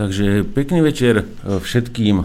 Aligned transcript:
Takže 0.00 0.48
pekný 0.56 0.80
večer 0.80 1.28
všetkým 1.44 2.24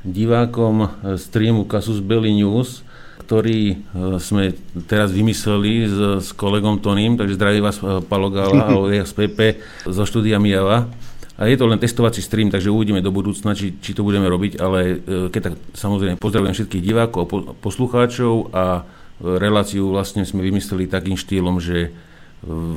divákom 0.00 0.88
streamu 1.20 1.68
Casus 1.68 2.00
Belli 2.00 2.32
News, 2.40 2.80
ktorý 3.28 3.84
sme 4.16 4.56
teraz 4.88 5.12
vymysleli 5.12 5.92
s, 5.92 5.96
s 6.24 6.28
kolegom 6.32 6.80
Tonym, 6.80 7.20
takže 7.20 7.36
zdraví 7.36 7.60
vás 7.60 7.84
Palogala 8.08 8.64
a 8.72 8.80
OSPP 8.80 9.60
zo 9.84 10.08
štúdia 10.08 10.40
Mijava. 10.40 10.88
A 11.36 11.52
je 11.52 11.60
to 11.60 11.68
len 11.68 11.76
testovací 11.76 12.24
stream, 12.24 12.48
takže 12.48 12.72
uvidíme 12.72 13.04
do 13.04 13.12
budúcna, 13.12 13.52
či, 13.52 13.76
či 13.76 13.92
to 13.92 14.08
budeme 14.08 14.24
robiť, 14.24 14.56
ale 14.56 15.04
keď 15.28 15.52
tak 15.52 15.54
samozrejme 15.76 16.16
pozdravujem 16.16 16.56
všetkých 16.56 16.80
divákov 16.80 17.20
a 17.28 17.52
poslucháčov 17.60 18.56
a 18.56 18.88
reláciu 19.20 19.92
vlastne 19.92 20.24
sme 20.24 20.40
vymysleli 20.48 20.88
takým 20.88 21.20
štýlom, 21.20 21.60
že 21.60 21.92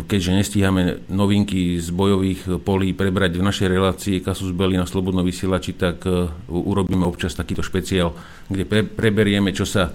keďže 0.06 0.32
nestíhame 0.38 1.02
novinky 1.10 1.82
z 1.82 1.90
bojových 1.90 2.62
polí 2.62 2.94
prebrať 2.94 3.42
v 3.42 3.48
našej 3.50 3.68
relácii 3.74 4.22
Kasus 4.22 4.54
Belli 4.54 4.78
na 4.78 4.86
Slobodnom 4.86 5.26
vysielači, 5.26 5.74
tak 5.74 6.06
e, 6.06 6.30
urobíme 6.46 7.02
občas 7.02 7.34
takýto 7.34 7.66
špeciál, 7.66 8.14
kde 8.46 8.62
pre, 8.70 8.86
preberieme, 8.86 9.50
čo 9.58 9.66
sa, 9.66 9.90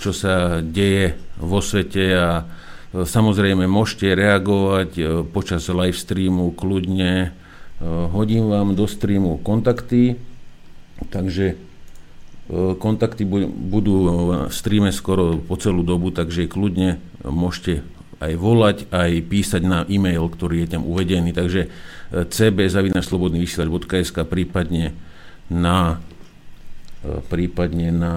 čo 0.00 0.16
sa 0.16 0.64
deje 0.64 1.20
vo 1.36 1.60
svete 1.60 2.04
a 2.16 2.28
e, 2.40 2.44
samozrejme 3.04 3.68
môžete 3.68 4.08
reagovať 4.16 4.90
e, 4.96 5.02
počas 5.28 5.68
live 5.68 5.96
streamu 5.96 6.56
kľudne. 6.56 7.36
Hodím 8.12 8.52
vám 8.52 8.76
do 8.76 8.84
streamu 8.84 9.40
kontakty, 9.40 10.20
takže 11.08 11.56
kontakty 12.76 13.24
budú 13.24 13.96
v 14.04 14.52
streame 14.52 14.92
skoro 14.92 15.40
po 15.40 15.56
celú 15.56 15.80
dobu, 15.80 16.12
takže 16.12 16.44
kľudne 16.44 17.00
môžete 17.24 17.80
aj 18.20 18.32
volať, 18.36 18.92
aj 18.92 19.10
písať 19.26 19.62
na 19.64 19.88
e-mail, 19.88 20.28
ktorý 20.28 20.64
je 20.64 20.68
tam 20.76 20.84
uvedený. 20.84 21.32
Takže 21.32 21.60
e, 21.66 21.68
cb.slobodnyvysielač.sk 22.28 24.16
prípadne 24.28 24.92
na 25.48 26.04
e, 27.00 27.16
prípadne 27.24 27.88
na 27.88 28.14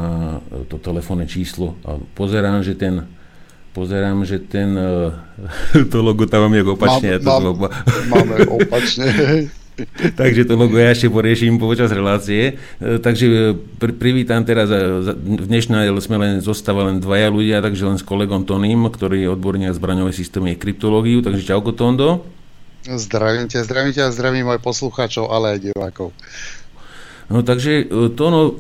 e, 0.52 0.68
to 0.68 0.76
telefónne 0.76 1.24
číslo. 1.24 1.80
A 1.88 1.96
pozerám, 2.20 2.68
že 2.68 2.76
ten 2.76 3.08
pozerám, 3.72 4.28
že 4.28 4.44
ten 4.44 4.76
to 5.92 5.98
logo 6.04 6.28
tam 6.28 6.52
mám 6.52 6.60
jak 6.60 6.68
opačne. 6.68 7.08
Mám, 7.08 7.16
ja 7.16 7.20
to 7.24 7.32
mám, 7.32 7.72
máme 8.12 8.36
opačne. 8.60 9.08
takže 10.20 10.46
to 10.46 10.54
logo 10.54 10.78
ja 10.78 10.94
ešte 10.94 11.10
porieším 11.10 11.58
počas 11.58 11.90
relácie. 11.90 12.58
E, 12.78 13.02
takže 13.02 13.26
e, 13.26 13.38
pr- 13.82 13.96
privítam 13.98 14.46
teraz, 14.46 14.70
e, 14.70 14.78
v 15.14 15.46
dnešnej 15.50 15.90
sme 15.98 16.18
len 16.22 16.34
zostáva 16.40 16.86
len 16.88 17.02
dvaja 17.02 17.30
ľudia, 17.34 17.64
takže 17.64 17.90
len 17.90 17.98
s 17.98 18.06
kolegom 18.06 18.46
Tonym, 18.46 18.86
ktorý 18.90 19.26
je 19.26 19.34
odborník 19.34 19.74
zbraňové 19.74 20.14
systémy 20.14 20.54
a 20.54 20.60
kryptológiu. 20.60 21.26
Takže 21.26 21.42
čauko 21.48 21.74
Tondo. 21.74 22.26
Zdravím 22.84 23.48
ťa, 23.48 23.64
zdravím 23.64 23.94
ťa, 23.96 24.12
zdravím 24.12 24.48
aj 24.52 24.60
poslucháčov, 24.60 25.32
ale 25.32 25.58
aj 25.58 25.72
divákov. 25.72 26.12
No 27.32 27.40
takže 27.40 27.88
Tono, 28.20 28.60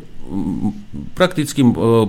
prakticky 1.11 1.59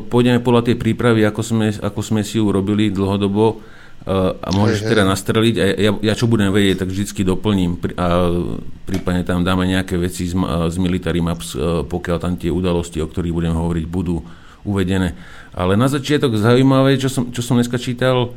pôjdeme 0.06 0.38
podľa 0.38 0.70
tej 0.70 0.76
prípravy, 0.78 1.26
ako 1.26 1.42
sme, 1.42 1.74
ako 1.74 2.00
sme 2.00 2.22
si 2.22 2.38
ju 2.38 2.46
robili 2.54 2.94
dlhodobo 2.94 3.58
a 4.04 4.48
môžeš 4.52 4.84
hej, 4.84 4.88
teda 4.92 5.02
nastreliť 5.08 5.54
a 5.56 5.64
ja, 5.80 5.92
ja 5.96 6.12
čo 6.12 6.28
budem 6.28 6.52
vedieť, 6.52 6.84
tak 6.84 6.92
vždycky 6.92 7.24
doplním 7.24 7.80
a 7.96 8.36
prípadne 8.84 9.24
tam 9.24 9.40
dáme 9.40 9.64
nejaké 9.64 9.96
veci 9.96 10.28
z, 10.28 10.36
z 10.44 10.76
Military 10.76 11.24
Maps, 11.24 11.56
e, 11.56 11.88
pokiaľ 11.88 12.16
tam 12.20 12.36
tie 12.36 12.52
udalosti, 12.52 13.00
o 13.00 13.08
ktorých 13.08 13.32
budem 13.32 13.56
hovoriť, 13.56 13.84
budú 13.88 14.20
uvedené. 14.68 15.16
Ale 15.56 15.80
na 15.80 15.88
začiatok 15.88 16.36
zaujímavé, 16.36 17.00
čo 17.00 17.08
som, 17.08 17.32
čo 17.32 17.40
som 17.40 17.56
dneska 17.56 17.80
čítal 17.80 18.36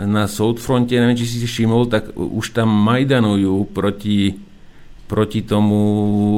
na 0.00 0.24
Southfronte, 0.24 0.96
neviem, 0.96 1.20
či 1.20 1.28
si 1.28 1.36
si 1.44 1.48
všimol, 1.48 1.92
tak 1.92 2.16
už 2.16 2.56
tam 2.56 2.72
majdanujú 2.72 3.68
proti, 3.68 4.40
proti 5.12 5.44
tomu 5.44 5.80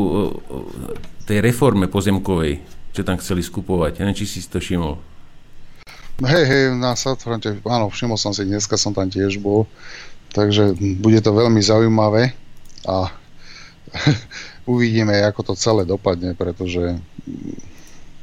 e, 0.03 0.19
tej 1.31 1.39
reforme 1.47 1.87
pozemkovej, 1.87 2.59
čo 2.91 3.07
tam 3.07 3.23
chceli 3.23 3.47
skupovať. 3.47 4.03
neviem, 4.03 4.19
či 4.19 4.27
si 4.27 4.43
to 4.51 4.59
všimol. 4.59 5.14
Hej, 6.23 6.45
hej, 6.47 6.65
na 6.79 6.95
Southfronte, 6.95 7.59
áno, 7.67 7.91
všimol 7.91 8.15
som 8.15 8.31
si, 8.31 8.47
dneska 8.47 8.79
som 8.79 8.95
tam 8.95 9.11
tiež 9.11 9.43
bol, 9.43 9.67
takže 10.31 10.79
bude 11.03 11.19
to 11.19 11.35
veľmi 11.35 11.59
zaujímavé 11.59 12.31
a 12.87 13.11
uvidíme, 14.71 15.11
ako 15.27 15.51
to 15.51 15.55
celé 15.59 15.83
dopadne, 15.83 16.39
pretože 16.39 17.03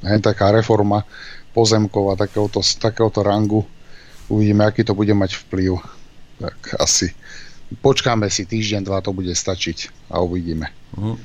hej, 0.08 0.20
taká 0.24 0.56
reforma 0.56 1.04
pozemkova 1.52 2.16
takéhoto, 2.16 2.64
takéhoto 2.64 3.28
rangu, 3.28 3.68
uvidíme, 4.32 4.64
aký 4.64 4.88
to 4.88 4.96
bude 4.96 5.12
mať 5.12 5.36
vplyv. 5.44 5.76
Tak 6.40 6.80
asi 6.80 7.12
počkáme 7.84 8.32
si 8.32 8.48
týždeň, 8.48 8.88
dva, 8.88 9.04
to 9.04 9.12
bude 9.12 9.36
stačiť 9.36 10.12
a 10.16 10.24
uvidíme. 10.24 10.72
Uh-huh. 10.96 11.20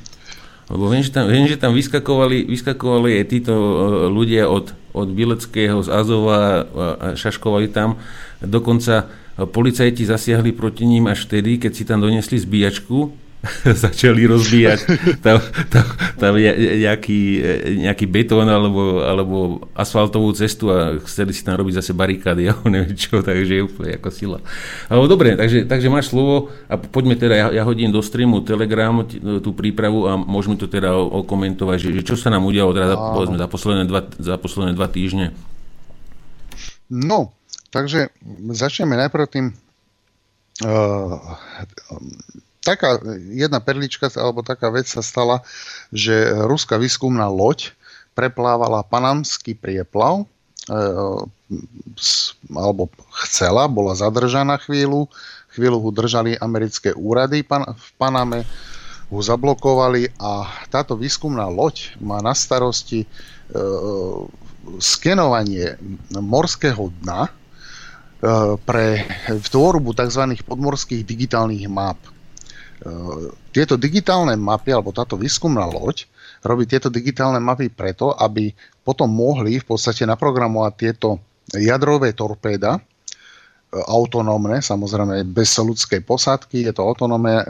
Lebo 0.67 0.91
viem, 0.91 1.03
že 1.03 1.15
tam, 1.15 1.31
viem, 1.31 1.47
že 1.47 1.61
tam 1.61 1.73
vyskakovali, 1.75 2.51
vyskakovali 2.51 3.23
aj 3.23 3.25
títo 3.31 3.55
e, 3.55 3.73
ľudia 4.11 4.51
od, 4.51 4.75
od 4.91 5.09
Bileckého 5.15 5.79
z 5.79 5.89
Azova 5.91 6.67
a 6.99 7.07
šaškovali 7.15 7.71
tam. 7.71 8.03
Dokonca 8.43 9.07
policajti 9.37 10.09
zasiahli 10.09 10.57
proti 10.57 10.89
ním 10.89 11.07
až 11.07 11.29
vtedy, 11.29 11.61
keď 11.61 11.73
si 11.77 11.85
tam 11.85 12.01
donesli 12.03 12.41
zbíjačku 12.41 13.26
začali 13.87 14.27
rozbíjať 14.27 14.81
tam, 15.25 15.39
tam, 15.71 15.87
tam 16.19 16.33
nejaký, 16.37 17.21
nejaký 17.87 18.07
betón 18.11 18.47
alebo, 18.47 19.03
alebo 19.03 19.37
asfaltovú 19.73 20.33
cestu 20.35 20.71
a 20.71 20.97
chceli 21.07 21.33
si 21.33 21.43
tam 21.47 21.59
robiť 21.59 21.81
zase 21.83 21.93
barikády, 21.97 22.45
ja 22.49 22.55
neviem 22.67 22.95
čo, 22.95 23.21
takže 23.23 23.53
je 23.59 23.67
úplne 23.67 23.99
ako 23.99 24.09
sila. 24.13 24.39
Ale 24.91 25.07
dobre, 25.07 25.35
takže, 25.35 25.65
takže 25.65 25.89
máš 25.93 26.11
slovo 26.13 26.51
a 26.67 26.75
poďme 26.77 27.15
teda, 27.19 27.35
ja, 27.35 27.47
ja 27.51 27.63
hodím 27.63 27.91
do 27.91 28.03
streamu 28.03 28.43
Telegram 28.43 29.03
tú 29.41 29.51
prípravu 29.53 30.07
a 30.09 30.19
môžeme 30.19 30.59
to 30.59 30.71
teda 30.71 30.95
okomentovať, 30.97 31.79
že, 31.79 31.89
že 32.01 32.03
čo 32.03 32.15
sa 32.15 32.33
nám 32.33 32.45
udialo 32.47 32.73
teda 32.73 32.95
povedzme, 32.95 33.37
za, 33.39 33.49
posledné 33.49 33.85
dva, 33.89 34.01
za 34.17 34.35
posledné 34.37 34.73
dva 34.75 34.89
týždne. 34.91 35.33
No, 36.87 37.35
takže 37.75 38.15
začneme 38.55 38.95
najprv 38.95 39.25
tým 39.27 39.47
uh, 40.63 41.19
taká 42.67 42.99
jedna 43.31 43.63
perlička 43.63 44.11
alebo 44.19 44.43
taká 44.43 44.75
vec 44.75 44.91
sa 44.91 44.99
stala, 44.99 45.47
že 45.95 46.35
ruská 46.35 46.75
výskumná 46.75 47.31
loď 47.31 47.71
preplávala 48.19 48.83
panamský 48.83 49.55
prieplav, 49.55 50.27
e, 50.67 50.75
alebo 52.51 52.91
chcela, 53.23 53.71
bola 53.71 53.95
zadržaná 53.95 54.59
chvíľu, 54.59 55.07
chvíľu 55.55 55.79
ho 55.79 55.91
držali 55.95 56.35
americké 56.41 56.91
úrady 56.97 57.47
v 57.47 57.89
Paname, 57.95 58.43
ho 59.07 59.21
zablokovali 59.23 60.19
a 60.19 60.51
táto 60.67 60.99
výskumná 60.99 61.47
loď 61.47 61.95
má 62.03 62.19
na 62.19 62.35
starosti 62.35 63.07
e, 63.07 63.09
skenovanie 64.83 65.79
morského 66.11 66.91
dna 67.05 67.31
e, 67.31 67.31
pre 68.67 69.07
tvorbu 69.31 69.95
tzv. 69.95 70.35
podmorských 70.43 71.07
digitálnych 71.07 71.71
map. 71.71 72.01
Eh, 72.77 73.27
tieto 73.57 73.81
digitálne 73.81 74.37
mapy, 74.37 74.69
alebo 74.69 74.93
táto 74.93 75.17
výskumná 75.17 75.65
loď, 75.65 76.05
robí 76.45 76.69
tieto 76.69 76.93
digitálne 76.93 77.41
mapy 77.41 77.73
preto, 77.73 78.13
aby 78.13 78.53
potom 78.85 79.09
mohli 79.09 79.57
v 79.57 79.65
podstate 79.65 80.05
naprogramovať 80.05 80.73
tieto 80.77 81.17
jadrové 81.57 82.13
torpéda, 82.13 82.77
eh, 82.77 82.85
autonómne, 83.81 84.61
samozrejme 84.61 85.25
bez 85.25 85.57
ľudskej 85.57 86.05
posádky, 86.05 86.69
je 86.69 86.73
to 86.77 86.85
autonómne, 86.85 87.49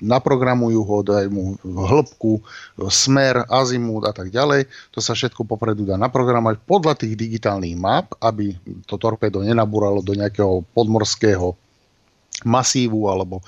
naprogramujú 0.00 0.80
ho, 0.80 0.96
dajú 1.04 1.28
mu 1.28 1.44
hĺbku, 1.60 2.40
smer, 2.88 3.44
azimút 3.52 4.08
a 4.08 4.16
tak 4.16 4.32
ďalej. 4.32 4.64
To 4.96 5.04
sa 5.04 5.12
všetko 5.12 5.44
popredu 5.44 5.84
dá 5.84 6.00
naprogramovať 6.00 6.56
podľa 6.64 7.04
tých 7.04 7.20
digitálnych 7.20 7.76
map, 7.76 8.16
aby 8.16 8.56
to 8.88 8.96
torpédo 8.96 9.44
nenabúralo 9.44 10.00
do 10.00 10.16
nejakého 10.16 10.64
podmorského 10.72 11.52
masívu 12.42 13.12
alebo 13.12 13.40
e, 13.40 13.44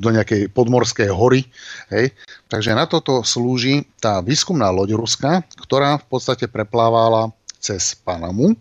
do 0.00 0.08
nejakej 0.08 0.48
podmorskej 0.50 1.12
hory. 1.12 1.44
Hej. 1.92 2.16
Takže 2.48 2.72
na 2.72 2.88
toto 2.88 3.20
slúži 3.22 3.84
tá 4.00 4.24
výskumná 4.24 4.72
loď 4.72 4.96
ruská, 4.96 5.44
ktorá 5.60 6.00
v 6.00 6.06
podstate 6.08 6.48
preplávala 6.48 7.30
cez 7.60 7.92
Panamu. 7.96 8.56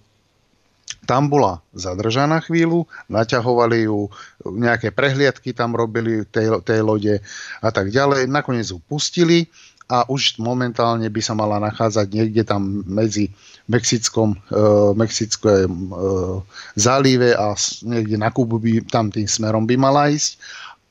Tam 1.04 1.28
bola 1.28 1.60
zadržaná 1.76 2.40
chvíľu, 2.40 2.88
naťahovali 3.12 3.92
ju, 3.92 4.08
nejaké 4.48 4.96
prehliadky 4.96 5.52
tam 5.52 5.76
robili 5.76 6.24
tej, 6.24 6.64
tej 6.64 6.80
lode 6.80 7.20
a 7.60 7.70
tak 7.76 7.92
ďalej. 7.92 8.32
Nakoniec 8.32 8.72
ju 8.72 8.80
pustili 8.80 9.52
a 9.92 10.08
už 10.08 10.40
momentálne 10.40 11.08
by 11.12 11.22
sa 11.22 11.36
mala 11.36 11.60
nachádzať 11.60 12.08
niekde 12.08 12.48
tam 12.48 12.88
medzi 12.88 13.36
Mexickom, 13.72 14.36
uh, 14.52 14.92
Mexické 14.92 15.64
uh, 15.64 16.44
zálive 16.76 17.32
a 17.32 17.56
niekde 17.88 18.20
na 18.20 18.28
Kubu 18.28 18.60
by 18.60 18.84
tam 18.92 19.08
tým 19.08 19.28
smerom 19.28 19.64
by 19.64 19.76
mala 19.80 20.12
ísť. 20.12 20.36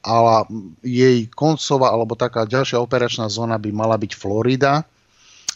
Ale 0.03 0.51
jej 0.83 1.31
koncová 1.31 1.95
alebo 1.95 2.19
taká 2.19 2.43
ďalšia 2.43 2.83
operačná 2.83 3.31
zóna 3.31 3.55
by 3.55 3.71
mala 3.71 3.95
byť 3.95 4.19
Florida 4.19 4.83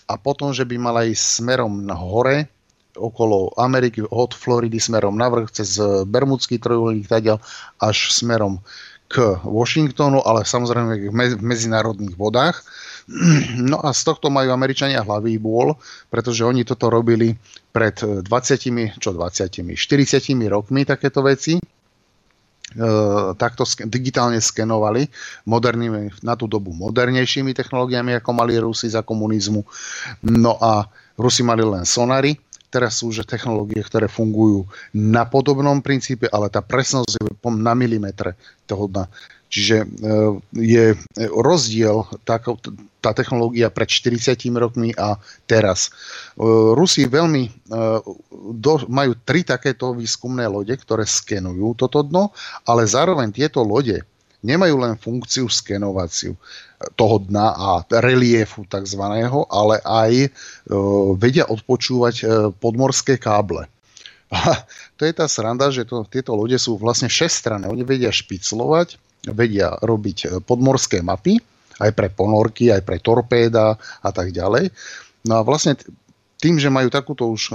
a 0.06 0.14
potom, 0.14 0.54
že 0.54 0.62
by 0.62 0.78
mala 0.78 1.02
ísť 1.02 1.42
smerom 1.42 1.82
na 1.82 1.98
hore, 1.98 2.46
okolo 2.94 3.52
Ameriky, 3.58 4.06
od 4.06 4.32
Floridy 4.32 4.78
smerom 4.78 5.19
na 5.19 5.28
vrch, 5.28 5.50
cez 5.50 5.82
Bermudský 6.06 6.62
trojuholník, 6.62 7.10
až 7.82 7.96
smerom 8.14 8.62
k 9.06 9.38
Washingtonu, 9.46 10.22
ale 10.26 10.42
samozrejme 10.42 11.10
v 11.10 11.42
medzinárodných 11.42 12.19
vodách. 12.19 12.62
No 13.70 13.79
a 13.87 13.94
z 13.94 14.03
tohto 14.03 14.35
majú 14.35 14.50
Američania 14.50 15.06
hlavý 15.06 15.38
bôl, 15.38 15.79
pretože 16.11 16.43
oni 16.43 16.67
toto 16.67 16.91
robili 16.91 17.38
pred 17.70 17.94
20, 18.03 18.26
čo 18.99 19.14
20, 19.14 19.79
40 19.79 19.79
rokmi 20.50 20.82
takéto 20.82 21.23
veci. 21.23 21.55
E, 21.55 22.82
takto 23.38 23.62
digitálne 23.87 24.43
skenovali 24.43 25.06
modernými, 25.47 26.26
na 26.26 26.35
tú 26.35 26.50
dobu 26.50 26.75
modernejšími 26.75 27.55
technológiami, 27.55 28.19
ako 28.19 28.31
mali 28.35 28.58
Rusi 28.58 28.91
za 28.91 29.06
komunizmu. 29.06 29.62
No 30.26 30.58
a 30.58 30.91
Rusi 31.14 31.47
mali 31.47 31.62
len 31.62 31.87
sonary, 31.87 32.35
teraz 32.67 33.00
sú 33.00 33.14
už 33.14 33.23
technológie, 33.23 33.81
ktoré 33.87 34.11
fungujú 34.11 34.67
na 34.93 35.25
podobnom 35.25 35.79
princípe, 35.79 36.26
ale 36.26 36.50
tá 36.50 36.58
presnosť 36.58 37.23
je 37.23 37.23
na 37.55 37.73
milimetre 37.79 38.35
toho 38.67 38.91
dna. 38.91 39.06
Čiže 39.56 39.76
e, 39.81 39.87
je 40.53 40.85
rozdiel 41.32 42.05
tá, 42.29 42.37
technológia 43.17 43.73
pred 43.73 43.88
40 43.88 44.37
rokmi 44.53 44.93
a 44.93 45.17
teraz. 45.49 45.88
E, 45.88 46.44
Rusi 46.76 47.08
veľmi 47.08 47.43
e, 47.49 47.50
majú 48.93 49.12
tri 49.25 49.49
takéto 49.49 49.97
výskumné 49.97 50.44
lode, 50.44 50.76
ktoré 50.76 51.08
skenujú 51.08 51.73
toto 51.73 52.05
dno, 52.05 52.37
ale 52.69 52.85
zároveň 52.85 53.32
tieto 53.32 53.64
lode 53.64 54.05
nemajú 54.44 54.76
len 54.76 55.00
funkciu 55.00 55.49
skenovaciu 55.49 56.37
toho 56.93 57.17
dna 57.25 57.56
a 57.56 57.69
reliefu 58.05 58.69
tzv., 58.69 59.00
ale 59.49 59.76
aj 59.81 60.12
vedia 61.17 61.49
odpočúvať 61.49 62.29
podmorské 62.61 63.17
káble. 63.17 63.64
A 64.37 64.67
to 64.99 65.06
je 65.06 65.14
tá 65.14 65.31
sranda, 65.31 65.70
že 65.70 65.87
to, 65.87 66.03
tieto 66.05 66.35
lode 66.35 66.58
sú 66.58 66.75
vlastne 66.76 67.06
šestranné. 67.06 67.70
Oni 67.70 67.87
vedia 67.87 68.11
špiclovať, 68.11 68.99
vedia 69.32 69.75
robiť 69.81 70.19
e, 70.25 70.26
podmorské 70.43 71.02
mapy, 71.02 71.38
aj 71.81 71.93
pre 71.93 72.08
ponorky, 72.08 72.73
aj 72.73 72.82
pre 72.84 72.99
torpéda 73.00 73.76
a 74.00 74.11
tak 74.12 74.32
ďalej. 74.32 74.73
No 75.28 75.40
a 75.40 75.43
vlastne 75.43 75.76
tým, 76.40 76.61
že 76.61 76.73
majú 76.73 76.88
takúto 76.88 77.28
už 77.28 77.43
e, 77.50 77.55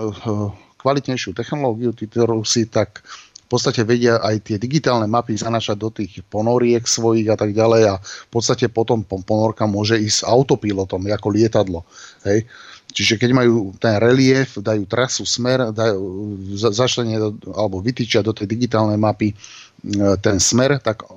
kvalitnejšiu 0.81 1.37
technológiu, 1.37 1.93
títo 1.93 2.25
Rusi, 2.25 2.65
tak 2.65 3.05
v 3.05 3.47
podstate 3.59 3.83
vedia 3.83 4.15
aj 4.23 4.47
tie 4.47 4.57
digitálne 4.57 5.11
mapy 5.11 5.35
zanašať 5.35 5.77
do 5.77 5.91
tých 5.91 6.23
ponoriek 6.31 6.87
svojich 6.87 7.27
a 7.27 7.35
tak 7.35 7.51
ďalej 7.51 7.83
a 7.91 7.95
v 7.99 8.29
podstate 8.31 8.71
potom 8.71 9.03
ponorka 9.03 9.67
môže 9.67 9.99
ísť 9.99 10.23
autopilotom, 10.23 11.03
ako 11.11 11.27
lietadlo. 11.35 11.83
Hej. 12.23 12.47
Čiže 12.91 13.15
keď 13.19 13.29
majú 13.31 13.71
ten 13.79 13.99
relief, 14.03 14.59
dajú 14.59 14.83
trasu, 14.83 15.23
smer, 15.23 15.71
dajú, 15.71 15.99
zašlenie 16.59 17.19
alebo 17.55 17.79
vytýčia 17.79 18.19
do 18.19 18.35
tej 18.35 18.51
digitálnej 18.51 18.99
mapy 18.99 19.31
e, 19.31 19.35
ten 20.19 20.39
smer, 20.39 20.79
tak 20.83 21.07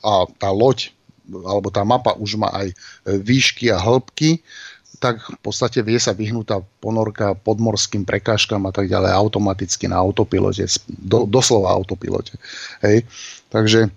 a 0.00 0.26
tá 0.38 0.50
loď 0.50 0.92
alebo 1.30 1.70
tá 1.70 1.86
mapa 1.86 2.18
už 2.18 2.42
má 2.42 2.50
aj 2.50 2.74
výšky 3.06 3.70
a 3.70 3.78
hĺbky, 3.78 4.42
tak 5.00 5.16
v 5.24 5.38
podstate 5.40 5.80
vie 5.80 5.96
sa 5.96 6.12
vyhnúť 6.12 6.46
tá 6.46 6.60
ponorka 6.60 7.32
podmorským 7.32 8.04
prekážkam 8.04 8.60
a 8.68 8.72
tak 8.74 8.90
ďalej 8.92 9.16
automaticky 9.16 9.88
na 9.88 9.96
autopilote, 9.96 10.68
do, 10.92 11.24
doslova 11.24 11.72
autopilote. 11.72 12.36
Hej. 12.84 13.08
Takže 13.48 13.88
e, 13.88 13.90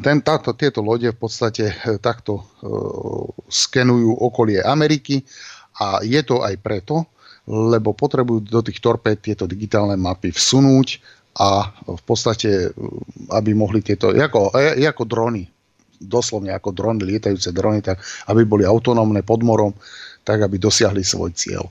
ten, 0.00 0.16
táto, 0.24 0.56
tieto 0.56 0.80
lode 0.80 1.12
v 1.12 1.18
podstate 1.20 1.76
e, 1.76 2.00
takto 2.00 2.40
uh, 2.40 3.28
skenujú 3.52 4.16
okolie 4.16 4.64
Ameriky 4.64 5.20
a 5.76 6.00
je 6.00 6.24
to 6.24 6.40
aj 6.40 6.56
preto, 6.64 7.04
lebo 7.46 7.92
potrebujú 7.92 8.48
do 8.48 8.64
tých 8.64 8.80
torpéd 8.80 9.20
tieto 9.20 9.44
digitálne 9.44 9.94
mapy 9.94 10.32
vsunúť 10.32 11.15
a 11.36 11.68
v 11.84 12.02
podstate, 12.08 12.72
aby 13.28 13.52
mohli 13.52 13.84
tieto, 13.84 14.08
ako, 14.08 14.56
e, 14.56 14.88
ako 14.88 15.04
drony, 15.04 15.44
doslovne 16.00 16.52
ako 16.52 16.72
drony, 16.72 17.04
lietajúce 17.04 17.52
drony, 17.52 17.84
tak 17.84 18.00
aby 18.32 18.44
boli 18.48 18.64
autonómne 18.64 19.20
pod 19.20 19.44
morom, 19.44 19.72
tak 20.24 20.40
aby 20.40 20.56
dosiahli 20.56 21.04
svoj 21.04 21.36
cieľ. 21.36 21.68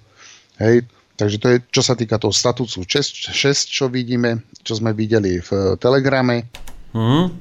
Hej, 0.62 0.86
takže 1.18 1.38
to 1.42 1.48
je, 1.50 1.58
čo 1.74 1.82
sa 1.82 1.98
týka 1.98 2.22
toho 2.22 2.32
statusu 2.32 2.86
6, 2.86 3.34
6 3.34 3.66
čo 3.70 3.86
vidíme, 3.90 4.46
čo 4.62 4.78
sme 4.78 4.94
videli 4.94 5.42
v 5.42 5.76
Telegrame. 5.82 6.46
Mm. 6.94 7.34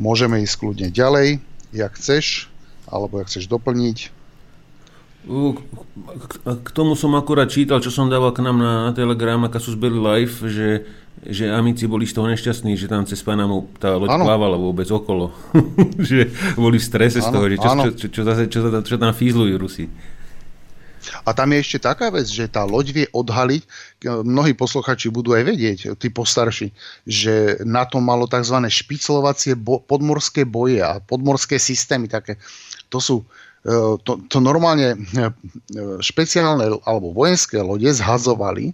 Môžeme 0.00 0.40
ísť 0.40 0.56
kľudne 0.58 0.88
ďalej, 0.90 1.38
jak 1.76 1.92
chceš, 1.94 2.48
alebo 2.88 3.20
jak 3.20 3.28
chceš 3.28 3.46
doplniť. 3.46 4.19
K 6.64 6.68
tomu 6.72 6.96
som 6.96 7.12
akurát 7.12 7.52
čítal, 7.52 7.84
čo 7.84 7.92
som 7.92 8.08
dával 8.08 8.32
k 8.32 8.40
nám 8.40 8.56
na, 8.56 8.72
na 8.88 8.92
Telegram 8.96 9.36
a 9.44 9.52
Kasus 9.52 9.76
Belli 9.76 10.00
Live, 10.00 10.40
že, 10.48 10.88
že 11.20 11.52
amici 11.52 11.84
boli 11.84 12.08
z 12.08 12.16
toho 12.16 12.24
nešťastní, 12.32 12.72
že 12.72 12.88
tam 12.88 13.04
cez 13.04 13.20
Panamu 13.20 13.68
tá 13.76 14.00
loď 14.00 14.16
ano. 14.16 14.24
plávala 14.24 14.56
vôbec 14.56 14.88
okolo. 14.88 15.28
že 16.08 16.32
boli 16.56 16.80
v 16.80 16.86
strese 16.88 17.20
ano, 17.20 17.28
z 17.28 17.28
toho, 17.36 17.44
že 17.52 17.56
čo, 17.60 17.68
čo, 17.68 17.90
čo, 17.92 18.06
čo, 18.08 18.22
zase, 18.24 18.42
čo, 18.48 18.60
čo, 18.80 18.96
tam 18.96 19.12
fízlujú 19.12 19.54
Rusi. 19.60 19.86
A 21.24 21.32
tam 21.32 21.52
je 21.52 21.64
ešte 21.64 21.78
taká 21.80 22.12
vec, 22.12 22.28
že 22.28 22.48
tá 22.48 22.64
loď 22.64 22.86
vie 22.92 23.06
odhaliť, 23.12 23.62
mnohí 24.24 24.52
posluchači 24.52 25.08
budú 25.08 25.32
aj 25.32 25.44
vedieť, 25.48 25.78
tí 25.96 26.12
postarší, 26.12 26.72
že 27.08 27.60
na 27.64 27.88
to 27.88 28.04
malo 28.04 28.28
tzv. 28.28 28.56
špiclovacie 28.68 29.56
bo- 29.56 29.80
podmorské 29.80 30.44
boje 30.44 30.84
a 30.84 31.00
podmorské 31.00 31.56
systémy 31.56 32.08
také. 32.08 32.36
To 32.92 33.00
sú 33.00 33.24
to, 34.00 34.12
to 34.24 34.38
normálne 34.40 34.96
e, 34.96 34.98
špeciálne 36.00 36.80
alebo 36.88 37.12
vojenské 37.12 37.60
lode 37.60 37.92
zhazovali. 37.92 38.72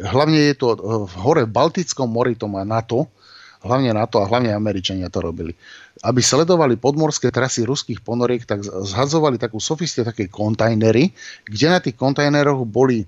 Hlavne 0.00 0.48
je 0.48 0.54
to 0.56 0.66
e, 0.72 0.76
v 1.04 1.14
hore 1.20 1.42
v 1.44 1.52
Baltickom 1.52 2.08
mori, 2.08 2.32
to 2.32 2.48
má 2.48 2.64
NATO, 2.64 3.12
hlavne 3.60 3.92
NATO 3.92 4.24
a 4.24 4.28
hlavne 4.28 4.56
Američania 4.56 5.12
to 5.12 5.20
robili. 5.20 5.52
Aby 6.00 6.24
sledovali 6.24 6.80
podmorské 6.80 7.28
trasy 7.28 7.68
ruských 7.68 8.00
ponoriek, 8.00 8.48
tak 8.48 8.64
zhazovali 8.64 9.36
takú 9.36 9.60
sofistie, 9.60 10.04
také 10.04 10.28
kontajnery, 10.32 11.12
kde 11.44 11.66
na 11.68 11.80
tých 11.80 11.96
kontajneroch 11.96 12.64
boli 12.64 13.04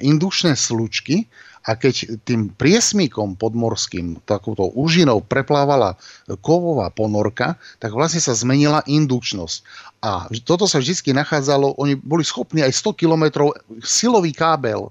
indušné 0.00 0.52
slučky 0.52 1.26
a 1.62 1.78
keď 1.78 2.18
tým 2.26 2.50
priesmíkom 2.58 3.38
podmorským, 3.38 4.18
takouto 4.26 4.74
úžinou 4.74 5.22
preplávala 5.22 5.94
kovová 6.42 6.90
ponorka, 6.90 7.54
tak 7.78 7.94
vlastne 7.94 8.18
sa 8.18 8.34
zmenila 8.34 8.82
indukčnosť. 8.82 9.90
A 10.02 10.26
toto 10.42 10.66
sa 10.66 10.82
vždy 10.82 11.14
nachádzalo, 11.14 11.78
oni 11.78 11.94
boli 11.94 12.26
schopní 12.26 12.66
aj 12.66 12.74
100 12.74 12.98
km 12.98 13.24
silový 13.78 14.34
kábel, 14.34 14.90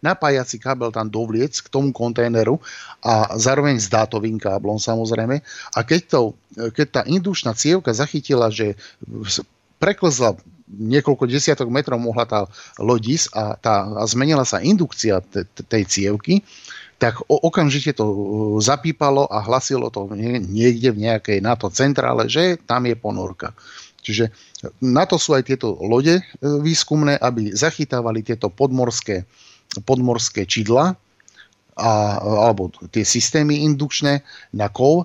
napájací 0.00 0.56
kábel 0.56 0.88
tam 0.88 1.12
dovliec 1.12 1.60
k 1.60 1.68
tomu 1.68 1.92
kontajneru 1.92 2.56
a 3.04 3.36
zároveň 3.36 3.76
s 3.76 3.92
dátovým 3.92 4.40
káblom 4.40 4.80
samozrejme. 4.80 5.44
A 5.76 5.78
keď, 5.84 6.00
to, 6.08 6.20
keď 6.72 6.86
tá 6.88 7.02
indučná 7.04 7.52
cievka 7.52 7.92
zachytila, 7.92 8.48
že 8.48 8.80
preklzla 9.76 10.40
niekoľko 10.66 11.30
desiatok 11.30 11.70
metrov 11.70 12.02
mohla 12.02 12.26
tá 12.26 12.40
lodis 12.82 13.30
a, 13.30 13.54
tá, 13.54 13.86
a 13.86 14.04
zmenila 14.06 14.42
sa 14.42 14.58
indukcia 14.58 15.22
te, 15.22 15.46
tej 15.46 15.86
cievky, 15.86 16.42
tak 16.98 17.20
o, 17.28 17.36
okamžite 17.38 17.96
to 17.96 18.04
uh, 18.04 18.16
zapípalo 18.58 19.28
a 19.28 19.44
hlasilo 19.44 19.92
to 19.92 20.10
niekde 20.16 20.90
v 20.92 21.02
nejakej 21.06 21.38
NATO 21.44 21.70
centrále, 21.70 22.26
že 22.26 22.56
tam 22.64 22.88
je 22.88 22.96
ponorka. 22.96 23.52
Čiže 24.00 24.30
na 24.80 25.02
to 25.02 25.18
sú 25.18 25.34
aj 25.34 25.50
tieto 25.50 25.76
lode 25.82 26.18
uh, 26.18 26.24
výskumné, 26.62 27.20
aby 27.20 27.52
zachytávali 27.52 28.24
tieto 28.24 28.48
podmorské, 28.48 29.28
podmorské 29.84 30.48
čidla 30.48 30.96
a, 31.76 31.92
alebo 32.48 32.72
tie 32.88 33.04
systémy 33.04 33.60
indukčné 33.68 34.24
na 34.56 34.72
kov, 34.72 35.04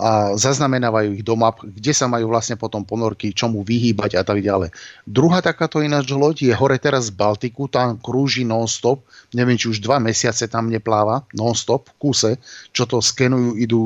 a 0.00 0.32
zaznamenávajú 0.40 1.20
ich 1.20 1.24
do 1.24 1.36
map, 1.36 1.60
kde 1.60 1.92
sa 1.92 2.08
majú 2.08 2.32
vlastne 2.32 2.56
potom 2.56 2.80
ponorky, 2.80 3.36
čomu 3.36 3.60
vyhýbať 3.60 4.16
a 4.16 4.24
tak 4.24 4.40
ďalej. 4.40 4.72
Druhá 5.04 5.44
takáto 5.44 5.84
ináč 5.84 6.08
loď 6.16 6.48
je 6.48 6.54
hore 6.56 6.80
teraz 6.80 7.12
v 7.12 7.20
Baltiku, 7.20 7.68
tam 7.68 8.00
krúži 8.00 8.48
non-stop, 8.48 9.04
neviem, 9.36 9.60
či 9.60 9.68
už 9.68 9.84
dva 9.84 10.00
mesiace 10.00 10.48
tam 10.48 10.72
nepláva 10.72 11.28
non-stop 11.36 11.92
v 11.92 11.94
kuse, 12.00 12.32
čo 12.72 12.88
to 12.88 13.04
skenujú, 13.04 13.60
idú 13.60 13.80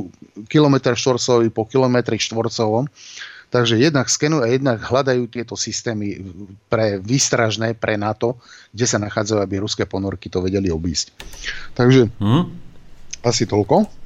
kilometr 0.46 0.94
štvorcový 0.94 1.50
po 1.50 1.66
kilometri 1.66 2.22
štvorcovom. 2.22 2.86
Takže 3.48 3.80
jednak 3.80 4.12
skenujú 4.12 4.44
a 4.44 4.52
jednak 4.52 4.78
hľadajú 4.84 5.24
tieto 5.32 5.56
systémy 5.56 6.20
pre 6.68 7.00
výstražné, 7.00 7.72
pre 7.74 7.96
NATO, 7.96 8.36
kde 8.76 8.84
sa 8.84 9.00
nachádzajú, 9.00 9.40
aby 9.40 9.64
ruské 9.64 9.88
ponorky 9.88 10.28
to 10.28 10.44
vedeli 10.44 10.68
obísť. 10.68 11.16
Takže 11.72 12.12
hmm? 12.20 12.44
asi 13.24 13.48
toľko. 13.48 13.97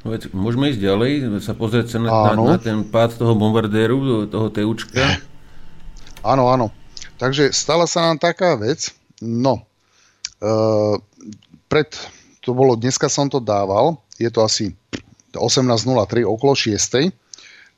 Veď, 0.00 0.32
môžeme 0.32 0.72
ísť 0.72 0.80
ďalej, 0.80 1.12
sa 1.44 1.52
pozrieť 1.52 1.92
sa 1.92 1.98
na, 2.00 2.32
na, 2.32 2.56
na 2.56 2.56
ten 2.56 2.80
pád 2.88 3.20
toho 3.20 3.36
bombardéru, 3.36 4.24
toho 4.32 4.48
TUčka. 4.48 5.20
Áno, 6.24 6.48
áno. 6.48 6.72
Takže 7.20 7.52
stala 7.52 7.84
sa 7.84 8.08
nám 8.08 8.16
taká 8.16 8.56
vec, 8.56 8.96
no, 9.20 9.60
uh, 10.40 10.96
pred, 11.68 11.92
to 12.40 12.56
bolo, 12.56 12.80
dneska 12.80 13.12
som 13.12 13.28
to 13.28 13.44
dával, 13.44 14.00
je 14.16 14.32
to 14.32 14.40
asi 14.40 14.72
18.03, 15.36 16.24
okolo 16.24 16.56
6. 16.56 17.12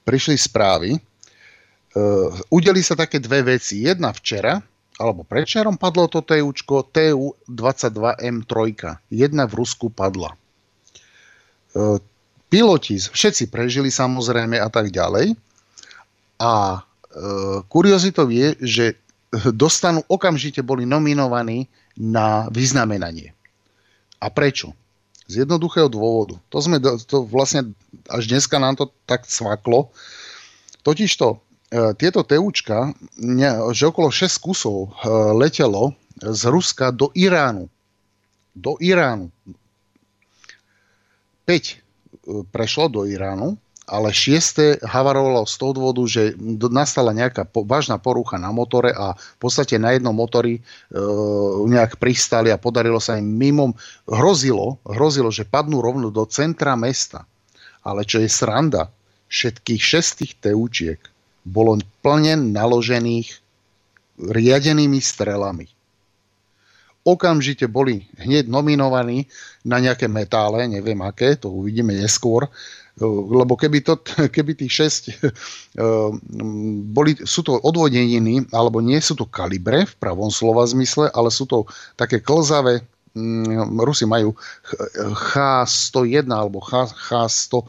Prišli 0.06 0.38
správy, 0.38 0.94
uh, 0.94 2.30
udeli 2.54 2.86
sa 2.86 2.94
také 2.94 3.18
dve 3.18 3.42
veci. 3.58 3.82
Jedna 3.82 4.14
včera, 4.14 4.62
alebo 5.02 5.26
predčerom 5.26 5.74
padlo 5.74 6.06
to 6.06 6.22
TUčko 6.22 6.86
TU-22M3. 6.94 8.54
Jedna 9.10 9.50
v 9.50 9.52
Rusku 9.58 9.90
padla. 9.90 10.38
Piloti, 12.52 13.00
všetci 13.00 13.48
prežili 13.48 13.88
samozrejme 13.88 14.60
a 14.60 14.68
tak 14.68 14.92
ďalej. 14.92 15.32
A 16.36 16.52
e, 16.76 16.80
kuriozitou 17.64 18.28
je, 18.28 18.52
že 18.60 18.84
dostanú, 19.56 20.04
okamžite 20.04 20.60
boli 20.60 20.84
nominovaní 20.84 21.72
na 21.96 22.52
vyznamenanie. 22.52 23.32
A 24.20 24.28
prečo? 24.28 24.76
Z 25.32 25.48
jednoduchého 25.48 25.88
dôvodu. 25.88 26.36
To 26.52 26.60
sme 26.60 26.76
to 27.08 27.24
vlastne 27.24 27.72
až 28.12 28.28
dneska 28.28 28.60
nám 28.60 28.76
to 28.76 28.92
tak 29.08 29.24
cvaklo. 29.24 29.88
Totižto 30.84 31.26
e, 31.32 31.36
tieto 31.96 32.20
TUčka, 32.20 32.92
že 33.72 33.88
okolo 33.88 34.12
6 34.12 34.28
kusov 34.44 34.76
e, 34.76 35.08
letelo 35.40 35.96
z 36.20 36.42
Ruska 36.52 36.92
do 36.92 37.08
Iránu. 37.16 37.72
Do 38.52 38.76
Iránu. 38.76 39.32
5 41.48 41.48
e, 41.48 41.81
prešlo 42.50 42.86
do 42.88 43.02
Iránu 43.04 43.58
ale 43.90 44.14
šieste 44.14 44.78
havarovalo 44.78 45.42
z 45.42 45.54
toho 45.58 45.72
dôvodu, 45.74 46.02
že 46.06 46.38
nastala 46.70 47.10
nejaká 47.10 47.42
po, 47.42 47.66
vážna 47.66 47.98
porucha 47.98 48.38
na 48.38 48.54
motore 48.54 48.94
a 48.94 49.18
v 49.18 49.38
podstate 49.42 49.74
na 49.74 49.90
jednom 49.90 50.14
motori 50.14 50.58
e, 50.58 50.60
nejak 51.66 51.98
pristali 51.98 52.54
a 52.54 52.62
podarilo 52.62 53.02
sa 53.02 53.18
im 53.18 53.26
mimo, 53.26 53.74
hrozilo, 54.06 54.78
hrozilo, 54.86 55.34
že 55.34 55.48
padnú 55.48 55.82
rovno 55.82 56.14
do 56.14 56.22
centra 56.30 56.78
mesta. 56.78 57.26
Ale 57.82 58.06
čo 58.06 58.22
je 58.22 58.30
sranda, 58.30 58.86
všetkých 59.26 59.82
šestých 59.82 60.38
teúčiek 60.38 61.00
bolo 61.42 61.74
plne 62.06 62.38
naložených 62.38 63.34
riadenými 64.22 65.02
strelami. 65.02 65.66
Okamžite 67.02 67.66
boli 67.66 68.06
hneď 68.14 68.46
nominovaní 68.46 69.26
na 69.66 69.82
nejaké 69.82 70.06
metále, 70.06 70.70
neviem 70.70 70.98
aké, 71.02 71.34
to 71.34 71.50
uvidíme 71.50 71.90
neskôr, 71.90 72.46
lebo 73.02 73.58
keby, 73.58 73.82
to, 73.82 73.98
keby 74.34 74.54
tých 74.54 74.72
6 74.94 75.10
eh, 75.10 75.30
boli, 76.94 77.18
sú 77.26 77.42
to 77.42 77.58
odvodeniny, 77.58 78.46
alebo 78.54 78.78
nie 78.78 79.02
sú 79.02 79.18
to 79.18 79.26
kalibre 79.26 79.82
v 79.88 79.94
pravom 79.98 80.30
slova 80.30 80.62
zmysle, 80.62 81.10
ale 81.10 81.32
sú 81.32 81.48
to 81.50 81.66
také 81.98 82.22
klzavé, 82.22 82.86
mm, 83.18 83.82
Rusi 83.82 84.06
majú 84.06 84.36
H101 85.34 86.30
alebo 86.30 86.62
H100 86.62 87.66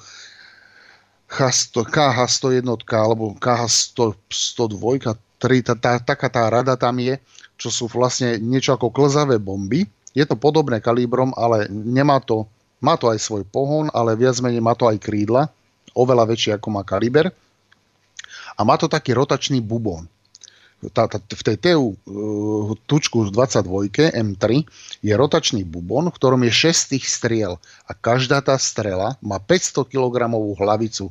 H100, 1.33 1.89
KH101 1.89 2.69
alebo 2.93 3.33
KH102, 3.41 5.17
tá, 5.65 5.73
tá, 5.75 5.91
taká 5.99 6.27
tá 6.31 6.47
rada 6.47 6.77
tam 6.79 6.99
je, 6.99 7.19
čo 7.59 7.69
sú 7.69 7.85
vlastne 7.91 8.39
niečo 8.39 8.75
ako 8.75 8.93
klzavé 8.93 9.39
bomby. 9.39 9.87
Je 10.13 10.23
to 10.23 10.37
podobné 10.37 10.77
kalibrom, 10.77 11.33
ale 11.33 11.65
nemá 11.69 12.21
to 12.21 12.45
má 12.83 12.99
to 12.99 13.07
aj 13.07 13.23
svoj 13.23 13.47
pohon, 13.47 13.87
ale 13.95 14.19
viac 14.19 14.35
menej 14.43 14.59
má 14.59 14.75
to 14.75 14.91
aj 14.91 14.99
krídla, 14.99 15.47
oveľa 15.95 16.35
väčšie 16.35 16.51
ako 16.59 16.67
má 16.67 16.83
kaliber. 16.83 17.31
A 18.59 18.61
má 18.67 18.75
to 18.75 18.91
taký 18.91 19.15
rotačný 19.15 19.63
bubon. 19.63 20.11
Tá, 20.91 21.07
tá, 21.07 21.15
v 21.15 21.43
tej 21.47 21.55
TU 21.63 21.95
uh, 21.95 22.75
tučku 22.91 23.31
22 23.31 24.11
M3 24.11 24.67
je 24.99 25.13
rotačný 25.15 25.63
bubon, 25.63 26.11
v 26.11 26.17
ktorom 26.19 26.43
je 26.43 26.75
6 26.75 26.91
tých 26.91 27.07
striel 27.07 27.55
a 27.87 27.95
každá 27.95 28.43
tá 28.43 28.59
strela 28.59 29.15
má 29.23 29.39
500 29.39 29.87
kg 29.87 30.27
hlavicu. 30.35 31.07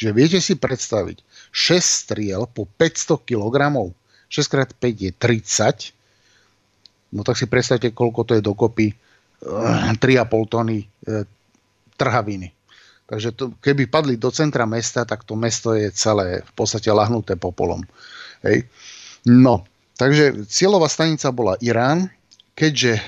Že 0.00 0.08
viete 0.16 0.40
si 0.40 0.56
predstaviť, 0.56 1.20
6 1.50 1.82
striel 1.82 2.46
po 2.46 2.70
500 2.78 3.26
kg, 3.26 3.90
6x5 4.30 4.82
je 4.86 5.10
30, 5.10 5.98
no 7.14 7.26
tak 7.26 7.34
si 7.34 7.50
predstavte, 7.50 7.90
koľko 7.90 8.20
to 8.22 8.32
je 8.38 8.42
dokopy 8.42 8.86
3,5 9.40 10.52
tony 10.52 10.84
e, 10.84 10.86
trhaviny. 11.96 12.52
Takže 13.10 13.34
to, 13.34 13.44
keby 13.58 13.90
padli 13.90 14.14
do 14.14 14.30
centra 14.30 14.68
mesta, 14.68 15.02
tak 15.02 15.26
to 15.26 15.34
mesto 15.34 15.74
je 15.74 15.90
celé 15.90 16.46
v 16.46 16.52
podstate 16.54 16.86
lahnuté 16.94 17.34
popolom. 17.34 17.82
Hej. 18.46 18.70
No, 19.26 19.66
takže 19.98 20.46
cieľová 20.46 20.86
stanica 20.86 21.34
bola 21.34 21.58
Irán, 21.58 22.06
keďže 22.54 22.92
e, 22.94 23.02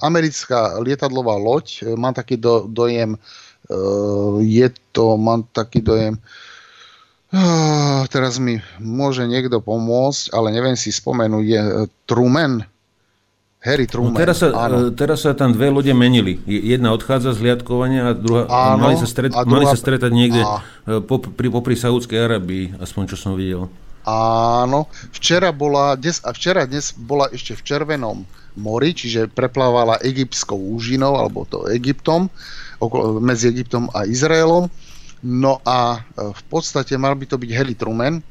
americká 0.00 0.80
lietadlová 0.80 1.36
loď, 1.36 1.82
e, 1.82 1.98
mám 1.98 2.16
taký 2.16 2.40
do, 2.40 2.64
dojem, 2.70 3.12
e, 3.12 3.18
je 4.40 4.68
to, 4.94 5.18
mám 5.18 5.44
taký 5.52 5.84
dojem, 5.84 6.16
e, 6.16 6.20
teraz 8.12 8.36
mi 8.36 8.60
môže 8.76 9.24
niekto 9.24 9.64
pomôcť, 9.64 10.36
ale 10.36 10.52
neviem 10.52 10.76
si 10.76 10.92
spomenúť, 10.92 11.44
je 11.48 11.62
e, 11.64 11.72
Truman, 12.04 12.60
Harry 13.64 13.88
no 13.88 13.92
Truman. 13.94 14.12
No 14.12 14.20
teraz, 14.20 14.36
sa, 14.42 14.52
áno. 14.52 14.90
E, 14.90 14.92
teraz 14.92 15.24
sa 15.24 15.32
tam 15.32 15.56
dve 15.56 15.72
lode 15.72 15.94
menili. 15.96 16.36
Jedna 16.44 16.92
odchádza 16.92 17.32
z 17.32 17.40
hliadkovania 17.40 18.10
a 18.10 18.12
druhá 18.12 18.44
áno, 18.50 18.90
mali, 18.90 19.00
sa 19.00 19.08
stret, 19.08 19.32
a 19.32 19.48
druhá, 19.48 19.64
mali 19.64 19.64
sa 19.64 19.78
stretať 19.80 20.10
niekde 20.12 20.44
a... 20.44 20.60
E, 20.84 21.00
popri, 21.00 21.48
popri 21.48 21.74
Saudskej 21.78 22.20
Arabii, 22.20 22.76
aspoň 22.76 23.02
čo 23.08 23.16
som 23.16 23.32
videl. 23.32 23.72
Áno, 24.04 24.90
včera 25.14 25.54
bola, 25.54 25.94
dnes, 25.94 26.20
a 26.26 26.34
včera 26.34 26.66
dnes 26.66 26.90
bola 26.92 27.30
ešte 27.30 27.54
v 27.54 27.62
Červenom 27.62 28.18
mori, 28.58 28.92
čiže 28.92 29.32
preplávala 29.32 29.96
egyptskou 30.04 30.58
úžinou, 30.58 31.16
alebo 31.16 31.48
to 31.48 31.64
Egyptom, 31.72 32.28
okolo, 32.82 33.22
medzi 33.22 33.48
Egyptom 33.48 33.88
a 33.94 34.04
Izraelom. 34.04 34.68
No 35.22 35.62
a 35.62 35.98
e, 35.98 36.30
v 36.34 36.42
podstate 36.50 36.98
mal 36.98 37.14
by 37.14 37.26
to 37.30 37.38
byť 37.38 37.50
Harry 37.54 37.78
Truman, 37.78 38.22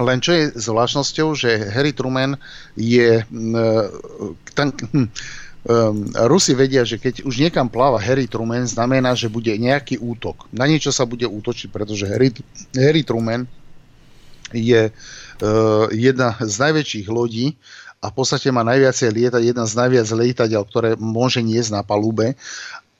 len 0.00 0.18
čo 0.18 0.32
je 0.32 0.50
zvláštnosťou, 0.56 1.28
že 1.36 1.50
Harry 1.70 1.92
Truman 1.92 2.40
je... 2.72 3.20
Ten, 4.56 4.68
hm, 4.72 5.08
Rusi 6.24 6.56
vedia, 6.56 6.88
že 6.88 6.96
keď 6.96 7.20
už 7.28 7.36
niekam 7.36 7.68
pláva 7.68 8.00
Harry 8.00 8.24
Truman, 8.24 8.64
znamená, 8.64 9.12
že 9.12 9.28
bude 9.28 9.52
nejaký 9.52 10.00
útok. 10.00 10.48
Na 10.56 10.64
niečo 10.64 10.88
sa 10.88 11.04
bude 11.04 11.28
útočiť, 11.28 11.68
pretože 11.68 12.08
Harry, 12.08 12.32
Harry 12.72 13.04
Truman 13.04 13.44
je 14.56 14.88
uh, 14.88 15.84
jedna 15.92 16.32
z 16.40 16.54
najväčších 16.64 17.06
lodí 17.12 17.60
a 18.00 18.08
v 18.08 18.14
podstate 18.16 18.48
má 18.48 18.64
najviacej 18.64 19.12
lietať, 19.12 19.42
jedna 19.52 19.68
z 19.68 19.74
najviac 19.76 20.08
lietadiel, 20.08 20.64
ktoré 20.64 20.96
môže 20.96 21.44
niesť 21.44 21.76
na 21.76 21.82
palube. 21.84 22.40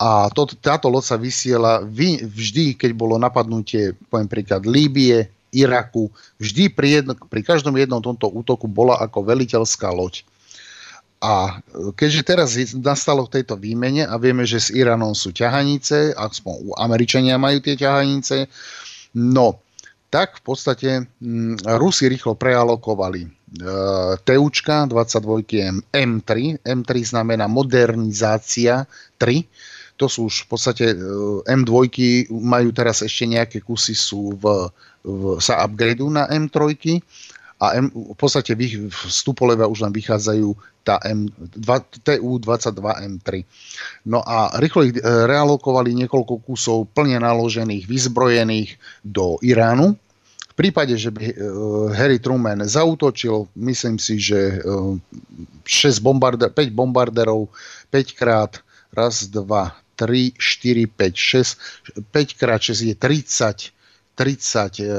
A 0.00 0.32
to, 0.32 0.48
táto 0.48 0.88
loď 0.88 1.04
sa 1.04 1.16
vysiela 1.20 1.84
vy, 1.84 2.24
vždy, 2.24 2.72
keď 2.72 2.96
bolo 2.96 3.20
napadnutie, 3.20 3.92
poviem 4.08 4.32
príklad, 4.32 4.64
Líbie, 4.64 5.28
Iraku. 5.52 6.08
Vždy 6.40 6.72
pri, 6.72 6.88
jedno, 7.04 7.12
pri 7.12 7.44
každom 7.44 7.76
jednom 7.76 8.00
tomto 8.00 8.32
útoku 8.32 8.64
bola 8.64 8.96
ako 8.96 9.20
veliteľská 9.28 9.92
loď. 9.92 10.24
A 11.20 11.60
keďže 12.00 12.22
teraz 12.24 12.56
nastalo 12.80 13.28
v 13.28 13.36
tejto 13.36 13.60
výmene 13.60 14.08
a 14.08 14.16
vieme, 14.16 14.48
že 14.48 14.56
s 14.56 14.72
Iránom 14.72 15.12
sú 15.12 15.36
ťahanice, 15.36 16.16
aspoň 16.16 16.80
Američania 16.80 17.36
majú 17.36 17.60
tie 17.60 17.76
ťahanice, 17.76 18.48
no, 19.20 19.60
tak 20.08 20.40
v 20.40 20.42
podstate 20.42 20.90
m, 21.20 21.60
Rusi 21.76 22.08
rýchlo 22.08 22.40
prealokovali 22.40 23.28
e, 23.28 23.30
TUčka 24.24 24.88
22 24.88 25.92
M3. 25.92 26.28
M3 26.64 26.90
znamená 27.04 27.52
modernizácia 27.52 28.88
3 29.20 29.44
to 30.00 30.08
sú 30.08 30.32
už 30.32 30.48
v 30.48 30.56
podstate 30.56 30.84
e, 30.92 30.96
M2 31.44 31.92
majú 32.32 32.72
teraz 32.72 33.04
ešte 33.04 33.28
nejaké 33.28 33.60
kusy 33.60 33.92
sú 33.92 34.32
v, 34.40 34.72
v 35.04 35.36
sa 35.36 35.60
upgradeu 35.68 36.08
na 36.08 36.24
M3 36.32 36.72
a 37.60 37.76
M, 37.76 37.92
v 37.92 38.16
podstate 38.16 38.56
vstupoleva 38.88 39.68
už 39.68 39.84
len 39.84 39.92
vychádzajú 39.92 40.56
tá 40.80 40.96
M, 41.04 41.28
TU-22 42.00 42.80
M3. 43.20 43.44
No 44.08 44.24
a 44.24 44.56
rýchlo 44.56 44.88
ich 44.88 44.96
e, 44.96 45.04
realokovali 45.04 45.92
niekoľko 45.92 46.40
kusov 46.48 46.88
plne 46.96 47.20
naložených, 47.20 47.84
vyzbrojených 47.84 48.80
do 49.04 49.36
Iránu. 49.44 49.92
V 50.50 50.54
prípade, 50.56 50.96
že 50.96 51.12
by 51.12 51.24
e, 51.28 51.34
Harry 51.92 52.16
Truman 52.16 52.64
zautočil, 52.64 53.52
myslím 53.60 54.00
si, 54.00 54.16
že 54.16 54.64
6 54.64 56.00
bombarder, 56.00 56.48
5 56.48 56.72
bombarderov 56.72 57.52
5 57.92 58.16
krát, 58.16 58.64
raz, 58.96 59.28
dva, 59.28 59.76
3, 60.00 60.32
4, 60.38 60.86
5, 60.86 61.16
6, 61.16 61.58
5 62.10 62.32
krát 62.40 62.62
6 62.62 62.80
je 62.80 62.94
30 62.94 63.79
30 64.20 64.84
e, 64.84 64.84
e, 64.84 64.92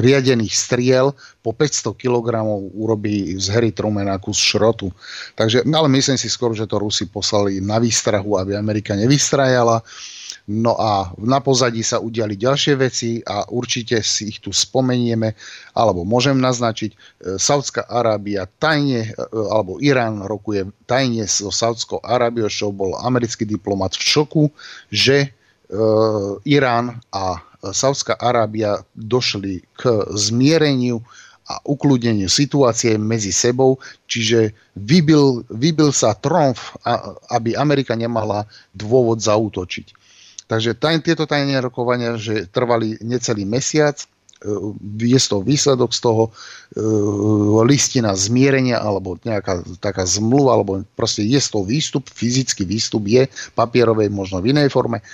riadených 0.00 0.54
striel 0.56 1.12
po 1.44 1.52
500 1.52 1.92
kg 1.92 2.40
urobí 2.72 3.36
z 3.36 3.52
Harry 3.52 3.76
Trumana 3.76 4.16
kus 4.16 4.40
šrotu. 4.40 4.88
Takže, 5.36 5.68
ale 5.68 5.88
myslím 5.92 6.16
si 6.16 6.32
skôr, 6.32 6.56
že 6.56 6.64
to 6.64 6.80
Rusi 6.80 7.04
poslali 7.04 7.60
na 7.60 7.76
výstrahu, 7.76 8.40
aby 8.40 8.56
Amerika 8.56 8.96
nevystrajala. 8.96 9.84
No 10.50 10.72
a 10.80 11.12
na 11.20 11.38
pozadí 11.44 11.84
sa 11.84 12.00
udiali 12.00 12.34
ďalšie 12.34 12.74
veci 12.74 13.20
a 13.22 13.44
určite 13.52 14.00
si 14.00 14.32
ich 14.32 14.40
tu 14.40 14.50
spomenieme, 14.50 15.36
alebo 15.76 16.08
môžem 16.08 16.40
naznačiť, 16.40 16.90
e, 16.90 16.96
Saudská 17.36 17.84
Arábia 17.86 18.48
tajne, 18.58 19.12
e, 19.12 19.30
alebo 19.30 19.76
Irán 19.84 20.24
rokuje 20.24 20.72
tajne 20.88 21.28
so 21.28 21.52
Saudskou 21.52 22.00
Arábiou, 22.00 22.48
čo 22.48 22.72
bol 22.72 22.96
americký 22.96 23.44
diplomat 23.44 23.94
v 23.94 24.02
šoku, 24.02 24.44
že 24.88 25.16
e, 25.22 25.28
Irán 26.48 26.98
a 27.12 27.49
Saudská 27.60 28.16
Arábia 28.16 28.80
došli 28.96 29.60
k 29.76 30.08
zmiereniu 30.16 31.04
a 31.50 31.58
ukludneniu 31.66 32.30
situácie 32.30 32.94
medzi 32.94 33.34
sebou, 33.34 33.76
čiže 34.06 34.54
vybil, 34.78 35.42
vybil 35.50 35.90
sa 35.90 36.14
tromf, 36.14 36.78
aby 37.28 37.58
Amerika 37.58 37.98
nemala 37.98 38.46
dôvod 38.70 39.18
zautočiť. 39.18 39.92
Takže 40.46 40.78
taj, 40.78 41.02
tieto 41.02 41.26
tajné 41.26 41.58
rokovania, 41.58 42.14
že 42.18 42.46
trvali 42.50 43.02
necelý 43.02 43.46
mesiac, 43.46 43.98
je 44.96 45.18
z 45.20 45.26
toho 45.28 45.44
výsledok 45.44 45.92
z 45.92 46.00
toho 46.00 46.32
listina 47.68 48.16
zmierenia 48.16 48.80
alebo 48.80 49.20
nejaká 49.20 49.60
taká 49.84 50.08
zmluva, 50.08 50.56
alebo 50.56 50.80
proste 50.96 51.20
je 51.28 51.36
toho 51.44 51.68
výstup, 51.68 52.08
fyzický 52.08 52.64
výstup 52.64 53.04
je 53.04 53.28
papierovej, 53.52 54.08
možno 54.08 54.40
v 54.40 54.56
inej 54.56 54.72
forme 54.72 55.04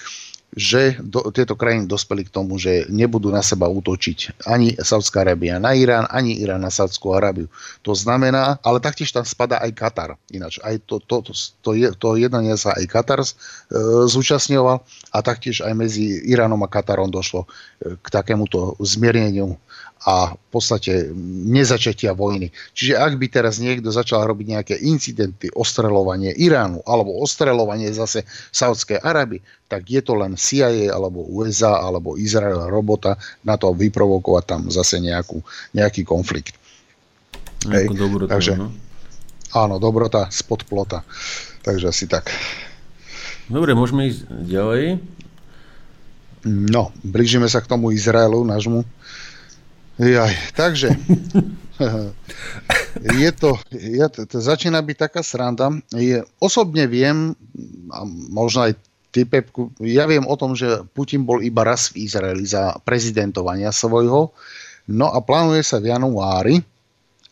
že 0.57 0.97
do, 1.05 1.29
tieto 1.37 1.53
krajiny 1.53 1.85
dospeli 1.85 2.25
k 2.25 2.33
tomu, 2.33 2.57
že 2.57 2.89
nebudú 2.89 3.29
na 3.29 3.45
seba 3.45 3.69
útočiť 3.69 4.41
ani 4.49 4.73
Saudská 4.73 5.21
Arábia 5.21 5.61
na 5.61 5.77
Irán, 5.77 6.09
ani 6.09 6.41
Irán 6.41 6.65
na 6.65 6.73
Saudskú 6.73 7.13
Arábiu. 7.13 7.53
To 7.85 7.93
znamená, 7.93 8.57
ale 8.65 8.81
taktiež 8.81 9.13
tam 9.13 9.29
spada 9.29 9.61
aj 9.61 9.77
Katar. 9.77 10.11
Ináč 10.33 10.57
aj 10.65 10.81
to, 10.89 10.97
to, 11.05 11.29
to, 11.29 11.33
to, 11.61 11.71
to 11.93 12.09
jednanie 12.17 12.57
sa 12.57 12.73
aj 12.73 12.89
Katar 12.89 13.21
e, 13.21 13.29
zúčastňoval 14.09 14.81
a 15.13 15.19
taktiež 15.21 15.61
aj 15.61 15.77
medzi 15.77 16.25
Iránom 16.25 16.65
a 16.65 16.73
Katarom 16.73 17.13
došlo 17.13 17.45
e, 17.45 18.01
k 18.01 18.07
takémuto 18.09 18.81
zmierneniu 18.81 19.61
a 20.05 20.37
v 20.37 20.49
podstate 20.53 21.09
nezačatia 21.49 22.12
vojny. 22.12 22.53
Čiže 22.76 23.00
ak 23.00 23.17
by 23.17 23.26
teraz 23.33 23.57
niekto 23.59 23.88
začal 23.88 24.29
robiť 24.29 24.47
nejaké 24.53 24.75
incidenty, 24.85 25.49
ostreľovanie 25.50 26.37
Iránu 26.37 26.85
alebo 26.85 27.17
ostreľovanie 27.25 27.91
zase 27.97 28.29
Saudskej 28.53 29.00
Araby, 29.00 29.41
tak 29.67 29.88
je 29.88 30.05
to 30.05 30.15
len 30.15 30.37
CIA 30.37 30.93
alebo 30.93 31.25
USA 31.26 31.81
alebo 31.81 32.15
Izrael 32.21 32.69
robota 32.69 33.17
na 33.43 33.57
to 33.57 33.73
vyprovokovať 33.73 34.45
tam 34.45 34.62
zase 34.69 35.00
nejakú, 35.00 35.41
nejaký 35.73 36.05
konflikt. 36.07 36.55
Hej. 37.67 37.91
Dobrota, 37.91 38.31
Takže, 38.31 38.53
no? 38.61 38.71
Áno, 39.57 39.81
dobrota 39.83 40.29
spod 40.31 40.69
plota. 40.69 41.03
Takže 41.67 41.91
asi 41.91 42.07
tak. 42.07 42.31
Dobre, 43.50 43.75
môžeme 43.75 44.07
ísť 44.07 44.29
ďalej. 44.29 44.85
No, 46.47 46.95
blížime 47.03 47.50
sa 47.50 47.59
k 47.59 47.67
tomu 47.67 47.91
Izraelu, 47.91 48.47
nášmu 48.47 48.87
Jaj, 49.97 50.35
takže. 50.53 50.93
Je 53.21 53.31
to, 53.37 53.61
je, 53.69 54.00
to 54.09 54.41
začína 54.41 54.81
byť 54.81 54.97
taká 54.97 55.21
sranda. 55.21 55.69
Je, 55.93 56.25
osobne 56.41 56.88
viem, 56.88 57.37
a 57.93 58.09
možno 58.33 58.65
aj 58.65 58.73
ty, 59.12 59.29
Pepku, 59.29 59.69
ja 59.85 60.09
viem 60.09 60.25
o 60.25 60.37
tom, 60.41 60.57
že 60.57 60.85
Putin 60.97 61.29
bol 61.29 61.45
iba 61.45 61.65
raz 61.69 61.93
v 61.93 62.09
Izraeli 62.09 62.49
za 62.49 62.81
prezidentovania 62.81 63.76
svojho, 63.76 64.33
no 64.88 65.07
a 65.12 65.21
plánuje 65.21 65.61
sa 65.61 65.76
v 65.76 65.93
januári, 65.93 66.65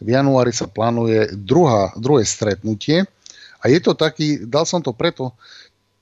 v 0.00 0.08
januári 0.12 0.52
sa 0.52 0.68
plánuje 0.68 1.32
druhá, 1.32 1.96
druhé 1.96 2.28
stretnutie. 2.28 3.08
A 3.64 3.72
je 3.72 3.80
to 3.80 3.96
taký, 3.96 4.44
dal 4.44 4.68
som 4.68 4.84
to 4.84 4.92
preto, 4.92 5.32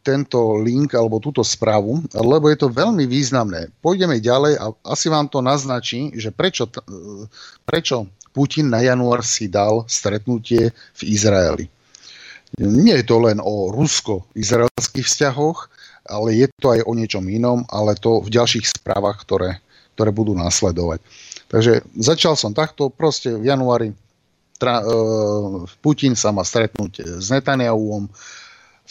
tento 0.03 0.59
link 0.59 0.93
alebo 0.99 1.23
túto 1.23 1.47
správu, 1.47 2.03
lebo 2.13 2.51
je 2.51 2.59
to 2.59 2.69
veľmi 2.69 3.07
významné. 3.07 3.71
Pôjdeme 3.79 4.19
ďalej 4.19 4.59
a 4.59 4.65
asi 4.91 5.07
vám 5.07 5.31
to 5.31 5.39
naznačí, 5.39 6.11
že 6.19 6.35
prečo, 6.35 6.67
prečo 7.63 8.11
Putin 8.35 8.69
na 8.69 8.83
január 8.83 9.23
si 9.23 9.47
dal 9.47 9.87
stretnutie 9.87 10.75
v 10.75 11.03
Izraeli. 11.07 11.67
Nie 12.59 13.01
je 13.01 13.09
to 13.09 13.17
len 13.23 13.41
o 13.41 13.73
rusko-izraelských 13.73 15.09
vzťahoch, 15.09 15.73
ale 16.05 16.37
je 16.37 16.47
to 16.61 16.75
aj 16.75 16.85
o 16.85 16.93
niečom 16.93 17.25
inom, 17.31 17.65
ale 17.71 17.97
to 17.97 18.21
v 18.21 18.29
ďalších 18.29 18.69
správach, 18.77 19.23
ktoré, 19.25 19.63
ktoré 19.97 20.11
budú 20.13 20.37
nasledovať. 20.37 21.01
Takže 21.49 21.85
začal 21.97 22.37
som 22.37 22.53
takto, 22.53 22.93
proste 22.93 23.33
v 23.33 23.49
januári 23.49 23.93
tra, 24.57 24.81
uh, 24.85 25.65
Putin 25.81 26.17
sa 26.17 26.33
má 26.33 26.45
stretnúť 26.45 27.21
s 27.21 27.27
Netanyahuom, 27.33 28.09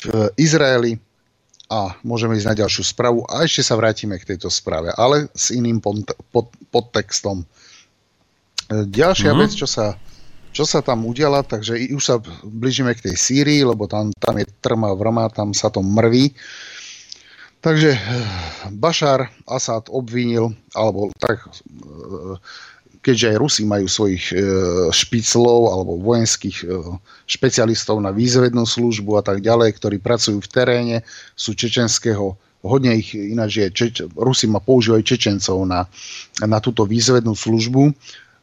v 0.01 0.33
Izraeli 0.37 0.97
a 1.71 1.95
môžeme 2.03 2.35
ísť 2.35 2.49
na 2.51 2.59
ďalšiu 2.59 2.83
správu 2.83 3.23
a 3.31 3.47
ešte 3.47 3.63
sa 3.63 3.79
vrátime 3.79 4.19
k 4.19 4.35
tejto 4.35 4.51
správe, 4.51 4.91
ale 4.99 5.31
s 5.31 5.55
iným 5.55 5.79
pod, 5.79 6.03
pod, 6.35 6.51
podtextom. 6.67 7.47
Ďalšia 8.71 9.31
mm-hmm. 9.31 9.41
vec, 9.47 9.51
čo 9.55 9.67
sa, 9.67 9.95
čo 10.51 10.67
sa 10.67 10.83
tam 10.83 11.07
udiala, 11.07 11.47
takže 11.47 11.79
už 11.95 12.03
sa 12.03 12.19
blížime 12.43 12.91
k 12.91 13.11
tej 13.11 13.15
Sýrii, 13.15 13.63
lebo 13.63 13.87
tam, 13.87 14.11
tam 14.19 14.35
je 14.35 14.47
trma 14.59 14.91
vrma, 14.91 15.31
tam 15.31 15.55
sa 15.55 15.71
to 15.71 15.79
mrví. 15.79 16.35
Takže 17.61 17.93
Bašar 18.73 19.29
Asad 19.45 19.87
obvinil, 19.93 20.51
alebo 20.73 21.13
tak 21.21 21.45
keďže 23.01 23.33
aj 23.33 23.37
Rusi 23.41 23.63
majú 23.65 23.89
svojich 23.89 24.31
e, 24.31 24.35
špiclov 24.93 25.59
alebo 25.73 25.97
vojenských 25.97 26.57
e, 26.61 26.65
špecialistov 27.25 27.97
na 27.97 28.13
výzvednú 28.13 28.63
službu 28.63 29.17
a 29.17 29.23
tak 29.25 29.41
ďalej, 29.41 29.77
ktorí 29.81 29.97
pracujú 29.97 30.37
v 30.37 30.51
teréne, 30.53 30.97
sú 31.33 31.57
čečenského 31.57 32.37
hodne 32.61 32.93
ich 32.93 33.17
ináč 33.17 33.57
je, 33.57 33.67
Čeč, 33.73 33.95
Rusi 34.13 34.45
ma 34.45 34.61
používajú 34.61 35.01
Čečencov 35.01 35.65
na, 35.65 35.89
na 36.45 36.61
túto 36.61 36.85
výzvednú 36.85 37.33
službu. 37.33 37.89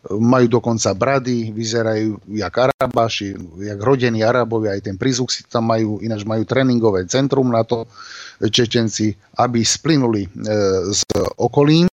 Majú 0.09 0.47
dokonca 0.47 0.95
brady, 0.95 1.51
vyzerajú 1.51 2.23
jak 2.31 2.55
Arabaši, 2.55 3.35
jak 3.67 3.79
rodení 3.83 4.23
Arabovia, 4.23 4.79
aj 4.79 4.87
ten 4.87 4.97
prízvuk 4.99 5.31
si 5.31 5.43
tam 5.47 5.71
majú, 5.71 5.99
ináč 6.03 6.23
majú 6.23 6.47
tréningové 6.47 7.07
centrum 7.11 7.51
na 7.51 7.67
to 7.67 7.87
Čečenci, 8.39 9.15
aby 9.43 9.63
splynuli 9.67 10.23
e, 10.27 10.29
s 10.95 11.03
okolím 11.39 11.91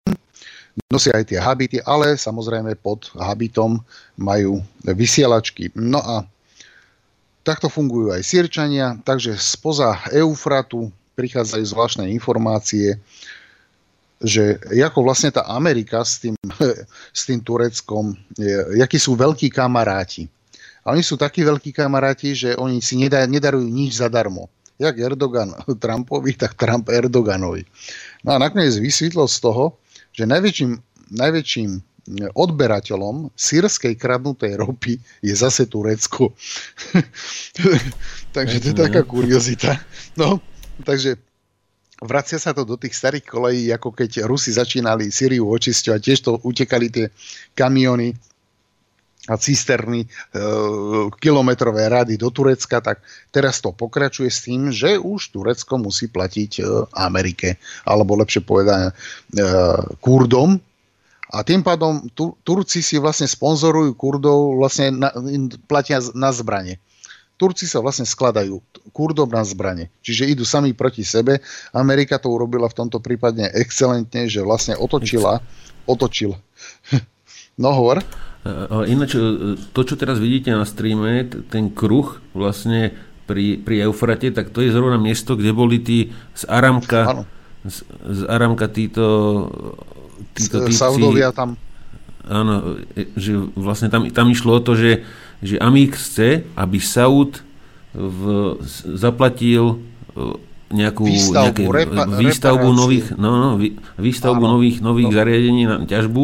nosia 0.92 1.16
aj 1.16 1.26
tie 1.32 1.40
habity, 1.40 1.78
ale 1.84 2.20
samozrejme 2.20 2.76
pod 2.80 3.08
habitom 3.16 3.80
majú 4.20 4.60
vysielačky. 4.84 5.72
No 5.76 6.00
a 6.04 6.28
takto 7.46 7.72
fungujú 7.72 8.12
aj 8.12 8.26
Sirčania, 8.26 9.00
takže 9.06 9.38
spoza 9.40 9.96
Eufratu 10.12 10.92
prichádzajú 11.16 11.64
zvláštne 11.64 12.06
informácie, 12.12 13.00
že 14.20 14.60
ako 14.72 15.06
vlastne 15.06 15.32
tá 15.32 15.48
Amerika 15.48 16.04
s 16.04 16.20
tým, 16.20 16.36
s 17.20 17.22
tým 17.28 17.40
Tureckom, 17.40 18.16
jakí 18.76 19.00
sú 19.00 19.16
veľkí 19.16 19.48
kamaráti. 19.52 20.28
A 20.86 20.94
oni 20.94 21.02
sú 21.02 21.18
takí 21.18 21.42
veľkí 21.42 21.74
kamaráti, 21.74 22.38
že 22.38 22.50
oni 22.54 22.78
si 22.78 22.94
nedarujú 23.02 23.66
nič 23.66 23.98
zadarmo. 23.98 24.46
Jak 24.78 25.00
Erdogan 25.00 25.56
Trumpovi, 25.82 26.36
tak 26.36 26.54
Trump 26.60 26.92
Erdoganovi. 26.92 27.64
No 28.22 28.36
a 28.36 28.38
nakoniec 28.38 28.76
vysvetlo 28.78 29.26
z 29.26 29.38
toho, 29.40 29.80
že 30.15 30.23
najväčším, 30.23 30.71
najväčším 31.12 31.69
odberateľom 32.38 33.34
sírskej 33.34 33.97
kradnutej 33.97 34.62
ropy 34.62 35.01
je 35.25 35.34
zase 35.34 35.65
Turecko. 35.65 36.38
takže 38.36 38.58
to 38.62 38.67
je 38.71 38.78
taká 38.78 39.01
kuriozita. 39.01 39.82
No, 40.13 40.38
takže 40.86 41.17
vracia 42.06 42.38
sa 42.38 42.54
to 42.54 42.62
do 42.62 42.78
tých 42.78 42.93
starých 42.93 43.25
kolejí, 43.25 43.73
ako 43.73 43.89
keď 43.89 44.30
Rusi 44.30 44.54
začínali 44.54 45.10
Syriu 45.10 45.49
očisťovať, 45.49 45.99
tiež 45.99 46.19
to 46.21 46.38
utekali 46.45 46.93
tie 46.93 47.06
kamiony 47.58 48.13
a 49.26 49.36
cisterny 49.42 50.06
e, 50.06 50.08
kilometrové 51.18 51.90
rady 51.90 52.18
do 52.18 52.30
Turecka, 52.30 52.78
tak 52.82 53.02
teraz 53.34 53.58
to 53.58 53.74
pokračuje 53.74 54.30
s 54.30 54.46
tým, 54.46 54.70
že 54.70 55.02
už 55.02 55.34
Turecko 55.34 55.82
musí 55.82 56.06
platiť 56.14 56.52
e, 56.60 56.64
Amerike, 56.94 57.58
alebo 57.90 58.14
lepšie 58.22 58.46
povedané 58.46 58.94
e, 58.94 58.94
Kurdom. 59.98 60.62
A 61.34 61.42
tým 61.42 61.66
pádom 61.66 62.06
tu, 62.14 62.38
Turci 62.46 62.86
si 62.86 63.02
vlastne 63.02 63.26
sponzorujú 63.26 63.98
Kurdov, 63.98 64.62
vlastne 64.62 64.94
na, 64.94 65.10
platia 65.66 65.98
na 66.14 66.30
zbranie. 66.30 66.78
Turci 67.36 67.68
sa 67.68 67.84
vlastne 67.84 68.08
skladajú 68.08 68.64
Kurdom 68.96 69.28
na 69.28 69.44
zbranie. 69.44 69.92
Čiže 70.06 70.32
idú 70.32 70.48
sami 70.48 70.72
proti 70.72 71.04
sebe. 71.04 71.44
Amerika 71.76 72.16
to 72.16 72.32
urobila 72.32 72.72
v 72.72 72.78
tomto 72.80 73.04
prípadne 73.04 73.52
excelentne, 73.52 74.32
že 74.32 74.40
vlastne 74.40 74.80
otočila, 74.80 75.44
otočil. 75.84 76.38
no 77.62 77.70
hovor. 77.76 78.00
Ináč, 78.86 79.17
e, 79.17 79.58
to, 79.73 79.81
čo 79.81 79.97
teraz 79.97 80.21
vidíte 80.21 80.53
na 80.53 80.69
streame, 80.69 81.25
ten 81.49 81.73
kruh 81.73 82.21
vlastne 82.38 82.93
pri, 83.25 83.58
pri 83.58 83.89
Eufrate, 83.89 84.29
tak 84.29 84.53
to 84.53 84.62
je 84.62 84.69
zrovna 84.69 85.01
miesto, 85.01 85.34
kde 85.34 85.49
boli 85.49 85.81
tí 85.81 86.13
z 86.38 86.45
Aramka, 86.45 87.25
z, 87.65 87.81
z 87.89 88.21
Aramka 88.29 88.69
títo, 88.69 89.49
títo 90.38 90.62
típci, 90.62 90.77
Saudovia 90.77 91.34
tam. 91.34 91.58
Áno, 92.29 92.77
e, 92.93 93.10
že 93.17 93.34
vlastne 93.58 93.89
tam, 93.89 94.05
tam 94.13 94.29
išlo 94.29 94.58
o 94.58 94.62
to, 94.62 94.77
že, 94.77 95.01
že 95.41 95.58
Amík 95.58 95.97
chce, 95.97 96.45
aby 96.53 96.77
Saud 96.77 97.41
v, 97.97 98.21
zaplatil 98.93 99.81
e, 100.13 100.38
nejakú 100.69 101.05
výstavbu, 101.05 101.63
nejaké, 101.65 101.77
repa, 101.86 102.03
výstavbu 102.10 102.67
nových, 102.73 103.13
no, 103.17 103.29
no, 103.38 103.49
výstavbu 104.01 104.43
nových, 104.43 104.81
nových 104.81 105.10
no. 105.10 105.15
zariadení 105.17 105.63
na 105.69 105.77
ťažbu 105.86 106.23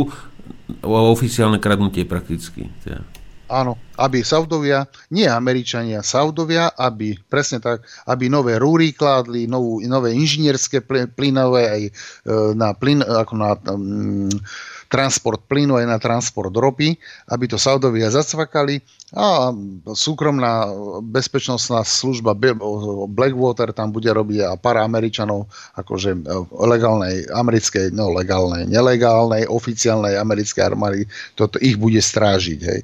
oficiálne 0.84 1.60
kradnutie 1.60 2.07
prakticky. 2.07 2.71
Teda. 2.84 3.03
Áno, 3.51 3.75
aby 3.99 4.23
Saudovia, 4.23 4.88
nie 5.12 5.27
Američania, 5.27 5.99
Saudovia, 5.99 6.71
aby 6.71 7.19
presne 7.27 7.60
tak, 7.60 7.84
aby 8.07 8.31
nové 8.31 8.55
rúry 8.55 8.95
kládli, 8.95 9.43
novú, 9.43 9.84
nové 9.84 10.15
inžinierské 10.15 10.79
plynové 11.12 11.67
aj 11.67 11.81
e, 11.84 11.91
na 12.55 12.71
plyn, 12.71 13.03
ako 13.03 13.34
na 13.36 13.51
um, 13.67 14.31
transport 14.91 15.39
plynu 15.47 15.80
aj 15.80 15.88
na 15.88 15.95
transport 16.04 16.51
ropy, 16.51 16.99
aby 17.32 17.47
to 17.47 17.56
Saudovia 17.56 18.12
zacvakali 18.12 18.84
a 19.15 19.56
súkromná 19.95 20.67
bezpečnostná 20.99 21.88
služba 21.88 22.36
Blackwater 23.08 23.71
tam 23.71 23.95
bude 23.95 24.12
robiť 24.12 24.43
a 24.43 24.60
para 24.60 24.84
Američanov 24.84 25.47
akože 25.80 26.12
e, 26.12 26.19
legálnej 26.67 27.23
americkej, 27.32 27.95
no 27.95 28.12
legálnej, 28.12 28.67
nelegálnej, 28.67 29.47
oficiálnej 29.47 30.19
americkej 30.19 30.63
armády, 30.63 31.08
toto 31.39 31.56
ich 31.63 31.80
bude 31.80 31.99
strážiť. 32.04 32.60
Hej. 32.60 32.82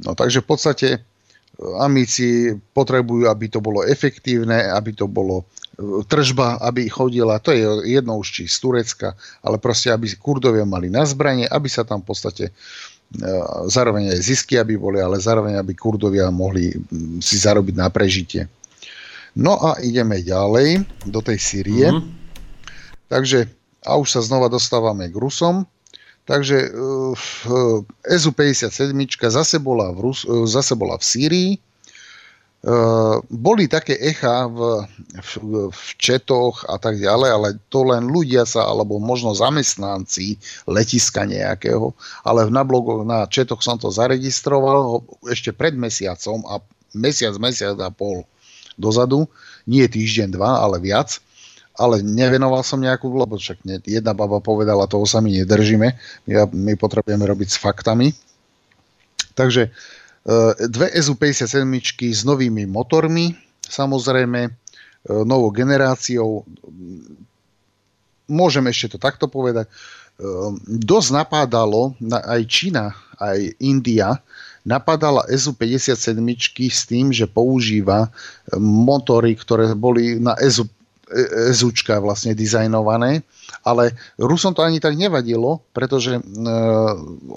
No 0.00 0.16
takže 0.16 0.40
v 0.40 0.48
podstate 0.48 0.88
e, 0.96 0.98
amici 1.84 2.52
potrebujú, 2.72 3.28
aby 3.28 3.52
to 3.52 3.60
bolo 3.60 3.84
efektívne, 3.84 4.72
aby 4.72 4.96
to 4.96 5.04
bolo 5.04 5.44
tržba, 6.06 6.60
aby 6.60 6.88
chodila, 6.88 7.40
to 7.40 7.52
je 7.52 7.96
jedno 7.96 8.20
už 8.20 8.28
či 8.28 8.42
z 8.44 8.56
Turecka, 8.60 9.16
ale 9.40 9.56
proste, 9.56 9.88
aby 9.88 10.08
Kurdovia 10.20 10.68
mali 10.68 10.92
na 10.92 11.02
zbranie, 11.08 11.48
aby 11.48 11.68
sa 11.68 11.82
tam 11.82 12.04
v 12.04 12.12
podstate 12.12 12.44
e, 12.48 12.52
zároveň 13.72 14.12
aj 14.12 14.20
zisky, 14.20 14.60
aby 14.60 14.76
boli, 14.76 15.00
ale 15.00 15.16
zároveň, 15.16 15.56
aby 15.56 15.72
Kurdovia 15.72 16.28
mohli 16.28 16.76
si 17.24 17.36
zarobiť 17.40 17.74
na 17.76 17.88
prežitie. 17.88 18.46
No 19.32 19.56
a 19.56 19.80
ideme 19.80 20.20
ďalej 20.20 20.84
do 21.08 21.20
tej 21.24 21.40
Sýrie. 21.40 21.88
Mm-hmm. 21.88 22.20
Takže, 23.08 23.48
a 23.88 23.96
už 23.96 24.08
sa 24.12 24.20
znova 24.20 24.52
dostávame 24.52 25.08
k 25.08 25.16
Rusom. 25.16 25.64
Takže 26.22 26.70
uh, 26.70 27.16
e, 28.06 28.14
SU-57 28.14 28.94
zase 29.26 29.56
bola 29.58 29.90
v, 29.90 29.98
Rus, 30.06 30.22
zase 30.46 30.78
bola 30.78 30.94
v 31.00 31.04
Sýrii, 31.04 31.50
Uh, 31.56 31.71
boli 33.26 33.66
také 33.66 33.98
echa 33.98 34.46
v, 34.46 34.86
v, 35.18 35.30
v 35.74 35.82
četoch 35.98 36.62
a 36.70 36.78
tak 36.78 36.94
ďalej, 36.94 37.30
ale 37.34 37.48
to 37.66 37.82
len 37.82 38.06
ľudia 38.06 38.46
sa, 38.46 38.70
alebo 38.70 39.02
možno 39.02 39.34
zamestnanci 39.34 40.38
letiska 40.70 41.26
nejakého, 41.26 41.90
ale 42.22 42.46
na 42.54 42.62
blogoch, 42.62 43.02
na 43.02 43.26
četoch 43.26 43.66
som 43.66 43.82
to 43.82 43.90
zaregistroval 43.90 45.02
ešte 45.26 45.50
pred 45.50 45.74
mesiacom 45.74 46.46
a 46.46 46.62
mesiac, 46.94 47.34
mesiac 47.42 47.74
a 47.82 47.90
pol 47.90 48.22
dozadu, 48.78 49.26
nie 49.66 49.82
týždeň, 49.82 50.30
dva, 50.30 50.62
ale 50.62 50.78
viac, 50.78 51.18
ale 51.74 51.98
nevenoval 51.98 52.62
som 52.62 52.78
nejakú, 52.78 53.10
lebo 53.10 53.42
však 53.42 53.58
jedna 53.90 54.14
baba 54.14 54.38
povedala, 54.38 54.86
toho 54.86 55.02
sa 55.02 55.18
my 55.18 55.34
nedržíme, 55.42 55.88
my, 56.54 56.72
potrebujeme 56.78 57.26
robiť 57.26 57.48
s 57.50 57.58
faktami. 57.58 58.14
Takže 59.34 59.72
Eh, 59.72 60.01
dve 60.70 60.86
SU-57 60.94 61.66
s 62.14 62.22
novými 62.22 62.62
motormi, 62.70 63.34
samozrejme 63.72 64.40
eh, 64.46 64.52
novou 65.24 65.50
generáciou. 65.50 66.44
Môžem 68.28 68.64
ešte 68.68 68.96
to 68.96 68.98
takto 69.00 69.26
povedať. 69.26 69.66
Eh, 69.66 70.50
dosť 70.68 71.08
napádalo 71.16 71.96
aj 72.12 72.40
Čína, 72.46 72.92
aj 73.16 73.56
India, 73.62 74.20
napadala 74.62 75.26
SU-57 75.26 76.18
s 76.70 76.82
tým, 76.86 77.10
že 77.10 77.26
používa 77.26 78.14
motory, 78.62 79.34
ktoré 79.34 79.74
boli 79.74 80.22
na 80.22 80.38
SU, 80.38 80.70
SUčka 81.50 81.98
vlastne 81.98 82.32
dizajnované, 82.32 83.26
ale 83.66 83.92
Rusom 84.16 84.54
to 84.54 84.62
ani 84.62 84.78
tak 84.78 84.94
nevadilo, 84.96 85.60
pretože 85.76 86.16
uh, 86.16 86.22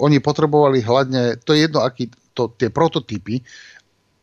oni 0.00 0.16
potrebovali 0.22 0.80
hladne, 0.80 1.36
to 1.44 1.52
je 1.52 1.66
jedno, 1.68 1.84
aký 1.84 2.08
to, 2.36 2.52
tie 2.52 2.68
prototypy, 2.68 3.40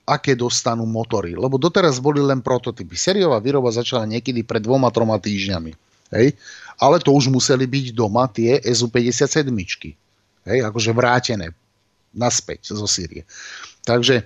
aké 0.05 0.37
dostanú 0.37 0.85
motory. 0.85 1.33
Lebo 1.33 1.57
doteraz 1.57 1.97
boli 1.97 2.21
len 2.21 2.43
prototypy. 2.45 2.93
Sériová 2.93 3.41
výroba 3.41 3.73
začala 3.73 4.05
niekedy 4.05 4.45
pred 4.45 4.61
dvoma, 4.61 4.93
troma 4.93 5.17
týždňami. 5.17 5.73
Hej? 6.13 6.37
Ale 6.77 7.01
to 7.01 7.09
už 7.15 7.33
museli 7.33 7.65
byť 7.65 7.85
doma 7.97 8.29
tie 8.29 8.61
SU-57. 8.61 9.49
Hej? 10.45 10.57
Akože 10.61 10.91
vrátené 10.93 11.55
naspäť 12.13 12.77
zo 12.77 12.85
Sýrie. 12.85 13.25
Takže 13.83 14.21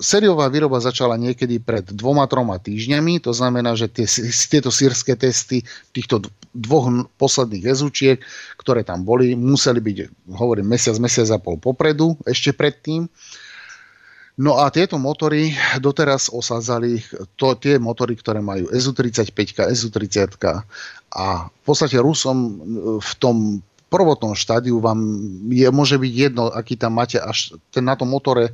sériová 0.00 0.48
výroba 0.48 0.80
začala 0.80 1.20
niekedy 1.20 1.60
pred 1.60 1.84
dvoma, 1.92 2.24
troma 2.24 2.56
týždňami, 2.56 3.20
to 3.20 3.36
znamená, 3.36 3.76
že 3.76 3.92
tie, 3.92 4.08
tieto 4.48 4.72
sírske 4.72 5.12
testy 5.12 5.60
týchto 5.92 6.24
dvoch 6.56 6.88
posledných 7.20 7.68
ezučiek, 7.68 8.16
ktoré 8.56 8.80
tam 8.80 9.04
boli, 9.04 9.36
museli 9.36 9.80
byť, 9.84 9.96
hovorím, 10.32 10.72
mesiac, 10.72 10.96
mesiac 10.96 11.28
a 11.36 11.38
pol 11.38 11.60
popredu, 11.60 12.16
ešte 12.24 12.56
predtým. 12.56 13.12
No 14.36 14.60
a 14.60 14.68
tieto 14.68 15.00
motory 15.00 15.56
doteraz 15.80 16.28
osádzali 16.28 17.00
to, 17.40 17.56
tie 17.56 17.80
motory, 17.80 18.16
ktoré 18.16 18.44
majú 18.44 18.68
SU-35, 18.68 19.32
SU-30 19.72 20.36
a 21.12 21.48
v 21.48 21.62
podstate 21.64 21.96
Rusom 21.96 22.36
v 23.00 23.12
tom 23.16 23.64
prvotnom 23.86 24.34
štádiu 24.34 24.82
vám 24.82 24.98
je, 25.46 25.66
môže 25.70 25.94
byť 25.94 26.12
jedno, 26.12 26.50
aký 26.50 26.74
tam 26.74 26.98
máte, 26.98 27.22
až 27.22 27.54
ten 27.70 27.86
na 27.86 27.94
tom 27.94 28.10
motore 28.10 28.50
e, 28.50 28.52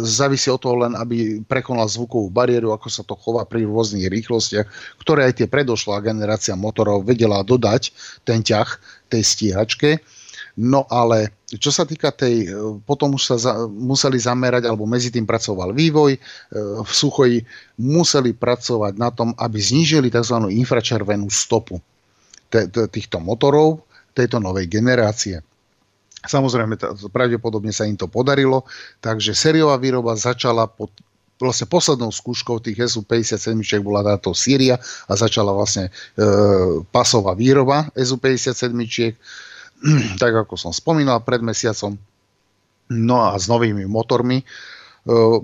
závisí 0.00 0.48
od 0.48 0.64
toho 0.64 0.88
len, 0.88 0.96
aby 0.96 1.44
prekonal 1.44 1.84
zvukovú 1.84 2.32
bariéru, 2.32 2.72
ako 2.72 2.88
sa 2.88 3.04
to 3.04 3.12
chová 3.12 3.44
pri 3.44 3.68
rôznych 3.68 4.08
rýchlostiach, 4.08 4.64
ktoré 4.96 5.28
aj 5.28 5.44
tie 5.44 5.46
predošlá 5.48 6.00
generácia 6.00 6.56
motorov 6.56 7.04
vedela 7.04 7.44
dodať 7.44 7.92
ten 8.24 8.40
ťah 8.40 8.68
tej 9.12 9.22
stíhačke. 9.22 10.00
No 10.56 10.84
ale 10.88 11.32
čo 11.52 11.68
sa 11.68 11.84
týka 11.84 12.08
tej, 12.08 12.48
e, 12.48 12.80
potom 12.88 13.20
už 13.20 13.22
sa 13.28 13.36
za, 13.36 13.52
museli 13.68 14.16
zamerať, 14.16 14.64
alebo 14.64 14.88
medzi 14.88 15.12
tým 15.12 15.28
pracoval 15.28 15.76
vývoj, 15.76 16.16
e, 16.16 16.20
v 16.80 16.92
Suchoji 16.92 17.44
museli 17.76 18.32
pracovať 18.32 18.96
na 18.96 19.12
tom, 19.12 19.36
aby 19.36 19.60
znížili 19.60 20.08
tzv. 20.08 20.48
infračervenú 20.48 21.28
stopu 21.28 21.76
týchto 22.92 23.16
motorov, 23.16 23.80
tejto 24.12 24.38
novej 24.38 24.68
generácie. 24.68 25.40
Samozrejme, 26.22 26.78
pravdepodobne 27.10 27.74
sa 27.74 27.82
im 27.82 27.98
to 27.98 28.06
podarilo, 28.06 28.62
takže 29.02 29.34
sériová 29.34 29.74
výroba 29.74 30.14
začala 30.14 30.70
pod 30.70 30.94
vlastne 31.42 31.66
poslednou 31.66 32.14
skúškou 32.14 32.62
tých 32.62 32.94
SU-57 32.94 33.58
bola 33.82 34.06
táto 34.06 34.30
Sýria 34.30 34.78
a 35.10 35.12
začala 35.18 35.50
vlastne 35.50 35.90
e, 35.90 36.22
pasová 36.94 37.34
výroba 37.34 37.90
SU-57, 37.98 38.70
tak 40.22 40.32
ako 40.46 40.54
som 40.54 40.70
spomínal 40.70 41.18
pred 41.26 41.42
mesiacom, 41.42 41.98
no 42.94 43.16
a 43.26 43.34
s 43.34 43.50
novými 43.50 43.82
motormi. 43.90 44.38
E, 44.38 44.44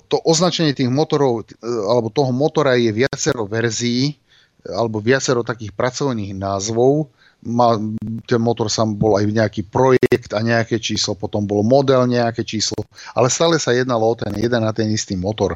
to 0.07 0.17
označenie 0.23 0.71
tých 0.71 0.87
motorov, 0.87 1.51
e, 1.59 1.67
alebo 1.67 2.15
toho 2.15 2.31
motora 2.31 2.79
je 2.79 2.95
viacero 2.95 3.51
verzií, 3.51 4.15
alebo 4.63 5.03
viacero 5.03 5.43
takých 5.43 5.75
pracovných 5.75 6.31
názvov 6.39 7.11
mal, 7.47 7.79
ten 8.27 8.41
motor 8.43 8.67
sám 8.67 8.99
bol 8.99 9.15
aj 9.15 9.31
nejaký 9.31 9.63
projekt 9.71 10.35
a 10.35 10.43
nejaké 10.43 10.83
číslo, 10.83 11.15
potom 11.15 11.47
bol 11.47 11.63
model 11.63 12.09
nejaké 12.11 12.43
číslo, 12.43 12.83
ale 13.15 13.31
stále 13.31 13.63
sa 13.63 13.71
jednalo 13.71 14.11
o 14.11 14.19
ten 14.19 14.35
jeden 14.35 14.63
a 14.67 14.75
ten 14.75 14.91
istý 14.91 15.15
motor. 15.15 15.55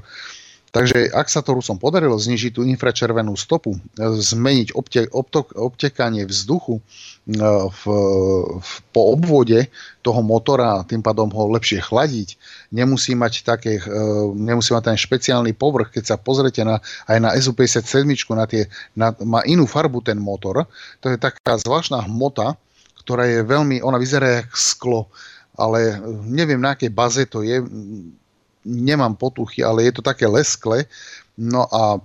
Takže 0.72 1.12
ak 1.12 1.28
sa 1.28 1.44
to 1.44 1.52
Rusom 1.52 1.76
podarilo 1.76 2.16
znižiť 2.16 2.56
tú 2.56 2.64
infračervenú 2.64 3.36
stopu, 3.36 3.76
zmeniť 4.00 4.72
obte, 4.72 5.04
obtok, 5.04 5.52
obtekanie 5.52 6.24
vzduchu 6.24 6.80
e, 6.80 6.82
v, 7.68 7.82
v, 8.56 8.70
po 8.88 9.12
obvode 9.12 9.68
toho 10.00 10.24
motora 10.24 10.80
a 10.80 10.86
tým 10.88 11.04
pádom 11.04 11.28
ho 11.28 11.52
lepšie 11.52 11.84
chladiť, 11.84 12.40
nemusí 12.72 13.12
mať, 13.12 13.44
také, 13.44 13.84
e, 13.84 14.02
nemusí 14.32 14.72
mať 14.72 14.96
ten 14.96 14.96
špeciálny 14.96 15.52
povrch, 15.52 15.92
keď 15.92 16.04
sa 16.08 16.16
pozrete 16.16 16.64
na, 16.64 16.80
aj 17.04 17.18
na 17.20 17.36
SU-57, 17.36 18.08
na 18.32 18.48
tie, 18.48 18.64
na, 18.96 19.12
má 19.28 19.44
inú 19.44 19.68
farbu 19.68 20.00
ten 20.00 20.16
motor, 20.16 20.64
to 21.04 21.12
je 21.12 21.20
taká 21.20 21.60
zvláštna 21.60 22.08
hmota, 22.08 22.56
ktorá 23.04 23.28
je 23.28 23.44
veľmi, 23.44 23.84
ona 23.84 24.00
vyzerá 24.00 24.40
jak 24.40 24.56
sklo, 24.56 25.12
ale 25.52 26.00
neviem 26.24 26.56
na 26.56 26.72
akej 26.72 26.88
baze 26.88 27.28
to 27.28 27.44
je, 27.44 27.60
nemám 28.66 29.18
potuchy, 29.18 29.62
ale 29.62 29.86
je 29.90 29.92
to 29.98 30.02
také 30.02 30.26
leskle. 30.26 30.86
No 31.38 31.66
a 31.70 31.98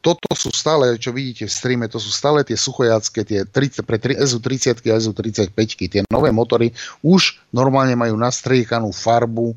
toto 0.00 0.32
sú 0.32 0.48
stále, 0.48 0.96
čo 0.96 1.12
vidíte 1.12 1.44
v 1.44 1.52
streame, 1.52 1.84
to 1.84 2.00
sú 2.00 2.08
stále 2.08 2.40
tie 2.40 2.56
suchojacké, 2.56 3.20
tie 3.20 3.40
30, 3.44 3.84
pre 3.84 4.00
SU-30 4.00 4.80
a 4.88 4.96
SU-35, 4.96 5.58
tie 5.76 6.02
nové 6.08 6.32
motory 6.32 6.72
už 7.04 7.36
normálne 7.52 7.92
majú 7.92 8.16
nastriekanú 8.16 8.96
farbu, 8.96 9.52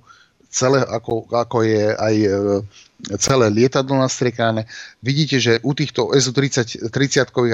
celé, 0.54 0.86
ako, 0.86 1.26
ako 1.34 1.66
je 1.66 1.98
aj 1.98 2.16
e, 2.22 2.30
celé 3.18 3.50
lietadlo 3.50 3.98
nastriekané. 3.98 4.70
Vidíte, 5.02 5.42
že 5.42 5.58
u 5.66 5.74
týchto 5.74 6.14
SU-30 6.14 6.86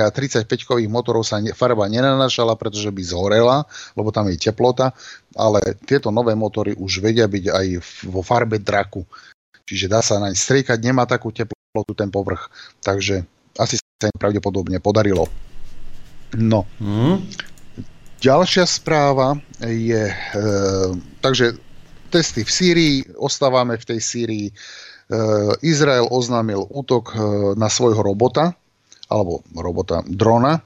a 0.03 0.11
35-kových 0.11 0.91
motorov 0.91 1.23
sa 1.23 1.39
farba 1.55 1.87
nenanašala, 1.87 2.59
pretože 2.59 2.91
by 2.91 3.01
zhorela, 3.01 3.63
lebo 3.95 4.11
tam 4.11 4.27
je 4.27 4.35
teplota, 4.35 4.91
ale 5.33 5.79
tieto 5.87 6.11
nové 6.11 6.35
motory 6.35 6.75
už 6.75 6.99
vedia 6.99 7.25
byť 7.25 7.45
aj 7.47 7.67
vo 8.11 8.19
farbe 8.19 8.59
draku. 8.59 9.07
Čiže 9.63 9.87
dá 9.87 10.03
sa 10.03 10.19
naň 10.19 10.35
striekať, 10.35 10.77
nemá 10.83 11.07
takú 11.07 11.31
teplotu 11.31 11.95
ten 11.95 12.11
povrch. 12.11 12.51
Takže 12.83 13.23
asi 13.55 13.79
sa 13.79 14.11
im 14.11 14.19
pravdepodobne 14.19 14.83
podarilo. 14.83 15.25
No. 16.35 16.67
Mm. 16.77 17.25
Ďalšia 18.19 18.67
správa 18.67 19.39
je, 19.63 20.11
e, 20.11 20.43
takže 21.23 21.68
testy 22.09 22.41
v 22.43 22.51
Sýrii, 22.51 22.95
ostávame 23.15 23.77
v 23.77 23.85
tej 23.85 23.99
Sýrii. 24.01 24.47
Izrael 25.65 26.05
oznámil 26.05 26.69
útok 26.69 27.17
na 27.57 27.65
svojho 27.65 28.05
robota, 28.05 28.53
alebo 29.09 29.41
robota 29.57 30.05
drona. 30.05 30.61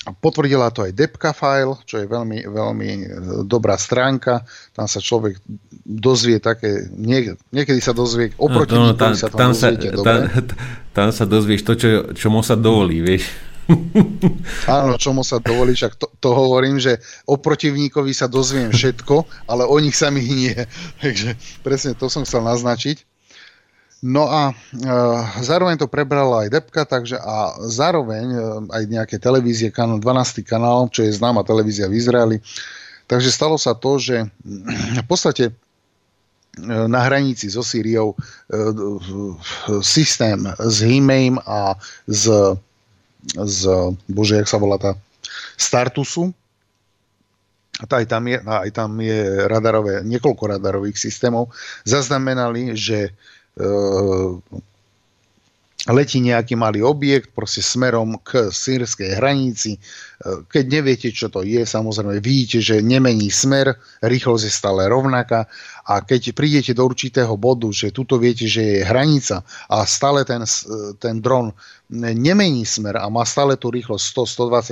Potvrdila 0.00 0.72
to 0.72 0.88
aj 0.88 0.96
Depka 0.96 1.36
file, 1.36 1.76
čo 1.84 2.00
je 2.00 2.08
veľmi, 2.08 2.48
veľmi 2.48 2.90
e, 2.96 3.04
dobrá 3.44 3.76
stránka. 3.76 4.48
Tam 4.72 4.88
sa 4.88 4.96
človek 4.96 5.36
dozvie 5.84 6.40
také, 6.40 6.88
nie, 6.96 7.36
niekedy 7.52 7.84
sa 7.84 7.92
dozvie, 7.92 8.32
oproti 8.40 8.80
no, 8.80 8.90
no, 8.90 8.96
tam, 8.96 9.12
sa 9.12 9.28
tam, 9.28 9.36
tam 9.36 9.52
sa, 9.52 9.68
tam, 9.76 10.18
tam 10.96 11.08
sa 11.12 11.24
dozvieš 11.28 11.68
to, 11.68 11.72
čo, 11.76 11.88
čo 12.16 12.32
mu 12.32 12.40
sa 12.40 12.56
dovolí, 12.56 13.04
vieš. 13.04 13.28
Áno, 14.80 14.98
čo 14.98 15.14
mu 15.14 15.22
sa 15.22 15.38
dovolí, 15.38 15.74
však 15.74 15.94
to, 15.96 16.06
to 16.18 16.28
hovorím, 16.34 16.80
že 16.80 16.98
o 17.26 17.38
protivníkovi 17.38 18.12
sa 18.14 18.26
dozviem 18.26 18.70
všetko, 18.70 19.46
ale 19.46 19.66
o 19.66 19.76
nich 19.78 19.94
samých 19.96 20.28
nie. 20.30 20.54
Takže 21.02 21.36
presne 21.62 21.92
to 21.94 22.10
som 22.10 22.26
chcel 22.26 22.42
naznačiť. 22.44 23.06
No 24.00 24.32
a 24.32 24.48
e, 24.48 24.54
zároveň 25.44 25.76
to 25.76 25.84
prebrala 25.84 26.48
aj 26.48 26.56
Depka, 26.56 26.88
takže 26.88 27.20
a 27.20 27.52
zároveň 27.68 28.26
e, 28.32 28.40
aj 28.72 28.82
nejaké 28.88 29.16
televízie, 29.20 29.68
kanál, 29.68 30.00
12. 30.00 30.40
kanál, 30.40 30.88
čo 30.88 31.04
je 31.04 31.12
známa 31.12 31.44
televízia 31.44 31.84
v 31.84 32.00
Izraeli. 32.00 32.36
Takže 33.04 33.28
stalo 33.28 33.60
sa 33.60 33.76
to, 33.76 34.00
že 34.00 34.24
v 34.96 35.04
podstate 35.04 35.52
e, 35.52 35.54
na 36.64 37.04
hranici 37.04 37.52
so 37.52 37.60
Sýriou 37.60 38.16
e, 38.16 38.18
systém 39.84 40.48
s 40.48 40.80
Himeim 40.80 41.36
a 41.44 41.76
z, 42.08 42.56
z 43.36 43.60
bože, 44.08 44.40
jak 44.40 44.48
sa 44.48 44.60
volá 44.60 44.76
tá, 44.80 44.96
Startusu, 45.60 46.32
aj 47.80 48.06
tam 48.08 48.28
je, 48.28 48.36
aj 48.40 48.70
tam 48.76 48.90
je 49.00 49.48
radarové, 49.48 50.04
niekoľko 50.04 50.56
radarových 50.56 51.00
systémov, 51.00 51.52
zaznamenali, 51.84 52.76
že 52.76 53.12
E, 53.60 53.68
letí 55.90 56.22
nejaký 56.22 56.54
malý 56.54 56.82
objekt 56.82 57.34
proste 57.34 57.62
smerom 57.62 58.18
k 58.22 58.50
sírskej 58.50 59.18
hranici. 59.18 59.76
E, 59.76 59.78
keď 60.46 60.64
neviete, 60.68 61.08
čo 61.10 61.28
to 61.28 61.42
je, 61.42 61.62
samozrejme 61.66 62.18
vidíte, 62.22 62.58
že 62.62 62.76
nemení 62.84 63.28
smer, 63.28 63.74
rýchlosť 64.04 64.44
je 64.46 64.52
stále 64.52 64.86
rovnaká 64.86 65.46
a 65.90 66.04
keď 66.06 66.36
prídete 66.36 66.72
do 66.76 66.86
určitého 66.86 67.34
bodu, 67.34 67.66
že 67.74 67.90
tuto 67.90 68.20
viete, 68.20 68.46
že 68.46 68.62
je 68.62 68.86
hranica 68.86 69.42
a 69.66 69.82
stále 69.88 70.22
ten, 70.22 70.46
ten 71.02 71.18
dron 71.18 71.50
nemení 71.90 72.62
smer 72.62 73.02
a 73.02 73.10
má 73.10 73.26
stále 73.26 73.58
tú 73.58 73.74
rýchlosť 73.74 74.04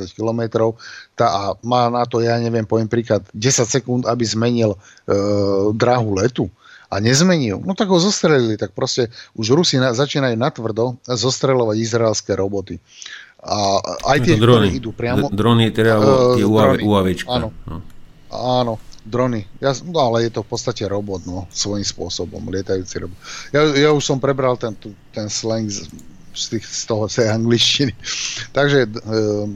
100-120 0.07 0.14
km 0.14 0.70
a 1.18 1.59
má 1.66 1.90
na 1.90 2.07
to, 2.07 2.22
ja 2.22 2.38
neviem, 2.38 2.62
poviem 2.62 2.87
príklad, 2.87 3.26
10 3.35 3.66
sekúnd, 3.66 4.02
aby 4.07 4.22
zmenil 4.22 4.74
e, 4.74 4.78
dráhu 5.74 6.14
letu, 6.14 6.46
a 6.88 7.05
nezmenil, 7.05 7.61
no 7.61 7.77
tak 7.77 7.92
ho 7.92 8.01
zostrelili, 8.01 8.57
tak 8.57 8.72
proste 8.72 9.12
už 9.37 9.53
Rusi 9.53 9.77
na, 9.77 9.92
začínajú 9.92 10.37
natvrdo 10.40 10.96
zostrelovať 11.05 11.77
izraelské 11.77 12.33
roboty. 12.33 12.81
A 13.38 13.79
aj 14.09 14.18
tie, 14.24 14.35
no, 14.35 14.44
ktoré 14.51 14.66
idú 14.72 14.90
priamo... 14.90 15.31
Drony, 15.31 15.70
teda 15.70 16.01
uh, 16.01 16.35
tie 16.35 16.48
UAVčka. 16.83 17.31
Áno, 17.31 17.55
no. 17.68 17.85
áno, 18.35 18.74
drony. 19.07 19.46
Ja, 19.62 19.77
no 19.85 20.11
ale 20.11 20.27
je 20.27 20.35
to 20.35 20.42
v 20.42 20.48
podstate 20.51 20.88
robot, 20.88 21.22
no, 21.29 21.46
svojím 21.53 21.87
spôsobom, 21.87 22.42
lietajúci 22.51 23.07
robot. 23.07 23.18
Ja, 23.55 23.62
ja 23.77 23.90
už 23.94 24.03
som 24.03 24.18
prebral 24.18 24.59
ten, 24.59 24.74
ten 25.12 25.31
slang 25.31 25.70
z, 25.70 25.87
z, 26.35 26.44
tých, 26.57 26.64
z 26.66 26.83
toho 26.88 27.07
z 27.07 27.31
angličtiny. 27.31 27.92
Takže 28.57 28.79
e, 28.85 28.88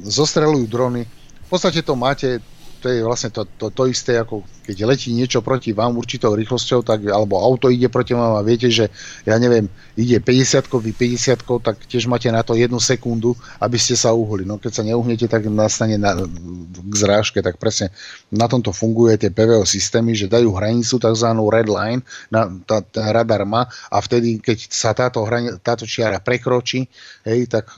zostrelujú 0.06 0.68
drony. 0.70 1.02
V 1.48 1.48
podstate 1.50 1.82
to 1.82 1.98
máte, 1.98 2.38
to 2.82 2.90
je 2.90 3.06
vlastne 3.06 3.30
to, 3.30 3.46
to, 3.46 3.70
to 3.70 3.86
isté, 3.86 4.18
ako 4.18 4.42
keď 4.66 4.76
letí 4.90 5.14
niečo 5.14 5.38
proti 5.38 5.70
vám 5.70 5.94
určitou 5.94 6.34
rýchlosťou, 6.34 6.82
tak, 6.82 7.06
alebo 7.06 7.38
auto 7.38 7.70
ide 7.70 7.86
proti 7.86 8.10
vám 8.18 8.34
a 8.34 8.42
viete, 8.42 8.66
že 8.66 8.90
ja 9.22 9.38
neviem, 9.38 9.70
ide 9.94 10.18
50 10.18 10.66
vy 10.66 10.90
50 10.90 11.62
tak 11.62 11.78
tiež 11.86 12.10
máte 12.10 12.26
na 12.34 12.42
to 12.42 12.58
jednu 12.58 12.82
sekundu, 12.82 13.38
aby 13.62 13.78
ste 13.78 13.94
sa 13.94 14.10
uhli. 14.10 14.42
No 14.42 14.58
keď 14.58 14.72
sa 14.74 14.82
neuhnete, 14.82 15.30
tak 15.30 15.46
nastane 15.46 15.94
na, 15.94 16.18
k 16.18 16.94
zrážke, 16.98 17.38
tak 17.38 17.62
presne 17.62 17.94
na 18.34 18.50
tomto 18.50 18.74
funguje 18.74 19.14
tie 19.14 19.30
PVO 19.30 19.62
systémy, 19.62 20.18
že 20.18 20.26
dajú 20.26 20.50
hranicu, 20.50 20.98
tzv. 20.98 21.28
red 21.54 21.70
line, 21.70 22.02
na, 22.34 22.50
tá, 22.66 22.82
tá 22.82 23.14
radar 23.14 23.46
má 23.46 23.70
a 23.94 24.02
vtedy, 24.02 24.42
keď 24.42 24.58
sa 24.74 24.90
táto, 24.90 25.22
hrani, 25.22 25.54
táto 25.62 25.86
čiara 25.86 26.18
prekročí, 26.18 26.90
hej, 27.22 27.46
tak 27.46 27.70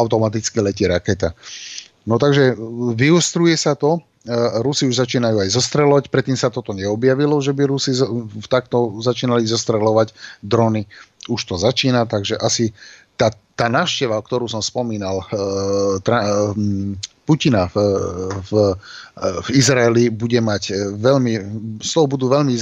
automaticky 0.00 0.64
letí 0.64 0.88
raketa. 0.88 1.36
No 2.06 2.22
takže 2.22 2.54
vyustruje 2.94 3.58
sa 3.58 3.74
to, 3.74 3.98
Rusi 4.62 4.90
už 4.90 5.06
začínajú 5.06 5.38
aj 5.38 5.54
zostrelovať, 5.54 6.04
predtým 6.10 6.34
sa 6.34 6.50
toto 6.50 6.74
neobjavilo, 6.74 7.38
že 7.38 7.54
by 7.54 7.62
Rusi 7.70 7.94
takto 8.50 8.98
začínali 8.98 9.46
zostrelovať 9.46 10.10
drony. 10.42 10.90
Už 11.30 11.42
to 11.46 11.54
začína, 11.58 12.06
takže 12.06 12.38
asi 12.38 12.74
tá, 13.16 13.32
tá 13.56 13.66
návšteva, 13.66 14.20
ktorú 14.20 14.46
som 14.46 14.60
spomínal, 14.60 15.24
eh, 15.30 15.98
eh, 16.02 17.14
Putina 17.26 17.66
v, 17.66 17.76
v, 18.46 18.50
v 19.18 19.48
Izraeli 19.50 20.14
bude 20.14 20.38
mať 20.38 20.94
veľmi, 20.94 21.32
z 21.82 21.90
toho 21.90 22.06
budú 22.06 22.30
veľmi 22.30 22.54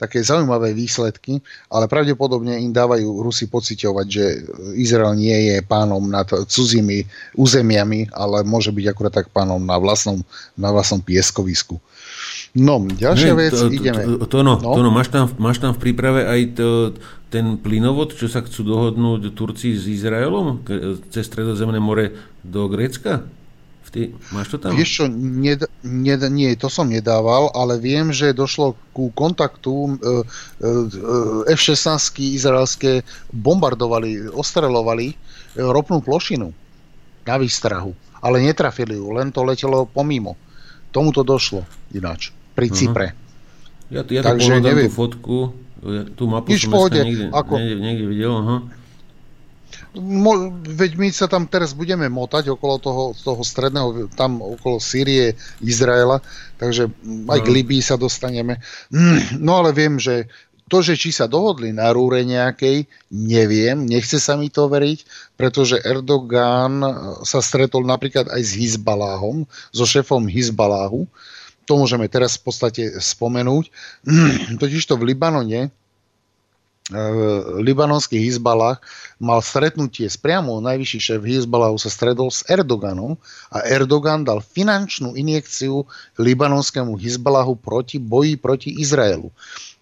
také 0.00 0.24
zaujímavé 0.24 0.72
výsledky, 0.72 1.44
ale 1.68 1.84
pravdepodobne 1.84 2.56
im 2.56 2.72
dávajú 2.72 3.20
Rusi 3.20 3.44
pociťovať, 3.52 4.06
že 4.08 4.24
Izrael 4.80 5.12
nie 5.20 5.52
je 5.52 5.56
pánom 5.60 6.00
nad 6.08 6.24
cudzími 6.24 7.04
územiami, 7.36 8.08
ale 8.16 8.40
môže 8.48 8.72
byť 8.72 8.86
akurát 8.88 9.12
tak 9.12 9.28
pánom 9.28 9.60
na 9.60 9.76
vlastnom, 9.76 10.24
na 10.56 10.72
vlastnom 10.72 11.04
pieskovisku. 11.04 11.76
No, 12.56 12.82
ďalšia 12.82 13.32
vec, 13.36 13.54
to, 13.54 13.70
ideme. 13.70 14.02
To, 14.02 14.26
to, 14.26 14.38
no, 14.40 14.58
no. 14.58 14.74
To 14.74 14.82
no, 14.82 14.90
máš, 14.90 15.12
tam, 15.12 15.30
máš 15.38 15.62
tam 15.62 15.76
v 15.76 15.80
príprave 15.86 16.26
aj 16.26 16.40
to, 16.58 16.68
ten 17.30 17.60
plynovod, 17.60 18.16
čo 18.16 18.26
sa 18.26 18.42
chcú 18.42 18.66
dohodnúť 18.66 19.30
Turci 19.38 19.78
s 19.78 19.86
Izraelom 19.86 20.66
cez 21.14 21.30
Stredozemné 21.30 21.78
more 21.78 22.10
do 22.42 22.66
Grécka? 22.66 23.22
Ty, 23.90 24.14
máš 24.30 24.54
to 24.54 24.56
tam? 24.62 24.78
Vieš 24.78 24.90
čo, 25.02 25.04
ned, 25.10 25.66
ned, 25.82 26.20
nie, 26.30 26.54
to 26.54 26.70
som 26.70 26.86
nedával, 26.86 27.50
ale 27.58 27.74
viem, 27.82 28.14
že 28.14 28.30
došlo 28.30 28.78
ku 28.94 29.10
kontaktu 29.10 29.74
e, 29.74 29.90
e, 29.90 31.54
F-16 31.58 32.14
izraelské 32.38 33.02
bombardovali, 33.34 34.30
ostrelovali 34.30 35.10
e, 35.10 35.16
ropnú 35.58 35.98
plošinu 36.06 36.54
na 37.26 37.34
výstrahu, 37.34 37.90
ale 38.22 38.46
netrafili 38.46 38.94
ju, 38.94 39.10
len 39.10 39.34
to 39.34 39.42
letelo 39.42 39.90
pomimo. 39.90 40.38
Tomu 40.94 41.10
to 41.10 41.26
došlo 41.26 41.66
ináč, 41.90 42.30
pri 42.54 42.70
uh-huh. 42.70 42.78
Cypre. 42.78 43.06
Ja, 43.90 44.06
ja 44.06 44.22
Takže 44.22 44.62
neviem. 44.62 44.86
tú 44.86 44.94
fotku, 44.94 45.36
ja, 45.82 46.06
tú 46.14 46.30
mapu 46.30 46.54
Nič 46.54 46.70
som 46.70 46.78
pohode, 46.78 47.02
niekde, 47.02 47.26
ako... 47.34 47.58
niekde, 47.58 47.76
niekde 47.82 48.04
videl, 48.06 48.32
aha. 48.38 48.56
Mo, 49.98 50.54
veď 50.62 50.94
my 50.94 51.08
sa 51.10 51.26
tam 51.26 51.50
teraz 51.50 51.74
budeme 51.74 52.06
motať 52.06 52.54
okolo 52.54 52.78
toho, 52.78 53.04
toho 53.10 53.42
stredného, 53.42 54.06
tam 54.14 54.38
okolo 54.38 54.78
Sýrie, 54.78 55.34
Izraela, 55.58 56.22
takže 56.62 56.86
aj 57.26 57.40
k 57.42 57.48
no. 57.50 57.54
Libii 57.58 57.82
sa 57.82 57.98
dostaneme. 57.98 58.62
No 59.34 59.58
ale 59.58 59.74
viem, 59.74 59.98
že 59.98 60.30
to, 60.70 60.86
že 60.86 60.94
či 60.94 61.10
sa 61.10 61.26
dohodli 61.26 61.74
na 61.74 61.90
rúre 61.90 62.22
nejakej, 62.22 62.86
neviem, 63.10 63.82
nechce 63.82 64.22
sa 64.22 64.38
mi 64.38 64.46
to 64.46 64.70
veriť, 64.70 65.02
pretože 65.34 65.82
Erdogan 65.82 66.78
sa 67.26 67.42
stretol 67.42 67.82
napríklad 67.82 68.30
aj 68.30 68.42
s 68.46 68.54
Hizbaláhom, 68.54 69.50
so 69.74 69.82
šéfom 69.82 70.30
Hizbaláhu, 70.30 71.10
to 71.66 71.74
môžeme 71.74 72.06
teraz 72.06 72.38
v 72.38 72.46
podstate 72.46 72.82
spomenúť. 73.02 73.70
Totiž 74.62 74.86
to 74.86 74.94
v 74.94 75.10
Libanone 75.10 75.74
libanonský 77.62 78.18
Hizbalách 78.18 78.82
mal 79.22 79.38
stretnutie 79.40 80.10
s 80.10 80.18
priamo 80.18 80.58
najvyšší 80.58 80.98
šéf 80.98 81.22
Hizbalahu 81.22 81.78
sa 81.78 81.86
stredol 81.86 82.34
s 82.34 82.42
Erdoganom 82.50 83.14
a 83.54 83.62
Erdogan 83.62 84.26
dal 84.26 84.42
finančnú 84.42 85.14
injekciu 85.14 85.86
libanonskému 86.18 86.98
Hizbalahu 86.98 87.54
proti 87.54 88.02
boji 88.02 88.34
proti 88.34 88.74
Izraelu 88.74 89.30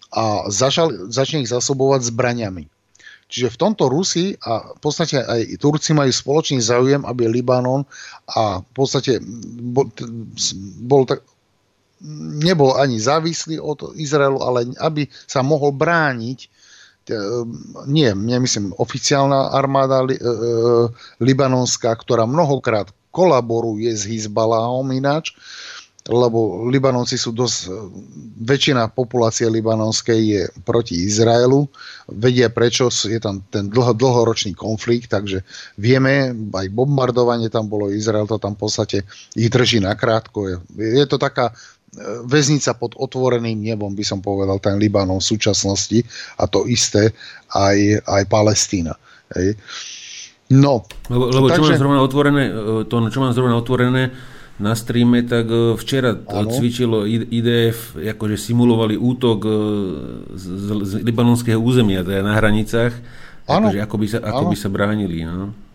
a 0.09 0.49
začal, 0.49 1.09
začne 1.09 1.45
ich 1.45 1.53
zasobovať 1.53 2.09
zbraniami. 2.09 2.65
Čiže 3.29 3.53
v 3.53 3.59
tomto 3.61 3.93
Rusi 3.93 4.33
a 4.41 4.73
v 4.73 4.79
podstate 4.81 5.21
aj 5.21 5.61
Turci 5.61 5.93
majú 5.93 6.09
spoločný 6.09 6.65
záujem, 6.65 7.05
aby 7.05 7.29
Libanon 7.29 7.85
a 8.25 8.65
v 8.65 8.71
podstate 8.73 9.21
bol, 9.69 9.85
bol 10.81 11.05
tak, 11.05 11.21
nebol 12.41 12.73
ani 12.73 12.97
závislý 12.97 13.61
od 13.61 13.93
Izraelu, 13.93 14.41
ale 14.41 14.73
aby 14.81 15.05
sa 15.29 15.45
mohol 15.45 15.77
brániť 15.77 16.49
nie, 17.89 18.09
nemyslím, 18.13 18.73
oficiálna 18.77 19.53
armáda 19.53 20.05
li, 20.05 20.15
e, 20.15 20.21
e, 20.21 20.29
libanonská, 21.23 21.93
ktorá 21.95 22.29
mnohokrát 22.29 22.93
kolaboruje 23.09 23.89
s 23.89 24.05
Hizbalahom 24.05 24.85
ináč, 24.93 25.33
lebo 26.09 26.65
Libanonci 26.65 27.21
sú 27.21 27.29
dosť, 27.29 27.69
väčšina 28.41 28.89
populácie 28.89 29.45
libanonskej 29.45 30.19
je 30.25 30.43
proti 30.65 31.05
Izraelu, 31.05 31.69
vedia 32.09 32.49
prečo, 32.49 32.89
je 32.89 33.21
tam 33.21 33.45
ten 33.53 33.69
dlho, 33.69 33.93
dlhoročný 33.93 34.57
konflikt, 34.57 35.13
takže 35.13 35.45
vieme, 35.77 36.33
aj 36.33 36.67
bombardovanie 36.73 37.53
tam 37.53 37.69
bolo, 37.69 37.93
Izrael 37.93 38.25
to 38.25 38.41
tam 38.41 38.57
v 38.57 38.61
podstate 38.65 38.97
ich 39.37 39.53
drží 39.53 39.85
nakrátko. 39.85 40.49
Je, 40.49 40.55
je 40.81 41.05
to 41.05 41.21
taká 41.21 41.53
väznica 42.29 42.77
pod 42.77 42.93
otvoreným 42.95 43.57
nebom, 43.57 43.97
by 43.97 44.05
som 44.05 44.21
povedal, 44.21 44.61
ten 44.61 44.77
Libanon 44.77 45.17
v 45.17 45.29
súčasnosti 45.29 45.99
a 46.37 46.45
to 46.45 46.69
isté 46.69 47.11
aj, 47.53 48.05
aj 48.05 48.23
Palestína. 48.29 48.93
Hej. 49.33 49.57
No, 50.49 50.85
lebo, 51.09 51.29
lebo 51.29 51.45
takže... 51.49 51.61
čo 51.61 51.65
mám 51.65 51.81
zrovna 51.81 52.01
otvorené, 52.01 52.43
to, 52.89 52.95
čo 53.09 53.19
mám 53.21 53.33
zrovna 53.33 53.55
otvorené 53.57 54.03
na 54.59 54.75
streame, 54.75 55.23
tak 55.23 55.47
včera 55.79 56.11
ano. 56.19 56.51
cvičilo 56.51 57.07
IDF, 57.07 57.95
akože 57.95 58.35
simulovali 58.35 58.99
útok 58.99 59.39
z, 60.35 60.45
z, 60.45 60.67
z 60.83 60.91
libanonského 61.05 61.61
územia, 61.61 62.03
teda 62.03 62.25
na 62.25 62.35
hranicách, 62.35 62.91
akože 63.47 63.79
ako 63.79 63.95
by 63.95 64.07
sa, 64.09 64.17
ako 64.19 64.43
by 64.51 64.57
sa 64.59 64.67
bránili. 64.67 65.23
No. 65.23 65.68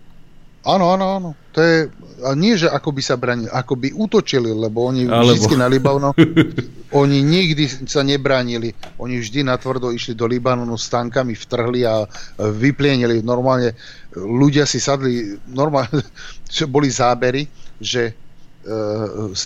Áno, 0.65 0.97
áno, 0.97 1.07
áno. 1.21 1.31
To 1.53 1.61
je, 1.61 1.93
a 2.25 2.33
nie, 2.33 2.57
že 2.57 2.73
ako 2.73 2.97
by 2.97 3.03
sa 3.05 3.21
bránili, 3.21 3.53
ako 3.53 3.77
by 3.77 3.89
útočili, 3.93 4.49
lebo 4.49 4.89
oni 4.89 5.05
Alebo... 5.05 5.37
vždy 5.37 5.61
na 5.61 5.69
Libanon, 5.69 6.17
oni 7.05 7.19
nikdy 7.21 7.69
sa 7.85 8.01
nebránili. 8.01 8.73
Oni 8.97 9.21
vždy 9.21 9.45
natvrdo 9.45 9.93
išli 9.93 10.17
do 10.17 10.25
Libanonu 10.25 10.81
s 10.81 10.89
tankami, 10.89 11.37
vtrhli 11.37 11.85
a 11.85 12.09
vyplienili. 12.41 13.21
Normálne 13.21 13.77
ľudia 14.17 14.65
si 14.65 14.81
sadli, 14.81 15.37
normálne, 15.53 16.01
boli 16.75 16.89
zábery, 16.89 17.45
že 17.77 18.03
e, 18.09 18.13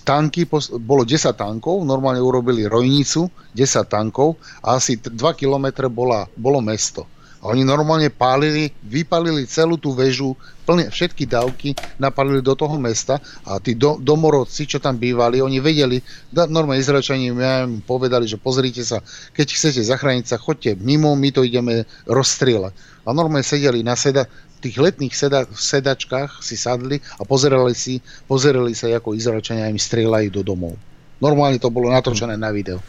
tanky, 0.07 0.47
bolo 0.79 1.03
10 1.03 1.35
tankov, 1.35 1.83
normálne 1.83 2.23
urobili 2.23 2.63
rojnicu, 2.71 3.27
10 3.59 3.91
tankov 3.91 4.39
a 4.63 4.79
asi 4.79 5.03
2 5.03 5.19
kilometre 5.35 5.91
bola, 5.91 6.31
bolo 6.39 6.63
mesto 6.63 7.18
a 7.39 7.55
oni 7.55 7.63
normálne 7.63 8.11
pálili, 8.11 8.75
vypálili 8.83 9.47
celú 9.47 9.79
tú 9.79 9.95
väžu, 9.95 10.35
plne, 10.67 10.91
všetky 10.91 11.23
dávky 11.23 11.71
napálili 12.03 12.43
do 12.43 12.59
toho 12.59 12.75
mesta 12.83 13.23
a 13.47 13.63
tí 13.63 13.79
do, 13.79 13.95
domorodci, 14.03 14.67
čo 14.67 14.83
tam 14.83 14.99
bývali, 14.99 15.39
oni 15.39 15.63
vedeli, 15.63 16.03
da, 16.35 16.51
normálne 16.51 16.83
Izraelčani 16.83 17.31
ja 17.31 17.63
im 17.63 17.79
povedali, 17.79 18.27
že 18.27 18.43
pozrite 18.43 18.83
sa, 18.83 18.99
keď 19.31 19.47
chcete 19.55 19.81
zachrániť 19.87 20.35
sa, 20.35 20.43
chodte 20.43 20.75
mimo, 20.83 21.15
my 21.15 21.31
to 21.31 21.47
ideme 21.47 21.87
rozstrieľať. 22.11 22.75
A 23.07 23.15
normálne 23.15 23.47
sedeli 23.47 23.87
na 23.87 23.95
seda, 23.95 24.27
tých 24.59 24.75
letných 24.75 25.15
seda, 25.15 25.47
sedačkách 25.47 26.43
si 26.43 26.59
sadli 26.59 26.99
a 26.99 27.23
pozerali, 27.23 27.71
si, 27.71 28.03
pozerali 28.27 28.75
sa, 28.75 28.91
ako 28.91 29.15
Izraelčania 29.15 29.71
im 29.71 29.79
strieľajú 29.79 30.29
do 30.35 30.43
domov. 30.43 30.75
Normálne 31.23 31.63
to 31.63 31.71
bolo 31.71 31.95
natočené 31.95 32.35
na 32.35 32.51
video. 32.51 32.83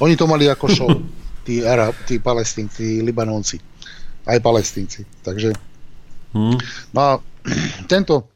Oni 0.00 0.16
to 0.16 0.24
mali 0.24 0.48
ako 0.48 0.66
show, 0.72 0.88
tí, 1.46 1.60
Arab, 1.60 1.92
tí 2.08 2.16
palestínci, 2.16 2.80
tí 2.80 3.04
Libanonci 3.04 3.71
aj 4.26 4.38
palestínci. 4.42 5.06
Takže 5.26 5.54
hmm. 6.34 6.58
no 6.94 7.00
a 7.00 7.10
tento, 7.92 8.26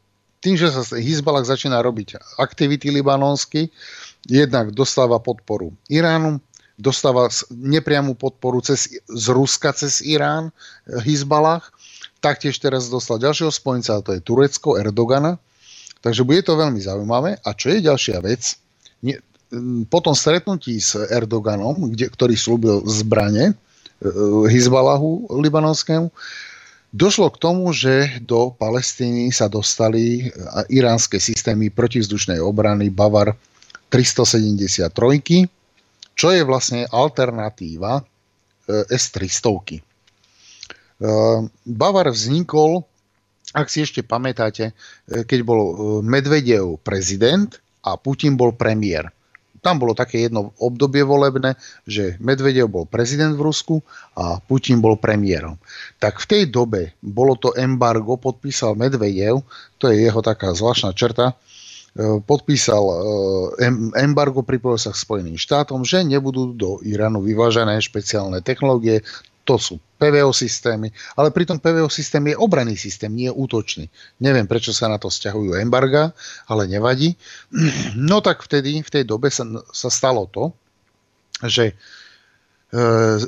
tým, 0.43 0.59
že 0.59 0.71
sa 0.71 0.83
Hizbalak 0.95 1.47
začína 1.47 1.79
robiť 1.79 2.39
aktivity 2.39 2.91
libanonsky, 2.91 3.71
jednak 4.27 4.75
dostáva 4.75 5.19
podporu 5.23 5.71
Iránu, 5.87 6.43
dostáva 6.77 7.31
nepriamú 7.49 8.13
podporu 8.13 8.61
cez, 8.61 8.91
z 9.07 9.25
Ruska 9.33 9.73
cez 9.73 10.03
Irán, 10.03 10.53
Hizbalach, 10.85 11.73
taktiež 12.21 12.59
teraz 12.59 12.91
dostal 12.91 13.17
ďalšieho 13.17 13.49
spojenca, 13.49 13.97
a 13.97 14.03
to 14.03 14.13
je 14.13 14.21
Turecko, 14.21 14.77
Erdogana. 14.77 15.41
Takže 15.97 16.21
bude 16.21 16.45
to 16.45 16.53
veľmi 16.53 16.77
zaujímavé. 16.77 17.41
A 17.41 17.49
čo 17.57 17.73
je 17.73 17.81
ďalšia 17.81 18.21
vec? 18.21 18.53
Nie, 19.01 19.17
po 19.89 19.97
tom 19.97 20.13
stretnutí 20.13 20.77
s 20.77 20.93
Erdoganom, 20.93 21.89
kde, 21.89 22.13
ktorý 22.13 22.37
slúbil 22.37 22.85
zbrane, 22.85 23.57
Eh, 23.57 23.66
Hizbalahu 24.47 25.25
libanonskému, 25.41 26.13
došlo 26.93 27.33
k 27.33 27.41
tomu, 27.41 27.73
že 27.73 28.21
do 28.21 28.53
Palestíny 28.53 29.33
sa 29.33 29.49
dostali 29.49 30.29
iránske 30.69 31.17
systémy 31.17 31.73
protivzdušnej 31.73 32.37
obrany 32.37 32.93
Bavar 32.93 33.33
373, 33.89 34.93
čo 36.13 36.27
je 36.29 36.41
vlastne 36.45 36.85
alternatíva 36.93 38.01
eh, 38.01 38.85
S-300. 38.93 39.49
Eh, 39.73 39.81
Bavar 41.65 42.07
vznikol, 42.13 42.85
ak 43.57 43.65
si 43.71 43.81
ešte 43.81 44.03
pamätáte, 44.03 44.75
keď 45.07 45.39
bol 45.41 45.61
Medvedev 46.03 46.77
prezident 46.83 47.47
a 47.81 47.95
Putin 47.95 48.35
bol 48.35 48.51
premiér 48.53 49.07
tam 49.61 49.81
bolo 49.81 49.97
také 49.97 50.25
jedno 50.25 50.53
obdobie 50.61 51.01
volebné, 51.03 51.57
že 51.83 52.15
Medvedev 52.21 52.69
bol 52.69 52.85
prezident 52.85 53.33
v 53.33 53.45
Rusku 53.45 53.75
a 54.15 54.37
Putin 54.41 54.79
bol 54.79 54.97
premiérom. 54.97 55.57
Tak 55.97 56.23
v 56.23 56.29
tej 56.29 56.43
dobe 56.49 56.97
bolo 57.01 57.35
to 57.37 57.53
embargo, 57.57 58.17
podpísal 58.17 58.77
Medvedev, 58.77 59.41
to 59.81 59.89
je 59.89 60.07
jeho 60.07 60.21
taká 60.21 60.53
zvláštna 60.53 60.93
črta, 60.93 61.33
e, 61.33 61.35
podpísal 62.21 62.83
e, 62.85 62.95
embargo, 64.01 64.45
pripojil 64.45 64.77
sa 64.77 64.91
k 64.93 65.01
Spojeným 65.01 65.37
štátom, 65.37 65.83
že 65.83 66.05
nebudú 66.05 66.53
do 66.53 66.79
Iránu 66.85 67.21
vyvážené 67.25 67.81
špeciálne 67.81 68.41
technológie, 68.45 69.01
to 69.47 69.55
sú 69.55 69.79
PVO 69.95 70.35
systémy, 70.35 70.91
ale 71.15 71.31
pri 71.31 71.47
tom 71.47 71.57
PVO 71.57 71.87
systém 71.87 72.19
je 72.27 72.35
obranný 72.35 72.75
systém, 72.75 73.07
nie 73.07 73.31
je 73.31 73.37
útočný. 73.39 73.87
Neviem, 74.19 74.43
prečo 74.43 74.75
sa 74.75 74.91
na 74.91 74.99
to 74.99 75.07
stiahujú 75.07 75.55
embarga, 75.55 76.11
ale 76.51 76.67
nevadí. 76.67 77.15
No 77.95 78.19
tak 78.19 78.43
vtedy, 78.43 78.83
v 78.83 78.91
tej 78.91 79.03
dobe 79.07 79.31
sa, 79.31 79.47
sa 79.71 79.87
stalo 79.87 80.27
to, 80.27 80.51
že 81.47 81.71
e, 81.71 81.73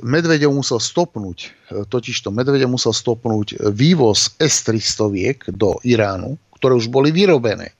Medvedev 0.04 0.52
musel 0.52 0.84
stopnúť, 0.84 1.40
e, 1.72 1.88
totižto 1.88 2.36
Medvedev 2.36 2.68
musel 2.68 2.92
stopnúť 2.92 3.72
vývoz 3.72 4.36
S-300 4.38 5.56
do 5.56 5.80
Iránu, 5.88 6.36
ktoré 6.60 6.76
už 6.76 6.92
boli 6.92 7.16
vyrobené 7.16 7.79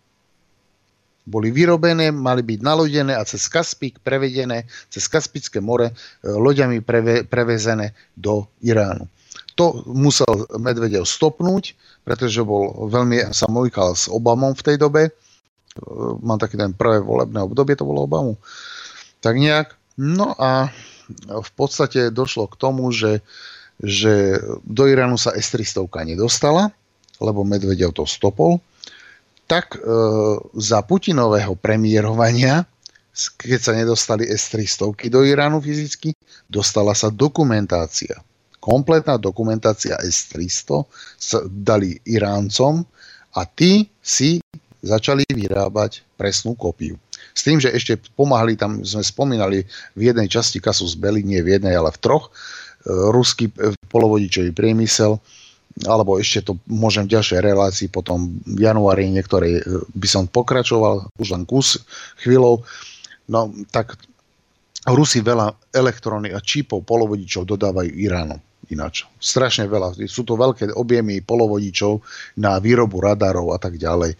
boli 1.30 1.54
vyrobené, 1.54 2.10
mali 2.10 2.42
byť 2.42 2.60
nalodené 2.66 3.14
a 3.14 3.22
cez 3.22 3.46
Kaspik 3.46 4.02
prevedené, 4.02 4.66
cez 4.90 5.06
Kaspické 5.06 5.62
more 5.62 5.94
e, 5.94 5.94
loďami 6.26 6.82
preve, 6.82 7.22
prevezené 7.22 7.94
do 8.18 8.50
Iránu. 8.66 9.06
To 9.62 9.86
musel 9.86 10.50
Medvedev 10.58 11.06
stopnúť, 11.06 11.78
pretože 12.02 12.42
bol 12.42 12.90
veľmi, 12.90 13.30
sa 13.30 13.46
s 13.94 14.10
Obamom 14.10 14.58
v 14.58 14.66
tej 14.66 14.76
dobe. 14.82 15.02
E, 15.08 15.12
mám 16.26 16.42
taký 16.42 16.58
ten 16.58 16.74
prvé 16.74 16.98
volebné 16.98 17.46
obdobie, 17.46 17.78
to 17.78 17.86
bolo 17.86 18.10
Obamu. 18.10 18.34
Tak 19.22 19.38
nejak. 19.38 19.78
No 20.02 20.34
a 20.34 20.74
v 21.30 21.50
podstate 21.54 22.10
došlo 22.10 22.50
k 22.50 22.56
tomu, 22.58 22.90
že, 22.90 23.22
že 23.78 24.42
do 24.66 24.90
Iránu 24.90 25.22
sa 25.22 25.38
S-300 25.38 25.86
nedostala, 26.10 26.74
lebo 27.22 27.46
Medvedev 27.46 27.94
to 27.94 28.10
stopol 28.10 28.64
tak 29.50 29.74
e, 29.74 29.80
za 30.62 30.86
Putinového 30.86 31.58
premiérovania, 31.58 32.70
keď 33.42 33.60
sa 33.60 33.74
nedostali 33.74 34.30
S-300 34.30 35.10
do 35.10 35.26
Iránu 35.26 35.58
fyzicky, 35.58 36.14
dostala 36.46 36.94
sa 36.94 37.10
dokumentácia. 37.10 38.22
Kompletná 38.62 39.18
dokumentácia 39.18 39.98
S-300 39.98 40.86
sa 41.18 41.42
dali 41.50 41.98
Iráncom 42.06 42.86
a 43.34 43.42
tí 43.50 43.90
si 44.06 44.38
začali 44.86 45.26
vyrábať 45.26 46.06
presnú 46.14 46.54
kopiu. 46.54 46.96
S 47.34 47.44
tým, 47.44 47.58
že 47.58 47.74
ešte 47.74 48.00
pomáhali 48.16 48.56
tam, 48.56 48.86
sme 48.86 49.04
spomínali 49.04 49.66
v 49.98 50.02
jednej 50.14 50.30
časti 50.30 50.62
Kasus 50.62 50.96
Belli, 50.96 51.26
nie 51.26 51.42
v 51.42 51.60
jednej, 51.60 51.74
ale 51.76 51.90
v 51.92 52.00
troch, 52.00 52.30
e, 52.30 52.32
ruský 52.88 53.50
e, 53.58 53.74
polovodičový 53.90 54.54
priemysel, 54.54 55.18
alebo 55.88 56.20
ešte 56.20 56.52
to 56.52 56.54
môžem 56.68 57.08
v 57.08 57.16
ďalšej 57.16 57.40
relácii 57.40 57.88
potom 57.88 58.42
v 58.44 58.60
januári 58.60 59.08
niektorej 59.14 59.54
e, 59.60 59.64
by 59.96 60.08
som 60.10 60.28
pokračoval, 60.28 61.08
už 61.16 61.28
len 61.32 61.44
kus 61.48 61.80
chvíľou. 62.20 62.66
No 63.30 63.54
tak 63.72 63.96
Rusi 64.90 65.22
veľa 65.22 65.72
elektróny 65.76 66.34
a 66.34 66.40
čípov 66.42 66.84
polovodičov 66.84 67.46
dodávajú 67.46 67.92
Iránu 67.96 68.40
ináč. 68.70 69.06
Strašne 69.18 69.66
veľa. 69.66 69.98
Sú 70.06 70.22
to 70.24 70.38
veľké 70.38 70.72
objemy 70.78 71.26
polovodičov 71.26 72.00
na 72.38 72.62
výrobu 72.62 73.02
radarov 73.02 73.52
a 73.54 73.58
tak 73.58 73.82
ďalej. 73.82 74.14
E, 74.14 74.18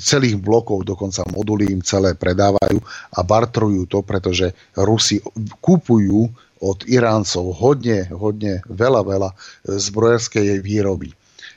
celých 0.00 0.40
blokov, 0.40 0.88
dokonca 0.88 1.22
moduly 1.28 1.68
im 1.70 1.84
celé 1.84 2.16
predávajú 2.16 2.80
a 3.12 3.20
bartrujú 3.20 3.84
to, 3.86 4.00
pretože 4.00 4.50
Rusi 4.76 5.20
kúpujú 5.60 6.28
od 6.62 6.86
Iráncov 6.86 7.58
hodne, 7.58 8.06
hodne, 8.14 8.62
veľa, 8.70 9.02
veľa 9.02 9.30
e, 9.34 9.36
zbrojerskej 9.82 10.62
výroby. 10.62 11.10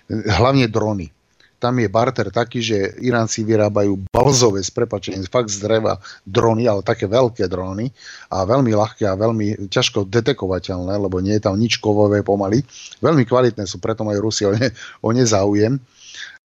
Hlavne 0.09 0.65
drony. 0.65 1.13
Tam 1.55 1.79
je 1.79 1.87
barter 1.87 2.29
taký, 2.29 2.59
že 2.59 2.99
Iránci 2.99 3.41
vyrábajú 3.41 4.11
balzové, 4.11 4.61
s 4.61 4.69
prepačením, 4.69 5.25
fakt 5.25 5.49
z 5.49 5.63
dreva 5.63 5.97
drony, 6.27 6.67
ale 6.67 6.83
také 6.83 7.07
veľké 7.07 7.47
drony 7.47 7.89
a 8.29 8.43
veľmi 8.43 8.75
ľahké 8.75 9.07
a 9.07 9.17
veľmi 9.17 9.71
ťažko 9.71 10.05
detekovateľné, 10.05 10.93
lebo 10.99 11.23
nie 11.23 11.39
je 11.39 11.45
tam 11.47 11.55
nič 11.55 11.79
kovové 11.79 12.21
pomaly. 12.21 12.61
Veľmi 12.99 13.23
kvalitné 13.23 13.65
sú, 13.65 13.79
preto 13.79 14.03
majú 14.03 14.29
Rusi 14.29 14.45
o 14.45 14.53
ne, 14.53 14.69
o 15.01 15.09
ne 15.15 15.23
záujem 15.23 15.79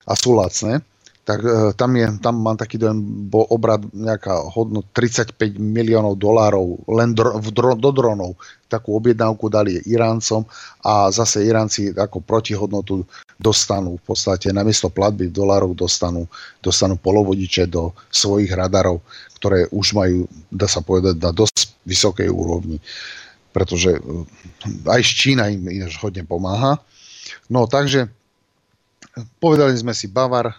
a 0.06 0.12
sú 0.14 0.32
lacné 0.32 0.80
tak 1.30 1.46
e, 1.46 1.70
tam, 1.78 1.94
je, 1.94 2.06
tam 2.18 2.42
mám 2.42 2.58
taký 2.58 2.74
dojem, 2.74 2.98
bol 3.30 3.46
obrad 3.54 3.86
nejaká 3.94 4.50
hodnot 4.50 4.90
35 4.90 5.62
miliónov 5.62 6.18
dolárov 6.18 6.82
len 6.90 7.14
dro, 7.14 7.38
v 7.38 7.48
dro, 7.54 7.78
do 7.78 7.94
dronov. 7.94 8.34
Takú 8.66 8.98
objednávku 8.98 9.46
dali 9.46 9.78
Iráncom 9.86 10.42
a 10.82 11.06
zase 11.14 11.46
Iránci 11.46 11.94
ako 11.94 12.18
protihodnotu 12.26 13.06
dostanú 13.38 13.94
v 14.02 14.04
podstate 14.10 14.50
namiesto 14.50 14.90
platby 14.90 15.30
v 15.30 15.36
dolároch 15.38 15.78
dostanú, 15.78 16.26
dostanú 16.58 16.98
polovodiče 16.98 17.70
do 17.70 17.94
svojich 18.10 18.50
radarov, 18.50 18.98
ktoré 19.38 19.70
už 19.70 19.94
majú, 19.94 20.26
dá 20.50 20.66
sa 20.66 20.82
povedať, 20.82 21.14
na 21.14 21.30
dosť 21.30 21.78
vysokej 21.86 22.26
úrovni. 22.26 22.82
Pretože 23.54 24.02
eh, 24.02 24.90
aj 24.90 25.00
z 25.06 25.12
Čína 25.14 25.46
im 25.46 25.62
hodne 26.02 26.26
pomáha. 26.26 26.82
No 27.46 27.70
takže 27.70 28.10
povedali 29.38 29.74
sme 29.76 29.92
si, 29.96 30.08
Bavar 30.10 30.50
eh, 30.50 30.54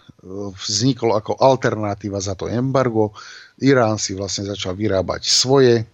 vznikol 0.52 1.16
ako 1.16 1.38
alternatíva 1.38 2.18
za 2.22 2.36
to 2.36 2.50
embargo. 2.50 3.14
Irán 3.62 4.00
si 4.00 4.16
vlastne 4.16 4.48
začal 4.48 4.74
vyrábať 4.74 5.22
svoje, 5.22 5.86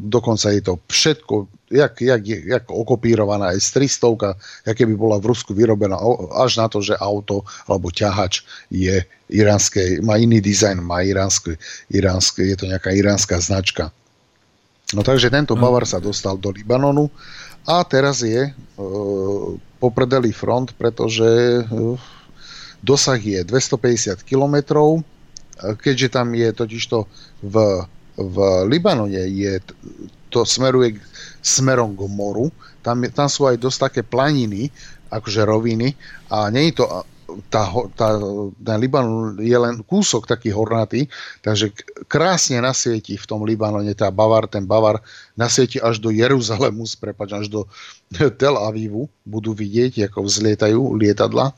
dokonca 0.00 0.48
je 0.56 0.62
to 0.64 0.80
všetko 0.88 1.46
jak, 1.70 2.00
jak, 2.00 2.26
jak 2.26 2.64
okopírovaná 2.70 3.54
S-300, 3.54 4.34
jak 4.66 4.78
by 4.78 4.94
bola 4.98 5.22
v 5.22 5.30
Rusku 5.30 5.54
vyrobená 5.54 5.96
až 6.34 6.58
na 6.58 6.66
to, 6.66 6.82
že 6.82 6.98
auto 6.98 7.46
alebo 7.70 7.94
ťahač 7.94 8.42
je 8.74 9.06
iránske, 9.30 10.02
má 10.02 10.18
iný 10.18 10.42
dizajn, 10.42 10.82
má 10.82 11.06
iránske, 11.06 11.54
iránske, 11.94 12.42
je 12.42 12.56
to 12.58 12.66
nejaká 12.66 12.90
iránska 12.90 13.38
značka. 13.38 13.94
No 14.90 15.06
takže 15.06 15.30
tento. 15.30 15.54
Bavar 15.54 15.86
sa 15.86 16.02
dostal 16.02 16.34
do 16.34 16.50
Libanonu 16.50 17.06
a 17.62 17.86
teraz 17.86 18.26
je 18.26 18.50
e, 18.50 18.52
popredelý 19.80 20.30
front, 20.30 20.76
pretože 20.76 21.24
e, 21.24 21.62
dosah 22.84 23.16
je 23.16 23.40
250 23.42 24.20
km, 24.22 24.56
keďže 25.60 26.08
tam 26.12 26.32
je 26.36 26.48
totižto 26.52 26.98
v, 27.44 27.54
v 28.16 28.36
Libanone 28.68 29.24
je, 29.28 29.60
to 30.28 30.44
smeruje 30.44 31.00
smerom 31.40 31.96
k 31.96 32.00
moru. 32.08 32.48
Tam, 32.80 33.00
tam 33.12 33.28
sú 33.28 33.44
aj 33.48 33.60
dosť 33.60 33.78
také 33.90 34.00
planiny, 34.04 34.72
akože 35.12 35.42
roviny 35.44 35.92
a 36.32 36.48
nie 36.48 36.70
je 36.70 36.80
to 36.80 36.84
tá, 37.46 37.70
tá, 37.94 38.18
ten 38.58 38.76
Libanon 38.82 39.38
je 39.38 39.54
len 39.54 39.86
kúsok 39.86 40.26
taký 40.26 40.50
hornatý, 40.50 41.06
takže 41.46 41.70
krásne 42.10 42.58
nasvieti 42.58 43.14
v 43.14 43.28
tom 43.28 43.46
Libanone 43.46 43.94
tá 43.94 44.10
Bavar, 44.10 44.50
ten 44.50 44.66
Bavar 44.66 44.98
nasvieti 45.38 45.78
až 45.78 46.02
do 46.02 46.10
Jeruzalemu, 46.10 46.82
prepač, 46.98 47.30
až 47.30 47.46
do 47.46 47.70
Tel 48.40 48.56
Avivu, 48.58 49.08
budú 49.22 49.54
vidieť, 49.54 50.10
ako 50.10 50.26
vzlietajú 50.26 50.80
lietadla. 50.98 51.54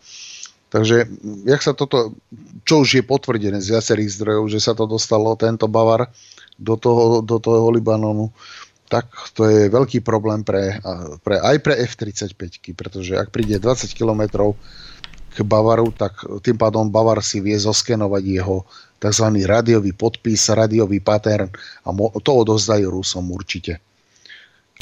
Takže, 0.72 1.04
jak 1.44 1.60
sa 1.60 1.76
toto, 1.76 2.16
čo 2.64 2.80
už 2.80 2.96
je 2.96 3.04
potvrdené 3.04 3.60
z 3.60 3.76
viacerých 3.76 4.08
zdrojov, 4.16 4.44
že 4.48 4.60
sa 4.60 4.72
to 4.72 4.88
dostalo, 4.88 5.36
tento 5.36 5.68
Bavar, 5.68 6.08
do 6.56 6.80
toho, 6.80 7.20
do 7.20 7.36
toho 7.36 7.68
Libanonu, 7.68 8.32
tak 8.88 9.08
to 9.36 9.48
je 9.48 9.72
veľký 9.72 10.04
problém 10.04 10.44
pre, 10.44 10.80
pre, 11.24 11.40
aj 11.40 11.56
pre 11.64 11.74
F-35, 11.88 12.76
pretože 12.76 13.16
ak 13.16 13.32
príde 13.32 13.56
20 13.56 13.88
km 13.92 14.52
k 15.32 15.38
Bavaru, 15.40 15.92
tak 15.96 16.20
tým 16.44 16.60
pádom 16.60 16.92
Bavar 16.92 17.24
si 17.24 17.40
vie 17.40 17.56
zoskenovať 17.56 18.24
jeho 18.24 18.68
tzv. 19.00 19.26
radiový 19.48 19.96
podpis, 19.96 20.52
radiový 20.52 21.00
pattern 21.00 21.48
a 21.84 21.88
to 22.20 22.30
odozdajú 22.36 22.92
Rusom 22.92 23.32
určite. 23.32 23.80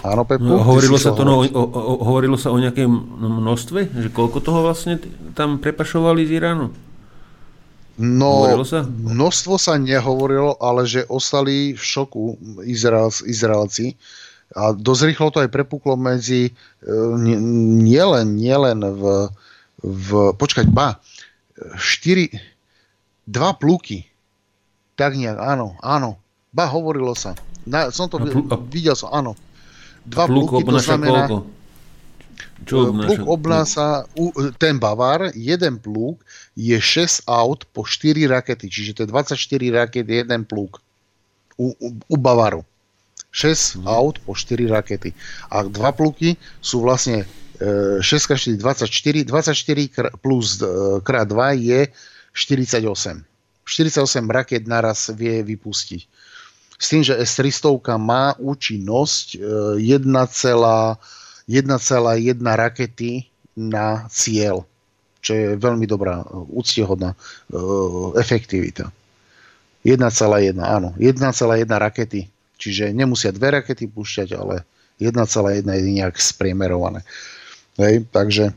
Áno, 0.01 0.25
Pepu? 0.25 0.49
No, 0.49 0.65
hovorilo, 0.65 0.97
sa 0.97 1.13
to, 1.13 1.29
no, 1.29 1.45
o, 1.45 1.63
o, 1.65 1.93
hovorilo 2.09 2.41
sa 2.41 2.49
o 2.49 2.57
nejakém 2.57 2.89
množstve? 2.89 3.93
Že 3.93 4.09
koľko 4.17 4.41
toho 4.41 4.65
vlastne 4.65 4.97
tam 5.37 5.61
prepašovali 5.61 6.25
z 6.25 6.41
Iránu? 6.41 6.73
No, 8.01 8.49
sa? 8.65 8.89
množstvo 8.89 9.61
sa 9.61 9.77
nehovorilo, 9.77 10.57
ale 10.57 10.89
že 10.89 11.05
ostali 11.13 11.77
v 11.77 11.83
šoku 11.85 12.41
Izraels, 12.65 13.21
Izraelci. 13.21 14.01
A 14.57 14.73
dosť 14.73 15.13
rýchlo 15.13 15.29
to 15.29 15.45
aj 15.45 15.53
prepuklo 15.53 16.01
medzi 16.01 16.49
e, 16.49 16.53
nielen 17.85 18.41
nie 18.41 18.57
len 18.57 18.81
v, 18.81 19.29
v 19.85 20.09
počkať, 20.33 20.73
ba, 20.73 20.97
štyri, 21.77 22.33
dva 23.29 23.53
pluky. 23.53 24.09
Tak 24.97 25.21
nejak, 25.21 25.37
áno, 25.37 25.77
áno. 25.85 26.17
Ba, 26.57 26.67
hovorilo 26.73 27.13
sa. 27.13 27.37
Na, 27.69 27.93
som 27.93 28.09
to 28.09 28.17
a 28.17 28.25
pl- 28.25 28.49
videl 28.73 28.97
som, 28.97 29.13
áno. 29.13 29.37
Dva 30.07 30.25
pluky, 30.27 30.65
to 30.65 30.79
znamená... 30.81 31.29
Koľko? 31.29 31.61
Čo 32.61 32.93
pluk 32.93 33.25
obnáša, 33.25 34.05
ten 34.61 34.77
Bavar, 34.77 35.33
jeden 35.33 35.81
pluk 35.81 36.21
je 36.53 36.77
6 36.77 37.25
aut 37.25 37.65
po 37.73 37.89
4 37.89 38.29
rakety, 38.29 38.69
čiže 38.69 39.01
to 39.01 39.01
je 39.05 39.09
24 39.09 39.33
raket, 39.73 40.05
jeden 40.05 40.45
pluk 40.45 40.85
u, 41.57 41.73
u, 41.73 41.89
u 42.09 42.17
Bavaru. 42.21 42.65
6 43.33 43.81
hmm. 43.81 43.87
aut 43.87 44.21
po 44.27 44.37
4 44.37 44.69
rakety. 44.69 45.15
A 45.49 45.63
dva 45.65 45.95
pluky 45.95 46.35
sú 46.61 46.83
vlastne 46.83 47.25
e, 47.57 48.03
6 48.03 48.37
4, 48.37 48.59
24, 48.59 49.25
24 49.25 50.21
plus 50.21 50.59
e, 50.61 50.67
krát 51.01 51.29
2 51.29 51.65
je 51.65 51.81
48. 52.35 53.25
48 53.65 54.27
raket 54.27 54.67
naraz 54.67 55.15
vie 55.15 55.47
vypustiť. 55.47 56.01
S 56.81 56.89
tým, 56.89 57.05
že 57.05 57.13
S-300 57.21 58.01
má 58.01 58.33
účinnosť 58.41 59.37
e, 59.37 60.01
1, 60.01 60.09
1,1 61.51 62.41
rakety 62.41 63.27
na 63.59 64.07
cieľ, 64.09 64.65
čo 65.21 65.33
je 65.35 65.47
veľmi 65.59 65.85
dobrá, 65.85 66.23
úctiehodná 66.31 67.13
uh, 67.13 68.15
efektivita. 68.17 68.89
1,1, 69.83 69.99
áno, 70.63 70.95
1,1 70.97 71.67
rakety, 71.67 72.31
čiže 72.61 72.95
nemusia 72.95 73.35
dve 73.35 73.61
rakety 73.61 73.91
púšťať, 73.91 74.29
ale 74.39 74.63
1,1 75.03 75.67
je 75.67 75.91
nejak 75.91 76.17
spriemerované. 76.21 77.03
Hej, 77.81 78.07
takže 78.15 78.53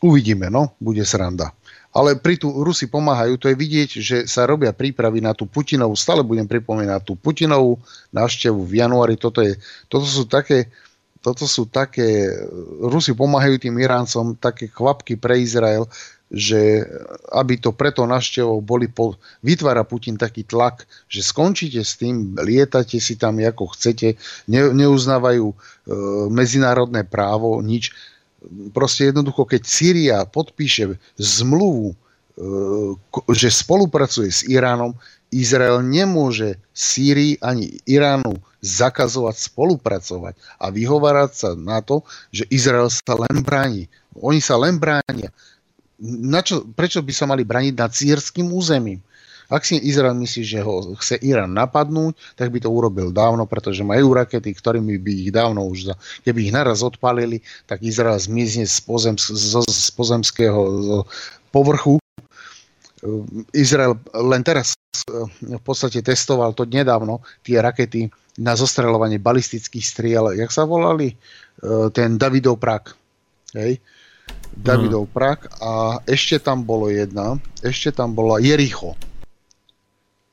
uvidíme, 0.00 0.48
no, 0.48 0.72
bude 0.80 1.04
sranda. 1.04 1.52
Ale 1.90 2.14
pri 2.14 2.38
tu 2.38 2.54
Rusi 2.54 2.86
pomáhajú, 2.86 3.34
to 3.34 3.50
je 3.50 3.58
vidieť, 3.58 3.90
že 3.98 4.16
sa 4.30 4.46
robia 4.46 4.70
prípravy 4.70 5.18
na 5.18 5.34
tú 5.34 5.50
Putinovú, 5.50 5.98
stále 5.98 6.22
budem 6.22 6.46
pripomínať 6.46 7.02
tú 7.02 7.18
Putinovú 7.18 7.82
návštevu 8.14 8.62
v 8.62 8.72
januári, 8.78 9.18
toto, 9.18 9.42
je, 9.42 9.58
toto 9.90 10.06
sú 10.06 10.22
také, 10.30 10.70
toto 11.18 11.50
sú 11.50 11.66
také, 11.66 12.30
Rusi 12.78 13.10
pomáhajú 13.10 13.58
tým 13.58 13.74
Iráncom, 13.82 14.38
také 14.38 14.70
kvapky 14.70 15.18
pre 15.18 15.42
Izrael, 15.42 15.90
že 16.30 16.86
aby 17.34 17.58
to 17.58 17.74
preto 17.74 18.06
naštevou 18.06 18.62
boli, 18.62 18.86
po, 18.86 19.18
vytvára 19.42 19.82
Putin 19.82 20.14
taký 20.14 20.46
tlak, 20.46 20.86
že 21.10 21.26
skončíte 21.26 21.82
s 21.82 21.98
tým, 21.98 22.38
lietate 22.38 23.02
si 23.02 23.18
tam 23.18 23.42
ako 23.42 23.74
chcete, 23.74 24.14
ne, 24.46 24.70
neuznávajú 24.70 25.46
e, 25.50 25.54
medzinárodné 26.30 27.02
právo, 27.02 27.58
nič. 27.58 27.90
Proste 28.72 29.12
jednoducho, 29.12 29.44
keď 29.44 29.62
Syria 29.64 30.18
podpíše 30.24 30.96
zmluvu, 31.20 31.92
e, 31.92 31.96
že 33.36 33.52
spolupracuje 33.52 34.32
s 34.32 34.40
Iránom, 34.48 34.96
Izrael 35.30 35.86
nemôže 35.86 36.58
Sýrii 36.74 37.38
ani 37.38 37.78
Iránu 37.86 38.34
zakazovať 38.60 39.36
spolupracovať 39.40 40.34
a 40.58 40.68
vyhovárať 40.68 41.30
sa 41.32 41.48
na 41.54 41.80
to, 41.80 42.02
že 42.34 42.44
Izrael 42.50 42.90
sa 42.90 43.14
len 43.16 43.40
bráni. 43.40 43.86
Oni 44.18 44.42
sa 44.42 44.58
len 44.58 44.76
bránia. 44.76 45.30
Na 46.00 46.40
čo, 46.42 46.66
prečo 46.74 47.00
by 47.00 47.12
sa 47.14 47.28
mali 47.30 47.46
brániť 47.46 47.74
nad 47.76 47.92
sírským 47.92 48.50
územím? 48.50 49.00
Ak 49.50 49.66
si 49.66 49.76
Izrael 49.82 50.14
myslí, 50.14 50.42
že 50.46 50.62
ho 50.62 50.94
chce 50.94 51.18
Irán 51.20 51.52
napadnúť, 51.58 52.14
tak 52.38 52.54
by 52.54 52.62
to 52.62 52.70
urobil 52.70 53.10
dávno, 53.10 53.44
pretože 53.50 53.82
majú 53.82 54.14
rakety, 54.14 54.54
ktorými 54.54 54.96
by 55.02 55.12
ich 55.26 55.30
dávno 55.34 55.66
už, 55.66 55.90
za, 55.90 55.94
keby 56.22 56.48
ich 56.48 56.54
naraz 56.54 56.86
odpalili, 56.86 57.42
tak 57.66 57.82
Izrael 57.82 58.16
zmizne 58.16 58.64
z, 58.64 58.78
pozem, 58.86 59.18
z, 59.18 59.58
z 59.66 59.88
pozemského 59.92 60.60
z 60.80 60.88
povrchu 61.50 61.98
Izrael 63.56 63.96
len 64.12 64.42
teraz 64.44 64.76
eh, 65.08 65.24
v 65.40 65.62
podstate 65.62 66.04
testoval 66.04 66.52
to 66.52 66.68
nedávno, 66.68 67.24
tie 67.44 67.60
rakety 67.60 68.12
na 68.40 68.56
zostreľovanie 68.56 69.20
balistických 69.20 69.84
striel, 69.84 70.24
jak 70.36 70.52
sa 70.52 70.68
volali? 70.68 71.16
Eh, 71.16 71.88
ten 71.92 72.20
Davidov 72.20 72.60
Prak. 72.60 72.92
Hej? 73.56 73.80
Davidov 74.54 75.10
hmm. 75.10 75.14
Prak 75.14 75.40
a 75.58 75.98
ešte 76.06 76.38
tam 76.38 76.62
bolo 76.62 76.86
jedna, 76.92 77.40
ešte 77.64 77.90
tam 77.90 78.14
bola 78.14 78.38
Jericho. 78.38 78.94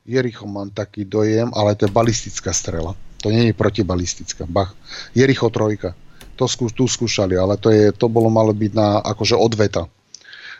Jericho 0.08 0.48
mám 0.48 0.72
taký 0.72 1.04
dojem, 1.04 1.52
ale 1.52 1.76
to 1.76 1.84
je 1.84 1.92
balistická 1.92 2.56
strela. 2.56 2.96
To 3.20 3.28
nie 3.28 3.52
je 3.52 3.54
protibalistická. 3.54 4.48
Bach. 4.48 4.72
Jericho 5.12 5.52
trojka. 5.52 5.92
To 6.40 6.48
skú, 6.48 6.72
tu 6.72 6.88
skúšali, 6.88 7.36
ale 7.36 7.60
to, 7.60 7.68
je, 7.68 7.92
to 7.92 8.08
bolo 8.08 8.32
malo 8.32 8.56
byť 8.56 8.72
na 8.72 9.04
akože 9.04 9.36
odveta 9.36 9.90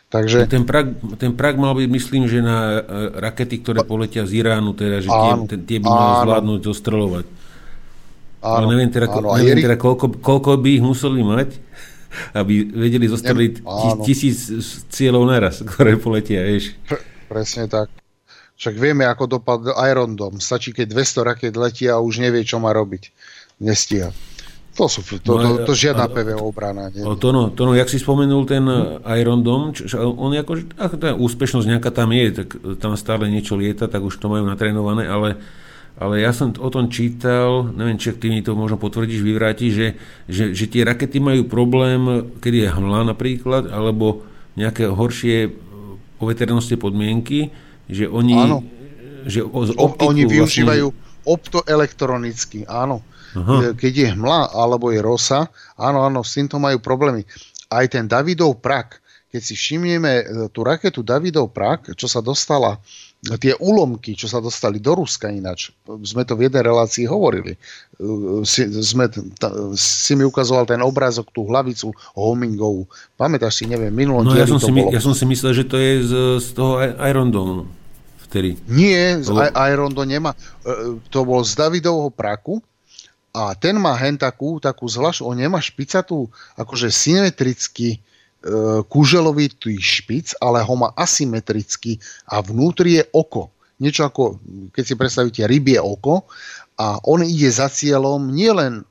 Takže... 0.08 0.48
Ten 0.48 0.64
prag, 0.64 0.88
ten 1.20 1.36
prag 1.36 1.60
mal 1.60 1.76
byť, 1.76 1.88
myslím, 1.92 2.24
že 2.32 2.40
na 2.40 2.80
e, 2.80 3.20
rakety, 3.20 3.60
ktoré 3.60 3.84
poletia 3.84 4.24
z 4.24 4.40
Iránu, 4.40 4.72
teda, 4.72 5.04
že 5.04 5.12
áno, 5.12 5.44
tie, 5.44 5.60
tie 5.60 5.78
by 5.84 5.88
mal 5.88 6.24
zvládnuť 6.24 6.60
zostreľovať. 6.64 7.26
Áno, 8.40 8.54
Ale 8.56 8.64
neviem 8.72 8.88
teda, 8.88 9.06
áno, 9.12 9.36
neviem 9.36 9.60
teda 9.60 9.76
koľko, 9.76 10.16
koľko 10.24 10.56
by 10.64 10.80
ich 10.80 10.84
museli 10.84 11.20
mať, 11.20 11.48
aby 12.32 12.54
vedeli 12.72 13.04
zostreliť 13.04 13.60
tisíc 14.08 14.48
cieľov 14.88 15.28
naraz, 15.28 15.60
ktoré 15.76 16.00
poletia, 16.00 16.40
vieš. 16.40 16.72
Presne 17.28 17.68
tak. 17.68 17.92
Však 18.58 18.74
vieme, 18.74 19.06
ako 19.06 19.38
dopadl 19.38 19.70
Iron 19.86 20.18
Dome. 20.18 20.42
Stačí, 20.42 20.74
keď 20.74 20.90
200 20.90 21.28
raket 21.30 21.54
letia 21.54 21.94
a 21.94 22.02
už 22.02 22.18
nevie, 22.18 22.42
čo 22.42 22.58
má 22.58 22.74
robiť. 22.74 23.14
Nestíha. 23.62 24.10
To, 24.78 24.86
sú, 24.86 25.02
to, 25.02 25.18
to, 25.18 25.34
to, 25.34 25.50
to 25.66 25.74
žiadna 25.74 26.06
PVO 26.06 26.54
obrana. 26.54 26.86
Nie? 26.94 27.02
To 27.02 27.30
no, 27.34 27.50
to 27.50 27.66
no, 27.66 27.74
jak 27.74 27.90
si 27.90 27.98
spomenul 27.98 28.46
ten 28.46 28.62
hm. 28.62 29.02
Iron 29.18 29.42
Dome, 29.42 29.74
čo, 29.74 29.90
on 29.98 30.30
ako, 30.34 30.74
ako 30.78 30.94
tá 30.98 31.10
úspešnosť 31.18 31.66
nejaká 31.66 31.90
tam 31.90 32.14
je, 32.14 32.42
tak 32.42 32.48
tam 32.78 32.94
stále 32.94 33.26
niečo 33.26 33.58
lieta, 33.58 33.90
tak 33.90 34.06
už 34.06 34.14
to 34.22 34.30
majú 34.30 34.46
natrénované, 34.46 35.10
ale, 35.10 35.34
ale 35.98 36.22
ja 36.22 36.30
som 36.30 36.54
o 36.54 36.70
tom 36.70 36.94
čítal, 36.94 37.74
neviem, 37.74 37.98
či 37.98 38.14
ty 38.14 38.30
mi 38.30 38.38
to 38.38 38.54
možno 38.54 38.78
potvrdíš, 38.78 39.18
vyvrátiš, 39.18 39.72
že, 39.74 39.88
že, 40.30 40.44
že 40.54 40.70
tie 40.70 40.86
rakety 40.86 41.18
majú 41.18 41.50
problém, 41.50 42.30
keď 42.38 42.52
je 42.54 42.66
hmla 42.70 43.02
napríklad, 43.02 43.74
alebo 43.74 44.22
nejaké 44.54 44.86
horšie 44.86 45.58
poveternostné 46.22 46.78
podmienky, 46.78 47.50
že 47.88 48.04
oni... 48.06 48.34
Áno. 48.36 48.62
Že 49.28 49.44
o, 49.48 49.60
oni 50.04 50.24
vlastne- 50.24 50.24
využívajú 50.28 50.86
vlastne... 50.92 51.24
optoelektronicky, 51.26 52.68
áno. 52.68 53.02
Aha. 53.36 53.76
keď 53.76 53.92
je 53.92 54.08
hmla 54.16 54.56
alebo 54.56 54.88
je 54.88 55.04
rosa, 55.04 55.52
áno, 55.76 56.00
áno, 56.00 56.24
s 56.24 56.32
týmto 56.32 56.56
majú 56.56 56.80
problémy. 56.80 57.28
Aj 57.68 57.84
ten 57.84 58.08
Davidov 58.08 58.64
prak, 58.64 59.04
keď 59.28 59.40
si 59.44 59.52
všimneme 59.52 60.12
e, 60.16 60.24
tú 60.48 60.64
raketu 60.64 61.04
Davidov 61.04 61.52
prak, 61.52 61.92
čo 61.92 62.08
sa 62.08 62.24
dostala, 62.24 62.80
tie 63.18 63.54
úlomky, 63.58 64.14
čo 64.14 64.30
sa 64.30 64.38
dostali 64.38 64.78
do 64.78 64.94
Ruska 64.94 65.26
ináč, 65.26 65.74
sme 66.06 66.22
to 66.22 66.38
v 66.38 66.46
jednej 66.46 66.62
relácii 66.62 67.02
hovorili. 67.10 67.58
E, 67.58 67.58
si, 68.46 68.70
sme, 68.70 69.10
ta, 69.34 69.50
si 69.74 70.14
mi 70.14 70.22
ukazoval 70.22 70.70
ten 70.70 70.78
obrázok, 70.78 71.34
tú 71.34 71.42
hlavicu 71.50 71.90
homingovú. 72.14 72.86
Pamätáš 73.18 73.62
si, 73.62 73.64
neviem, 73.66 73.90
minulom 73.90 74.22
no, 74.22 74.38
ja 74.38 74.46
som, 74.46 74.62
si, 74.62 74.70
bolo. 74.70 74.94
ja 74.94 75.02
som 75.02 75.18
si 75.18 75.26
myslel, 75.26 75.52
že 75.52 75.64
to 75.66 75.76
je 75.76 75.92
z, 76.06 76.12
z 76.38 76.48
toho 76.54 76.78
Iron 77.10 77.34
Dome. 77.34 77.66
Vtedy. 78.30 78.60
Nie, 78.70 79.18
z 79.18 79.34
Iron 79.66 79.90
Dome 79.90 80.14
nemá. 80.14 80.30
E, 80.62 81.02
to 81.10 81.26
bol 81.26 81.42
z 81.42 81.58
Davidovho 81.58 82.14
praku, 82.14 82.62
a 83.38 83.52
ten 83.54 83.76
má 83.76 83.92
hen 83.94 84.16
takú, 84.16 84.58
takú 84.58 84.88
zvlášť, 84.88 85.22
on 85.22 85.36
nemá 85.36 85.60
špicatú, 85.60 86.26
akože 86.56 86.88
symetricky 86.88 87.94
e, 87.94 87.98
kúželovitý 88.86 89.82
špic, 89.82 90.38
ale 90.38 90.62
ho 90.62 90.74
má 90.78 90.94
asymetricky 90.94 91.98
a 92.30 92.38
vnútri 92.38 93.02
je 93.02 93.04
oko. 93.10 93.50
Niečo 93.78 94.06
ako, 94.06 94.38
keď 94.74 94.84
si 94.86 94.94
predstavíte, 94.94 95.42
rybie 95.46 95.78
oko 95.78 96.26
a 96.78 97.02
on 97.06 97.22
ide 97.26 97.50
za 97.50 97.66
cieľom 97.66 98.30
nielen 98.30 98.86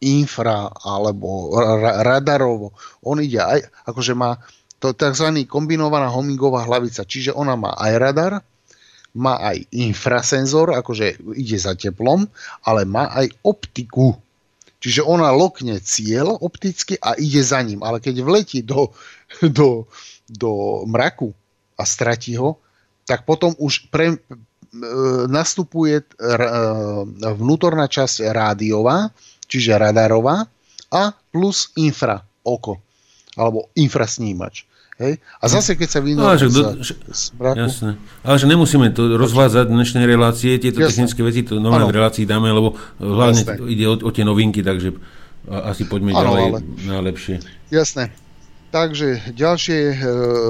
infra 0.00 0.68
alebo 0.84 1.56
ra- 1.56 2.04
radarovo, 2.04 2.76
on 3.00 3.20
ide 3.24 3.40
aj, 3.40 3.60
akože 3.88 4.12
má 4.12 4.36
to 4.76 4.92
tzv. 4.92 5.48
kombinovaná 5.48 6.12
homingová 6.12 6.68
hlavica, 6.68 7.08
čiže 7.08 7.32
ona 7.32 7.56
má 7.56 7.72
aj 7.80 7.92
radar, 7.96 8.32
má 9.16 9.40
aj 9.40 9.64
infrasenzor, 9.72 10.76
akože 10.76 11.16
ide 11.32 11.56
za 11.56 11.72
teplom, 11.72 12.28
ale 12.68 12.84
má 12.84 13.08
aj 13.16 13.32
optiku. 13.40 14.12
Čiže 14.86 15.02
ona 15.02 15.34
lokne 15.34 15.82
cieľ 15.82 16.38
opticky 16.38 16.94
a 17.02 17.18
ide 17.18 17.42
za 17.42 17.58
ním. 17.58 17.82
Ale 17.82 17.98
keď 17.98 18.22
vletí 18.22 18.62
do, 18.62 18.94
do, 19.42 19.90
do 20.30 20.86
mraku 20.86 21.34
a 21.74 21.82
stratí 21.82 22.38
ho, 22.38 22.62
tak 23.02 23.26
potom 23.26 23.50
už 23.58 23.90
pre, 23.90 24.14
e, 24.14 24.18
nastupuje 25.26 26.06
e, 26.06 26.06
vnútorná 27.34 27.90
časť 27.90 28.30
rádiová, 28.30 29.10
čiže 29.50 29.74
radarová 29.74 30.46
a 30.94 31.10
plus 31.34 31.74
infra 31.74 32.22
oko 32.46 32.78
alebo 33.34 33.66
infrasnímač. 33.74 34.70
Hej? 34.96 35.20
A 35.40 35.44
zase, 35.44 35.76
keď 35.76 35.88
sa 35.92 36.00
vynorí 36.00 36.40
no, 36.40 36.80
z, 36.80 37.36
mraku... 37.36 37.68
Jasné. 37.68 37.90
Ale 38.24 38.36
že 38.40 38.46
nemusíme 38.48 38.88
to 38.96 39.20
rozvádzať 39.20 39.68
dnešné 39.68 40.00
relácie, 40.08 40.56
tieto 40.56 40.80
jasné. 40.80 41.04
technické 41.04 41.20
veci 41.20 41.40
to 41.44 41.60
nové 41.60 41.84
v 41.84 42.00
relácii 42.00 42.24
dáme, 42.24 42.48
lebo 42.48 42.80
hlavne 42.96 43.44
jasné. 43.44 43.60
ide 43.68 43.84
o, 43.84 43.94
o 44.00 44.10
tie 44.10 44.24
novinky, 44.24 44.64
takže 44.64 44.96
asi 45.46 45.84
poďme 45.84 46.16
ano, 46.16 46.32
ďalej 46.32 46.42
ale... 46.48 46.58
najlepšie. 46.88 47.34
Jasné. 47.68 48.08
Takže 48.72 49.36
ďalšie, 49.36 49.78
e, 49.92 49.96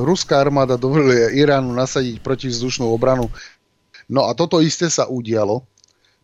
ruská 0.07 0.41
armáda 0.41 0.81
dovolila 0.81 1.29
Iránu 1.35 1.75
nasadiť 1.75 2.23
protivzdušnú 2.25 2.89
obranu. 2.89 3.29
No 4.07 4.31
a 4.31 4.33
toto 4.33 4.63
isté 4.63 4.89
sa 4.89 5.11
udialo. 5.11 5.67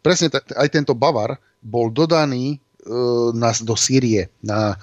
Presne 0.00 0.30
t- 0.30 0.56
aj 0.56 0.68
tento 0.72 0.94
Bavar 0.94 1.36
bol 1.58 1.90
dodaný 1.90 2.56
e, 2.56 2.58
na, 3.34 3.50
do 3.60 3.74
Sýrie. 3.76 4.32
Na, 4.40 4.78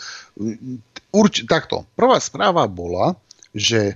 urč, 1.09 1.43
takto. 1.49 1.87
Prvá 1.97 2.21
správa 2.21 2.67
bola, 2.69 3.17
že 3.53 3.81
e, 3.91 3.95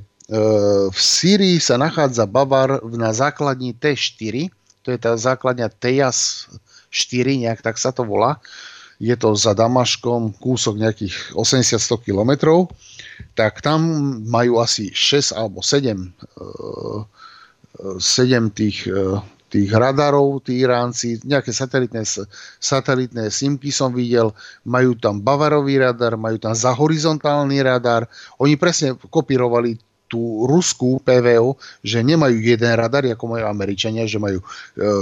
v 0.90 1.00
Sýrii 1.00 1.58
sa 1.62 1.78
nachádza 1.78 2.26
Bavar 2.30 2.82
na 2.90 3.14
základni 3.14 3.74
T4, 3.74 4.50
to 4.84 4.92
je 4.92 5.00
tá 5.00 5.16
základňa 5.16 5.72
TEAS 5.80 6.50
4, 6.92 7.48
nejak 7.48 7.64
tak 7.64 7.80
sa 7.80 7.96
to 7.96 8.04
volá. 8.04 8.38
Je 9.02 9.16
to 9.18 9.34
za 9.34 9.58
Damaškom 9.58 10.38
kúsok 10.38 10.78
nejakých 10.80 11.36
80-100 11.36 12.06
kilometrov. 12.06 12.72
Tak 13.34 13.66
tam 13.66 13.82
majú 14.30 14.62
asi 14.62 14.94
6 14.94 15.34
alebo 15.34 15.64
7, 15.66 16.14
7 17.98 17.98
e, 18.00 18.52
tých 18.54 18.86
e, 18.86 19.18
tých 19.54 19.70
radarov, 19.70 20.42
tí 20.42 20.66
Iránci, 20.66 21.22
nejaké 21.22 21.54
satelitné, 21.54 22.02
satelitné 22.58 23.30
simky 23.30 23.70
som 23.70 23.94
videl, 23.94 24.34
majú 24.66 24.98
tam 24.98 25.22
bavarový 25.22 25.78
radar, 25.78 26.18
majú 26.18 26.42
tam 26.42 26.58
za 26.58 26.74
horizontálny 26.74 27.62
radar. 27.62 28.10
Oni 28.42 28.58
presne 28.58 28.98
kopírovali 28.98 29.78
tú 30.10 30.50
ruskú 30.50 30.98
PVO, 31.06 31.54
že 31.86 32.02
nemajú 32.02 32.42
jeden 32.42 32.74
radar, 32.74 33.06
ako 33.06 33.26
majú 33.38 33.46
Američania, 33.46 34.10
že 34.10 34.18
majú 34.18 34.42
e, 34.42 34.46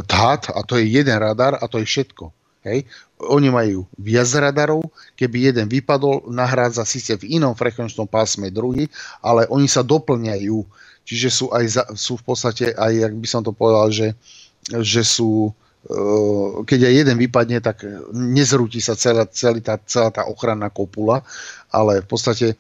THAT 0.03 0.51
a 0.51 0.59
to 0.67 0.75
je 0.79 0.87
jeden 0.87 1.15
radar 1.15 1.55
a 1.55 1.63
to 1.71 1.79
je 1.79 1.87
všetko. 1.87 2.31
Hej. 2.61 2.85
Oni 3.25 3.49
majú 3.49 3.89
viac 3.97 4.29
radarov, 4.37 4.85
keby 5.17 5.49
jeden 5.51 5.65
vypadol, 5.65 6.29
nahrádza 6.29 6.85
síce 6.85 7.17
v 7.17 7.39
inom 7.41 7.57
frekvenčnom 7.57 8.05
pásme 8.05 8.53
druhý, 8.53 8.85
ale 9.23 9.49
oni 9.49 9.65
sa 9.65 9.81
doplňajú. 9.81 10.59
Čiže 11.01 11.27
sú, 11.33 11.45
aj 11.49 11.65
za, 11.65 11.83
sú 11.97 12.21
v 12.21 12.23
podstate 12.23 12.65
aj, 12.77 12.93
jak 12.93 13.13
by 13.17 13.27
som 13.27 13.41
to 13.41 13.49
povedal, 13.51 13.89
že 13.89 14.13
že 14.69 15.01
sú 15.01 15.49
eh, 15.89 16.51
keď 16.61 16.79
aj 16.85 16.93
jeden 16.93 17.17
vypadne, 17.17 17.57
tak 17.63 17.81
nezrúti 18.13 18.77
sa 18.77 18.93
celá, 18.93 19.25
celá, 19.25 19.57
tá, 19.63 19.75
celá 19.83 20.13
tá 20.13 20.23
ochranná 20.29 20.69
kopula, 20.69 21.25
ale 21.73 22.05
v 22.05 22.07
podstate 22.07 22.47
eh, 22.53 22.57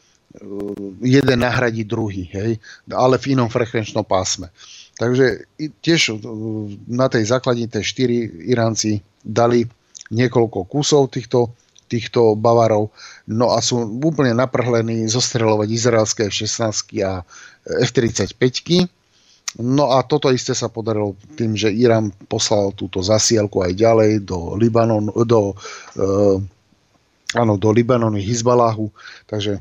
jeden 1.05 1.39
nahradí 1.39 1.85
druhý, 1.85 2.25
hej, 2.33 2.57
ale 2.89 3.21
v 3.21 3.37
inom 3.37 3.51
frekvenčnom 3.51 4.03
pásme. 4.03 4.49
Takže 4.97 5.45
tiež 5.85 6.01
eh, 6.11 6.17
na 6.89 7.05
tej 7.07 7.29
základni 7.29 7.69
tej 7.69 7.85
4 7.85 8.49
Iránci 8.49 9.01
dali 9.21 9.69
niekoľko 10.11 10.67
kusov 10.67 11.13
týchto, 11.13 11.55
týchto 11.87 12.35
Bavarov, 12.35 12.91
no 13.31 13.55
a 13.55 13.63
sú 13.63 13.79
úplne 14.03 14.35
naprhlení 14.35 15.07
zostreľovať 15.07 15.67
izraelské 15.71 16.21
F-16 16.27 16.99
a 17.05 17.23
F-35 17.63 18.35
No 19.59 19.91
a 19.91 19.99
toto 20.07 20.31
isté 20.31 20.55
sa 20.55 20.71
podarilo 20.71 21.19
tým, 21.35 21.59
že 21.59 21.67
Irán 21.67 22.15
poslal 22.31 22.71
túto 22.71 23.03
zasielku 23.03 23.59
aj 23.59 23.75
ďalej 23.75 24.11
do 24.23 24.55
Libanon, 24.55 25.11
do, 25.27 25.51
e, 25.99 26.05
áno, 27.35 27.59
do 27.59 27.69
Libanonu, 27.75 28.15
Hizbalahu, 28.15 28.87
takže 29.27 29.59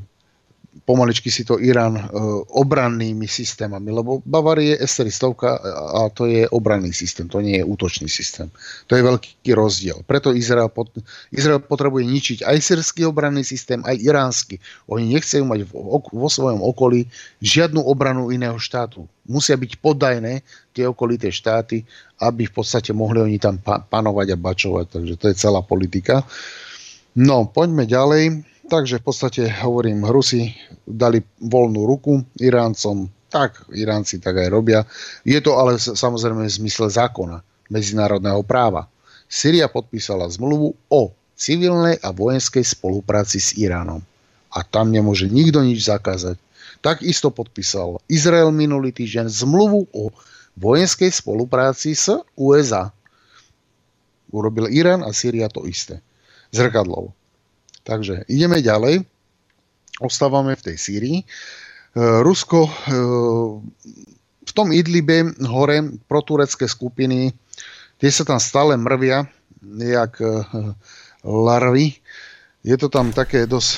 pomaličky 0.87 1.27
si 1.27 1.43
to 1.43 1.59
Irán 1.59 1.99
e, 1.99 2.03
obrannými 2.55 3.27
systémami, 3.27 3.91
lebo 3.91 4.23
Bavarie 4.23 4.79
je 4.79 4.87
S-300 4.87 5.35
a 5.99 6.07
to 6.15 6.31
je 6.31 6.47
obranný 6.47 6.95
systém, 6.95 7.27
to 7.27 7.43
nie 7.43 7.59
je 7.59 7.67
útočný 7.67 8.07
systém. 8.07 8.47
To 8.87 8.95
je 8.95 9.03
veľký 9.03 9.51
rozdiel. 9.51 9.99
Preto 10.07 10.31
Izrael, 10.31 10.71
pot, 10.71 10.87
Izrael 11.35 11.59
potrebuje 11.59 12.07
ničiť 12.07 12.39
aj 12.47 12.57
sírský 12.63 13.03
obranný 13.03 13.43
systém, 13.43 13.83
aj 13.83 13.99
iránsky. 13.99 14.63
Oni 14.87 15.11
nechcejú 15.11 15.43
mať 15.43 15.67
vo, 15.67 15.99
vo 15.99 16.29
svojom 16.31 16.63
okolí 16.63 17.03
žiadnu 17.43 17.83
obranu 17.83 18.31
iného 18.31 18.55
štátu. 18.55 19.03
Musia 19.27 19.59
byť 19.59 19.75
podajné 19.83 20.39
tie 20.71 20.87
okolité 20.87 21.35
štáty, 21.35 21.83
aby 22.23 22.47
v 22.47 22.53
podstate 22.55 22.95
mohli 22.95 23.19
oni 23.19 23.37
tam 23.43 23.59
pa- 23.59 23.83
panovať 23.83 24.27
a 24.33 24.37
bačovať. 24.39 24.85
Takže 24.87 25.13
to 25.19 25.25
je 25.27 25.35
celá 25.35 25.59
politika. 25.59 26.23
No, 27.11 27.43
poďme 27.43 27.83
ďalej 27.83 28.47
Takže 28.71 29.03
v 29.03 29.07
podstate 29.11 29.51
hovorím, 29.67 30.07
Rusi 30.07 30.47
dali 30.87 31.19
voľnú 31.43 31.83
ruku 31.83 32.23
Iráncom, 32.39 33.11
tak 33.27 33.67
Iránci 33.75 34.23
tak 34.23 34.39
aj 34.39 34.47
robia. 34.47 34.87
Je 35.27 35.35
to 35.43 35.59
ale 35.59 35.75
samozrejme 35.75 36.47
v 36.47 36.55
zmysle 36.55 36.87
zákona, 36.87 37.43
medzinárodného 37.67 38.39
práva. 38.47 38.87
Syria 39.27 39.67
podpísala 39.67 40.31
zmluvu 40.31 40.71
o 40.87 41.01
civilnej 41.35 41.99
a 41.99 42.15
vojenskej 42.15 42.63
spolupráci 42.63 43.43
s 43.43 43.59
Iránom. 43.59 43.99
A 44.55 44.63
tam 44.63 44.87
nemôže 44.87 45.27
nikto 45.27 45.59
nič 45.67 45.91
zakázať. 45.91 46.39
Takisto 46.79 47.27
podpísal 47.27 47.99
Izrael 48.07 48.55
minulý 48.55 48.95
týždeň 48.95 49.27
zmluvu 49.27 49.91
o 49.91 50.15
vojenskej 50.55 51.11
spolupráci 51.11 51.91
s 51.91 52.07
USA. 52.39 52.87
Urobil 54.31 54.71
Irán 54.71 55.03
a 55.03 55.11
Syria 55.11 55.51
to 55.51 55.67
isté. 55.67 55.99
Zrkadlovo. 56.55 57.11
Takže 57.83 58.29
ideme 58.29 58.61
ďalej. 58.61 59.05
Ostávame 60.01 60.57
v 60.57 60.65
tej 60.71 60.75
Sýrii. 60.77 61.17
E, 61.21 61.25
Rusko 62.21 62.65
e, 62.65 62.71
v 64.41 64.51
tom 64.53 64.73
Idlibe 64.73 65.33
hore 65.45 66.01
proturecké 66.09 66.65
skupiny, 66.65 67.33
tie 68.01 68.09
sa 68.09 68.25
tam 68.25 68.39
stále 68.41 68.77
mrvia, 68.77 69.29
jak 69.77 70.17
e, 70.21 70.41
larvy. 71.25 72.01
je 72.65 72.75
to 72.77 72.89
tam 72.89 73.13
také 73.13 73.45
dosť... 73.45 73.71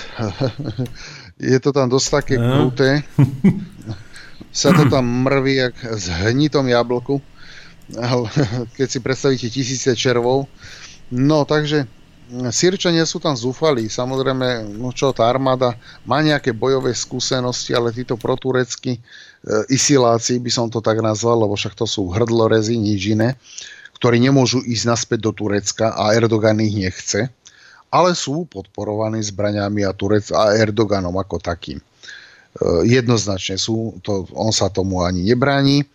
je 1.53 1.59
to 1.59 1.71
tam 1.71 1.87
dosť 1.91 2.07
také 2.11 2.35
no. 2.39 2.69
kruté. 2.69 3.03
Sa 4.53 4.69
to 4.69 4.85
tam 4.85 5.25
mrví 5.25 5.55
jak 5.55 5.75
z 5.97 6.05
hnitom 6.29 6.69
jablku. 6.69 7.17
Keď 8.77 8.87
si 8.87 8.99
predstavíte 9.01 9.47
tisíce 9.49 9.91
červov. 9.97 10.45
No, 11.09 11.45
takže 11.45 11.89
Sýrčania 12.33 13.05
sú 13.05 13.21
tam 13.21 13.37
zúfali, 13.37 13.85
samozrejme, 13.85 14.73
no 14.81 14.89
čo, 14.89 15.13
tá 15.13 15.29
armáda 15.29 15.77
má 16.01 16.17
nejaké 16.17 16.49
bojové 16.49 16.89
skúsenosti, 16.97 17.77
ale 17.77 17.93
títo 17.93 18.17
protureckí 18.17 18.97
e, 18.97 19.01
isiláci, 19.69 20.41
by 20.41 20.49
som 20.49 20.65
to 20.65 20.81
tak 20.81 20.97
nazval, 20.97 21.45
lebo 21.45 21.53
však 21.53 21.77
to 21.77 21.85
sú 21.85 22.09
hrdlorezy, 22.09 22.73
nič 22.73 23.13
iné, 23.13 23.37
ktorí 24.01 24.17
nemôžu 24.17 24.65
ísť 24.65 24.85
naspäť 24.89 25.19
do 25.29 25.31
Turecka 25.31 25.93
a 25.93 26.17
Erdogan 26.17 26.57
ich 26.57 26.73
nechce, 26.73 27.29
ale 27.93 28.17
sú 28.17 28.49
podporovaní 28.49 29.21
zbraniami 29.21 29.85
a, 29.85 29.93
Turec, 29.93 30.33
a 30.33 30.57
Erdoganom 30.57 31.13
ako 31.13 31.37
takým. 31.37 31.77
E, 31.77 31.85
jednoznačne 32.89 33.61
sú, 33.61 34.01
to, 34.01 34.25
on 34.33 34.49
sa 34.49 34.73
tomu 34.73 35.05
ani 35.05 35.21
nebráni, 35.21 35.85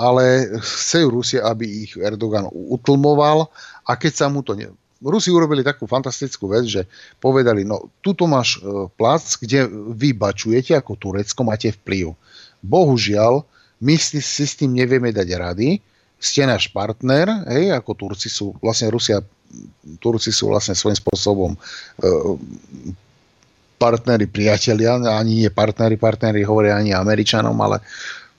ale 0.00 0.48
chce 0.64 1.04
Rusia, 1.06 1.44
aby 1.44 1.84
ich 1.84 1.92
Erdogan 2.00 2.48
utlmoval 2.50 3.52
a 3.84 3.92
keď 4.00 4.12
sa 4.16 4.26
mu 4.32 4.40
to 4.40 4.56
ne, 4.56 4.72
Rusi 5.02 5.32
urobili 5.34 5.66
takú 5.66 5.90
fantastickú 5.90 6.46
vec, 6.50 6.70
že 6.70 6.82
povedali, 7.18 7.66
no 7.66 7.90
tuto 7.98 8.30
máš 8.30 8.58
e, 8.60 8.86
plac, 8.94 9.24
kde 9.42 9.66
vy 9.94 10.14
bačujete 10.14 10.76
ako 10.78 10.94
Turecko, 10.94 11.40
máte 11.42 11.74
vplyv. 11.74 12.14
Bohužiaľ, 12.62 13.42
my 13.82 13.94
si, 13.98 14.22
si 14.22 14.44
s 14.46 14.54
tým 14.54 14.72
nevieme 14.72 15.10
dať 15.10 15.28
rady, 15.34 15.82
ste 16.16 16.46
náš 16.46 16.72
partner, 16.72 17.44
hej, 17.52 17.74
ako 17.74 17.90
Turci 17.92 18.32
sú, 18.32 18.56
vlastne 18.62 18.88
Rusia, 18.88 19.20
Turci 20.00 20.32
sú 20.32 20.48
vlastne 20.48 20.72
svojím 20.72 20.96
spôsobom 20.96 21.52
e, 21.52 21.58
partneri, 23.76 24.24
priatelia, 24.30 24.96
ani 24.96 25.44
nie 25.44 25.50
partneri, 25.52 26.00
partneri 26.00 26.46
hovoria 26.46 26.80
ani 26.80 26.96
Američanom, 26.96 27.54
ale 27.60 27.84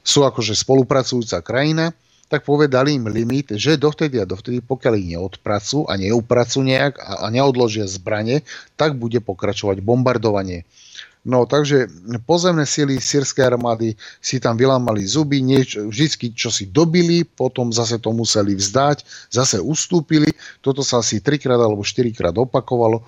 sú 0.02 0.26
akože 0.26 0.58
spolupracujúca 0.58 1.46
krajina 1.46 1.94
tak 2.26 2.42
povedali 2.44 2.98
im 2.98 3.06
limit, 3.08 3.54
že 3.54 3.78
dovtedy 3.78 4.18
a 4.18 4.26
dovtedy, 4.26 4.62
pokiaľ 4.66 4.94
ich 4.98 5.08
neodpracujú 5.14 5.86
a 5.86 5.94
neupracujú 5.96 6.64
nejak 6.66 6.98
a, 6.98 7.26
a 7.26 7.28
neodložia 7.30 7.86
zbranie, 7.86 8.42
tak 8.76 8.98
bude 8.98 9.22
pokračovať 9.22 9.86
bombardovanie. 9.86 10.66
No 11.26 11.50
takže 11.50 11.90
pozemné 12.30 12.70
sily 12.70 13.02
sírskej 13.02 13.50
armády 13.50 13.98
si 14.22 14.38
tam 14.38 14.54
vylámali 14.54 15.02
zuby, 15.10 15.42
nieč, 15.42 15.74
vždycky 15.74 16.30
čo 16.38 16.54
si 16.54 16.70
dobili, 16.70 17.26
potom 17.26 17.74
zase 17.74 17.98
to 17.98 18.14
museli 18.14 18.54
vzdať, 18.54 19.02
zase 19.34 19.58
ustúpili, 19.58 20.30
toto 20.62 20.86
sa 20.86 21.02
asi 21.02 21.26
trikrát 21.26 21.58
alebo 21.58 21.82
štyrikrát 21.82 22.38
opakovalo 22.38 23.02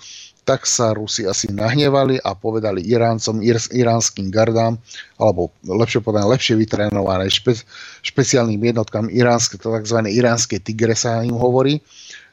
tak 0.47 0.63
sa 0.63 0.95
Rusi 0.95 1.27
asi 1.27 1.51
nahnevali 1.51 2.23
a 2.23 2.31
povedali 2.31 2.79
Iráncom, 2.87 3.43
ir, 3.43 3.59
iránskym 3.59 4.31
gardám, 4.31 4.79
alebo 5.19 5.51
lepšie 5.67 5.99
povedané, 5.99 6.31
lepšie 6.31 6.55
vytrénované 6.55 7.27
špe, 7.27 7.59
špeciálnym 7.99 8.63
jednotkám 8.63 9.11
iránske, 9.11 9.59
to 9.59 9.75
tzv. 9.75 10.07
iránske 10.07 10.63
tigre 10.63 10.95
sa 10.95 11.19
im 11.19 11.35
hovorí. 11.35 11.83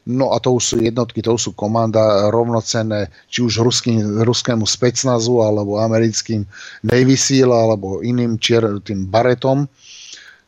No 0.07 0.31
a 0.31 0.39
to 0.39 0.55
už 0.55 0.62
sú 0.62 0.77
jednotky, 0.79 1.27
to 1.27 1.35
už 1.35 1.43
sú 1.43 1.53
komanda 1.57 2.31
rovnocenné, 2.31 3.11
či 3.27 3.43
už 3.43 3.65
ruským, 3.65 4.23
ruskému 4.23 4.62
specnazu, 4.62 5.43
alebo 5.43 5.83
americkým 5.83 6.47
Navy 6.87 7.19
Seal, 7.19 7.51
alebo 7.51 7.99
iným 8.05 8.39
čier, 8.39 8.62
tým 8.85 9.11
baretom. 9.11 9.67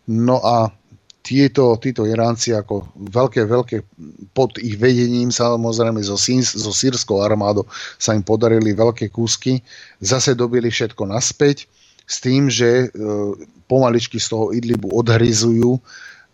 No 0.07 0.39
a 0.45 0.71
tieto, 1.27 1.75
títo 1.83 2.07
Iránci 2.07 2.55
ako 2.55 2.87
veľké, 2.95 3.51
veľké 3.51 3.77
pod 4.31 4.55
ich 4.63 4.79
vedením 4.79 5.35
samozrejme 5.35 5.99
zo, 6.07 6.15
zo 6.15 6.73
sírskou 6.73 7.19
armádou 7.19 7.67
sa 7.99 8.15
im 8.15 8.23
podarili 8.23 8.71
veľké 8.71 9.11
kúsky, 9.11 9.59
zase 9.99 10.39
dobili 10.39 10.71
všetko 10.71 11.03
naspäť 11.11 11.67
s 12.07 12.23
tým, 12.23 12.47
že 12.47 12.87
e, 12.87 12.89
pomaličky 13.67 14.23
z 14.23 14.31
toho 14.31 14.55
Idlibu 14.55 14.95
odhryzujú. 14.95 15.83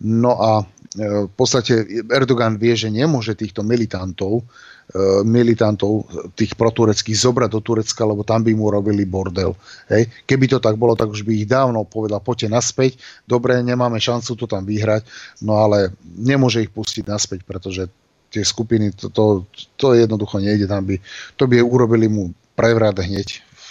No 0.04 0.32
a 0.36 0.68
v 0.98 1.32
podstate 1.32 2.04
Erdogan 2.12 2.60
vie, 2.60 2.76
že 2.76 2.92
nemôže 2.92 3.32
týchto 3.32 3.64
militantov 3.64 4.44
E, 4.92 5.24
militantov 5.24 6.04
tých 6.36 6.52
protureckých 6.52 7.16
zobrať 7.16 7.48
do 7.48 7.64
Turecka, 7.64 8.04
lebo 8.04 8.26
tam 8.26 8.44
by 8.44 8.52
mu 8.52 8.68
robili 8.68 9.08
bordel. 9.08 9.56
Hej. 9.88 10.10
Keby 10.28 10.52
to 10.52 10.58
tak 10.60 10.76
bolo, 10.76 10.92
tak 10.92 11.08
už 11.08 11.24
by 11.24 11.32
ich 11.32 11.48
dávno 11.48 11.88
povedal, 11.88 12.20
poďte 12.20 12.52
naspäť, 12.52 13.00
dobre, 13.24 13.56
nemáme 13.64 13.96
šancu 13.96 14.36
to 14.36 14.44
tam 14.44 14.68
vyhrať, 14.68 15.08
no 15.46 15.56
ale 15.56 15.96
nemôže 16.02 16.60
ich 16.60 16.68
pustiť 16.68 17.08
naspäť, 17.08 17.40
pretože 17.46 17.88
tie 18.28 18.44
skupiny, 18.44 18.92
to, 18.92 19.08
to, 19.08 19.48
to 19.80 19.96
jednoducho 19.96 20.44
nejde, 20.44 20.68
tam 20.68 20.84
by, 20.84 21.00
to 21.40 21.48
by 21.48 21.64
urobili 21.64 22.12
mu 22.12 22.34
prevrat 22.52 23.00
hneď 23.00 23.38
v, 23.38 23.66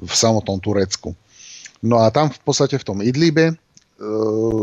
v 0.00 0.10
samotnom 0.10 0.58
Turecku. 0.58 1.14
No 1.86 2.02
a 2.02 2.10
tam 2.10 2.34
v 2.34 2.40
podstate 2.42 2.80
v 2.82 2.86
tom 2.88 2.98
Idlibe 2.98 3.52
e, 3.52 3.54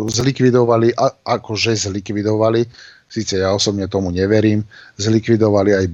zlikvidovali, 0.10 0.94
a, 0.94 1.10
akože 1.38 1.74
zlikvidovali 1.74 2.70
síce 3.14 3.38
ja 3.38 3.54
osobne 3.54 3.86
tomu 3.86 4.10
neverím, 4.10 4.66
zlikvidovali 4.98 5.72
aj 5.78 5.86
e, 5.86 5.94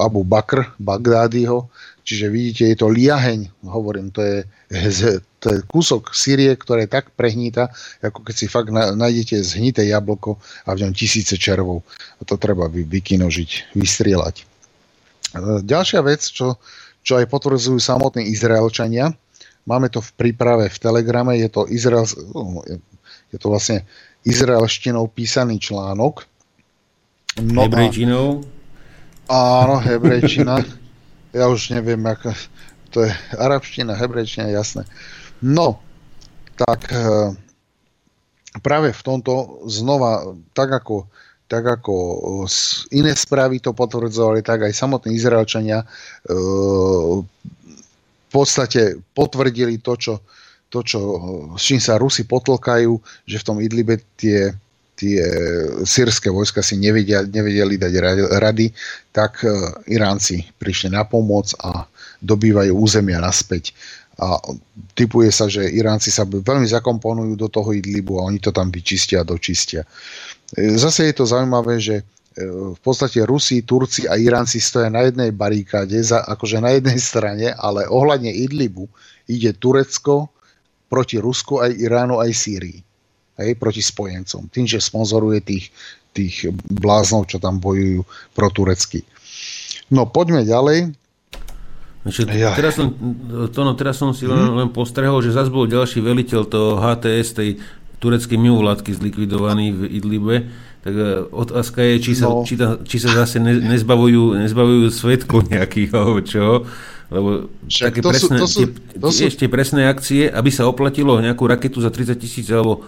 Abu 0.00 0.24
Bakr, 0.24 0.72
Bagdádiho, 0.80 1.68
čiže 2.00 2.32
vidíte, 2.32 2.64
je 2.72 2.76
to 2.80 2.88
liaheň, 2.88 3.68
hovorím, 3.68 4.08
to 4.08 4.24
je, 4.24 4.38
to 5.44 5.46
je 5.52 5.58
kúsok 5.68 6.16
Sýrie, 6.16 6.56
ktoré 6.56 6.88
tak 6.88 7.12
prehníta, 7.12 7.68
ako 8.00 8.24
keď 8.24 8.34
si 8.34 8.46
fakt 8.48 8.72
nájdete 8.72 9.36
zhnité 9.44 9.84
jablko 9.84 10.40
a 10.64 10.72
v 10.72 10.88
ňom 10.88 10.96
tisíce 10.96 11.36
červov. 11.36 11.84
A 12.16 12.24
to 12.24 12.40
treba 12.40 12.72
vy, 12.72 12.88
vykinožiť, 12.88 13.76
vystrieľať. 13.76 14.36
E, 14.40 14.44
ďalšia 15.60 16.00
vec, 16.00 16.24
čo, 16.24 16.56
čo 17.04 17.20
aj 17.20 17.28
potvrdzujú 17.28 17.76
samotní 17.76 18.32
Izraelčania, 18.32 19.12
máme 19.70 19.86
to 19.86 20.02
v 20.02 20.10
príprave 20.18 20.66
v 20.66 20.78
Telegrame, 20.82 21.38
je 21.38 21.46
to, 21.46 21.70
Izrael, 21.70 22.02
je 23.30 23.38
to 23.38 23.46
vlastne 23.46 23.86
izraelštinou 24.26 25.06
písaný 25.14 25.62
článok, 25.62 26.26
No 27.38 27.70
hebrejčinou? 27.70 28.42
Áno, 29.30 29.78
hebrejčina. 29.78 30.58
ja 31.38 31.46
už 31.46 31.70
neviem, 31.70 32.02
ako, 32.02 32.34
to 32.90 33.06
je 33.06 33.12
arabština, 33.38 33.94
hebrejčina, 33.94 34.50
jasné. 34.50 34.82
No, 35.38 35.78
tak 36.58 36.90
e, 36.90 37.30
práve 38.60 38.90
v 38.90 39.02
tomto 39.06 39.62
znova, 39.70 40.34
tak 40.50 40.74
ako, 40.74 41.06
tak 41.46 41.62
ako 41.62 41.94
iné 42.90 43.14
správy 43.14 43.62
to 43.62 43.70
potvrdzovali, 43.70 44.42
tak 44.42 44.66
aj 44.66 44.74
samotní 44.74 45.14
Izraelčania 45.14 45.86
e, 45.86 45.86
podstate 48.30 48.96
potvrdili 49.12 49.82
to, 49.82 49.98
čo, 49.98 50.14
to, 50.70 50.80
čo, 50.86 50.98
s 51.58 51.62
čím 51.66 51.82
sa 51.82 51.98
Rusi 51.98 52.24
potlkajú, 52.24 52.92
že 53.26 53.36
v 53.42 53.46
tom 53.46 53.58
Idlibe 53.58 53.98
tie 54.14 54.54
tie 55.00 55.24
sírske 55.80 56.28
vojska 56.28 56.60
si 56.60 56.76
nevedia, 56.76 57.24
nevedeli 57.24 57.80
dať 57.80 57.92
rady, 58.36 58.68
tak 59.16 59.40
e, 59.40 59.48
Iránci 59.96 60.44
prišli 60.60 60.92
na 60.92 61.08
pomoc 61.08 61.56
a 61.64 61.88
dobývajú 62.20 62.76
územia 62.76 63.16
naspäť. 63.16 63.72
A 64.20 64.36
typuje 64.92 65.32
sa, 65.32 65.48
že 65.48 65.64
Iránci 65.64 66.12
sa 66.12 66.28
veľmi 66.28 66.68
zakomponujú 66.68 67.32
do 67.32 67.48
toho 67.48 67.72
Idlibu 67.72 68.20
a 68.20 68.28
oni 68.28 68.36
to 68.36 68.52
tam 68.52 68.68
vyčistia 68.68 69.24
a 69.24 69.28
dočistia. 69.28 69.88
E, 70.52 70.76
zase 70.76 71.08
je 71.08 71.14
to 71.16 71.24
zaujímavé, 71.24 71.80
že 71.80 72.04
v 72.74 72.80
podstate 72.80 73.24
Rusi, 73.26 73.62
Turci 73.66 74.08
a 74.08 74.16
Iránci 74.16 74.58
stoja 74.62 74.88
na 74.88 75.04
jednej 75.04 75.34
barikáde, 75.34 76.00
za, 76.00 76.24
akože 76.24 76.58
na 76.62 76.72
jednej 76.76 76.98
strane, 77.00 77.52
ale 77.52 77.84
ohľadne 77.86 78.32
Idlibu 78.32 78.88
ide 79.28 79.52
Turecko 79.56 80.32
proti 80.90 81.20
Rusku, 81.22 81.62
aj 81.62 81.70
Iránu, 81.76 82.18
aj 82.18 82.30
Sýrii 82.34 82.80
hej, 83.40 83.56
proti 83.56 83.80
spojencom. 83.80 84.52
Tým, 84.52 84.68
že 84.68 84.78
sponzoruje 84.78 85.40
tých, 85.40 85.72
tých 86.12 86.52
bláznov, 86.68 87.26
čo 87.32 87.40
tam 87.40 87.58
bojujú 87.58 88.04
pro 88.36 88.52
turecky. 88.52 89.02
No 89.88 90.06
poďme 90.06 90.44
ďalej. 90.44 90.92
Ja. 92.32 92.56
teraz, 92.56 92.80
som, 92.80 92.96
to, 93.52 93.60
no, 93.60 93.76
teraz 93.76 94.00
som 94.00 94.16
si 94.16 94.24
len, 94.24 94.40
hmm. 94.40 94.56
len 94.56 94.68
postrehol, 94.72 95.20
že 95.20 95.36
zase 95.36 95.52
bol 95.52 95.68
ďalší 95.68 96.00
veliteľ 96.00 96.48
toho 96.48 96.80
HTS, 96.80 97.36
tej 97.36 97.60
tureckej 98.00 98.40
mimovládky 98.40 98.96
zlikvidovaný 98.96 99.76
v 99.76 99.80
Idlibe. 100.00 100.36
Tak 100.80 100.94
e, 100.96 101.08
otázka 101.28 101.78
je, 101.84 101.94
či 102.00 102.12
sa, 102.16 102.32
no. 102.32 102.40
či, 102.42 102.56
ta, 102.56 102.80
či 102.80 102.96
sa 102.96 103.12
zase 103.12 103.36
ne, 103.36 103.52
nezbavujú, 103.60 104.40
nezbavujú 104.40 104.88
svetkov 104.88 105.46
nejakých, 105.52 105.90
alebo 105.92 106.18
čo. 106.24 106.64
Lebo 107.10 107.50
Však 107.66 107.86
také 107.90 108.00
presné, 108.06 108.36
sú, 108.38 108.46
sú, 108.46 108.62
tie, 108.70 109.10
sú... 109.10 109.22
ešte 109.26 109.44
presné 109.50 109.90
akcie, 109.90 110.30
aby 110.30 110.50
sa 110.54 110.70
oplatilo 110.70 111.18
nejakú 111.18 111.42
raketu 111.42 111.82
za 111.82 111.90
30 111.90 112.14
tisíc 112.22 112.46
alebo 112.54 112.86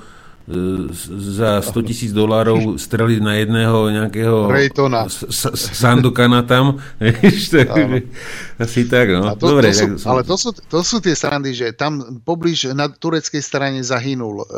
za 1.39 1.63
100 1.63 1.89
tisíc 1.89 2.11
dolárov 2.11 2.75
streliť 2.75 3.21
na 3.23 3.39
jedného 3.39 3.79
nejakého 3.95 4.51
Raytona. 4.51 5.07
Sandukana 5.55 6.43
tam. 6.43 6.83
Asi 8.63 8.83
tak, 8.91 9.07
no. 9.15 9.39
to, 9.39 9.55
Dobre, 9.55 9.71
to 9.71 9.79
sú, 9.79 9.87
tak. 10.03 10.11
Ale 10.11 10.23
to 10.27 10.35
sú, 10.35 10.51
to 10.55 10.81
sú 10.83 10.97
tie 10.99 11.15
srandy, 11.15 11.55
že 11.55 11.71
tam 11.75 12.23
poblíž 12.27 12.75
na 12.75 12.91
tureckej 12.91 13.43
strane 13.43 13.79
zahynul 13.87 14.43
e, 14.43 14.45
e, 14.45 14.55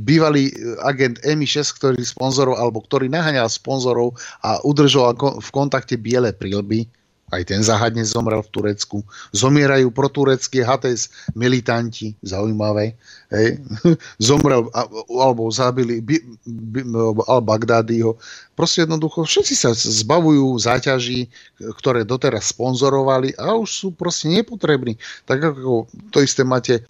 bývalý 0.00 0.52
agent 0.80 1.20
MI6, 1.20 1.76
ktorý 1.76 2.00
sponzorov, 2.00 2.56
alebo 2.56 2.80
ktorý 2.80 3.12
naháňal 3.12 3.48
sponzorov 3.52 4.16
a 4.40 4.56
udržoval 4.64 5.16
v 5.40 5.48
kontakte 5.52 6.00
biele 6.00 6.32
prílby 6.32 6.88
aj 7.34 7.42
ten 7.50 7.60
zahadne 7.60 8.06
zomrel 8.06 8.40
v 8.42 8.52
Turecku. 8.54 9.02
Zomierajú 9.34 9.90
proturecké 9.90 10.62
HTS 10.62 11.32
militanti, 11.34 12.14
zaujímavé. 12.22 12.94
Hej. 13.34 13.58
Zomrel 14.30 14.70
alebo 15.10 15.50
zabili 15.50 15.98
al-Baghdadiho. 17.26 18.14
Proste 18.54 18.86
jednoducho 18.86 19.26
všetci 19.26 19.54
sa 19.58 19.74
zbavujú 19.74 20.54
záťaží, 20.62 21.26
ktoré 21.82 22.06
doteraz 22.06 22.54
sponzorovali 22.54 23.34
a 23.34 23.58
už 23.58 23.68
sú 23.68 23.88
proste 23.90 24.30
nepotrební. 24.30 24.94
Tak 25.26 25.42
ako 25.42 25.90
to 26.14 26.22
isté 26.22 26.46
máte 26.46 26.78
e, 26.78 26.82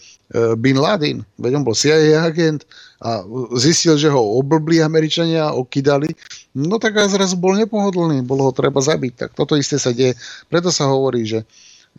Bin 0.61 0.76
Laden, 0.76 1.24
veď 1.40 1.53
on 1.57 1.64
bol 1.64 1.72
CIA 1.72 2.20
agent 2.20 2.68
a 3.05 3.20
zistil, 3.61 4.00
že 4.00 4.09
ho 4.09 4.40
oblbli 4.40 4.80
Američania, 4.80 5.52
okydali, 5.52 6.09
no 6.57 6.80
tak 6.80 6.96
a 6.96 7.05
zrazu 7.05 7.36
bol 7.36 7.52
nepohodlný, 7.52 8.24
bolo 8.24 8.48
ho 8.48 8.52
treba 8.57 8.80
zabiť. 8.80 9.12
Tak 9.12 9.30
toto 9.36 9.61
isté 9.61 9.76
sa 9.76 9.92
deje. 9.92 10.16
Preto 10.48 10.72
sa 10.72 10.88
hovorí, 10.88 11.28
že 11.28 11.44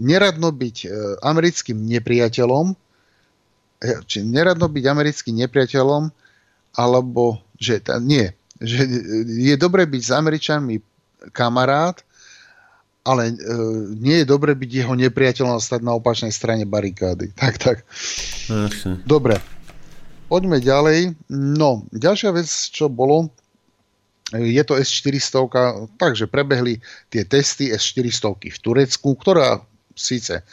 neradno 0.02 0.50
byť 0.50 0.78
e, 0.82 0.88
americkým 1.22 1.78
nepriateľom, 1.86 2.74
e, 2.74 2.76
či 4.10 4.26
neradno 4.26 4.66
byť 4.66 4.84
americkým 4.90 5.46
nepriateľom, 5.46 6.10
alebo 6.74 7.38
že 7.62 7.86
nie, 8.02 8.34
že 8.58 8.84
je 9.30 9.56
dobre 9.62 9.86
byť 9.86 10.02
s 10.02 10.12
Američanmi 10.12 10.76
kamarát, 11.38 12.02
ale 13.06 13.30
e, 13.30 13.34
nie 14.02 14.26
je 14.26 14.26
dobre 14.26 14.58
byť 14.58 14.70
jeho 14.74 14.94
nepriateľom 14.98 15.54
a 15.54 15.62
stať 15.62 15.86
na 15.86 15.94
opačnej 15.94 16.34
strane 16.34 16.66
barikády. 16.66 17.30
Tak, 17.38 17.54
tak. 17.62 17.78
Jasne. 18.50 19.06
Dobre. 19.06 19.38
Poďme 20.26 20.58
ďalej. 20.58 21.14
No, 21.30 21.86
ďalšia 21.94 22.34
vec, 22.34 22.50
čo 22.50 22.90
bolo, 22.90 23.30
je 24.34 24.64
to 24.66 24.74
S400, 24.74 25.38
takže 26.02 26.26
prebehli 26.26 26.82
tie 27.14 27.22
testy 27.30 27.70
S400 27.70 28.34
v 28.42 28.58
Turecku, 28.58 29.14
ktorá 29.22 29.62
síce 29.94 30.42
e, 30.42 30.44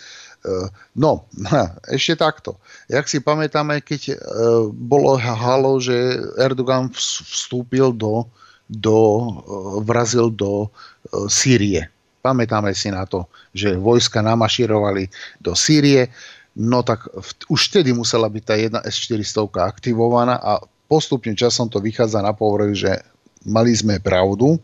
No, 0.92 1.24
ešte 1.96 2.20
takto. 2.20 2.60
Jak 2.92 3.08
si 3.08 3.24
pamätáme, 3.24 3.80
keď 3.80 4.12
e, 4.12 4.16
bolo 4.76 5.16
halo, 5.16 5.80
že 5.80 6.20
Erdogan 6.36 6.92
vstúpil 6.92 7.96
do, 7.96 8.28
do 8.68 8.98
e, 9.00 9.24
vrazil 9.88 10.28
do 10.28 10.68
Sýrie. 11.32 11.88
Pamätáme 12.20 12.76
si 12.76 12.92
na 12.92 13.08
to, 13.08 13.26
že 13.56 13.74
vojska 13.74 14.20
namaširovali 14.20 15.08
do 15.40 15.56
Sýrie, 15.56 16.12
no 16.58 16.84
tak 16.84 17.08
už 17.48 17.60
vtedy 17.72 17.96
musela 17.96 18.28
byť 18.28 18.44
tá 18.44 18.54
jedna 18.58 18.80
S-400 18.84 19.48
aktivovaná 19.62 20.36
a 20.36 20.60
postupne 20.90 21.32
časom 21.32 21.72
to 21.72 21.80
vychádza 21.80 22.20
na 22.20 22.36
povrch, 22.36 22.76
že 22.76 22.92
mali 23.48 23.72
sme 23.72 23.96
pravdu. 23.98 24.60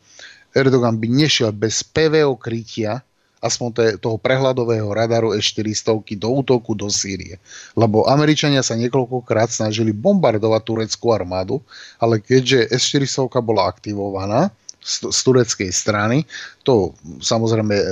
Erdogan 0.52 1.00
by 1.00 1.08
nešiel 1.08 1.52
bez 1.52 1.80
PVO 1.84 2.36
krytia, 2.36 3.00
aspoň 3.38 3.98
toho 4.02 4.18
prehľadového 4.18 4.90
radaru 4.90 5.30
E-400 5.38 6.02
do 6.18 6.28
útoku 6.42 6.74
do 6.74 6.90
Sýrie. 6.90 7.38
Lebo 7.78 8.04
Američania 8.10 8.66
sa 8.66 8.74
niekoľkokrát 8.74 9.48
snažili 9.48 9.94
bombardovať 9.94 10.62
tureckú 10.66 11.14
armádu, 11.14 11.62
ale 12.02 12.18
keďže 12.18 12.66
S-400 12.74 13.38
bola 13.38 13.70
aktivovaná, 13.70 14.50
z, 14.88 15.20
tureckej 15.20 15.68
strany. 15.68 16.24
To 16.64 16.96
samozrejme 17.20 17.76
e, 17.76 17.86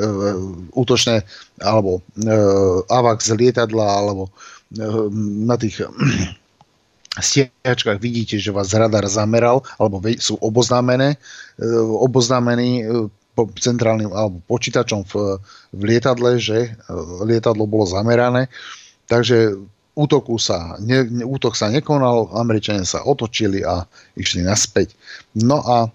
útočné 0.72 1.20
alebo 1.60 2.00
e, 2.16 3.20
z 3.20 3.30
lietadla 3.36 3.84
alebo 3.84 4.28
e, 4.28 4.32
na 5.44 5.60
tých 5.60 5.84
stiačkách 7.20 8.00
vidíte, 8.00 8.36
že 8.40 8.52
vás 8.52 8.72
radar 8.72 9.04
zameral, 9.08 9.64
alebo 9.80 10.00
sú 10.16 10.40
oboznámené, 10.40 11.16
e, 11.60 11.68
oboznámení 12.00 12.84
e, 12.84 13.08
centrálnym 13.60 14.16
alebo 14.16 14.40
počítačom 14.48 15.04
v, 15.12 15.36
v 15.76 15.80
lietadle, 15.84 16.40
že 16.40 16.72
e, 16.72 16.92
lietadlo 17.24 17.68
bolo 17.68 17.84
zamerané. 17.84 18.48
Takže 19.06 19.56
útoku 19.96 20.36
sa, 20.36 20.76
ne, 20.80 21.24
útok 21.24 21.56
sa 21.56 21.72
nekonal, 21.72 22.28
Američania 22.36 22.84
sa 22.84 23.00
otočili 23.04 23.64
a 23.64 23.88
išli 24.16 24.44
naspäť. 24.44 24.92
No 25.40 25.64
a 25.64 25.88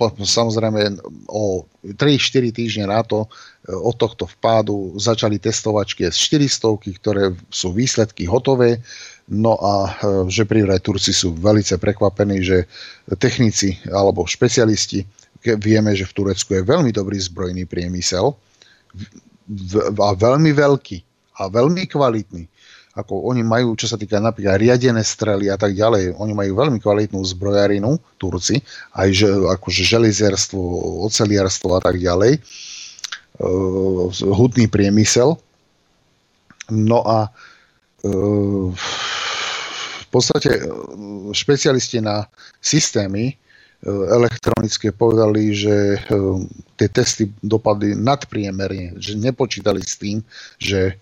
samozrejme 0.00 1.00
o 1.30 1.64
3-4 1.84 2.50
týždne 2.50 2.90
na 2.90 3.00
to 3.02 3.30
od 3.64 3.96
tohto 3.96 4.28
vpádu 4.28 4.92
začali 5.00 5.40
testovačky 5.40 6.10
S400, 6.10 7.00
ktoré 7.00 7.32
sú 7.48 7.72
výsledky 7.72 8.28
hotové 8.28 8.84
No 9.24 9.56
a 9.56 9.88
e, 9.88 9.92
že 10.28 10.44
privraj 10.44 10.84
Turci 10.84 11.16
sú 11.16 11.32
veľmi 11.32 11.64
prekvapení, 11.80 12.44
že 12.44 12.68
technici 13.16 13.80
alebo 13.88 14.28
špecialisti, 14.28 15.00
vieme, 15.60 15.96
že 15.96 16.04
v 16.04 16.16
Turecku 16.16 16.60
je 16.60 16.68
veľmi 16.68 16.92
dobrý 16.92 17.16
zbrojný 17.16 17.64
priemysel 17.64 18.36
a 19.96 20.08
veľmi 20.12 20.52
veľký 20.52 20.98
a 21.40 21.48
veľmi 21.48 21.88
kvalitný. 21.88 22.44
Ako 22.94 23.26
oni 23.26 23.42
majú, 23.42 23.74
čo 23.74 23.90
sa 23.90 23.98
týka 23.98 24.22
napríklad 24.22 24.58
riadené 24.58 25.02
strely 25.02 25.50
a 25.50 25.58
tak 25.58 25.74
ďalej, 25.74 26.14
oni 26.14 26.30
majú 26.30 26.52
veľmi 26.54 26.78
kvalitnú 26.78 27.18
zbrojarinu, 27.26 27.98
Turci, 28.22 28.62
aj 28.94 29.08
že, 29.10 29.28
akože 29.30 29.82
železierstvo, 29.82 30.62
oceliarstvo 31.02 31.74
a 31.74 31.80
tak 31.82 31.98
ďalej, 31.98 32.38
uh, 33.42 34.06
hutný 34.30 34.70
priemysel. 34.70 35.34
No 36.70 37.02
a 37.02 37.28
uh, 38.06 38.70
podstate 40.14 40.50
e, 40.54 40.62
špecialisti 41.34 41.98
na 41.98 42.30
systémy 42.62 43.34
elektronické 43.84 44.96
povedali, 44.96 45.52
že 45.52 46.00
tie 46.80 46.88
testy 46.88 47.28
dopadli 47.44 47.92
nadpriemerne, 47.92 48.96
že 48.96 49.12
nepočítali 49.12 49.84
s 49.84 50.00
tým, 50.00 50.24
že 50.56 50.96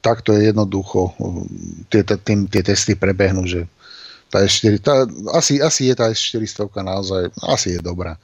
takto 0.00 0.32
je 0.32 0.50
jednoducho 0.50 1.12
tie, 1.92 2.02
tým, 2.04 2.48
tie 2.48 2.62
testy 2.64 2.96
prebehnú, 2.96 3.44
že 3.44 3.68
tá 4.32 4.42
S4, 4.42 4.82
tá, 4.82 5.06
asi, 5.36 5.60
asi 5.62 5.92
je 5.92 5.94
tá 5.94 6.10
S400 6.10 6.66
naozaj, 6.82 7.22
asi 7.46 7.78
je 7.78 7.80
dobrá. 7.84 8.18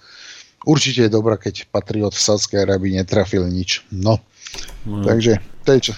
Určite 0.66 1.08
je 1.08 1.12
dobrá, 1.12 1.40
keď 1.40 1.70
Patriot 1.72 2.12
v 2.12 2.24
Sádskej 2.24 2.66
Arabii 2.66 2.98
netrafil 2.98 3.46
nič. 3.48 3.86
No, 3.88 4.20
no. 4.84 5.04
takže 5.06 5.40
to 5.64 5.76
je 5.76 5.80
čo, 5.90 5.94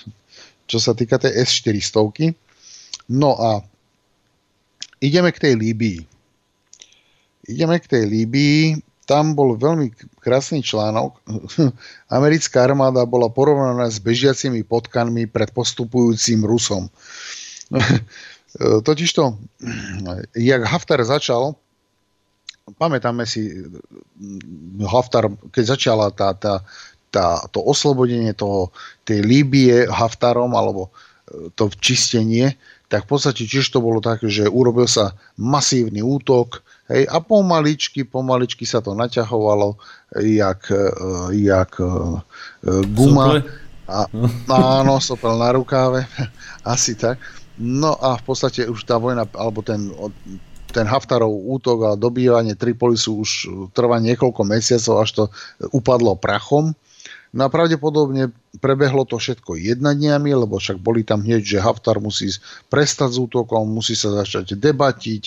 čo 0.70 0.78
sa 0.80 0.92
týka 0.94 1.18
tej 1.18 1.42
S400. 1.42 2.32
No 3.12 3.36
a 3.36 3.60
ideme 5.02 5.34
k 5.34 5.42
tej 5.42 5.54
Líbii. 5.58 6.00
Ideme 7.50 7.76
k 7.82 7.90
tej 7.90 8.04
Líbii. 8.06 8.78
Tam 9.12 9.36
bol 9.36 9.60
veľmi 9.60 9.92
krásny 10.24 10.64
článok. 10.64 11.20
Americká 12.08 12.64
armáda 12.64 13.04
bola 13.04 13.28
porovnaná 13.28 13.92
s 13.92 14.00
bežiacimi 14.00 14.64
potkanmi 14.64 15.28
pred 15.28 15.52
postupujúcim 15.52 16.40
Rusom. 16.48 16.88
Totižto, 18.88 19.36
jak 20.32 20.60
Haftar 20.64 21.04
začal, 21.04 21.56
pamätáme 22.80 23.28
si, 23.28 23.68
Haftar, 24.80 25.28
keď 25.52 25.64
začala 25.76 26.08
tá, 26.12 26.32
tá, 26.32 26.64
tá, 27.12 27.44
to 27.52 27.60
oslobodenie 27.60 28.32
toho, 28.32 28.72
tej 29.04 29.24
Líbie 29.24 29.88
Haftarom, 29.88 30.56
alebo 30.56 30.88
to 31.56 31.68
čistenie, 31.80 32.56
tak 32.92 33.08
v 33.08 33.16
podstate 33.16 33.48
tiež 33.48 33.72
to 33.72 33.80
bolo 33.80 34.04
také, 34.04 34.28
že 34.28 34.44
urobil 34.52 34.84
sa 34.84 35.16
masívny 35.40 36.04
útok 36.04 36.60
hej, 36.92 37.08
a 37.08 37.24
pomaličky, 37.24 38.04
pomaličky 38.04 38.68
sa 38.68 38.84
to 38.84 38.92
naťahovalo 38.92 39.80
jak, 40.20 40.68
e, 40.68 40.92
jak 41.40 41.72
e, 41.80 41.88
guma. 42.92 43.40
A, 43.88 44.04
áno, 44.52 45.00
sopel 45.00 45.40
na 45.40 45.56
rukáve, 45.56 46.04
asi 46.68 46.92
tak. 46.92 47.16
No 47.56 47.96
a 47.96 48.20
v 48.20 48.22
podstate 48.28 48.68
už 48.68 48.84
tá 48.84 49.00
vojna, 49.00 49.24
alebo 49.32 49.64
ten, 49.64 49.88
ten 50.68 50.84
Haftarov 50.84 51.32
útok 51.32 51.78
a 51.88 51.90
dobývanie 51.96 52.60
Tripolisu 52.60 53.24
už 53.24 53.30
trvá 53.72 54.00
niekoľko 54.04 54.42
mesiacov, 54.44 54.94
až 55.00 55.10
to 55.16 55.24
upadlo 55.72 56.12
prachom. 56.16 56.76
No 57.32 57.48
a 57.48 57.52
pravdepodobne 57.52 58.28
prebehlo 58.60 59.08
to 59.08 59.16
všetko 59.16 59.56
jednaniami, 59.56 60.36
lebo 60.36 60.60
však 60.60 60.76
boli 60.76 61.00
tam 61.00 61.24
hneď, 61.24 61.40
že 61.40 61.64
Haftar 61.64 61.96
musí 61.96 62.28
prestať 62.68 63.16
s 63.16 63.18
útokom, 63.24 63.72
musí 63.72 63.96
sa 63.96 64.12
začať 64.20 64.52
debatiť. 64.60 65.22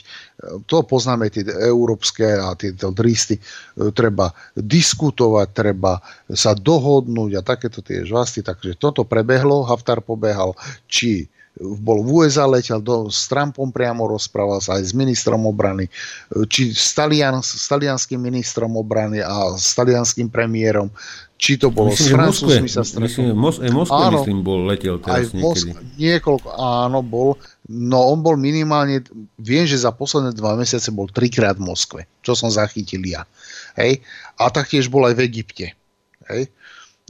To 0.69 0.85
poznáme 0.85 1.33
tie 1.33 1.41
európske 1.65 2.29
a 2.29 2.53
tieto 2.53 2.93
dristy. 2.93 3.41
Treba 3.97 4.29
diskutovať, 4.53 5.47
treba 5.49 5.97
sa 6.29 6.53
dohodnúť 6.53 7.41
a 7.41 7.45
takéto 7.45 7.81
tie 7.81 8.05
žvasty. 8.05 8.45
Takže 8.45 8.77
toto 8.77 9.01
prebehlo, 9.01 9.65
Haftar 9.65 10.05
pobehal 10.05 10.53
či 10.85 11.25
bol 11.59 12.03
v 12.03 12.27
USA, 12.27 12.43
letel 12.43 12.83
do, 12.83 13.07
s 13.07 13.31
Trumpom 13.31 13.71
priamo 13.71 14.03
rozprával 14.11 14.59
sa 14.59 14.75
aj 14.75 14.91
s 14.91 14.93
ministrom 14.93 15.47
obrany, 15.47 15.87
či 16.51 16.75
s, 16.75 16.91
talian, 16.91 17.39
s 17.39 17.63
talianským 17.71 18.19
ministrom 18.19 18.75
obrany 18.75 19.23
a 19.23 19.55
s 19.55 19.71
talianským 19.71 20.27
premiérom, 20.27 20.91
či 21.39 21.55
to 21.55 21.71
bolo 21.71 21.95
myslím, 21.95 22.11
s 22.11 22.15
Francúzmi 22.15 22.69
sa 22.71 22.83
stretol. 22.83 23.07
Myslím, 23.07 23.25
Mos- 23.39 23.63
Moskve, 23.63 24.03
áno, 24.03 24.19
myslím, 24.19 24.39
bol 24.43 24.67
letel 24.67 24.99
teraz 24.99 25.31
aj 25.31 25.35
niekedy. 25.35 25.71
niekoľko, 25.99 26.47
áno, 26.59 26.99
bol. 27.03 27.39
No 27.71 28.11
on 28.11 28.19
bol 28.19 28.35
minimálne, 28.35 29.03
viem, 29.39 29.63
že 29.63 29.79
za 29.79 29.95
posledné 29.95 30.35
dva 30.35 30.59
mesiace 30.59 30.91
bol 30.91 31.07
trikrát 31.07 31.55
v 31.55 31.71
Moskve, 31.71 32.01
čo 32.19 32.35
som 32.35 32.51
zachytil 32.51 33.03
ja. 33.07 33.23
Hej? 33.79 34.03
A 34.39 34.51
taktiež 34.51 34.91
bol 34.91 35.07
aj 35.07 35.15
v 35.15 35.23
Egypte. 35.27 35.65
Hej. 36.27 36.51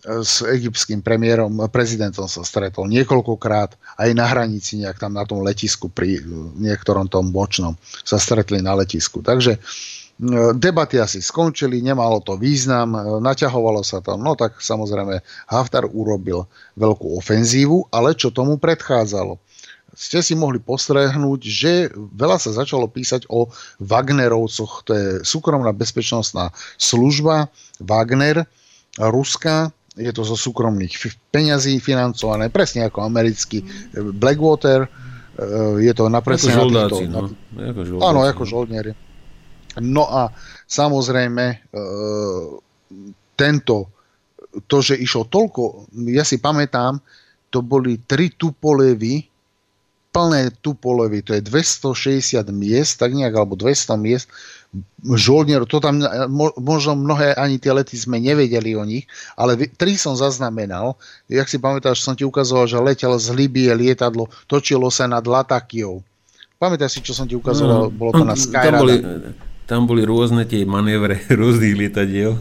S 0.06 0.46
egyptským 0.46 1.02
premiérom, 1.02 1.66
prezidentom 1.74 2.30
sa 2.30 2.46
stretol 2.46 2.86
niekoľkokrát, 2.94 3.74
aj 3.98 4.10
na 4.14 4.30
hranici, 4.30 4.78
nejak 4.78 5.02
tam 5.02 5.18
na 5.18 5.26
tom 5.26 5.42
letisku, 5.42 5.90
pri 5.90 6.22
niektorom 6.62 7.10
tom 7.10 7.34
bočnom 7.34 7.74
sa 8.06 8.22
stretli 8.22 8.62
na 8.62 8.78
letisku. 8.78 9.26
Takže 9.26 9.58
debaty 10.56 11.02
asi 11.02 11.20
skončili, 11.26 11.82
nemalo 11.82 12.22
to 12.22 12.38
význam, 12.38 12.94
naťahovalo 13.20 13.82
sa 13.82 14.00
to, 14.00 14.14
no 14.16 14.38
tak 14.38 14.62
samozrejme 14.62 15.20
Haftar 15.50 15.90
urobil 15.90 16.46
veľkú 16.78 17.18
ofenzívu, 17.18 17.90
ale 17.90 18.14
čo 18.14 18.30
tomu 18.30 18.62
predchádzalo? 18.62 19.42
ste 19.96 20.20
si 20.20 20.36
mohli 20.36 20.60
postrehnúť, 20.60 21.40
že 21.40 21.72
veľa 21.96 22.36
sa 22.36 22.52
začalo 22.52 22.92
písať 22.92 23.32
o 23.32 23.48
Wagnerovcoch. 23.80 24.84
To 24.86 24.92
je 24.92 25.08
súkromná 25.24 25.72
bezpečnostná 25.72 26.52
služba 26.76 27.48
Wagner, 27.80 28.44
Ruska, 29.00 29.72
je 29.96 30.12
to 30.12 30.28
zo 30.28 30.36
súkromných 30.36 30.92
peňazí 31.32 31.80
financované, 31.80 32.52
presne 32.52 32.84
ako 32.88 33.04
americký 33.08 33.64
Blackwater, 33.96 34.88
je 35.80 35.94
to 35.96 36.08
na 36.12 36.20
presne 36.20 36.56
ako 36.56 36.68
na 36.72 36.88
týchto... 36.88 37.20
No. 37.24 37.32
Ako 37.56 37.82
žoldáci, 37.84 38.08
áno, 38.08 38.20
ako 38.24 38.44
no. 38.44 38.50
žoldnieri. 38.52 38.92
No 39.84 40.04
a 40.08 40.32
samozrejme 40.68 41.72
tento, 43.36 43.76
to, 44.68 44.78
že 44.80 44.96
išlo 45.00 45.28
toľko, 45.28 45.92
ja 46.12 46.24
si 46.24 46.40
pamätám, 46.40 47.00
to 47.52 47.64
boli 47.64 48.00
tri 48.04 48.32
tupolevy, 48.32 49.28
plné 50.16 50.48
Tupolevy, 50.64 51.20
to 51.28 51.36
je 51.36 51.44
260 51.44 52.40
miest, 52.56 53.04
tak 53.04 53.12
nejak, 53.12 53.36
alebo 53.36 53.60
200 53.60 54.00
miest, 54.00 54.32
žoldnierov, 55.06 55.70
to 55.70 55.78
tam 55.80 56.02
možno 56.60 56.98
mnohé 56.98 57.38
ani 57.38 57.62
tie 57.62 57.72
lety 57.72 57.96
sme 57.96 58.18
nevedeli 58.18 58.74
o 58.74 58.84
nich, 58.84 59.06
ale 59.38 59.56
tri 59.78 59.96
som 59.96 60.18
zaznamenal, 60.18 60.98
jak 61.30 61.46
si 61.46 61.62
pamätáš, 61.62 62.02
som 62.02 62.18
ti 62.18 62.26
ukazoval, 62.26 62.66
že 62.66 62.82
letel 62.82 63.14
z 63.16 63.32
Libie 63.36 63.72
lietadlo, 63.72 64.28
točilo 64.50 64.90
sa 64.90 65.06
nad 65.06 65.24
Latakiou. 65.24 66.02
Pamätáš 66.56 66.98
si, 66.98 67.00
čo 67.04 67.14
som 67.14 67.28
ti 67.28 67.36
ukazoval, 67.36 67.88
no, 67.88 67.94
bolo 67.94 68.12
to 68.16 68.24
na 68.26 68.36
Skyrada. 68.36 68.72
Tam 68.72 68.82
boli, 68.82 68.96
tam 69.66 69.82
boli 69.86 70.02
rôzne 70.08 70.48
tie 70.48 70.64
manévre 70.64 71.20
rôznych 71.40 71.76
lietadiel. 71.76 72.40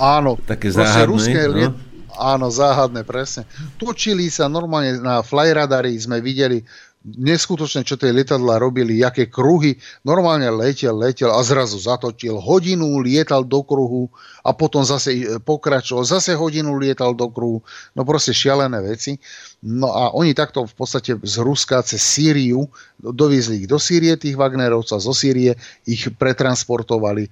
Áno, 0.00 0.40
také 0.48 0.72
záhadné. 0.72 1.08
Ruské 1.08 1.42
no? 1.46 1.54
liet, 1.54 1.74
Áno, 2.20 2.52
záhadné, 2.52 3.00
presne. 3.06 3.48
Točili 3.80 4.28
sa 4.28 4.44
normálne 4.44 5.00
na 5.00 5.24
flyradari, 5.24 5.96
sme 5.96 6.20
videli 6.20 6.60
neskutočne, 7.04 7.80
čo 7.80 7.96
tie 7.96 8.12
lietadla 8.12 8.60
robili, 8.60 9.00
aké 9.00 9.32
kruhy. 9.32 9.80
Normálne 10.04 10.52
letel, 10.52 10.92
letel 10.92 11.32
a 11.32 11.40
zrazu 11.40 11.80
zatočil. 11.80 12.36
Hodinu 12.36 13.00
lietal 13.00 13.48
do 13.48 13.64
kruhu 13.64 14.12
a 14.44 14.52
potom 14.52 14.84
zase 14.84 15.16
e, 15.16 15.24
pokračoval. 15.40 16.04
Zase 16.04 16.36
hodinu 16.36 16.76
lietal 16.76 17.16
do 17.16 17.32
kruhu. 17.32 17.64
No 17.96 18.04
proste 18.04 18.36
šialené 18.36 18.84
veci. 18.84 19.16
No 19.64 19.92
a 19.96 20.12
oni 20.12 20.36
takto 20.36 20.68
v 20.68 20.74
podstate 20.76 21.16
z 21.16 21.34
Ruska 21.40 21.80
cez 21.80 22.04
Sýriu 22.04 22.68
doviezli 23.00 23.64
ich 23.64 23.68
do 23.68 23.80
Sýrie, 23.80 24.20
tých 24.20 24.36
Wagnerovcov 24.36 25.00
zo 25.00 25.16
Sýrie 25.16 25.56
ich 25.88 26.04
pretransportovali 26.12 27.24
e, 27.24 27.30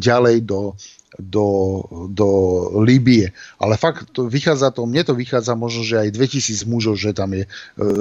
ďalej 0.00 0.36
do 0.48 0.72
do, 1.22 1.80
do 2.10 2.28
Líbie. 2.82 3.32
Ale 3.60 3.76
fakt 3.76 4.12
to 4.12 4.26
vychádza 4.26 4.72
to, 4.74 4.84
mne 4.84 5.04
to 5.04 5.14
vychádza 5.14 5.54
možno, 5.54 5.84
že 5.84 6.00
aj 6.00 6.16
2000 6.16 6.64
mužov, 6.66 6.96
že 6.96 7.12
tam 7.12 7.36
je 7.36 7.44
e, 7.44 7.48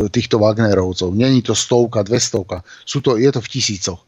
týchto 0.09 0.39
Wagnerovcov. 0.39 1.11
Není 1.11 1.43
to 1.43 1.55
stovka, 1.55 2.03
dvestovka. 2.03 2.63
Sú 2.83 2.99
to, 3.03 3.15
je 3.19 3.29
to 3.31 3.39
v 3.43 3.51
tisícoch. 3.51 4.01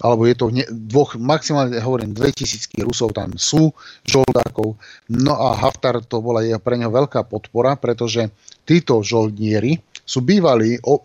Alebo 0.00 0.24
je 0.24 0.34
to 0.36 0.48
ne, 0.48 0.64
dvoch, 0.64 1.20
maximálne 1.20 1.76
hovorím, 1.76 2.16
2000 2.16 2.72
Rusov 2.80 3.12
tam 3.12 3.36
sú, 3.36 3.68
žoldákov. 4.08 4.80
No 5.12 5.36
a 5.36 5.52
Haftar 5.60 6.00
to 6.00 6.24
bola 6.24 6.40
pre 6.56 6.80
neho 6.80 6.88
veľká 6.88 7.28
podpora, 7.28 7.76
pretože 7.76 8.32
títo 8.64 9.04
žoldnieri 9.04 9.76
sú 10.08 10.24
bývali, 10.24 10.80
o, 10.80 11.04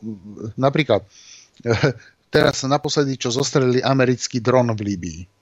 napríklad 0.55 1.03
teraz 2.35 2.63
naposledy, 2.63 3.19
čo 3.19 3.35
zostrelili 3.35 3.83
americký 3.83 4.39
dron 4.39 4.71
v 4.71 4.81
Líbii 4.81 5.34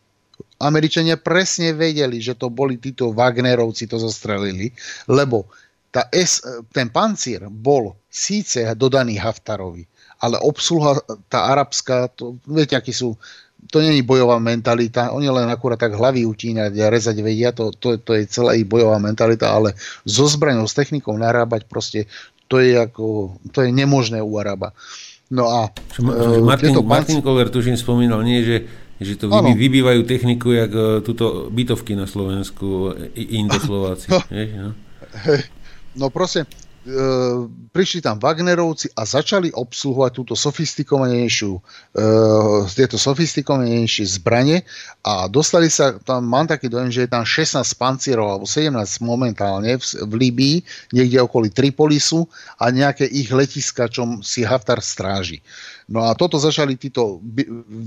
Američania 0.63 1.19
presne 1.19 1.75
vedeli, 1.75 2.23
že 2.23 2.39
to 2.39 2.47
boli 2.47 2.79
títo 2.79 3.11
Wagnerovci, 3.11 3.85
to 3.85 3.99
zastrelili, 3.99 4.71
lebo 5.11 5.51
tá 5.93 6.09
S, 6.09 6.41
ten 6.73 6.89
pancír 6.89 7.45
bol 7.51 7.93
síce 8.09 8.65
dodaný 8.73 9.21
Haftarovi, 9.21 9.85
ale 10.25 10.41
obsluha 10.41 10.97
tá 11.29 11.53
arabská, 11.53 12.09
to, 12.17 12.41
viete, 12.49 12.73
akí 12.73 12.89
sú, 12.89 13.13
to 13.69 13.77
není 13.77 14.01
bojová 14.01 14.41
mentalita, 14.41 15.13
oni 15.13 15.29
len 15.29 15.45
akurát 15.53 15.77
tak 15.77 15.93
hlavy 15.93 16.25
utínať 16.25 16.73
a 16.81 16.89
rezať 16.89 17.21
vedia, 17.21 17.53
to, 17.53 17.69
to, 17.77 18.01
to 18.01 18.17
je 18.17 18.25
celá 18.25 18.57
ich 18.57 18.65
bojová 18.65 18.97
mentalita, 18.97 19.53
ale 19.53 19.77
so 20.07 20.25
zbraňou, 20.25 20.65
s 20.65 20.73
technikou 20.73 21.13
narábať 21.13 21.69
proste, 21.69 22.09
to 22.49 22.57
je, 22.57 22.73
ako, 22.73 23.37
to 23.53 23.61
je 23.61 23.69
nemožné 23.69 24.17
u 24.17 24.33
Araba. 24.41 24.73
No 25.33 25.49
a... 25.49 25.73
Čo, 25.93 26.05
uh, 26.05 26.41
Martin, 26.45 26.77
Martin 26.85 27.21
Koller 27.21 27.49
tuším 27.49 27.77
spomínal, 27.77 28.21
nie, 28.21 28.45
že 28.45 28.69
že 29.03 29.19
to 29.19 29.29
vy, 29.29 29.53
vybývajú 29.53 30.01
techniku, 30.07 30.55
jak 30.55 30.71
uh, 30.71 30.99
túto 31.03 31.51
bytovky 31.51 31.93
na 31.93 32.07
Slovensku, 32.07 32.95
Indoslováci. 33.15 34.09
No. 34.33 34.73
no 35.93 36.07
proste, 36.09 36.49
e, 36.83 36.91
prišli 37.71 38.01
tam 38.01 38.19
Wagnerovci 38.19 38.91
a 38.97 39.05
začali 39.05 39.53
obsluhovať 39.53 40.11
túto 40.11 40.33
sofistikovanejšiu, 40.35 41.51
e, 41.53 41.61
tieto 42.73 42.97
sofistikovanejšie 42.97 44.19
zbranie 44.19 44.65
a 45.05 45.29
dostali 45.29 45.69
sa, 45.69 45.95
tam 46.01 46.25
mám 46.27 46.49
taký 46.49 46.67
dojem, 46.67 46.91
že 46.91 47.05
je 47.05 47.13
tam 47.13 47.23
16 47.23 47.61
pancierov 47.77 48.27
alebo 48.35 48.45
17 48.49 48.73
momentálne 49.05 49.77
v, 49.77 49.83
v 49.83 50.13
Líbii, 50.17 50.55
niekde 50.97 51.23
okolo 51.23 51.47
Tripolisu 51.53 52.25
a 52.59 52.73
nejaké 52.73 53.07
ich 53.07 53.31
letiska, 53.31 53.87
čo 53.87 54.19
si 54.25 54.43
Haftar 54.43 54.81
stráži. 54.83 55.39
No 55.91 56.07
a 56.07 56.15
toto 56.15 56.39
začali 56.39 56.79
títo 56.79 57.19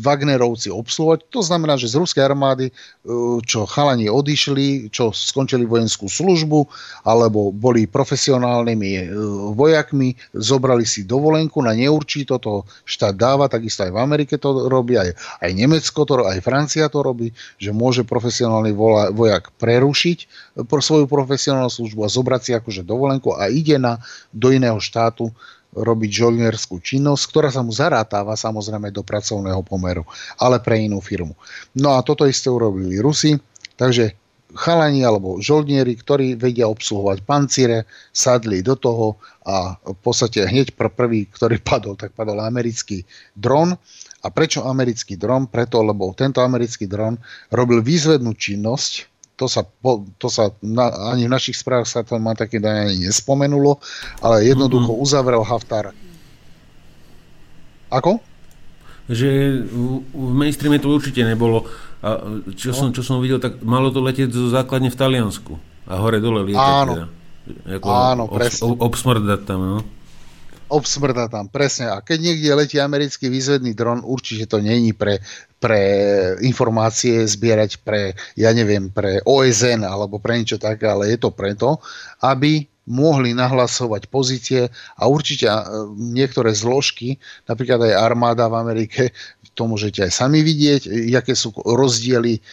Wagnerovci 0.04 0.68
obsluhovať. 0.68 1.32
To 1.32 1.40
znamená, 1.40 1.80
že 1.80 1.88
z 1.88 1.96
ruskej 1.96 2.24
armády, 2.28 2.68
e, 2.68 2.72
čo 3.40 3.64
chalani 3.64 4.12
odišli, 4.12 4.92
čo 4.92 5.16
skončili 5.16 5.64
vojenskú 5.64 6.04
službu, 6.04 6.68
alebo 7.08 7.48
boli 7.52 7.88
profesionálnymi 7.88 8.90
e, 8.92 9.04
vojakmi, 9.56 10.12
zobrali 10.36 10.84
si 10.84 11.08
dovolenku 11.08 11.64
na 11.64 11.72
neurčito, 11.72 12.36
to 12.36 12.68
štát 12.84 13.16
dáva, 13.16 13.48
takisto 13.48 13.88
aj 13.88 13.92
v 13.96 13.98
Amerike 14.02 14.36
to 14.36 14.68
robí, 14.68 15.00
aj, 15.00 15.16
aj 15.40 15.50
Nemecko 15.56 16.04
to 16.04 16.24
aj 16.28 16.38
Francia 16.44 16.92
to 16.92 17.00
robí, 17.00 17.32
že 17.56 17.72
môže 17.72 18.04
profesionálny 18.04 18.76
vojak 19.16 19.56
prerušiť 19.56 20.18
e, 20.20 20.26
svoju 20.76 21.08
profesionálnu 21.08 21.72
službu 21.72 22.04
a 22.04 22.12
zobrať 22.12 22.40
si 22.44 22.52
akože 22.52 22.82
dovolenku 22.84 23.32
a 23.32 23.48
ide 23.48 23.80
na, 23.80 23.98
do 24.30 24.52
iného 24.52 24.76
štátu 24.78 25.32
robiť 25.76 26.10
žolnierskú 26.24 26.80
činnosť, 26.80 27.22
ktorá 27.28 27.48
sa 27.52 27.60
mu 27.60 27.70
zarátáva 27.70 28.32
samozrejme 28.32 28.88
do 28.88 29.04
pracovného 29.04 29.60
pomeru, 29.60 30.08
ale 30.40 30.56
pre 30.64 30.80
inú 30.80 31.04
firmu. 31.04 31.36
No 31.76 31.94
a 31.94 32.00
toto 32.00 32.24
isté 32.24 32.48
urobili 32.48 32.96
Rusi, 32.96 33.36
takže 33.76 34.16
chalani 34.56 35.04
alebo 35.04 35.36
žoldnieri, 35.42 35.98
ktorí 36.00 36.40
vedia 36.40 36.70
obsluhovať 36.70 37.18
pancíre, 37.28 37.84
sadli 38.10 38.64
do 38.64 38.74
toho 38.74 39.20
a 39.44 39.76
v 39.76 39.98
podstate 40.00 40.48
hneď 40.48 40.72
prvý, 40.74 41.28
ktorý 41.28 41.60
padol, 41.68 41.94
tak 41.94 42.16
padol 42.16 42.40
americký 42.40 43.04
dron. 43.36 43.76
A 44.24 44.32
prečo 44.34 44.66
americký 44.66 45.14
dron? 45.14 45.46
Preto, 45.46 45.86
lebo 45.86 46.10
tento 46.16 46.42
americký 46.42 46.90
dron 46.90 47.14
robil 47.54 47.78
výzvednú 47.78 48.34
činnosť 48.34 49.15
to 49.36 49.46
sa, 49.46 49.62
to 50.16 50.28
sa 50.32 50.50
na, 50.64 50.88
ani 51.12 51.28
v 51.28 51.34
našich 51.36 51.60
správach 51.60 51.84
sa 51.84 52.00
to 52.00 52.16
ma 52.16 52.32
také 52.32 52.56
ani 52.56 53.04
nespomenulo, 53.04 53.78
ale 54.24 54.48
jednoducho 54.48 54.96
mm-hmm. 54.96 55.04
uzavrel 55.04 55.44
Haftar. 55.44 55.92
Ako? 57.92 58.18
Že 59.06 59.28
v, 59.68 60.02
mainstreame 60.16 60.80
to 60.80 60.90
určite 60.90 61.22
nebolo. 61.22 61.68
A 62.00 62.40
čo, 62.56 62.72
no. 62.72 62.76
som, 62.76 62.86
čo 62.90 63.04
som 63.04 63.20
videl, 63.20 63.38
tak 63.38 63.60
malo 63.62 63.92
to 63.92 64.00
letieť 64.00 64.32
zo 64.32 64.48
základne 64.50 64.88
v 64.88 64.98
Taliansku. 64.98 65.52
A 65.86 66.00
hore 66.02 66.18
dole 66.18 66.42
lietať. 66.50 66.72
Áno. 66.82 66.94
Teda. 66.96 67.06
Áno, 67.86 68.26
presne. 68.26 68.66
Ob, 68.66 68.90
obsmrdať 68.90 69.40
tam, 69.46 69.60
no 69.62 69.78
obsmrda 70.66 71.30
tam, 71.30 71.46
presne. 71.46 71.90
A 71.94 72.02
keď 72.02 72.18
niekde 72.30 72.58
letí 72.58 72.76
americký 72.82 73.30
výzvedný 73.30 73.74
dron, 73.74 74.02
určite 74.02 74.50
to 74.50 74.58
není 74.58 74.90
pre, 74.90 75.22
pre 75.56 75.82
informácie 76.44 77.24
zbierať 77.24 77.80
pre, 77.80 78.12
ja 78.36 78.52
neviem, 78.52 78.92
pre 78.92 79.24
OSN 79.24 79.82
alebo 79.82 80.20
pre 80.20 80.36
niečo 80.36 80.60
také, 80.60 80.86
ale 80.86 81.12
je 81.14 81.18
to 81.18 81.32
preto, 81.32 81.80
aby 82.20 82.68
mohli 82.86 83.34
nahlasovať 83.34 84.06
pozície 84.06 84.70
a 84.70 85.02
určite 85.10 85.50
niektoré 85.98 86.54
zložky, 86.54 87.18
napríklad 87.50 87.82
aj 87.82 87.98
armáda 87.98 88.46
v 88.46 88.58
Amerike, 88.62 89.10
to 89.56 89.64
môžete 89.64 90.04
aj 90.04 90.12
sami 90.12 90.44
vidieť, 90.44 91.10
aké 91.16 91.32
sú 91.32 91.56
rozdiely. 91.56 92.44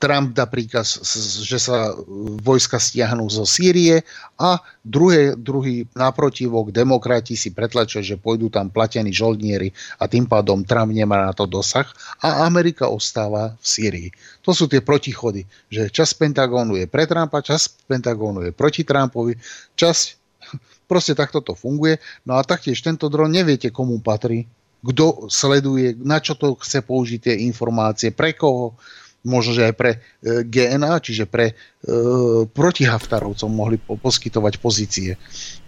Trump 0.00 0.32
dá 0.32 0.48
príkaz, 0.48 0.96
že 1.44 1.60
sa 1.60 1.92
vojska 2.40 2.80
stiahnu 2.80 3.28
zo 3.28 3.44
Sýrie 3.44 4.00
a 4.40 4.56
druhé, 4.80 5.36
druhý 5.36 5.84
naprotivok, 5.92 6.72
demokrati 6.72 7.36
si 7.36 7.52
pretlačia, 7.52 8.00
že 8.00 8.16
pôjdu 8.16 8.48
tam 8.48 8.72
platení 8.72 9.12
žoldnieri 9.12 9.68
a 10.00 10.08
tým 10.08 10.24
pádom 10.24 10.64
Trump 10.64 10.96
nemá 10.96 11.28
na 11.28 11.36
to 11.36 11.44
dosah 11.44 11.86
a 12.24 12.48
Amerika 12.48 12.88
ostáva 12.88 13.52
v 13.60 13.66
Sýrii. 13.68 14.08
To 14.48 14.56
sú 14.56 14.66
tie 14.72 14.80
protichody, 14.80 15.44
že 15.68 15.92
čas 15.92 16.16
Pentagónu 16.16 16.80
je 16.80 16.88
pre 16.88 17.04
Trumpa, 17.04 17.44
čas 17.44 17.68
Pentagónu 17.68 18.48
je 18.48 18.56
proti 18.56 18.88
Trumpovi, 18.88 19.36
časť 19.76 20.04
Proste 20.90 21.14
takto 21.14 21.40
to 21.40 21.54
funguje. 21.56 21.96
No 22.26 22.36
a 22.36 22.44
taktiež 22.44 22.82
tento 22.82 23.08
dron 23.08 23.32
neviete, 23.32 23.72
komu 23.72 24.02
patrí, 24.02 24.44
kto 24.82 25.30
sleduje, 25.30 25.94
na 26.02 26.18
čo 26.18 26.34
to 26.34 26.58
chce 26.58 26.82
použiť 26.82 27.30
tie 27.30 27.34
informácie, 27.46 28.10
pre 28.10 28.34
koho, 28.34 28.74
možno, 29.22 29.54
že 29.54 29.70
aj 29.70 29.74
pre 29.78 29.90
e, 29.94 29.98
GNA, 30.42 30.98
čiže 30.98 31.30
pre 31.30 31.54
e, 31.54 31.54
protihaftarovcov 32.50 33.46
mohli 33.46 33.78
po, 33.78 33.94
poskytovať 33.94 34.58
pozície, 34.58 35.14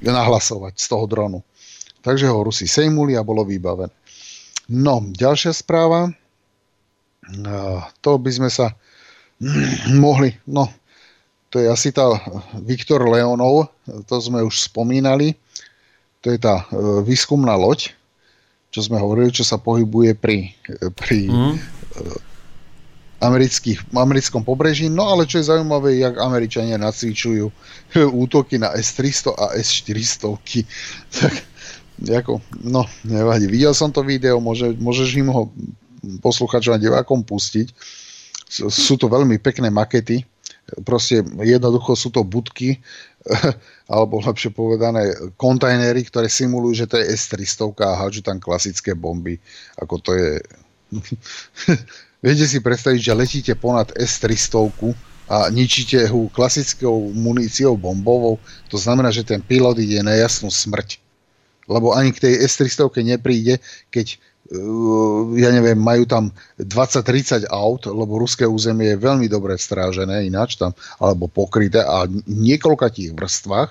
nahlasovať 0.03 0.75
z 0.75 0.87
toho 0.91 1.07
dronu. 1.07 1.39
Takže 2.03 2.27
ho 2.27 2.43
Rusi 2.43 2.67
sejmuli 2.67 3.15
a 3.15 3.23
bolo 3.23 3.47
vybavené. 3.47 3.95
No, 4.69 5.01
ďalšia 5.07 5.55
správa. 5.55 6.11
E, 6.11 6.13
to 8.03 8.19
by 8.19 8.31
sme 8.35 8.51
sa 8.51 8.75
mohli, 10.05 10.35
no, 10.51 10.67
to 11.55 11.63
je 11.63 11.71
asi 11.71 11.95
tá 11.95 12.11
Viktor 12.67 13.07
Leonov, 13.07 13.71
to 14.11 14.19
sme 14.19 14.43
už 14.43 14.67
spomínali. 14.67 15.39
To 16.27 16.35
je 16.35 16.39
tá 16.43 16.67
e, 16.67 17.07
výskumná 17.07 17.55
loď, 17.55 17.95
čo 18.75 18.83
sme 18.83 18.99
hovorili, 18.99 19.31
čo 19.31 19.47
sa 19.47 19.63
pohybuje 19.63 20.19
pri, 20.19 20.51
pri 20.99 21.31
mm. 21.31 21.55
amerických, 23.23 23.95
americkom 23.95 24.43
pobreží. 24.43 24.91
No 24.91 25.15
ale 25.15 25.31
čo 25.31 25.39
je 25.39 25.47
zaujímavé, 25.47 26.03
jak 26.03 26.19
Američania 26.19 26.75
nacvičujú 26.83 27.55
útoky 28.27 28.59
na 28.59 28.75
S-300 28.75 29.31
a 29.31 29.55
S-400. 29.55 30.27
Tak, 31.15 32.27
ako, 32.27 32.43
no, 32.67 32.91
nevadí. 33.07 33.47
Videl 33.47 33.71
som 33.71 33.95
to 33.95 34.03
video, 34.03 34.43
môže, 34.43 34.75
môžeš 34.83 35.15
im 35.15 35.31
ho 35.31 35.47
posluchačom 36.19 36.75
a 36.75 36.83
divákom 36.83 37.23
pustiť. 37.23 37.71
Sú 38.51 38.99
to 38.99 39.07
veľmi 39.07 39.39
pekné 39.39 39.71
makety 39.71 40.27
proste 40.85 41.25
jednoducho 41.43 41.93
sú 41.97 42.09
to 42.11 42.25
budky, 42.25 42.81
alebo 43.93 44.21
lepšie 44.21 44.53
povedané 44.53 45.17
kontajnery, 45.41 46.05
ktoré 46.05 46.29
simulujú, 46.29 46.85
že 46.85 46.91
to 46.91 47.01
je 47.01 47.09
S-300 47.09 47.73
a 47.85 47.99
hádžu 48.05 48.21
tam 48.25 48.37
klasické 48.41 48.93
bomby. 48.93 49.41
Ako 49.81 50.01
to 50.01 50.11
je... 50.17 50.33
Viete 52.25 52.45
si 52.49 52.61
predstaviť, 52.61 53.01
že 53.01 53.13
letíte 53.17 53.53
ponad 53.57 53.93
S-300 53.97 54.93
a 55.25 55.49
ničíte 55.49 56.05
ho 56.13 56.29
klasickou 56.29 57.13
muníciou 57.17 57.81
bombovou, 57.81 58.37
to 58.69 58.77
znamená, 58.77 59.09
že 59.09 59.25
ten 59.25 59.41
pilot 59.41 59.81
ide 59.81 60.05
na 60.05 60.13
jasnú 60.13 60.53
smrť. 60.53 61.01
Lebo 61.65 61.97
ani 61.97 62.13
k 62.13 62.29
tej 62.29 62.45
S-300 62.45 62.93
nepríde, 63.01 63.57
keď 63.89 64.21
ja 65.35 65.51
neviem, 65.51 65.79
majú 65.79 66.07
tam 66.07 66.31
20-30 66.61 67.51
aut, 67.51 67.87
lebo 67.91 68.21
ruské 68.21 68.47
územie 68.47 68.95
je 68.95 69.03
veľmi 69.03 69.27
dobre 69.27 69.59
strážené 69.59 70.27
ináč 70.27 70.57
tam, 70.61 70.73
alebo 71.03 71.27
pokryté 71.27 71.83
a 71.83 72.07
niekoľkatých 72.29 73.15
vrstvách. 73.15 73.71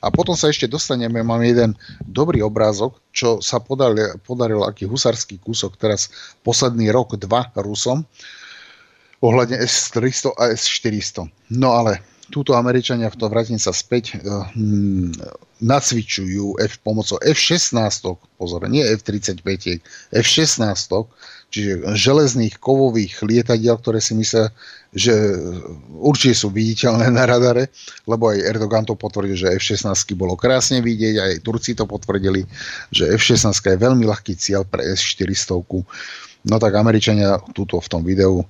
A 0.00 0.06
potom 0.14 0.38
sa 0.38 0.48
ešte 0.48 0.70
dostaneme, 0.70 1.20
mám 1.26 1.42
jeden 1.42 1.74
dobrý 2.06 2.40
obrázok, 2.44 2.98
čo 3.10 3.42
sa 3.42 3.58
podaril, 3.58 4.16
podaril 4.22 4.62
aký 4.62 4.86
husarský 4.86 5.42
kúsok 5.42 5.76
teraz 5.76 6.08
posledný 6.46 6.88
rok, 6.94 7.18
dva 7.18 7.50
Rusom, 7.58 8.06
ohľadne 9.22 9.62
S-300 9.62 10.34
a 10.34 10.50
S-400. 10.54 11.30
No 11.54 11.78
ale 11.78 12.11
túto 12.32 12.56
Američania, 12.56 13.12
v 13.12 13.20
tom 13.20 13.28
vrátim 13.28 13.60
sa 13.60 13.76
späť, 13.76 14.16
hm, 14.24 15.12
nacvičujú 15.60 16.56
F, 16.58 16.80
pomocou 16.80 17.20
F-16, 17.20 17.76
pozor, 18.40 18.64
nie 18.66 18.82
F-35, 18.82 19.44
F-16, 20.10 20.90
čiže 21.52 21.84
železných 21.92 22.56
kovových 22.56 23.20
lietadiel, 23.22 23.76
ktoré 23.76 24.00
si 24.00 24.16
myslia, 24.16 24.48
že 24.96 25.12
určite 26.00 26.34
sú 26.34 26.48
viditeľné 26.48 27.12
na 27.12 27.28
radare, 27.28 27.68
lebo 28.08 28.32
aj 28.32 28.40
Erdogan 28.40 28.88
to 28.88 28.96
potvrdil, 28.96 29.36
že 29.36 29.52
F-16 29.60 30.16
bolo 30.16 30.32
krásne 30.34 30.80
vidieť, 30.80 31.14
aj 31.20 31.32
Turci 31.44 31.76
to 31.76 31.84
potvrdili, 31.84 32.48
že 32.88 33.12
F-16 33.12 33.52
je 33.52 33.76
veľmi 33.76 34.08
ľahký 34.08 34.32
cieľ 34.34 34.64
pre 34.64 34.82
S-400. 34.96 35.60
No 36.42 36.58
tak 36.58 36.74
Američania 36.74 37.38
túto 37.54 37.78
v 37.78 37.86
tom 37.86 38.02
videu, 38.02 38.42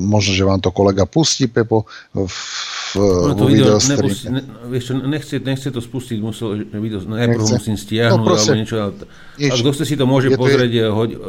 možno, 0.00 0.32
že 0.32 0.48
vám 0.48 0.64
to 0.64 0.72
kolega 0.72 1.04
pustí, 1.04 1.44
Pepo, 1.44 1.84
v, 2.16 2.24
no 2.96 3.36
to 3.36 3.52
video, 3.52 3.76
nepustí, 3.76 4.32
ne, 4.32 4.40
vieš 4.72 4.82
čo, 4.88 4.92
nechce, 4.96 5.36
nechce 5.36 5.68
to 5.68 5.84
spustiť, 5.84 6.16
musel, 6.24 6.64
video, 6.72 7.04
najprv 7.04 7.44
nechce. 7.44 7.52
musím 7.52 7.76
stiahnuť, 7.76 8.16
no, 8.16 8.32
alebo 8.32 8.56
niečo, 8.56 8.76
ale, 8.80 8.92
ale 9.36 9.60
kto 9.60 9.84
si 9.84 9.96
to 10.00 10.08
môže 10.08 10.32
pozrieť, 10.32 10.72
je... 10.72 10.86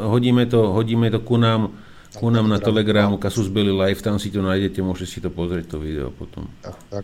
hodíme, 0.07 0.47
to, 0.47 0.71
hodíme 0.71 1.11
to 1.11 1.19
ku 1.19 1.35
nám, 1.35 1.75
ku 2.15 2.31
nám 2.31 2.47
na 2.47 2.63
Telegramu, 2.63 3.19
Kasus 3.19 3.51
Belly 3.51 3.75
Live, 3.75 3.99
tam 3.99 4.15
si 4.23 4.31
to 4.31 4.39
nájdete, 4.39 4.79
môžete 4.79 5.09
si 5.11 5.19
to 5.19 5.27
pozrieť, 5.27 5.75
to 5.75 5.83
video 5.83 6.15
potom. 6.15 6.47
Tak, 6.63 6.79
tak. 6.87 7.03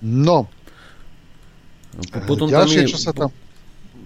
No. 0.00 0.48
no 2.00 2.18
potom 2.24 2.48
Ďalšie, 2.48 2.80
tam 2.80 2.88
je, 2.88 2.92
čo 2.96 3.00
sa 3.00 3.12
tam... 3.12 3.28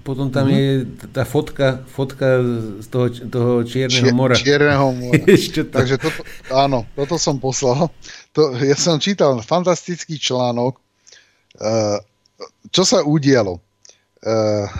Potom 0.06 0.30
tam 0.30 0.46
mm-hmm. 0.46 0.62
je 0.62 1.10
tá 1.10 1.26
fotka, 1.26 1.82
fotka 1.90 2.38
z 2.78 2.86
toho, 2.86 3.10
toho 3.10 3.52
Čierneho 3.66 4.14
mora. 4.14 4.38
Čierneho 4.38 4.94
mora. 4.94 5.18
Takže 5.74 5.98
toto, 5.98 6.22
áno, 6.54 6.86
toto 6.94 7.18
som 7.18 7.42
poslal. 7.42 7.90
To, 8.38 8.54
ja 8.62 8.78
som 8.78 9.02
čítal 9.02 9.42
fantastický 9.42 10.14
článok, 10.14 10.78
uh, 11.58 11.98
čo 12.70 12.86
sa 12.86 13.02
udialo. 13.02 13.58
Uh, 14.22 14.70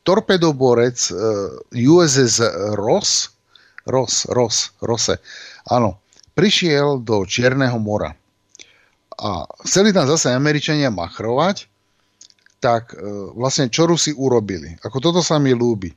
torpedoborec 0.00 0.96
uh, 1.12 1.60
USS 1.76 2.40
Ross, 2.72 3.36
Ross, 3.84 4.24
Ross, 4.32 4.72
Rose, 4.80 5.20
áno, 5.68 6.00
prišiel 6.32 7.04
do 7.04 7.28
Čierneho 7.28 7.76
mora. 7.76 8.16
A 9.20 9.44
chceli 9.68 9.92
tam 9.92 10.08
zase 10.08 10.32
Američania 10.32 10.88
machrovať, 10.88 11.68
tak 12.62 12.94
e, 12.94 13.02
vlastne 13.34 13.66
čo 13.66 13.90
Rusi 13.90 14.14
urobili. 14.14 14.78
Ako 14.86 15.02
toto 15.02 15.18
sa 15.18 15.42
mi 15.42 15.50
ľúbi. 15.50 15.90
E, 15.90 15.96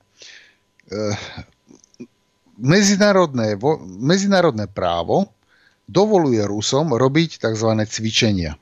medzinárodné, 2.58 3.54
medzinárodné 4.02 4.66
právo 4.66 5.30
dovoluje 5.86 6.42
Rusom 6.42 6.98
robiť 6.98 7.38
tzv. 7.38 7.70
cvičenia. 7.86 8.58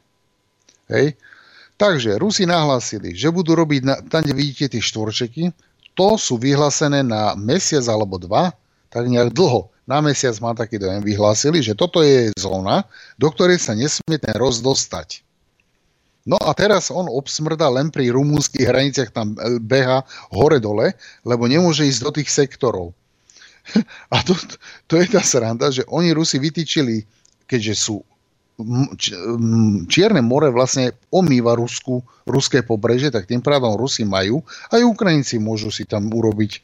Hej? 0.92 1.16
Takže 1.80 2.20
Rusi 2.20 2.44
nahlásili, 2.44 3.16
že 3.16 3.32
budú 3.32 3.56
robiť, 3.56 3.82
na, 3.88 3.96
tam, 4.04 4.28
kde 4.28 4.36
vidíte 4.36 4.76
tie 4.76 4.84
štvorčeky, 4.84 5.56
to 5.96 6.20
sú 6.20 6.36
vyhlásené 6.36 7.06
na 7.06 7.38
mesiac 7.40 7.86
alebo 7.88 8.20
dva, 8.20 8.52
tak 8.92 9.08
nejak 9.08 9.34
dlho. 9.34 9.72
Na 9.84 10.00
mesiac 10.00 10.36
má 10.44 10.56
taký 10.56 10.80
dojem, 10.80 11.02
vyhlásili, 11.04 11.60
že 11.60 11.76
toto 11.76 12.04
je 12.04 12.32
zóna, 12.36 12.88
do 13.16 13.28
ktorej 13.32 13.60
sa 13.60 13.74
nesmie 13.76 14.20
ten 14.20 14.36
roz 14.38 14.64
dostať. 14.64 15.24
No 16.24 16.40
a 16.40 16.56
teraz 16.56 16.88
on 16.88 17.12
obsmrda 17.12 17.68
len 17.68 17.92
pri 17.92 18.08
rumúnskych 18.16 18.64
hraniciach, 18.64 19.12
tam 19.12 19.36
beha 19.60 20.08
hore-dole, 20.32 20.96
lebo 21.28 21.44
nemôže 21.52 21.84
ísť 21.84 22.02
do 22.04 22.12
tých 22.16 22.32
sektorov. 22.32 22.96
A 24.16 24.24
to, 24.24 24.36
to 24.88 25.00
je 25.00 25.08
tá 25.08 25.24
sranda, 25.24 25.72
že 25.72 25.88
oni 25.88 26.16
Rusi 26.16 26.40
vytýčili, 26.40 27.04
keďže 27.48 27.76
sú 27.76 28.04
Čierne 29.90 30.22
more 30.22 30.54
vlastne 30.54 30.94
omýva 31.10 31.58
Rusku, 31.58 32.06
ruské 32.30 32.62
pobreže, 32.62 33.10
tak 33.10 33.26
tým 33.26 33.42
pádom 33.42 33.74
Rusi 33.74 34.06
majú, 34.06 34.46
aj 34.70 34.86
Ukrajinci 34.86 35.42
môžu 35.42 35.74
si 35.74 35.90
tam 35.90 36.06
urobiť 36.14 36.52
e, 36.54 36.60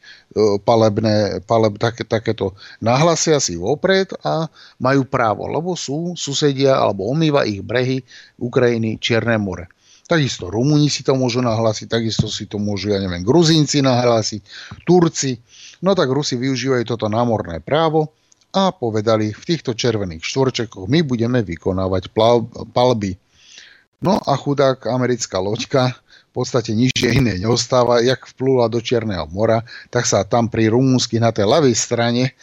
palebné, 0.62 1.42
paleb, 1.50 1.82
také, 1.82 2.06
takéto 2.06 2.54
nahlasia 2.78 3.42
si 3.42 3.58
vopred 3.58 4.14
a 4.22 4.46
majú 4.78 5.02
právo, 5.02 5.50
lebo 5.50 5.74
sú 5.74 6.14
susedia 6.14 6.78
alebo 6.78 7.10
omýva 7.10 7.42
ich 7.42 7.58
brehy 7.58 8.06
Ukrajiny 8.38 9.02
Čierne 9.02 9.34
more. 9.42 9.66
Takisto 10.06 10.46
Rumúni 10.46 10.86
si 10.90 11.02
to 11.02 11.18
môžu 11.18 11.42
nahlásiť, 11.42 11.90
takisto 11.90 12.30
si 12.30 12.46
to 12.46 12.62
môžu, 12.62 12.94
ja 12.94 13.02
neviem, 13.02 13.26
Gruzínci 13.26 13.82
nahlásiť, 13.82 14.42
Turci. 14.86 15.38
No 15.82 15.98
tak 15.98 16.06
Rusi 16.10 16.38
využívajú 16.38 16.86
toto 16.86 17.10
námorné 17.10 17.58
právo 17.58 18.14
a 18.50 18.74
povedali, 18.74 19.30
v 19.30 19.44
týchto 19.46 19.74
červených 19.78 20.26
štvorčekoch 20.26 20.90
my 20.90 21.06
budeme 21.06 21.40
vykonávať 21.42 22.10
palby. 22.74 23.14
No 24.00 24.18
a 24.18 24.32
chudák 24.34 24.90
americká 24.90 25.38
loďka 25.38 25.94
v 26.30 26.32
podstate 26.32 26.74
nič 26.74 26.94
iné 27.02 27.42
neostáva, 27.42 28.02
jak 28.02 28.22
vplula 28.34 28.70
do 28.70 28.78
Čierneho 28.78 29.26
mora, 29.34 29.66
tak 29.90 30.06
sa 30.06 30.22
tam 30.22 30.46
pri 30.46 30.70
rumúnsky 30.70 31.18
na 31.18 31.34
tej 31.34 31.50
ľavej 31.50 31.74
strane 31.74 32.34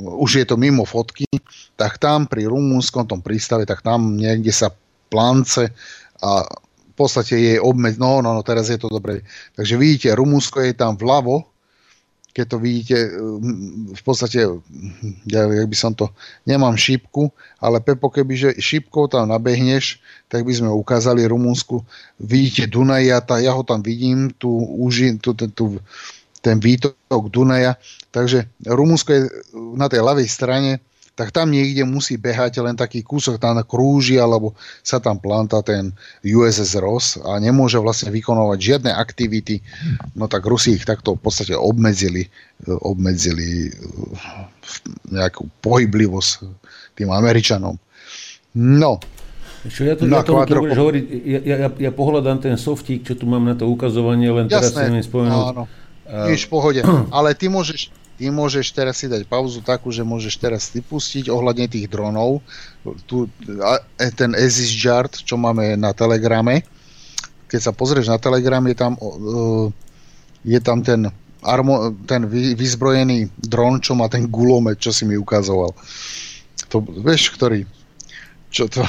už 0.00 0.40
je 0.40 0.46
to 0.48 0.56
mimo 0.56 0.88
fotky, 0.88 1.28
tak 1.76 2.00
tam 2.00 2.24
pri 2.24 2.48
rumúnskom 2.48 3.04
tom 3.04 3.20
prístave, 3.20 3.68
tak 3.68 3.84
tam 3.84 4.16
niekde 4.16 4.48
sa 4.48 4.72
plance 5.12 5.68
a 6.24 6.48
v 6.92 6.94
podstate 6.96 7.36
je 7.36 7.54
obmed, 7.60 7.96
no, 7.96 8.20
no, 8.20 8.36
no, 8.36 8.40
teraz 8.44 8.68
je 8.68 8.76
to 8.76 8.88
dobre. 8.92 9.24
Takže 9.56 9.74
vidíte, 9.80 10.08
Rumúnsko 10.12 10.60
je 10.60 10.76
tam 10.76 10.96
vľavo, 10.96 11.51
keď 12.32 12.46
to 12.48 12.56
vidíte, 12.56 12.96
v 13.92 14.02
podstate, 14.02 14.48
ja, 15.28 15.42
ja 15.44 15.64
by 15.68 15.76
som 15.76 15.92
to, 15.92 16.08
nemám 16.48 16.80
šípku, 16.80 17.28
ale 17.60 17.84
Pepo, 17.84 18.08
kebyže 18.08 18.56
šípkou 18.56 19.04
tam 19.12 19.28
nabehneš, 19.28 20.00
tak 20.32 20.48
by 20.48 20.52
sme 20.56 20.72
ukázali 20.72 21.28
Rumunsku, 21.28 21.84
vidíte 22.16 22.72
Dunaj, 22.72 23.04
ja, 23.04 23.18
tá, 23.20 23.36
ja 23.36 23.52
ho 23.52 23.60
tam 23.60 23.84
vidím, 23.84 24.32
tu, 24.40 24.48
uži, 24.80 25.20
tu, 25.20 25.36
tu, 25.36 25.44
tu, 25.52 25.76
ten 26.42 26.56
výtok 26.58 27.28
Dunaja, 27.28 27.78
takže 28.10 28.50
Rumunsko 28.66 29.08
je 29.12 29.22
na 29.78 29.86
tej 29.92 30.02
ľavej 30.02 30.26
strane, 30.26 30.80
tak 31.12 31.28
tam 31.28 31.52
niekde 31.52 31.84
musí 31.84 32.16
behať 32.16 32.64
len 32.64 32.72
taký 32.72 33.04
kúsok, 33.04 33.36
tam 33.36 33.60
krúži, 33.60 34.16
alebo 34.16 34.56
sa 34.80 34.96
tam 34.96 35.20
planta 35.20 35.60
ten 35.60 35.92
USS 36.24 36.80
Ross 36.80 37.20
a 37.20 37.36
nemôže 37.36 37.76
vlastne 37.76 38.08
vykonovať 38.08 38.58
žiadne 38.58 38.90
aktivity. 38.96 39.60
No 40.16 40.24
tak 40.26 40.48
Rusi 40.48 40.80
ich 40.80 40.88
takto 40.88 41.14
v 41.16 41.20
podstate 41.20 41.52
obmedzili, 41.52 42.32
obmedzili 42.64 43.68
eh, 43.68 44.44
nejakú 45.12 45.52
pohyblivosť 45.60 46.30
tým 46.96 47.12
Američanom. 47.12 47.76
No, 48.52 49.00
čo 49.62 49.86
ja 49.86 49.94
to, 49.94 50.10
no, 50.10 50.18
ja 50.18 50.26
to 50.26 50.34
budeš 50.42 50.74
hovoriť, 50.74 51.04
ja, 51.22 51.38
ja, 51.46 51.68
ja 51.70 51.90
pohľadám 51.94 52.42
ten 52.42 52.58
softík, 52.58 53.06
čo 53.06 53.14
tu 53.14 53.30
mám 53.30 53.46
na 53.46 53.54
to 53.54 53.70
ukazovanie, 53.70 54.26
len 54.26 54.50
Jasné, 54.50 54.58
teraz 54.58 54.74
si 54.74 54.82
mi 54.90 55.02
spomenúť. 55.06 55.44
Áno, 55.54 55.64
Nič, 56.26 56.50
pohode. 56.50 56.82
Ale 57.14 57.38
ty 57.38 57.46
môžeš, 57.46 57.94
ty 58.16 58.28
môžeš 58.28 58.72
teraz 58.72 59.00
si 59.00 59.06
dať 59.08 59.24
pauzu 59.26 59.64
takú, 59.64 59.88
že 59.90 60.06
môžeš 60.06 60.34
teraz 60.38 60.68
vypustiť 60.72 61.32
ohľadne 61.32 61.66
tých 61.68 61.88
dronov, 61.88 62.44
tu, 63.06 63.28
e, 63.46 64.08
ten 64.12 64.36
Aziz 64.36 64.70
Jart, 64.72 65.12
čo 65.22 65.38
máme 65.40 65.76
na 65.78 65.94
Telegrame. 65.96 66.66
Keď 67.48 67.60
sa 67.60 67.72
pozrieš 67.72 68.08
na 68.08 68.16
Telegram, 68.16 68.64
je 68.64 68.76
tam, 68.76 68.96
uh, 68.96 69.68
je 70.40 70.56
tam 70.56 70.80
ten, 70.80 71.12
armo, 71.44 71.92
ten 72.08 72.24
vy, 72.24 72.56
vyzbrojený 72.56 73.28
dron, 73.36 73.84
čo 73.84 73.92
má 73.92 74.08
ten 74.08 74.24
gulomet, 74.24 74.80
čo 74.80 74.88
si 74.88 75.04
mi 75.04 75.20
ukazoval. 75.20 75.76
To, 76.72 76.80
vieš, 76.80 77.36
ktorý? 77.36 77.68
Čo 78.48 78.72
to... 78.72 78.80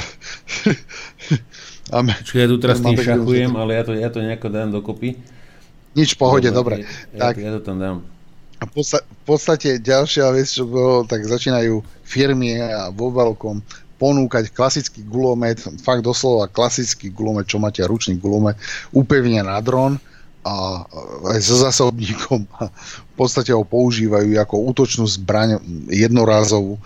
Čiže 2.24 2.40
ja 2.40 2.48
tu 2.48 2.56
teraz 2.56 2.80
tým 2.80 2.96
šachujem, 2.96 3.52
ale 3.60 3.76
ja 3.76 3.82
to, 3.84 3.92
ja 3.92 4.08
to 4.08 4.24
nejako 4.24 4.48
dám 4.48 4.72
dokopy. 4.72 5.20
Nič, 5.94 6.16
pohode, 6.16 6.48
dobre. 6.48 6.88
Ja, 7.12 7.30
tak, 7.30 7.38
ja 7.38 7.52
to 7.54 7.60
tam 7.60 7.76
dám. 7.76 7.96
A 8.64 8.68
v 8.72 9.22
podstate 9.28 9.76
ďalšia 9.76 10.32
vec, 10.32 10.48
čo 10.48 10.64
bolo, 10.64 11.04
tak 11.04 11.20
začínajú 11.28 11.84
firmy 12.00 12.56
a 12.64 12.88
vo 12.88 13.12
veľkom 13.12 13.60
ponúkať 14.00 14.56
klasický 14.56 15.04
gulomet, 15.04 15.60
fakt 15.84 16.00
doslova 16.00 16.48
klasický 16.48 17.12
gulomet, 17.12 17.44
čo 17.44 17.60
máte 17.60 17.84
ručný 17.84 18.16
gulomet, 18.16 18.56
upevne 18.96 19.44
na 19.44 19.60
dron 19.60 20.00
a 20.44 20.84
aj 21.32 21.40
so 21.40 21.56
zásobníkom 21.56 22.44
v 22.44 23.14
podstate 23.16 23.48
ho 23.56 23.64
používajú 23.64 24.36
ako 24.36 24.74
útočnú 24.74 25.08
zbraň 25.08 25.56
jednorázovú 25.88 26.76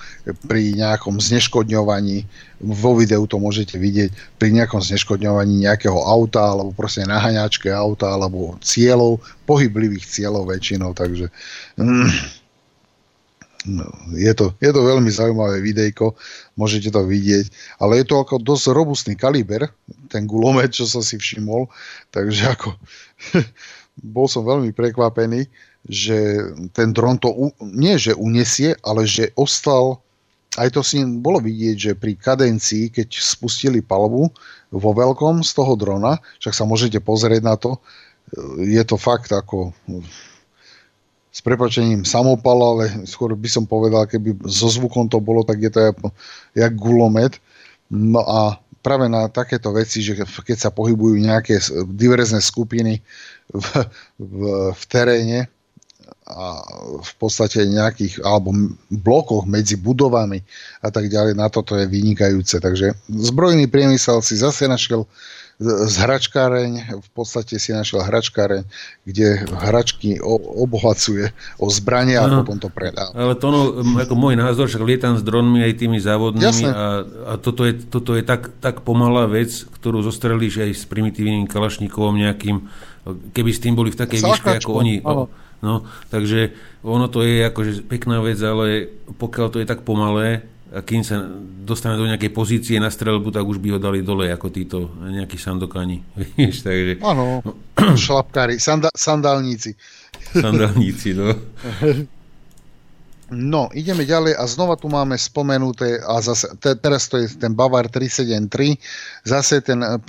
pri 0.47 0.79
nejakom 0.79 1.19
zneškodňovaní. 1.19 2.23
Vo 2.63 2.95
videu 2.95 3.27
to 3.27 3.43
môžete 3.43 3.75
vidieť 3.75 4.15
pri 4.39 4.55
nejakom 4.55 4.79
zneškodňovaní 4.79 5.67
nejakého 5.67 5.99
auta 5.99 6.55
alebo 6.55 6.71
proste 6.71 7.03
nahaňačke 7.03 7.67
auta 7.73 8.15
alebo 8.15 8.55
cieľov, 8.63 9.19
pohyblivých 9.43 10.07
cieľov 10.07 10.55
väčšinou, 10.55 10.95
takže 10.95 11.27
mm, 11.83 12.39
no, 13.67 13.87
je, 14.15 14.33
to, 14.39 14.55
je 14.63 14.71
to 14.71 14.81
veľmi 14.85 15.11
zaujímavé 15.11 15.59
videjko, 15.65 16.15
môžete 16.55 16.95
to 16.95 17.03
vidieť, 17.03 17.51
ale 17.83 18.01
je 18.01 18.05
to 18.07 18.23
ako 18.23 18.39
dosť 18.39 18.71
robustný 18.71 19.15
kaliber, 19.19 19.67
ten 20.13 20.25
gulomet, 20.25 20.71
čo 20.71 20.87
som 20.87 21.03
si 21.03 21.19
všimol, 21.19 21.67
takže 22.15 22.55
ako 22.55 22.77
bol 24.15 24.27
som 24.31 24.47
veľmi 24.47 24.71
prekvapený, 24.75 25.49
že 25.89 26.17
ten 26.75 26.93
dron 26.93 27.17
to 27.19 27.33
u, 27.33 27.47
nie, 27.63 27.97
že 27.97 28.15
unesie, 28.15 28.77
ale 28.85 29.09
že 29.09 29.33
ostal, 29.35 30.03
aj 30.59 30.75
to 30.75 30.81
si 30.83 31.03
bolo 31.03 31.39
vidieť, 31.39 31.77
že 31.77 31.93
pri 31.95 32.19
kadencii, 32.19 32.91
keď 32.91 33.09
spustili 33.15 33.79
palbu 33.79 34.31
vo 34.75 34.91
veľkom 34.93 35.47
z 35.47 35.51
toho 35.55 35.79
drona, 35.79 36.19
však 36.43 36.55
sa 36.55 36.65
môžete 36.67 36.99
pozrieť 36.99 37.43
na 37.47 37.55
to, 37.55 37.79
je 38.61 38.83
to 38.85 38.97
fakt 39.01 39.33
ako 39.33 39.73
s 41.33 41.41
prepačením 41.41 42.03
samopal, 42.03 42.59
ale 42.75 42.85
skôr 43.07 43.33
by 43.39 43.49
som 43.49 43.65
povedal, 43.65 44.09
keby 44.11 44.37
so 44.49 44.69
zvukom 44.69 45.07
to 45.07 45.23
bolo, 45.23 45.47
tak 45.47 45.63
je 45.63 45.71
to 45.71 45.81
jak, 45.81 45.97
jak 46.57 46.73
gulomet. 46.75 47.39
No 47.89 48.21
a 48.27 48.61
práve 48.81 49.11
na 49.11 49.29
takéto 49.29 49.75
veci, 49.75 50.01
že 50.01 50.19
keď 50.19 50.57
sa 50.59 50.71
pohybujú 50.71 51.19
nejaké 51.19 51.59
diverzné 51.91 52.41
skupiny 52.41 53.03
v, 53.51 53.67
v, 54.19 54.41
v 54.73 54.83
teréne 54.87 55.51
a 56.29 56.61
v 57.01 57.13
podstate 57.17 57.65
nejakých 57.65 58.21
alebo 58.21 58.53
blokoch 58.93 59.49
medzi 59.49 59.81
budovami 59.81 60.45
a 60.85 60.93
tak 60.93 61.09
ďalej, 61.09 61.33
na 61.33 61.49
toto 61.49 61.73
je 61.73 61.89
vynikajúce. 61.89 62.61
Takže 62.61 62.93
zbrojný 63.09 63.65
priemysel 63.65 64.21
si 64.21 64.37
zase 64.37 64.69
našiel 64.69 65.09
z 65.59 65.95
hračkáreň, 65.99 67.03
v 67.03 67.09
podstate 67.11 67.59
si 67.59 67.75
našiel 67.75 68.07
hračkáreň, 68.07 68.63
kde 69.03 69.43
hračky 69.59 70.23
obohacuje 70.55 71.35
o 71.59 71.67
zbranie 71.67 72.15
a 72.15 72.31
no, 72.31 72.47
potom 72.47 72.63
to 72.63 72.71
predá. 72.71 73.11
Ale 73.11 73.35
to 73.35 73.51
no, 73.51 73.61
ako 73.99 74.15
môj 74.15 74.39
názor, 74.39 74.71
však 74.71 74.87
lietam 74.87 75.19
s 75.19 75.27
dronmi 75.27 75.67
aj 75.67 75.83
tými 75.83 75.99
závodnými 75.99 76.63
a, 76.63 77.03
a 77.03 77.33
toto 77.43 77.67
je, 77.67 77.75
toto 77.75 78.15
je 78.15 78.23
tak, 78.23 78.55
tak 78.63 78.87
pomalá 78.87 79.27
vec, 79.27 79.51
ktorú 79.83 79.99
zostrelíš 80.07 80.63
aj 80.63 80.71
s 80.79 80.85
primitívnym 80.87 81.51
kalašníkovom 81.51 82.15
nejakým, 82.23 82.63
keby 83.35 83.51
s 83.51 83.59
tým 83.59 83.75
boli 83.75 83.91
v 83.91 83.99
takej 83.99 84.23
výške 84.23 84.63
ako 84.63 84.71
oni. 84.79 85.03
No, 85.59 85.83
takže 86.15 86.55
ono 86.87 87.11
to 87.11 87.27
je 87.27 87.43
akože 87.43 87.83
pekná 87.91 88.23
vec, 88.23 88.39
ale 88.39 88.95
pokiaľ 89.19 89.47
to 89.51 89.59
je 89.59 89.67
tak 89.67 89.83
pomalé, 89.83 90.47
a 90.69 90.85
kým 90.85 91.01
sa 91.01 91.25
dostane 91.65 91.97
do 91.97 92.05
nejakej 92.05 92.29
pozície 92.29 92.77
na 92.77 92.93
strelbu, 92.93 93.33
tak 93.33 93.45
už 93.45 93.57
by 93.57 93.77
ho 93.77 93.79
dali 93.81 94.05
dole 94.05 94.29
ako 94.29 94.53
títo 94.53 94.93
nejakí 95.01 95.41
sandokani. 95.41 96.05
Víš, 96.37 96.61
takže... 96.61 97.01
Áno, 97.01 97.41
šlapkári, 98.05 98.61
sanda, 98.61 98.93
sandálníci. 98.93 99.73
Sandálníci, 100.37 101.17
no. 101.17 101.33
No, 103.29 103.69
ideme 103.77 104.09
ďalej 104.09 104.41
a 104.41 104.49
znova 104.49 104.73
tu 104.81 104.89
máme 104.89 105.13
spomenuté, 105.21 106.01
a 106.01 106.17
zase, 106.25 106.49
te, 106.65 106.73
teraz 106.81 107.13
to 107.13 107.21
je 107.21 107.29
ten 107.37 107.53
Bavar 107.53 107.85
373, 107.85 108.81
zase 109.29 109.61
ten 109.61 109.85
uh, 109.85 110.01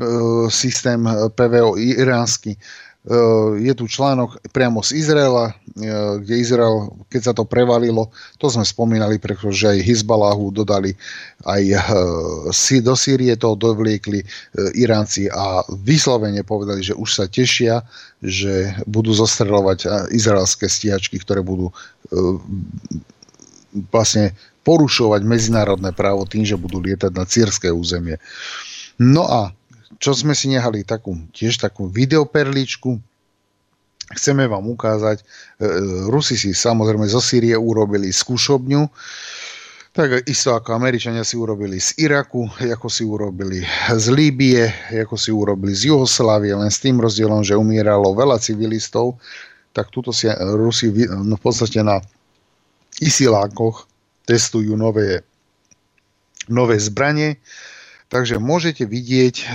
systém 0.47 1.03
PVO 1.35 1.75
iránsky 1.75 2.55
je 3.57 3.73
tu 3.73 3.89
článok 3.89 4.37
priamo 4.53 4.85
z 4.85 5.01
Izraela, 5.01 5.49
eh, 5.49 6.21
kde 6.21 6.33
Izrael, 6.37 6.93
keď 7.09 7.21
sa 7.25 7.33
to 7.33 7.41
prevalilo, 7.41 8.13
to 8.37 8.53
sme 8.53 8.61
spomínali, 8.61 9.17
pretože 9.17 9.65
aj 9.65 9.81
Hizbaláhu 9.81 10.53
dodali, 10.53 10.93
aj 11.49 11.63
eh, 11.73 12.79
do 12.85 12.93
Sýrie 12.93 13.33
to 13.33 13.57
dovliekli 13.57 14.21
Iránci 14.77 15.25
a 15.27 15.65
vyslovene 15.81 16.45
povedali, 16.45 16.85
že 16.85 16.93
už 16.93 17.09
sa 17.09 17.25
tešia, 17.25 17.81
že 18.21 18.77
budú 18.85 19.15
zostreľovať 19.15 20.11
izraelské 20.13 20.69
stíhačky, 20.69 21.17
ktoré 21.19 21.41
budú 21.41 21.71
vlastne 23.91 24.35
porušovať 24.63 25.21
medzinárodné 25.25 25.95
právo 25.95 26.29
tým, 26.29 26.45
že 26.45 26.59
budú 26.59 26.83
lietať 26.83 27.11
na 27.15 27.25
círske 27.25 27.73
územie. 27.73 28.21
No 28.99 29.25
a 29.25 29.55
čo 29.97 30.13
sme 30.13 30.37
si 30.37 30.53
nehali 30.53 30.85
takú, 30.85 31.17
tiež 31.33 31.57
takú 31.57 31.89
videoperličku, 31.89 33.01
chceme 34.13 34.45
vám 34.45 34.69
ukázať, 34.69 35.21
e, 35.21 35.25
e, 35.25 35.67
Rusi 36.09 36.37
si 36.37 36.53
samozrejme 36.53 37.09
zo 37.09 37.17
Sýrie 37.17 37.57
urobili 37.57 38.13
skúšobňu, 38.13 38.85
tak 39.89 40.29
isto 40.29 40.53
ako 40.53 40.77
Američania 40.77 41.25
si 41.25 41.33
urobili 41.33 41.81
z 41.81 41.97
Iraku, 42.05 42.45
ako 42.61 42.87
si 42.87 43.01
urobili 43.01 43.65
z 43.89 44.05
Líbie, 44.13 44.69
ako 44.93 45.17
si 45.17 45.33
urobili 45.33 45.73
z 45.73 45.89
Juhoslávie, 45.89 46.53
len 46.53 46.69
s 46.69 46.77
tým 46.77 47.01
rozdielom, 47.01 47.41
že 47.41 47.57
umíralo 47.57 48.13
veľa 48.13 48.37
civilistov, 48.37 49.17
tak 49.73 49.89
tuto 49.89 50.13
si 50.13 50.29
Rusi 50.29 50.93
no 51.09 51.37
v 51.37 51.41
podstate 51.41 51.81
na 51.81 52.01
isilákoch 53.01 53.89
testujú 54.29 54.77
nové, 54.77 55.25
nové 56.45 56.77
zbranie, 56.77 57.41
Takže 58.09 58.41
môžete 58.41 58.89
vidieť, 58.89 59.35
eh, 59.41 59.49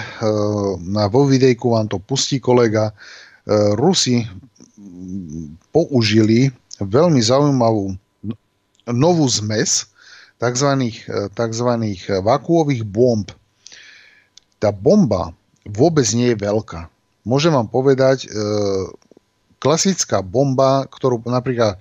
na 0.79 1.11
vo 1.11 1.27
videjku 1.27 1.75
vám 1.75 1.91
to 1.91 1.99
pustí 1.99 2.39
kolega, 2.39 2.95
eh, 2.95 3.75
Rusi 3.75 4.27
použili 5.75 6.55
veľmi 6.79 7.19
zaujímavú 7.19 7.99
novú 8.91 9.27
zmes 9.27 9.91
tzv. 10.39 10.71
tzv. 11.35 11.71
vakuových 12.23 12.85
bomb. 12.85 13.27
Tá 14.59 14.71
bomba 14.75 15.33
vôbec 15.65 16.07
nie 16.13 16.33
je 16.33 16.41
veľká. 16.41 16.89
Môžem 17.25 17.57
vám 17.57 17.69
povedať, 17.73 18.29
e, 18.29 18.37
klasická 19.57 20.21
bomba, 20.21 20.85
ktorú 20.93 21.25
napríklad 21.25 21.81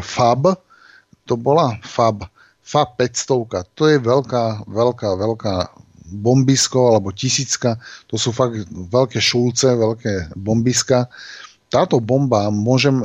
FAB, 0.00 0.56
to 1.28 1.36
bola 1.36 1.76
FAB, 1.84 2.24
FAB 2.68 3.00
500, 3.00 3.72
to 3.72 3.88
je 3.88 3.96
veľká, 3.96 4.68
veľká, 4.68 5.08
veľká 5.16 5.54
bombisko 6.08 6.92
alebo 6.92 7.16
tisícka, 7.16 7.80
to 8.08 8.20
sú 8.20 8.32
fakt 8.32 8.68
veľké 8.68 9.16
šulce, 9.20 9.72
veľké 9.72 10.36
bombiska, 10.36 11.08
táto 11.68 12.00
bomba 12.00 12.48
môžem, 12.48 12.96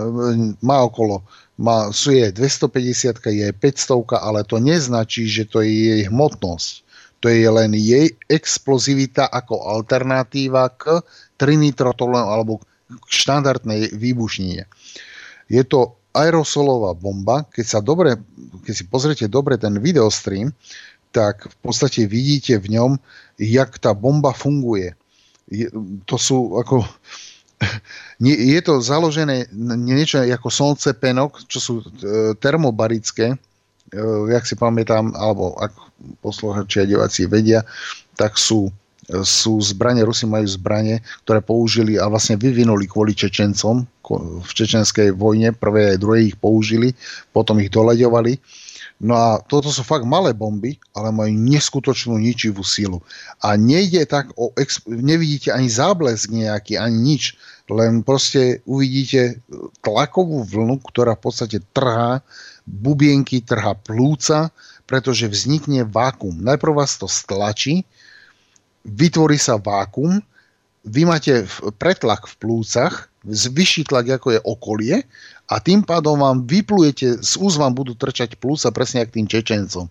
má 0.64 0.88
okolo, 0.88 1.24
má, 1.60 1.92
sú 1.92 2.16
je 2.16 2.32
250, 2.32 3.20
je 3.20 3.48
500, 3.52 4.20
ale 4.20 4.48
to 4.48 4.58
neznačí, 4.58 5.28
že 5.28 5.44
to 5.48 5.60
je 5.60 5.72
jej 5.72 6.02
hmotnosť. 6.08 6.72
To 7.24 7.32
je 7.32 7.48
len 7.48 7.72
jej 7.72 8.12
explozivita 8.28 9.32
ako 9.32 9.64
alternatíva 9.64 10.76
k 10.76 11.00
trinitrotolenu 11.40 12.28
alebo 12.28 12.60
k 12.60 13.06
štandardnej 13.08 13.96
výbušnine. 13.96 14.68
Je 15.48 15.64
to 15.64 16.03
aerosolová 16.14 16.94
bomba. 16.94 17.44
Keď, 17.50 17.66
sa 17.66 17.80
dobre, 17.82 18.16
keď 18.64 18.74
si 18.74 18.86
pozriete 18.88 19.26
dobre 19.26 19.58
ten 19.58 19.76
videostream, 19.82 20.54
tak 21.14 21.46
v 21.46 21.58
podstate 21.62 22.10
vidíte 22.10 22.58
v 22.58 22.78
ňom, 22.78 22.92
jak 23.38 23.78
tá 23.78 23.94
bomba 23.94 24.34
funguje. 24.34 24.98
Je, 25.50 25.70
to 26.06 26.16
sú 26.18 26.58
ako... 26.58 26.86
Je 28.24 28.60
to 28.64 28.80
založené 28.80 29.48
niečo 29.56 30.20
ako 30.24 30.48
solce 30.52 30.96
penok, 30.96 31.44
čo 31.48 31.60
sú 31.60 31.74
e, 31.80 32.36
termobarické, 32.40 33.36
e, 33.36 33.38
jak 34.32 34.44
si 34.48 34.56
pamätám, 34.56 35.12
alebo 35.16 35.56
ak 35.60 35.72
posluchači 36.20 36.84
a 36.84 36.88
diváci 36.88 37.28
vedia, 37.28 37.64
tak 38.16 38.36
sú, 38.36 38.72
sú 39.24 39.60
zbranie, 39.60 40.08
Rusi 40.08 40.24
majú 40.24 40.48
zbranie, 40.48 41.04
ktoré 41.28 41.44
použili 41.44 42.00
a 42.00 42.08
vlastne 42.08 42.40
vyvinuli 42.40 42.88
kvôli 42.88 43.12
Čečencom 43.12 43.84
v 44.44 44.52
čečenskej 44.52 45.16
vojne, 45.16 45.56
prvé 45.56 45.96
aj 45.96 46.02
druhé 46.04 46.32
ich 46.32 46.38
použili, 46.40 46.92
potom 47.32 47.60
ich 47.64 47.72
doľaďovali. 47.72 48.36
No 49.04 49.20
a 49.20 49.40
toto 49.44 49.68
sú 49.68 49.84
fakt 49.84 50.08
malé 50.08 50.32
bomby, 50.32 50.80
ale 50.96 51.12
majú 51.12 51.32
neskutočnú 51.36 52.16
ničivú 52.20 52.64
sílu. 52.64 53.04
A 53.44 53.60
nejde 53.60 54.08
tak 54.08 54.32
o... 54.40 54.56
nevidíte 54.88 55.52
ani 55.52 55.68
záblesk 55.68 56.32
nejaký, 56.32 56.80
ani 56.80 57.16
nič. 57.16 57.36
Len 57.68 58.04
proste 58.04 58.64
uvidíte 58.64 59.44
tlakovú 59.84 60.48
vlnu, 60.48 60.80
ktorá 60.84 61.20
v 61.20 61.24
podstate 61.24 61.58
trhá 61.76 62.24
bubienky, 62.64 63.44
trhá 63.44 63.76
plúca, 63.76 64.52
pretože 64.88 65.28
vznikne 65.28 65.84
vákum. 65.84 66.40
Najprv 66.40 66.84
vás 66.84 66.96
to 66.96 67.08
stlačí, 67.08 67.84
vytvorí 68.84 69.40
sa 69.40 69.60
vákum, 69.60 70.20
vy 70.84 71.08
máte 71.08 71.48
pretlak 71.80 72.28
v 72.28 72.36
plúcach, 72.44 73.08
vyšší 73.28 73.88
tlak 73.88 74.20
ako 74.20 74.36
je 74.36 74.40
okolie 74.44 74.96
a 75.48 75.56
tým 75.64 75.80
pádom 75.80 76.20
vám 76.20 76.44
vyplujete, 76.44 77.24
z 77.24 77.34
úz 77.40 77.56
vám 77.56 77.72
budú 77.72 77.96
trčať 77.96 78.36
plúca 78.36 78.68
presne 78.76 79.08
ako 79.08 79.16
tým 79.16 79.28
Čečencom. 79.32 79.88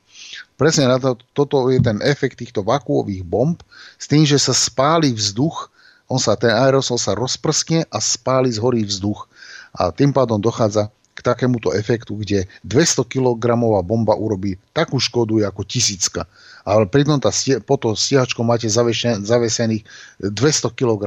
Presne 0.60 0.92
na 0.92 1.00
to, 1.00 1.16
toto 1.32 1.72
je 1.72 1.80
ten 1.80 1.96
efekt 2.04 2.44
týchto 2.44 2.60
vakuových 2.60 3.24
bomb 3.24 3.56
s 3.96 4.04
tým, 4.04 4.28
že 4.28 4.36
sa 4.36 4.52
spáli 4.52 5.16
vzduch, 5.16 5.72
on 6.12 6.20
sa, 6.20 6.36
ten 6.36 6.52
aerosol 6.52 7.00
sa 7.00 7.16
rozprskne 7.16 7.88
a 7.88 7.96
spáli 7.96 8.52
z 8.52 8.60
hory 8.60 8.84
vzduch. 8.84 9.24
A 9.72 9.88
tým 9.88 10.12
pádom 10.12 10.36
dochádza 10.36 10.92
k 11.16 11.20
takémuto 11.24 11.72
efektu, 11.72 12.20
kde 12.20 12.44
200 12.68 13.08
kg 13.08 13.56
bomba 13.80 14.12
urobí 14.12 14.60
takú 14.76 15.00
škodu 15.00 15.40
ako 15.48 15.64
tisícka. 15.64 16.28
Ale 16.62 16.86
pritom 16.86 17.18
tá, 17.18 17.34
pod 17.66 17.78
to 17.82 17.90
stíhačkou 17.98 18.46
máte 18.46 18.70
zavesených 18.70 19.82
200 20.22 20.78
kg, 20.78 21.02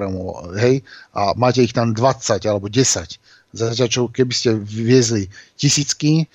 hej, 0.59 0.83
a 1.15 1.31
máte 1.35 1.63
ich 1.63 1.71
tam 1.71 1.95
20 1.95 2.43
alebo 2.43 2.67
10. 2.67 3.55
Zatiaľ 3.55 3.87
čo 3.87 4.11
keby 4.11 4.33
ste 4.35 4.59
viezli 4.59 5.31
tisícky, 5.55 6.23
e, 6.23 6.25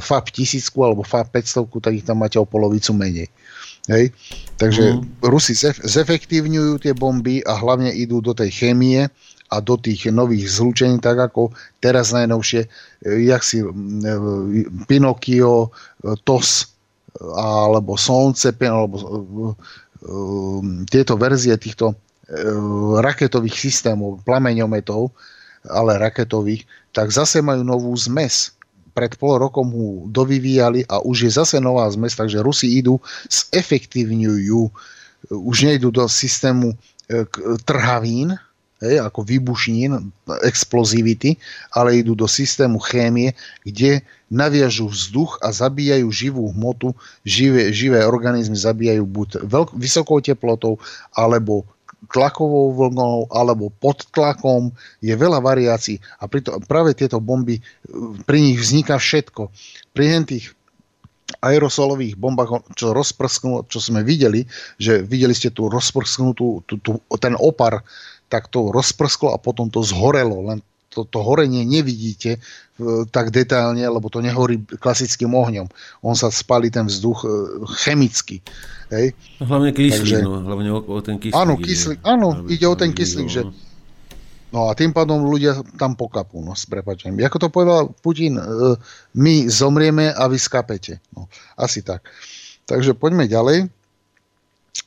FAP 0.00 0.32
tisícku 0.32 0.80
alebo 0.80 1.04
FAP 1.04 1.28
500, 1.44 1.68
tak 1.84 1.92
ich 1.92 2.08
tam 2.08 2.24
máte 2.24 2.40
o 2.40 2.48
polovicu 2.48 2.96
menej. 2.96 3.28
Hej? 3.84 4.16
Takže 4.56 4.96
mm. 4.96 5.28
Rusi 5.28 5.52
zefektívňujú 5.84 6.80
tie 6.80 6.96
bomby 6.96 7.44
a 7.44 7.52
hlavne 7.60 7.92
idú 7.92 8.24
do 8.24 8.32
tej 8.32 8.48
chémie, 8.48 9.12
a 9.52 9.62
do 9.62 9.78
tých 9.78 10.10
nových 10.10 10.50
zlúčení, 10.50 10.98
tak 10.98 11.20
ako 11.30 11.54
teraz 11.78 12.10
najnovšie, 12.10 12.64
e, 12.64 12.68
jak 13.28 13.44
si 13.44 13.62
e, 13.62 13.66
Pinokio, 14.90 15.70
TOS 16.26 16.73
alebo 17.20 17.94
Slnce, 17.94 18.50
alebo 18.64 18.96
tieto 20.90 21.14
verzie 21.14 21.54
týchto 21.54 21.94
raketových 23.00 23.56
systémov, 23.56 24.24
plameňometov, 24.24 25.12
ale 25.68 25.96
raketových, 26.00 26.64
tak 26.92 27.12
zase 27.12 27.40
majú 27.40 27.62
novú 27.64 27.92
zmes. 27.96 28.52
Pred 28.94 29.18
pol 29.18 29.42
rokom 29.42 29.66
mu 29.74 30.06
dovyvíjali 30.06 30.86
a 30.86 31.02
už 31.02 31.26
je 31.26 31.30
zase 31.34 31.56
nová 31.58 31.88
zmes, 31.90 32.14
takže 32.14 32.44
Rusi 32.44 32.78
idú, 32.78 33.02
zefektívňujú, 33.28 34.60
už 35.34 35.56
nejdú 35.66 35.90
do 35.90 36.06
systému 36.06 36.76
trhavín, 37.64 38.36
ako 38.84 39.24
výbušnín, 39.24 40.12
explozivity, 40.44 41.40
ale 41.72 42.04
idú 42.04 42.12
do 42.12 42.28
systému 42.28 42.76
chémie, 42.84 43.32
kde 43.64 44.04
naviažú 44.32 44.88
vzduch 44.88 45.40
a 45.44 45.52
zabíjajú 45.52 46.08
živú 46.08 46.44
hmotu, 46.52 46.96
živé, 47.24 47.70
živé 47.70 48.04
organizmy 48.04 48.56
zabíjajú 48.56 49.04
buď 49.04 49.28
veľk, 49.44 49.68
vysokou 49.76 50.20
teplotou, 50.24 50.80
alebo 51.12 51.68
tlakovou 52.12 52.76
vlnou 52.76 53.32
alebo 53.32 53.72
pod 53.80 54.04
tlakom, 54.12 54.68
je 55.00 55.16
veľa 55.16 55.40
variácií 55.40 55.96
a 56.20 56.28
to, 56.28 56.60
práve 56.68 56.92
tieto 56.92 57.16
bomby, 57.16 57.64
pri 58.28 58.38
nich 58.44 58.60
vzniká 58.60 59.00
všetko. 59.00 59.48
Pri 59.96 60.12
tých 60.28 60.52
aerosolových 61.40 62.20
bombách, 62.20 62.76
čo 62.76 62.92
rozprsknú, 62.92 63.64
čo 63.72 63.80
sme 63.80 64.04
videli, 64.04 64.44
že 64.76 65.00
videli 65.00 65.32
ste 65.32 65.48
tu 65.48 65.72
rozprsknutú, 65.72 66.64
tú, 66.68 66.74
tú, 66.80 67.00
ten 67.16 67.32
opar 67.40 67.80
tak 68.28 68.48
to 68.50 68.72
rozprsklo 68.72 69.36
a 69.36 69.38
potom 69.38 69.70
to 69.70 69.84
zhorelo. 69.84 70.42
Len 70.50 70.58
to, 70.94 71.02
to 71.02 71.18
horenie 71.18 71.66
nevidíte 71.66 72.38
e, 72.38 72.40
tak 73.10 73.34
detailne, 73.34 73.82
lebo 73.82 74.06
to 74.06 74.22
nehorí 74.22 74.62
klasickým 74.78 75.34
ohňom. 75.34 75.66
On 76.06 76.14
sa 76.14 76.30
spali 76.30 76.70
ten 76.70 76.86
vzduch 76.86 77.26
e, 77.26 77.28
chemicky. 77.82 78.38
Hej? 78.94 79.18
No, 79.42 79.50
hlavne 79.50 79.74
kyslík, 79.74 79.98
Takže, 79.98 80.16
no, 80.22 80.38
hlavne 80.46 80.70
o, 80.70 80.78
o 80.78 80.98
ten 81.02 81.18
kyslík. 81.18 81.34
Áno, 81.34 81.58
kyslík, 81.58 81.98
áno 82.06 82.28
ide 82.46 82.66
o 82.70 82.78
ten 82.78 82.94
kyslík, 82.94 83.28
že 83.28 83.42
No 84.54 84.70
a 84.70 84.78
tým 84.78 84.94
pádom 84.94 85.26
ľudia 85.26 85.66
tam 85.74 85.98
pokapú, 85.98 86.38
no 86.38 86.54
s 86.54 86.62
prepačením. 86.70 87.26
Ako 87.26 87.42
to 87.42 87.48
povedal 87.50 87.90
Putin, 87.90 88.38
e, 88.38 88.78
my 89.18 89.50
zomrieme 89.50 90.14
a 90.14 90.30
vy 90.30 90.38
skapete. 90.38 91.02
No, 91.10 91.26
asi 91.58 91.82
tak. 91.82 92.06
Takže 92.62 92.94
poďme 92.94 93.26
ďalej. 93.26 93.66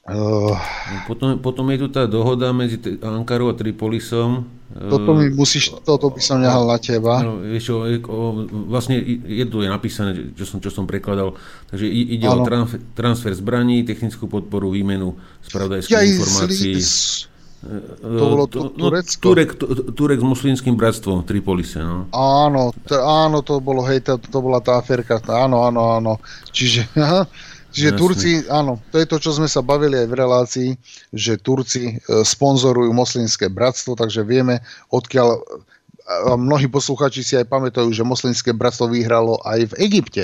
Uh, 0.07 0.55
potom, 1.03 1.35
potom 1.39 1.67
je 1.71 1.83
tu 1.83 1.87
tá 1.91 2.07
dohoda 2.07 2.55
medzi 2.55 2.79
Ankarou 3.03 3.51
a 3.51 3.55
Tripolisom. 3.55 4.47
Toto 4.71 5.15
mi 5.15 5.31
musíš, 5.31 5.75
toto 5.83 6.11
by 6.11 6.21
som 6.23 6.39
nehal 6.39 6.63
na 6.63 6.79
teba. 6.79 7.23
No, 7.23 7.43
vieš, 7.43 7.75
o, 7.75 7.83
o, 7.87 8.19
vlastne 8.67 8.99
je 9.03 9.43
tu 9.47 9.63
je 9.63 9.67
napísané, 9.67 10.31
čo 10.35 10.43
som, 10.47 10.59
čo 10.59 10.71
som 10.71 10.87
prekladal. 10.87 11.35
Takže 11.71 11.87
ide 11.87 12.27
ano. 12.27 12.43
o 12.43 12.47
transfer, 12.47 12.79
transfer 12.95 13.31
zbraní, 13.35 13.83
technickú 13.83 14.31
podporu, 14.31 14.71
výmenu 14.71 15.15
spravodajských 15.47 15.91
ja 15.91 16.03
informácií. 16.03 16.75
Z... 16.79 17.31
To 17.99 18.23
bolo 18.31 18.45
to, 18.47 18.69
no, 18.77 18.91
Turecko? 18.91 19.23
Turek, 19.23 19.49
Turek 19.91 20.19
s 20.21 20.27
muslimským 20.27 20.77
bratstvom 20.77 21.25
v 21.25 21.35
Tripolise. 21.35 21.81
No. 21.81 22.05
Áno, 22.15 22.69
to, 22.85 22.95
áno, 23.01 23.43
to 23.43 23.59
bolo, 23.59 23.81
hej, 23.87 24.05
to, 24.07 24.21
to 24.21 24.39
bola 24.39 24.61
tá 24.61 24.77
aferka. 24.77 25.17
Áno, 25.25 25.65
áno, 25.65 25.99
áno. 25.99 26.13
Čiže, 26.53 26.91
aha, 27.03 27.25
Čiže 27.77 27.93
Jasne. 27.93 28.01
Turci, 28.01 28.31
áno, 28.49 28.81
to 28.89 28.97
je 28.97 29.05
to, 29.05 29.21
čo 29.21 29.37
sme 29.37 29.45
sa 29.45 29.61
bavili 29.61 30.01
aj 30.01 30.07
v 30.09 30.17
relácii, 30.17 30.69
že 31.13 31.37
Turci 31.37 31.93
e, 31.93 32.25
sponzorujú 32.25 32.89
moslimské 32.89 33.53
bratstvo, 33.53 33.93
takže 33.93 34.25
vieme, 34.25 34.65
odkiaľ 34.89 35.37
mnohí 36.39 36.71
posluchači 36.71 37.21
si 37.21 37.35
aj 37.35 37.51
pamätajú, 37.51 37.91
že 37.91 38.07
moslimské 38.07 38.55
bratstvo 38.55 38.87
vyhralo 38.89 39.43
aj 39.43 39.75
v 39.75 39.77
Egypte. 39.85 40.23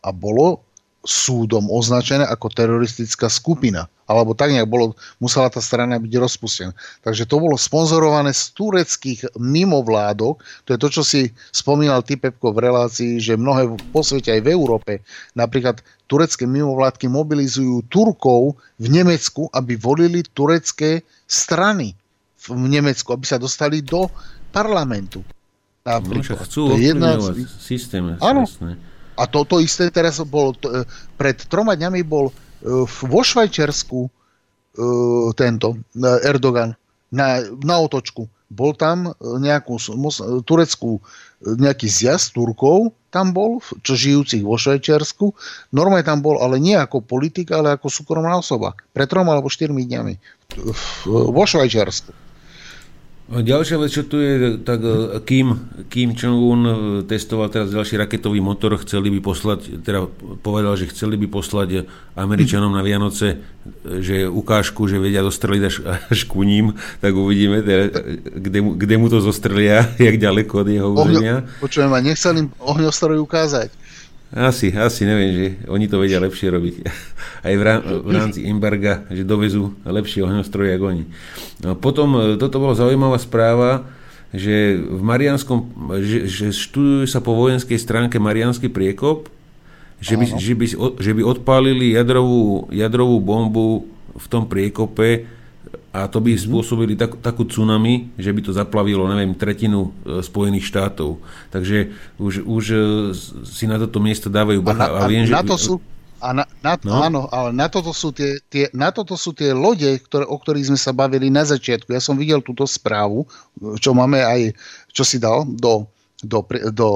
A 0.00 0.10
bolo 0.10 0.67
súdom 1.06 1.70
označené 1.70 2.26
ako 2.26 2.50
teroristická 2.50 3.30
skupina. 3.30 3.86
Alebo 4.08 4.32
tak 4.32 4.56
nejak 4.56 4.66
bolo, 4.66 4.96
musela 5.20 5.52
tá 5.52 5.60
strana 5.60 6.00
byť 6.00 6.12
rozpustená. 6.16 6.72
Takže 7.04 7.28
to 7.28 7.38
bolo 7.38 7.60
sponzorované 7.60 8.32
z 8.32 8.56
tureckých 8.56 9.36
mimovládok. 9.36 10.40
To 10.64 10.70
je 10.72 10.78
to, 10.80 10.88
čo 10.88 11.02
si 11.04 11.28
spomínal 11.52 12.00
ty, 12.02 12.16
Pepko, 12.16 12.56
v 12.56 12.72
relácii, 12.72 13.20
že 13.20 13.36
mnohé 13.36 13.68
po 13.92 14.00
svete, 14.00 14.32
aj 14.32 14.42
v 14.42 14.52
Európe, 14.52 14.92
napríklad 15.36 15.84
turecké 16.08 16.48
mimovládky 16.48 17.06
mobilizujú 17.06 17.84
Turkov 17.92 18.56
v 18.80 18.86
Nemecku, 18.88 19.52
aby 19.52 19.76
volili 19.76 20.24
turecké 20.24 21.04
strany 21.28 21.92
v 22.48 22.64
Nemecku, 22.64 23.12
aby 23.12 23.28
sa 23.28 23.36
dostali 23.36 23.84
do 23.84 24.08
parlamentu. 24.48 25.20
Napríklad. 25.84 26.40
No, 26.40 26.44
chcú 26.48 26.60
to 26.72 26.76
je 26.80 26.90
jedna... 26.90 27.10
systém. 27.60 28.16
Áno. 28.24 28.48
Jasné. 28.48 28.87
A 29.18 29.26
toto 29.26 29.58
isté 29.58 29.90
teraz 29.90 30.22
bol, 30.22 30.54
to, 30.54 30.70
e, 30.70 30.86
pred 31.18 31.34
troma 31.50 31.74
dňami 31.74 32.06
bol 32.06 32.30
e, 32.30 32.34
vo 32.86 33.20
Švajčiarsku 33.26 34.00
e, 34.06 34.10
tento 35.34 35.82
Erdogan 36.22 36.78
na, 37.10 37.42
na 37.42 37.76
otočku. 37.82 38.30
Bol 38.48 38.72
tam 38.72 39.12
nejakú 39.20 39.76
tureckú, 40.48 41.04
nejaký 41.44 41.84
zjazd 41.84 42.32
Turkov, 42.32 42.96
tam 43.12 43.36
bol, 43.36 43.60
čo 43.84 43.92
žijúcich 43.92 44.40
vo 44.40 44.56
Švajčiarsku. 44.56 45.36
Normálne 45.76 46.08
tam 46.08 46.24
bol, 46.24 46.40
ale 46.40 46.56
nie 46.56 46.72
ako 46.72 47.04
politik, 47.04 47.52
ale 47.52 47.76
ako 47.76 47.92
súkromná 47.92 48.40
osoba. 48.40 48.72
Pred 48.96 49.04
troma 49.04 49.36
alebo 49.36 49.52
štyrmi 49.52 49.84
dňami 49.84 50.14
vo 51.04 51.44
Švajčiarsku. 51.44 52.27
Ďalšia 53.28 53.76
vec, 53.76 53.92
čo 53.92 54.08
tu 54.08 54.16
je, 54.16 54.56
tak 54.64 54.80
e, 54.80 55.20
Kim, 55.28 55.68
Kim 55.92 56.16
Jong-un 56.16 56.60
e, 56.64 56.74
testoval 57.04 57.52
teraz 57.52 57.68
ďalší 57.68 58.00
raketový 58.00 58.40
motor, 58.40 58.80
chceli 58.80 59.12
by 59.12 59.20
poslať, 59.20 59.84
teda 59.84 60.08
povedal, 60.40 60.72
že 60.80 60.88
chceli 60.88 61.20
by 61.20 61.28
poslať 61.28 61.84
Američanom 62.16 62.72
na 62.72 62.80
Vianoce, 62.80 63.36
e, 63.84 64.00
že 64.00 64.24
ukážku, 64.24 64.88
že 64.88 64.96
vedia 64.96 65.20
zostreliť 65.20 65.62
až, 65.68 65.76
až 66.08 66.20
ku 66.24 66.40
ním, 66.40 66.80
tak 67.04 67.12
uvidíme, 67.12 67.60
teda, 67.60 68.00
kde, 68.32 68.58
mu, 68.64 68.70
kde 68.72 68.94
mu 68.96 69.12
to 69.12 69.20
zostrelia, 69.20 69.84
jak 70.00 70.16
ďaleko 70.16 70.64
od 70.64 70.68
jeho 70.72 70.88
územia. 70.96 71.44
Počujem, 71.60 71.92
a 71.92 72.00
nechcel 72.00 72.32
im 72.32 72.48
ohňostroj 72.64 73.20
ukázať. 73.20 73.68
Asi, 74.28 74.68
asi 74.76 75.08
neviem, 75.08 75.30
že 75.32 75.46
oni 75.72 75.88
to 75.88 75.96
vedia 75.96 76.20
lepšie 76.20 76.52
robiť. 76.52 76.74
Aj 77.48 77.54
v, 77.56 77.62
rám, 77.64 77.80
v 78.04 78.10
rámci 78.12 78.44
embarga, 78.44 79.08
že 79.08 79.24
dovezú 79.24 79.72
lepšie 79.88 80.20
ohňostroje 80.20 80.76
ako 80.76 80.84
oni. 80.84 81.04
No, 81.64 81.72
potom 81.72 82.08
e, 82.12 82.20
toto 82.36 82.60
bola 82.60 82.76
zaujímavá 82.76 83.16
správa, 83.16 83.88
že 84.28 84.76
v 84.76 85.00
Marianskom, 85.00 85.72
že, 86.04 86.28
že 86.28 86.46
študuje 86.52 87.08
sa 87.08 87.24
po 87.24 87.32
vojenskej 87.32 87.80
stránke 87.80 88.20
Marianský 88.20 88.68
priekop, 88.68 89.32
že 90.04 90.20
by, 90.20 90.24
že, 90.36 90.52
by, 90.54 90.66
že 91.00 91.12
by 91.16 91.22
odpálili 91.24 91.96
jadrovú, 91.96 92.68
jadrovú 92.68 93.24
bombu 93.24 93.88
v 94.12 94.26
tom 94.28 94.44
priekope 94.44 95.37
a 95.88 96.04
to 96.04 96.20
by 96.20 96.36
mhm. 96.36 96.40
spôsobili 96.40 96.94
tak, 97.00 97.16
takú 97.24 97.48
tsunami, 97.48 98.12
že 98.20 98.30
by 98.30 98.40
to 98.44 98.52
zaplavilo, 98.52 99.08
neviem, 99.08 99.32
tretinu 99.32 99.90
e, 100.04 100.20
Spojených 100.20 100.68
štátov. 100.68 101.16
Takže 101.48 101.96
už, 102.20 102.44
už 102.44 102.64
e, 102.70 102.78
si 103.48 103.64
na 103.64 103.80
toto 103.80 103.96
miesto 103.96 104.28
dávajú 104.28 104.60
bacha. 104.60 104.84
A, 104.84 104.92
na, 104.92 105.04
a, 105.04 105.08
viem, 105.08 105.24
na 105.24 105.40
že... 105.40 105.48
to 105.48 105.56
sú, 105.56 105.74
a 106.18 106.34
na, 106.34 106.44
na, 106.60 106.74
no? 106.82 106.98
áno, 106.98 107.20
ale 107.30 107.54
na 107.54 107.70
toto 107.70 107.94
sú 107.94 108.10
tie, 108.10 108.42
tie, 108.50 108.66
na 108.74 108.90
toto 108.90 109.14
sú 109.14 109.30
tie 109.32 109.54
lode, 109.54 109.88
ktoré, 110.02 110.26
o 110.26 110.36
ktorých 110.36 110.74
sme 110.74 110.78
sa 110.78 110.92
bavili 110.92 111.30
na 111.30 111.46
začiatku. 111.46 111.94
Ja 111.94 112.02
som 112.02 112.18
videl 112.18 112.42
túto 112.42 112.66
správu, 112.66 113.24
čo 113.78 113.94
máme 113.94 114.20
aj, 114.20 114.52
čo 114.90 115.06
si 115.06 115.16
dal 115.22 115.46
do, 115.46 115.86
do, 116.20 116.42
do, 116.42 116.68
do 116.74 116.90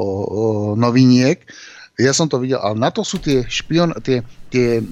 noviniek. 0.74 1.46
Ja 2.02 2.10
som 2.10 2.26
to 2.26 2.42
videl, 2.42 2.58
ale 2.58 2.74
na 2.74 2.90
to 2.90 3.06
sú 3.06 3.22
tie, 3.22 3.46
špion, 3.46 3.94
tie, 4.02 4.26
tie 4.50 4.82
e, 4.82 4.84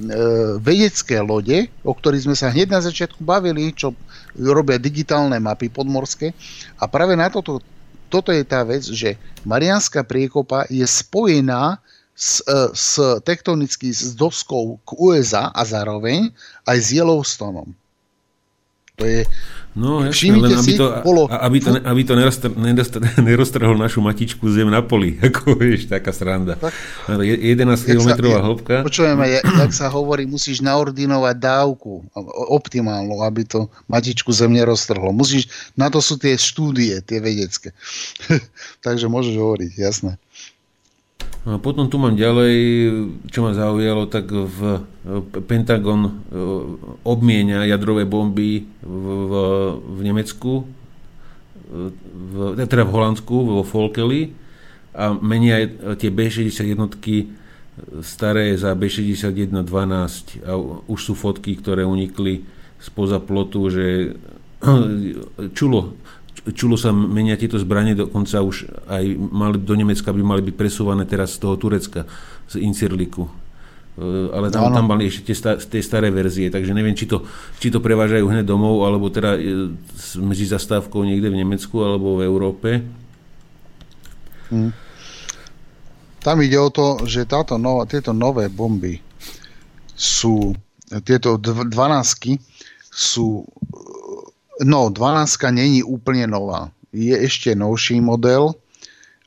vedecké 0.62 1.18
lode, 1.18 1.66
o 1.82 1.90
ktorých 1.90 2.30
sme 2.30 2.36
sa 2.38 2.54
hneď 2.54 2.70
na 2.70 2.78
začiatku 2.78 3.18
bavili, 3.26 3.74
čo 3.74 3.90
robia 4.38 4.78
digitálne 4.78 5.34
mapy 5.42 5.66
podmorské. 5.66 6.30
A 6.78 6.86
práve 6.86 7.18
na 7.18 7.26
toto, 7.26 7.58
toto 8.06 8.30
je 8.30 8.46
tá 8.46 8.62
vec, 8.62 8.86
že 8.86 9.18
Marianská 9.42 10.06
priekopa 10.06 10.70
je 10.70 10.86
spojená 10.86 11.82
s, 12.14 12.38
e, 12.46 12.70
s 12.70 13.00
tektonicky 13.26 13.90
s 13.90 14.14
doskou 14.14 14.78
k 14.86 14.94
USA 14.94 15.50
a 15.50 15.66
zároveň 15.66 16.30
aj 16.62 16.78
s 16.78 16.88
Yellowstoneom. 16.94 17.74
To 19.00 19.08
je, 19.08 19.24
No, 19.70 20.02
jasne, 20.02 20.34
len 20.34 20.50
aby 20.58 20.72
to, 20.74 20.86
bolo... 21.06 21.30
aby 21.30 21.58
to, 21.62 21.70
aby 21.78 22.02
to 22.08 22.14
neroztrhol 23.22 23.78
našu 23.78 24.02
matičku 24.02 24.42
zem 24.50 24.66
na 24.66 24.82
poli, 24.82 25.14
ako 25.30 25.54
vieš, 25.54 25.86
taká 25.86 26.10
sranda. 26.10 26.58
Tak, 26.58 26.74
11 27.06 27.78
km 27.86 28.10
hĺbka. 28.18 28.82
Počujeme, 28.82 29.30
jak 29.30 29.70
sa 29.70 29.86
hovorí, 29.86 30.26
musíš 30.26 30.58
naordinovať 30.66 31.36
dávku 31.38 32.02
optimálnu, 32.50 33.22
aby 33.22 33.46
to 33.46 33.70
matičku 33.86 34.34
zem 34.34 34.58
neroztrhlo. 34.58 35.14
Musíš, 35.14 35.46
na 35.78 35.86
to 35.86 36.02
sú 36.02 36.18
tie 36.18 36.34
štúdie, 36.34 36.98
tie 37.06 37.22
vedecké. 37.22 37.70
Takže 38.86 39.06
môžeš 39.06 39.38
hovoriť, 39.38 39.70
jasné. 39.78 40.18
A 41.48 41.56
potom 41.56 41.88
tu 41.88 41.96
mám 41.96 42.20
ďalej, 42.20 42.56
čo 43.32 43.40
ma 43.40 43.56
zaujalo, 43.56 44.04
tak 44.12 44.28
v 44.28 44.84
Pentagon 45.48 46.04
e, 46.04 46.12
obmienia 47.08 47.64
jadrové 47.64 48.04
bomby 48.04 48.68
v, 48.84 49.04
v, 49.24 49.32
v 49.80 50.00
Nemecku, 50.04 50.68
v, 51.72 52.34
teda 52.60 52.84
v 52.84 52.92
Holandsku, 52.92 53.32
vo 53.32 53.64
Folkeli 53.64 54.36
a 54.92 55.16
menia 55.16 55.64
tie 55.96 56.12
B-60 56.12 56.76
jednotky 56.76 57.32
staré 58.04 58.52
za 58.60 58.76
B-61-12 58.76 60.44
a 60.44 60.52
už 60.84 61.00
sú 61.00 61.14
fotky, 61.16 61.56
ktoré 61.56 61.88
unikli 61.88 62.44
spoza 62.76 63.16
plotu, 63.16 63.70
že 63.72 64.16
čulo 65.56 65.96
čulo 66.48 66.80
sa 66.80 66.90
menia 66.92 67.36
tieto 67.36 67.60
zbranie, 67.60 67.92
dokonca 67.92 68.40
už 68.40 68.70
aj 68.88 69.04
mali, 69.18 69.56
do 69.60 69.74
Nemecka 69.76 70.08
by 70.08 70.22
mali 70.24 70.42
byť 70.48 70.54
presúvané 70.56 71.04
teraz 71.04 71.36
z 71.36 71.44
toho 71.44 71.54
Turecka, 71.60 72.08
z 72.48 72.64
Incirliku. 72.64 73.28
E, 74.00 74.32
ale 74.32 74.48
tam, 74.48 74.72
tam 74.72 74.88
mali 74.88 75.12
ešte 75.12 75.30
tie, 75.30 75.36
sta, 75.36 75.52
tie 75.60 75.84
staré 75.84 76.08
verzie, 76.08 76.48
takže 76.48 76.72
neviem, 76.72 76.96
či 76.96 77.04
to, 77.04 77.28
či 77.60 77.68
to 77.68 77.84
prevážajú 77.84 78.24
hneď 78.24 78.48
domov, 78.48 78.88
alebo 78.88 79.12
teda 79.12 79.36
e, 79.36 79.74
medzi 80.24 80.48
zastávkou 80.48 81.04
niekde 81.04 81.28
v 81.28 81.40
Nemecku 81.44 81.76
alebo 81.84 82.16
v 82.16 82.24
Európe. 82.24 82.68
Hmm. 84.48 84.72
Tam 86.20 86.36
ide 86.40 86.56
o 86.60 86.68
to, 86.72 87.04
že 87.08 87.28
táto 87.28 87.56
nová, 87.56 87.84
tieto 87.88 88.12
nové 88.12 88.48
bomby 88.52 89.00
sú, 89.96 90.52
tieto 91.04 91.36
dvanásky 91.40 92.36
sú 92.90 93.44
No, 94.60 94.92
12 94.92 95.40
není 95.56 95.80
úplne 95.80 96.28
nová. 96.28 96.68
Je 96.92 97.16
ešte 97.16 97.56
novší 97.56 98.02
model, 98.04 98.52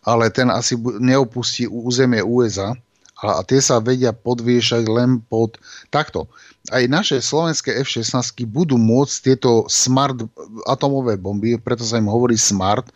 ale 0.06 0.30
ten 0.30 0.52
asi 0.52 0.78
neopustí 0.78 1.66
územie 1.66 2.22
USA 2.22 2.78
a, 3.24 3.40
tie 3.48 3.64
sa 3.64 3.80
vedia 3.80 4.12
podviešať 4.12 4.84
len 4.92 5.24
pod... 5.24 5.56
Takto, 5.88 6.28
aj 6.76 6.84
naše 6.92 7.18
slovenské 7.24 7.72
F-16 7.80 8.44
budú 8.44 8.76
môcť 8.76 9.16
tieto 9.24 9.64
smart 9.72 10.20
atomové 10.68 11.16
bomby, 11.16 11.56
preto 11.56 11.88
sa 11.88 12.04
im 12.04 12.12
hovorí 12.12 12.36
smart, 12.36 12.92
e, 12.92 12.94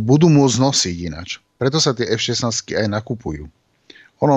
budú 0.00 0.32
môcť 0.32 0.56
nosiť 0.64 0.96
inač. 1.12 1.44
Preto 1.60 1.76
sa 1.76 1.92
tie 1.92 2.08
F-16 2.08 2.72
aj 2.72 2.88
nakupujú. 2.88 3.44
Ono, 4.24 4.36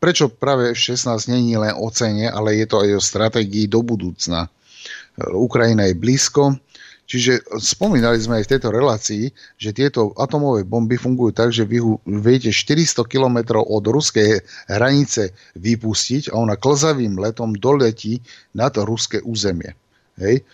prečo 0.00 0.32
práve 0.32 0.72
F-16 0.72 1.28
není 1.28 1.60
len 1.60 1.76
o 1.76 1.88
cene, 1.92 2.32
ale 2.32 2.56
je 2.56 2.66
to 2.68 2.80
aj 2.80 2.90
o 2.96 3.04
stratégii 3.04 3.68
do 3.68 3.84
budúcna. 3.84 4.48
Ukrajina 5.18 5.86
je 5.86 5.94
blízko, 5.94 6.58
Čiže 7.04 7.44
spomínali 7.60 8.16
sme 8.16 8.40
aj 8.40 8.48
v 8.48 8.52
tejto 8.56 8.68
relácii, 8.72 9.24
že 9.60 9.76
tieto 9.76 10.16
atomové 10.16 10.64
bomby 10.64 10.96
fungujú 10.96 11.36
tak, 11.36 11.52
že 11.52 11.68
vy 11.68 11.84
viete 12.08 12.48
400 12.48 13.04
km 13.04 13.60
od 13.60 13.84
ruskej 13.84 14.40
hranice 14.72 15.36
vypustiť 15.60 16.32
a 16.32 16.40
ona 16.40 16.56
klzavým 16.56 17.20
letom 17.20 17.52
doletí 17.52 18.24
na 18.56 18.72
to 18.72 18.88
ruské 18.88 19.20
územie. 19.20 19.76
Hej? 20.16 20.48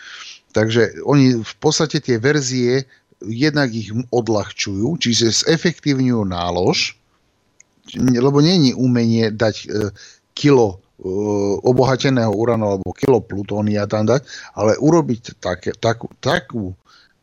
Takže 0.51 1.07
oni 1.07 1.39
v 1.39 1.55
podstate 1.63 2.03
tie 2.03 2.19
verzie 2.19 2.83
jednak 3.23 3.71
ich 3.71 3.95
odľahčujú, 4.11 4.99
čiže 4.99 5.47
zefektívňujú 5.47 6.27
nálož, 6.27 6.99
lebo 7.95 8.43
není 8.43 8.75
umenie 8.75 9.31
dať 9.31 9.57
e, 9.67 9.67
kilo 10.35 10.83
obohateného 11.65 12.33
uranu 12.33 12.77
alebo 12.77 12.93
kilo 12.93 13.25
plutónia 13.25 13.89
tam 13.89 14.05
dať, 14.05 14.21
ale 14.53 14.77
urobiť 14.77 15.41
také, 15.41 15.73
takú, 15.73 16.13
takú, 16.21 16.77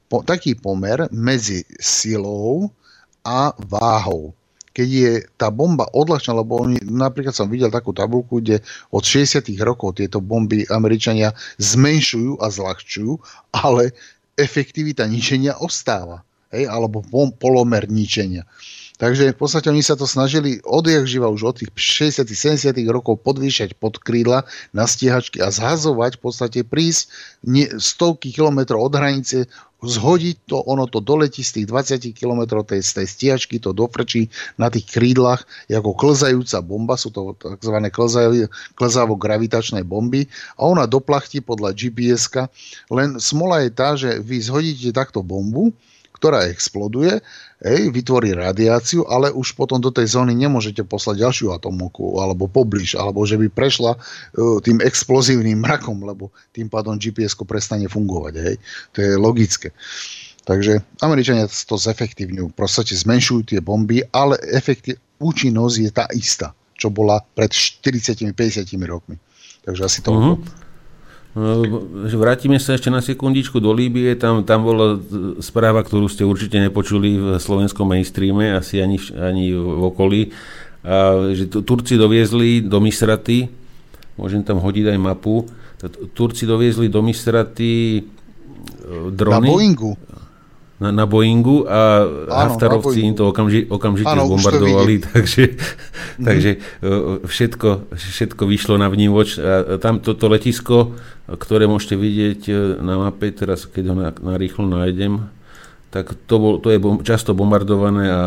po, 0.10 0.26
taký 0.26 0.58
pomer 0.58 1.06
medzi 1.14 1.62
silou 1.78 2.74
a 3.22 3.54
váhou. 3.60 4.34
Keď 4.74 4.88
je 4.90 5.12
tá 5.42 5.50
bomba 5.50 5.90
odľahčená, 5.90 6.46
lebo 6.46 6.62
oni, 6.62 6.78
napríklad 6.86 7.34
som 7.34 7.50
videl 7.50 7.74
takú 7.74 7.98
tabulku, 7.98 8.38
kde 8.42 8.62
od 8.94 9.02
60. 9.02 9.42
rokov 9.66 9.98
tieto 9.98 10.22
bomby 10.22 10.70
Američania 10.70 11.34
zmenšujú 11.58 12.38
a 12.38 12.46
zľahčujú, 12.54 13.18
ale 13.58 13.98
efektivita 14.38 15.10
ničenia 15.10 15.58
ostáva. 15.58 16.22
Hej, 16.54 16.70
alebo 16.70 17.04
polomer 17.42 17.90
ničenia. 17.92 18.48
Takže 18.98 19.30
v 19.30 19.38
podstate 19.38 19.70
oni 19.70 19.86
sa 19.86 19.94
to 19.94 20.10
snažili 20.10 20.58
odjak 20.66 21.06
živa 21.06 21.30
už 21.30 21.42
od 21.54 21.56
tých 21.62 21.70
60 21.78 22.26
70 22.26 22.74
rokov 22.90 23.22
podvíšať 23.22 23.78
pod 23.78 24.02
krídla 24.02 24.50
na 24.74 24.90
stíhačky 24.90 25.38
a 25.38 25.54
zhazovať, 25.54 26.18
v 26.18 26.22
podstate 26.22 26.60
prísť 26.66 27.14
stovky 27.78 28.34
kilometrov 28.34 28.90
od 28.90 28.94
hranice, 28.98 29.46
zhodiť 29.86 30.50
to, 30.50 30.58
ono 30.66 30.90
to 30.90 30.98
doletí 30.98 31.46
z 31.46 31.62
tých 31.62 31.68
20 31.70 32.18
kilometrov 32.18 32.66
tej, 32.66 32.82
tej 32.82 33.06
stíhačky, 33.06 33.62
to 33.62 33.78
dofrčí 33.78 34.34
na 34.58 34.74
tých 34.74 34.90
krídlach 34.90 35.46
ako 35.70 35.94
klzajúca 35.94 36.66
bomba, 36.66 36.98
sú 36.98 37.14
to 37.14 37.38
tzv. 37.38 37.78
klzavo-gravitačné 38.74 39.86
bomby 39.86 40.26
a 40.58 40.66
ona 40.66 40.90
doplachtí 40.90 41.46
podľa 41.46 41.78
GPS-ka, 41.78 42.50
len 42.90 43.22
smola 43.22 43.62
je 43.62 43.70
tá, 43.70 43.94
že 43.94 44.18
vy 44.18 44.42
zhodíte 44.42 44.90
takto 44.90 45.22
bombu, 45.22 45.70
ktorá 46.18 46.50
exploduje, 46.50 47.22
hej, 47.64 47.90
vytvorí 47.90 48.38
radiáciu, 48.38 49.08
ale 49.10 49.34
už 49.34 49.58
potom 49.58 49.82
do 49.82 49.90
tej 49.90 50.14
zóny 50.14 50.38
nemôžete 50.38 50.86
poslať 50.86 51.26
ďalšiu 51.26 51.54
atomovku 51.58 52.22
alebo 52.22 52.46
pobliž, 52.46 52.98
alebo 52.98 53.26
že 53.26 53.40
by 53.40 53.48
prešla 53.50 53.98
uh, 53.98 54.58
tým 54.62 54.84
explozívnym 54.84 55.58
mrakom, 55.62 55.98
lebo 56.06 56.30
tým 56.54 56.70
pádom 56.70 57.00
GPS 57.02 57.34
prestane 57.48 57.90
fungovať. 57.90 58.34
Hej. 58.38 58.56
To 58.94 58.98
je 59.02 59.12
logické. 59.18 59.70
Takže 60.48 60.80
Američania 61.04 61.44
to 61.52 61.76
zefektívňujú, 61.76 62.56
proste 62.56 62.96
zmenšujú 62.96 63.52
tie 63.52 63.60
bomby, 63.60 64.00
ale 64.16 64.40
efektiv, 64.56 64.96
účinnosť 65.20 65.76
je 65.76 65.92
tá 65.92 66.06
istá, 66.16 66.56
čo 66.80 66.88
bola 66.88 67.20
pred 67.36 67.52
40-50 67.52 68.32
rokmi. 68.88 69.20
Takže 69.68 69.82
asi 69.84 70.00
to... 70.00 70.16
Uh-huh. 70.16 70.40
Vrátime 72.18 72.58
sa 72.58 72.74
ešte 72.74 72.90
na 72.90 72.98
sekundičku 72.98 73.62
do 73.62 73.70
Líbie. 73.70 74.18
Tam, 74.18 74.42
tam 74.42 74.66
bola 74.66 74.98
správa, 75.38 75.86
ktorú 75.86 76.10
ste 76.10 76.26
určite 76.26 76.58
nepočuli 76.58 77.14
v 77.14 77.28
slovenskom 77.38 77.86
mainstreame, 77.86 78.58
asi 78.58 78.82
ani, 78.82 78.98
ani 79.14 79.54
v 79.54 79.82
okolí. 79.86 80.22
A, 80.82 81.30
že 81.38 81.46
Turci 81.46 81.94
doviezli 81.94 82.66
do 82.66 82.82
Misraty, 82.82 83.54
môžem 84.18 84.42
tam 84.42 84.58
hodiť 84.58 84.98
aj 84.98 84.98
mapu, 84.98 85.46
Turci 86.18 86.50
doviezli 86.50 86.90
do 86.90 87.06
Misraty 87.06 88.02
e, 88.02 88.02
drony. 89.14 89.46
Na 89.46 89.54
Boeingu 89.54 89.94
na, 90.78 90.94
na 90.94 91.06
Boeingu 91.10 91.66
a 91.66 92.06
Áno, 92.06 92.54
Haftarovci 92.54 93.02
im 93.02 93.18
to 93.18 93.34
okamži, 93.34 93.66
okamžite 93.66 94.14
Áno, 94.14 94.30
zbombardovali, 94.30 95.02
takže, 95.10 95.44
mm. 96.22 96.26
takže 96.26 96.52
e, 96.54 96.60
všetko, 97.26 97.98
všetko 97.98 98.44
vyšlo 98.46 98.78
na 98.78 98.86
vnívoč. 98.86 99.42
A 99.42 99.82
tam 99.82 99.98
toto 99.98 100.30
letisko, 100.30 100.94
ktoré 101.26 101.66
môžete 101.66 101.98
vidieť 101.98 102.42
e, 102.50 102.54
na 102.86 103.10
mape, 103.10 103.34
teraz 103.34 103.66
keď 103.66 103.84
ho 103.90 103.96
na, 103.98 104.10
na 104.14 104.34
rýchlo 104.38 104.70
nájdem, 104.70 105.34
tak 105.90 106.14
to, 106.30 106.36
bol, 106.38 106.54
to 106.62 106.70
je 106.70 106.78
bom, 106.78 107.02
často 107.02 107.34
bombardované 107.34 108.06
a 108.14 108.24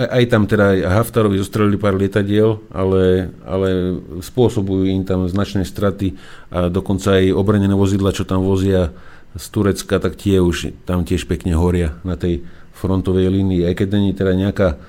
aj, 0.00 0.08
aj 0.10 0.24
tam 0.26 0.42
teda 0.50 0.64
aj 0.74 0.78
Haftarovi 0.98 1.38
zostrelili 1.38 1.78
pár 1.78 1.94
lietadiel, 1.94 2.58
ale, 2.74 3.30
ale 3.46 4.00
spôsobujú 4.18 4.88
im 4.88 5.06
tam 5.06 5.30
značné 5.30 5.62
straty 5.62 6.18
a 6.50 6.72
dokonca 6.72 7.22
aj 7.22 7.36
obranené 7.36 7.72
vozidla, 7.76 8.10
čo 8.10 8.26
tam 8.26 8.42
vozia 8.42 8.90
z 9.36 9.46
Turecka, 9.50 10.02
tak 10.02 10.18
tie 10.18 10.42
už 10.42 10.74
tam 10.86 11.06
tiež 11.06 11.30
pekne 11.30 11.54
horia 11.54 11.94
na 12.02 12.18
tej 12.18 12.42
frontovej 12.74 13.30
línii. 13.30 13.68
Aj 13.68 13.74
keď 13.76 13.88
není 13.94 14.10
teda 14.16 14.34
nejaká 14.34 14.80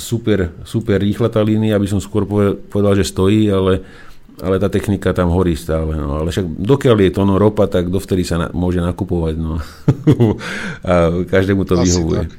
super, 0.00 0.56
super 0.64 0.96
rýchla 0.98 1.28
tá 1.28 1.44
línia, 1.44 1.76
aby 1.76 1.86
som 1.86 2.00
skôr 2.00 2.24
povedal, 2.72 2.96
že 2.96 3.04
stojí, 3.04 3.46
ale, 3.52 3.84
ale 4.40 4.56
tá 4.56 4.72
technika 4.72 5.12
tam 5.12 5.28
horí 5.28 5.52
stále. 5.52 5.94
No. 6.00 6.16
Ale 6.18 6.32
však 6.32 6.46
dokiaľ 6.56 6.96
je 7.06 7.12
to 7.12 7.22
no 7.28 7.36
ropa, 7.36 7.68
tak 7.68 7.92
dovtedy 7.92 8.24
sa 8.24 8.40
na, 8.40 8.46
môže 8.56 8.80
nakupovať. 8.80 9.34
No. 9.36 9.60
a 10.90 11.12
každému 11.28 11.68
to 11.68 11.76
Asi 11.76 11.92
vyhovuje. 11.92 12.24
Tak. 12.24 12.30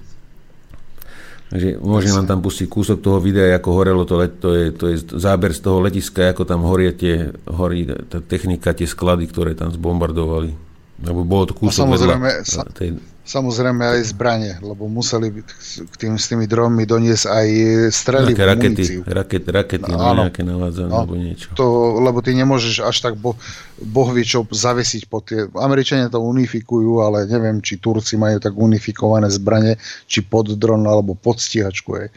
Takže 1.47 1.79
môžem 1.79 2.11
vám 2.11 2.27
tam 2.27 2.43
pustiť 2.43 2.67
kúsok 2.67 2.99
toho 2.99 3.23
videa, 3.23 3.55
ako 3.55 3.69
horelo 3.71 4.03
to, 4.03 4.19
to, 4.35 4.49
je, 4.51 4.65
to 4.75 4.85
je 4.91 4.95
záber 5.15 5.55
z 5.55 5.63
toho 5.63 5.79
letiska, 5.79 6.35
ako 6.35 6.43
tam 6.43 6.67
horie 6.67 6.91
tie, 6.91 7.31
horí 7.47 7.87
tá 7.87 8.19
technika, 8.19 8.75
tie 8.75 8.83
sklady, 8.83 9.31
ktoré 9.31 9.55
tam 9.55 9.71
zbombardovali. 9.71 10.66
Lebo 10.97 11.21
bolo 11.21 11.45
to 11.45 11.53
kúsok 11.53 11.85
samozrejme, 11.85 12.29
sa, 12.41 12.65
tej... 12.73 12.97
samozrejme 13.21 13.85
aj 13.85 14.01
zbranie, 14.09 14.57
lebo 14.65 14.89
museli 14.89 15.45
k 15.85 15.93
tým, 15.93 16.17
s 16.17 16.25
tými 16.25 16.49
dronmi 16.49 16.89
doniesť 16.89 17.25
aj 17.29 17.47
strely 17.93 18.33
Nejaké 18.33 18.47
rakety, 18.49 18.83
raket, 19.05 19.43
rakety 19.45 19.91
no, 19.93 20.01
áno, 20.01 20.25
nejaké 20.25 20.41
navádzané 20.41 20.89
no, 20.89 20.97
alebo 20.97 21.13
niečo. 21.13 21.53
To, 21.53 22.01
lebo 22.01 22.25
ty 22.25 22.33
nemôžeš 22.33 22.81
až 22.81 22.97
tak 22.97 23.13
bo, 23.13 23.37
boh 23.77 24.09
vie 24.09 24.25
čo 24.25 24.41
zavesiť 24.49 25.05
pod 25.05 25.29
tie... 25.29 25.45
Američania 25.53 26.09
to 26.09 26.17
unifikujú, 26.17 27.05
ale 27.05 27.29
neviem, 27.29 27.61
či 27.61 27.77
Turci 27.77 28.17
majú 28.17 28.41
tak 28.41 28.57
unifikované 28.57 29.29
zbranie, 29.29 29.77
či 30.09 30.25
pod 30.25 30.49
dron 30.57 30.81
alebo 30.89 31.13
pod 31.13 31.37
stíhačku. 31.37 31.93
Aj. 31.93 32.09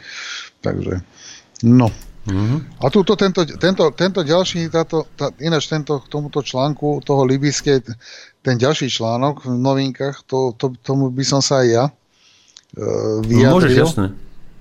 Takže, 0.65 1.05
no. 1.69 1.93
Mm-hmm. 2.20 2.85
A 2.85 2.93
túto, 2.93 3.16
tento, 3.16 3.48
tento, 3.48 3.85
tento 3.97 4.20
ďalší, 4.20 4.69
táto, 4.69 5.09
tá, 5.16 5.32
ináč 5.40 5.73
tento, 5.73 6.05
k 6.05 6.07
tomuto 6.12 6.44
článku 6.44 7.01
toho 7.01 7.24
libyskej 7.24 7.81
ten 8.41 8.57
ďalší 8.57 8.89
článok 8.89 9.45
v 9.45 9.57
novinkách, 9.57 10.25
to, 10.25 10.57
to, 10.57 10.73
tomu 10.81 11.12
by 11.12 11.25
som 11.25 11.45
sa 11.45 11.61
aj 11.61 11.69
ja 11.69 11.85
uh, 11.89 13.21
vyjadril. 13.21 13.57
Môžeš, 13.57 13.75
jasne. 13.77 14.07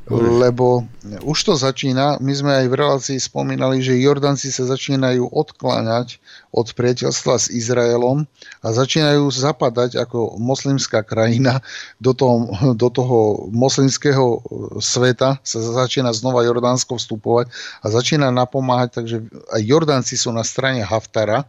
Lebo 0.09 0.89
už 1.21 1.37
to 1.45 1.53
začína, 1.53 2.17
my 2.17 2.33
sme 2.33 2.49
aj 2.49 2.65
v 2.65 2.77
relácii 2.81 3.19
spomínali, 3.21 3.77
že 3.77 3.93
Jordanci 3.93 4.49
sa 4.49 4.65
začínajú 4.65 5.29
odkláňať 5.29 6.17
od 6.49 6.65
priateľstva 6.73 7.37
s 7.37 7.53
Izraelom 7.53 8.25
a 8.65 8.67
začínajú 8.73 9.29
zapadať 9.29 10.01
ako 10.01 10.41
moslimská 10.41 11.05
krajina 11.05 11.61
do 12.01 12.17
toho, 12.17 12.49
do 12.73 12.89
toho 12.89 13.45
moslimského 13.53 14.41
sveta, 14.81 15.37
sa 15.45 15.59
začína 15.61 16.09
znova 16.09 16.41
Jordánsko 16.41 16.97
vstupovať 16.97 17.53
a 17.85 17.93
začína 17.93 18.33
napomáhať, 18.33 19.05
takže 19.05 19.29
aj 19.29 19.61
Jordanci 19.61 20.17
sú 20.17 20.33
na 20.33 20.41
strane 20.41 20.81
Haftara, 20.81 21.45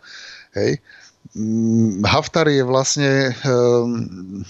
hej, 0.53 0.85
Haftar 2.05 2.51
je 2.51 2.63
vlastne... 2.67 3.35
Um, 3.47 4.45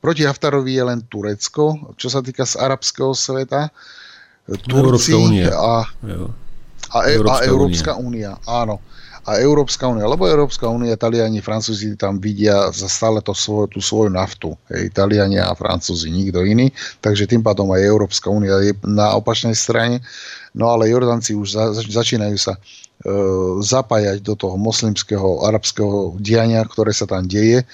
proti 0.00 0.22
Haftarovi 0.22 0.76
je 0.76 0.84
len 0.86 1.00
Turecko, 1.08 1.94
čo 1.98 2.06
sa 2.06 2.22
týka 2.22 2.46
z 2.46 2.60
arabského 2.62 3.10
sveta. 3.16 3.74
Turci 4.46 5.42
a, 5.50 5.82
a, 6.94 6.98
e, 7.10 7.18
a 7.18 7.36
Európska 7.42 7.98
únia. 7.98 8.38
Áno. 8.46 8.78
A 9.26 9.42
Európska 9.42 9.90
únia, 9.90 10.06
lebo 10.06 10.30
Európska 10.30 10.70
únia, 10.70 10.94
Taliani, 10.94 11.42
Francúzi 11.42 11.98
tam 11.98 12.22
vidia 12.22 12.70
za 12.70 12.86
stále 12.86 13.18
to 13.18 13.34
svoj, 13.34 13.66
tú 13.66 13.82
svoju 13.82 14.14
naftu. 14.14 14.54
Hej, 14.70 14.94
Taliani 14.94 15.42
a 15.42 15.50
Francúzi, 15.50 16.14
nikto 16.14 16.46
iný. 16.46 16.70
Takže 17.02 17.26
tým 17.26 17.42
pádom 17.42 17.74
aj 17.74 17.82
Európska 17.82 18.30
únia 18.30 18.62
je 18.62 18.72
na 18.86 19.18
opačnej 19.18 19.58
strane. 19.58 19.98
No 20.54 20.70
ale 20.70 20.88
Jordanci 20.88 21.34
už 21.34 21.58
za, 21.58 21.74
začínajú 21.74 22.38
sa 22.38 22.54
E, 22.96 23.12
zapájať 23.60 24.24
do 24.24 24.32
toho 24.32 24.56
moslimského, 24.56 25.44
arabského 25.44 26.16
diania, 26.16 26.64
ktoré 26.64 26.96
sa 26.96 27.04
tam 27.04 27.28
deje. 27.28 27.60
E, 27.60 27.66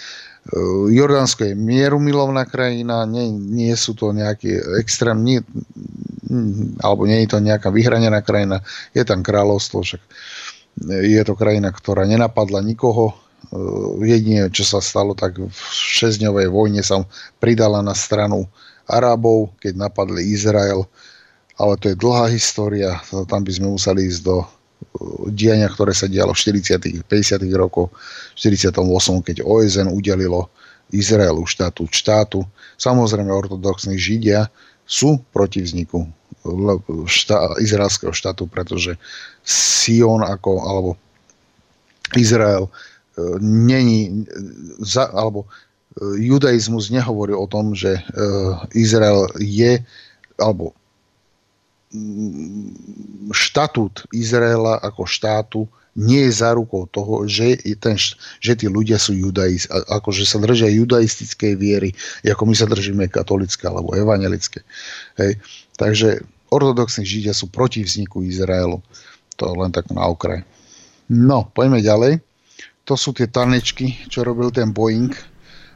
Jordánsko 0.91 1.47
je 1.47 1.55
mierumilovná 1.55 2.43
krajina, 2.43 3.07
nie, 3.07 3.31
nie 3.31 3.71
sú 3.79 3.95
to 3.95 4.11
nejaké 4.11 4.59
extrém, 4.83 5.15
nie, 5.23 5.39
alebo 6.83 7.07
nie 7.07 7.23
je 7.23 7.31
to 7.31 7.39
nejaká 7.39 7.71
vyhranená 7.71 8.19
krajina, 8.27 8.67
je 8.91 9.07
tam 9.07 9.23
kráľovstvo, 9.23 9.87
však 9.87 10.03
je 10.81 11.23
to 11.25 11.35
krajina, 11.37 11.69
ktorá 11.69 12.09
nenapadla 12.09 12.65
nikoho, 12.65 13.13
e, 13.13 13.15
jedine, 14.09 14.49
čo 14.49 14.65
sa 14.65 14.81
stalo, 14.81 15.13
tak 15.13 15.37
v 15.37 15.53
šesťdňovej 15.73 16.47
vojne 16.49 16.83
sa 16.85 17.05
pridala 17.39 17.85
na 17.85 17.93
stranu 17.93 18.49
Arabov, 18.89 19.55
keď 19.61 19.89
napadli 19.89 20.33
Izrael, 20.33 20.89
ale 21.61 21.77
to 21.79 21.93
je 21.93 22.01
dlhá 22.01 22.33
história, 22.33 22.99
tam 23.29 23.45
by 23.45 23.53
sme 23.53 23.77
museli 23.77 24.09
ísť 24.09 24.21
do 24.25 24.43
diania, 25.31 25.71
ktoré 25.71 25.95
sa 25.95 26.11
dialo 26.11 26.35
v 26.35 26.41
40. 26.59 27.07
50. 27.07 27.47
rokoch, 27.55 27.95
v 28.35 28.39
48. 28.39 28.83
keď 29.23 29.37
OSN 29.47 29.89
udelilo 29.93 30.51
Izraelu 30.93 31.47
štátu 31.49 31.89
štátu. 31.89 32.45
Samozrejme 32.77 33.33
ortodoxní 33.33 33.97
Židia 33.97 34.53
sú 34.85 35.23
proti 35.33 35.65
vzniku 35.65 36.05
štá, 37.07 37.55
izraelského 37.63 38.11
štátu, 38.11 38.51
pretože 38.51 38.99
Sion 39.47 40.27
ako, 40.27 40.63
alebo 40.67 40.91
Izrael 42.19 42.67
e, 42.67 42.71
není, 43.41 44.27
za, 44.83 45.09
alebo 45.15 45.47
e, 45.47 45.49
judaizmus 46.19 46.91
nehovorí 46.91 47.33
o 47.33 47.47
tom, 47.47 47.75
že 47.79 47.99
e, 47.99 48.03
Izrael 48.75 49.31
je, 49.39 49.81
alebo 50.41 50.75
štatút 53.37 54.09
Izraela 54.17 54.81
ako 54.81 55.05
štátu 55.05 55.61
nie 55.93 56.25
je 56.25 56.41
zárukou 56.41 56.89
toho, 56.89 57.29
že, 57.29 57.61
ten, 57.77 58.01
že 58.41 58.53
tí 58.57 58.65
ľudia 58.65 58.97
sú 58.97 59.13
judaisti, 59.13 59.69
akože 59.69 60.25
sa 60.25 60.41
držia 60.41 60.73
judaistickej 60.73 61.53
viery, 61.53 61.93
ako 62.25 62.49
my 62.49 62.55
sa 62.57 62.65
držíme 62.65 63.13
katolické 63.13 63.69
alebo 63.69 63.93
evangelické. 63.93 64.65
Hej. 65.21 65.37
Takže 65.77 66.23
ortodoxní 66.53 67.05
židia 67.09 67.33
sú 67.33 67.49
proti 67.49 67.81
vzniku 67.81 68.21
Izraelu. 68.21 68.85
To 69.41 69.45
len 69.57 69.73
tak 69.73 69.89
na 69.89 70.05
okraj. 70.05 70.45
No, 71.09 71.49
poďme 71.49 71.81
ďalej. 71.81 72.21
To 72.85 72.95
sú 72.99 73.17
tie 73.17 73.31
tanečky, 73.31 74.09
čo 74.13 74.27
robil 74.27 74.53
ten 74.53 74.75
Boeing 74.75 75.15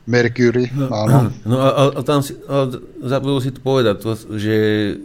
Mercury, 0.06 0.70
no, 0.70 0.86
áno. 0.86 1.18
No 1.50 1.56
a, 1.58 1.90
a, 1.90 2.00
tam 2.06 2.22
si, 2.22 2.38
a 2.46 2.70
zabudol 3.02 3.42
si 3.42 3.50
to 3.50 3.58
povedať, 3.58 3.96
to, 3.98 4.14
že, 4.38 4.56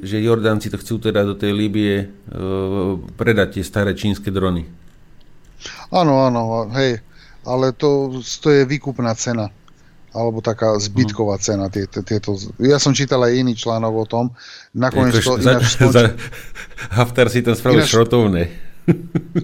že 0.06 0.22
Jordánci 0.22 0.70
to 0.70 0.78
chcú 0.78 1.02
teda 1.02 1.26
do 1.26 1.34
tej 1.34 1.58
Líbie 1.58 2.06
uh, 2.06 3.02
predať 3.18 3.58
tie 3.58 3.64
staré 3.66 3.98
čínske 3.98 4.30
drony. 4.30 4.70
Áno, 5.90 6.22
áno, 6.26 6.70
hej, 6.78 7.02
ale 7.46 7.74
to, 7.74 8.22
to 8.22 8.48
je 8.54 8.62
výkupná 8.66 9.14
cena 9.18 9.50
alebo 10.12 10.44
taká 10.44 10.76
zbytková 10.76 11.40
hmm. 11.40 11.44
cena. 11.44 11.66
Tieto, 11.72 12.04
tieto, 12.04 12.36
ja 12.60 12.78
som 12.78 12.92
čítal 12.92 13.24
aj 13.24 13.34
iný 13.36 13.56
článok 13.56 13.94
o 13.96 14.06
tom. 14.06 14.26
Nakoniec 14.76 15.24
to 15.24 15.40
ináč 15.40 15.80
skončí... 15.80 15.96
za, 15.96 16.02
Haftar 16.92 17.32
si 17.32 17.40
tam 17.44 17.56
spravil 17.56 17.84
ináč... 17.84 17.92
šrotovné. 17.92 18.44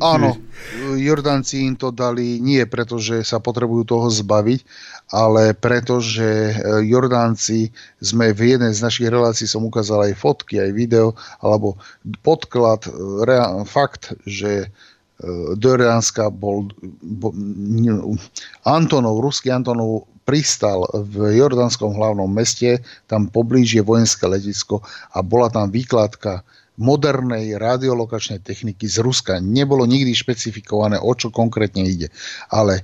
Áno, 0.01 0.35
Jordánci 1.07 1.61
im 1.63 1.75
to 1.77 1.93
dali 1.93 2.41
nie 2.41 2.65
preto, 2.65 2.97
že 2.97 3.21
sa 3.21 3.37
potrebujú 3.37 3.85
toho 3.85 4.07
zbaviť, 4.09 4.59
ale 5.13 5.53
preto, 5.53 6.01
že 6.01 6.51
e, 6.51 6.53
Jordánci 6.89 7.71
sme 8.01 8.33
v 8.33 8.57
jednej 8.57 8.73
z 8.73 8.83
našich 8.83 9.07
relácií 9.07 9.45
som 9.45 9.63
ukázal 9.63 10.09
aj 10.11 10.19
fotky, 10.19 10.59
aj 10.59 10.71
video, 10.73 11.13
alebo 11.39 11.77
podklad, 12.25 12.89
e, 12.89 12.91
rea, 13.23 13.61
fakt, 13.63 14.17
že 14.25 14.67
e, 14.67 14.67
do 15.55 15.67
Jordánska 15.69 16.33
bol, 16.33 16.73
bol 17.01 17.31
Antonov, 18.65 19.21
ruský 19.21 19.53
Antonov 19.53 20.09
pristal 20.27 20.83
v 20.91 21.39
jordánskom 21.39 21.95
hlavnom 21.95 22.27
meste, 22.27 22.83
tam 23.07 23.31
poblíž 23.31 23.79
je 23.79 23.83
vojenské 23.87 24.27
letisko 24.27 24.83
a 25.15 25.23
bola 25.23 25.47
tam 25.47 25.71
výkladka 25.71 26.43
modernej 26.75 27.55
radiolokačnej 27.55 28.43
techniky 28.43 28.91
z 28.91 28.99
Ruska. 28.99 29.39
Nebolo 29.39 29.87
nikdy 29.87 30.11
špecifikované, 30.11 30.99
o 30.99 31.15
čo 31.15 31.31
konkrétne 31.31 31.87
ide. 31.87 32.11
Ale 32.51 32.83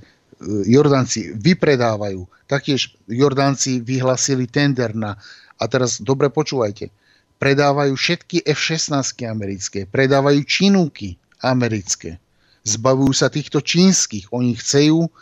Jordánci 0.72 1.36
vypredávajú. 1.36 2.24
Taktiež 2.48 2.96
Jordánci 3.06 3.84
vyhlasili 3.84 4.48
tender 4.48 4.96
na, 4.96 5.20
a 5.60 5.64
teraz 5.68 6.00
dobre 6.00 6.32
počúvajte, 6.32 6.88
predávajú 7.38 7.92
všetky 7.92 8.48
F-16 8.48 9.20
americké, 9.28 9.84
predávajú 9.84 10.40
činúky 10.48 11.20
americké. 11.44 12.16
Zbavujú 12.64 13.12
sa 13.12 13.28
týchto 13.28 13.60
čínskych. 13.60 14.32
Oni 14.32 14.56
chcú 14.56 15.12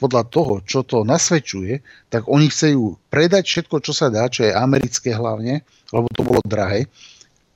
podľa 0.00 0.24
toho, 0.32 0.54
čo 0.64 0.80
to 0.80 1.04
nasvedčuje, 1.04 1.84
tak 2.08 2.24
oni 2.24 2.48
chcú 2.48 2.96
predať 3.12 3.44
všetko, 3.44 3.84
čo 3.84 3.92
sa 3.92 4.08
dá, 4.08 4.32
čo 4.32 4.48
je 4.48 4.56
americké 4.56 5.12
hlavne, 5.12 5.60
lebo 5.92 6.08
to 6.16 6.24
bolo 6.24 6.40
drahé, 6.48 6.88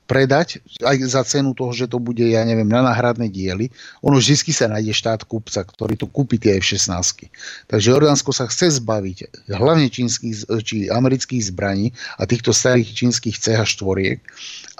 predať 0.05 0.61
aj 0.85 0.97
za 1.09 1.25
cenu 1.25 1.57
toho, 1.57 1.73
že 1.73 1.89
to 1.89 1.97
bude, 1.97 2.21
ja 2.21 2.45
neviem, 2.45 2.69
na 2.69 2.85
náhradné 2.85 3.33
diely. 3.33 3.73
Ono 4.05 4.21
vždy 4.21 4.53
sa 4.53 4.69
nájde 4.69 4.93
štát 4.93 5.25
kúpca, 5.25 5.65
ktorý 5.65 5.97
to 5.97 6.05
kúpi 6.05 6.37
tie 6.37 6.61
F-16. 6.61 7.33
Takže 7.73 7.87
Jordánsko 7.89 8.31
sa 8.37 8.45
chce 8.45 8.85
zbaviť 8.85 9.49
hlavne 9.49 9.89
čínskych 9.89 10.45
či 10.61 10.93
amerických 10.93 11.49
zbraní 11.49 11.97
a 12.21 12.29
týchto 12.29 12.53
starých 12.53 12.93
čínskych 12.93 13.41
CH4 13.41 14.21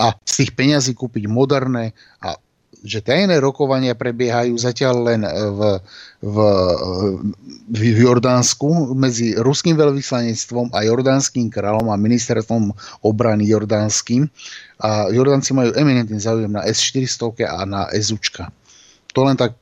a 0.05 0.13
z 0.29 0.33
tých 0.45 0.51
peňazí 0.53 0.93
kúpiť 0.93 1.25
moderné 1.25 1.97
a 2.21 2.37
že 2.85 3.01
tajné 3.01 3.41
rokovania 3.41 3.97
prebiehajú 3.97 4.61
zatiaľ 4.61 4.95
len 5.09 5.21
v, 5.25 5.61
v, 6.21 6.37
v 7.73 7.99
Jordánsku 8.05 8.93
medzi 8.93 9.33
ruským 9.41 9.73
veľvyslanectvom 9.73 10.77
a 10.77 10.85
jordánským 10.85 11.49
kráľom 11.49 11.89
a 11.89 11.97
ministerstvom 11.97 12.77
obrany 13.01 13.49
jordánskym. 13.49 14.29
A 14.85 15.09
Jordánci 15.09 15.57
majú 15.57 15.73
eminentný 15.73 16.21
záujem 16.21 16.53
na 16.53 16.61
S-400 16.69 17.49
a 17.49 17.65
na 17.65 17.89
SUčka. 17.89 18.53
To 19.17 19.25
len 19.25 19.41
tak 19.41 19.57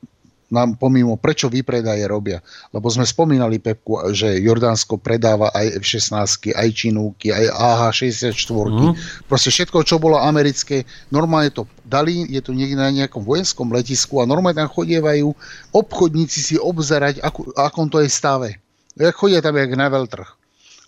nám 0.53 0.77
pomimo, 0.77 1.17
prečo 1.17 1.49
vypredaje 1.49 2.05
robia. 2.05 2.37
Lebo 2.69 2.85
sme 2.93 3.09
spomínali, 3.09 3.57
Pepku, 3.57 4.13
že 4.13 4.37
Jordánsko 4.37 5.01
predáva 5.01 5.49
aj 5.49 5.81
F-16, 5.81 6.53
aj 6.53 6.69
Činúky, 6.69 7.33
aj 7.33 7.49
AH-64. 7.49 8.37
Mm. 8.69 8.93
Proste 9.25 9.49
všetko, 9.49 9.81
čo 9.81 9.97
bolo 9.97 10.21
americké, 10.21 10.85
normálne 11.09 11.49
to 11.49 11.65
dali, 11.81 12.29
je 12.29 12.39
to 12.45 12.53
niekde 12.53 12.77
na 12.77 12.93
nejakom 12.93 13.25
vojenskom 13.25 13.73
letisku 13.73 14.21
a 14.21 14.29
normálne 14.29 14.61
tam 14.61 14.69
chodievajú 14.69 15.33
obchodníci 15.73 16.39
si 16.53 16.55
obzerať, 16.61 17.25
ako, 17.25 17.49
akom 17.57 17.89
to 17.89 17.97
je 18.05 18.09
stave. 18.13 18.61
Chodia 19.17 19.41
tam 19.41 19.57
jak 19.57 19.73
na 19.73 19.89
veľtrh. 19.89 20.42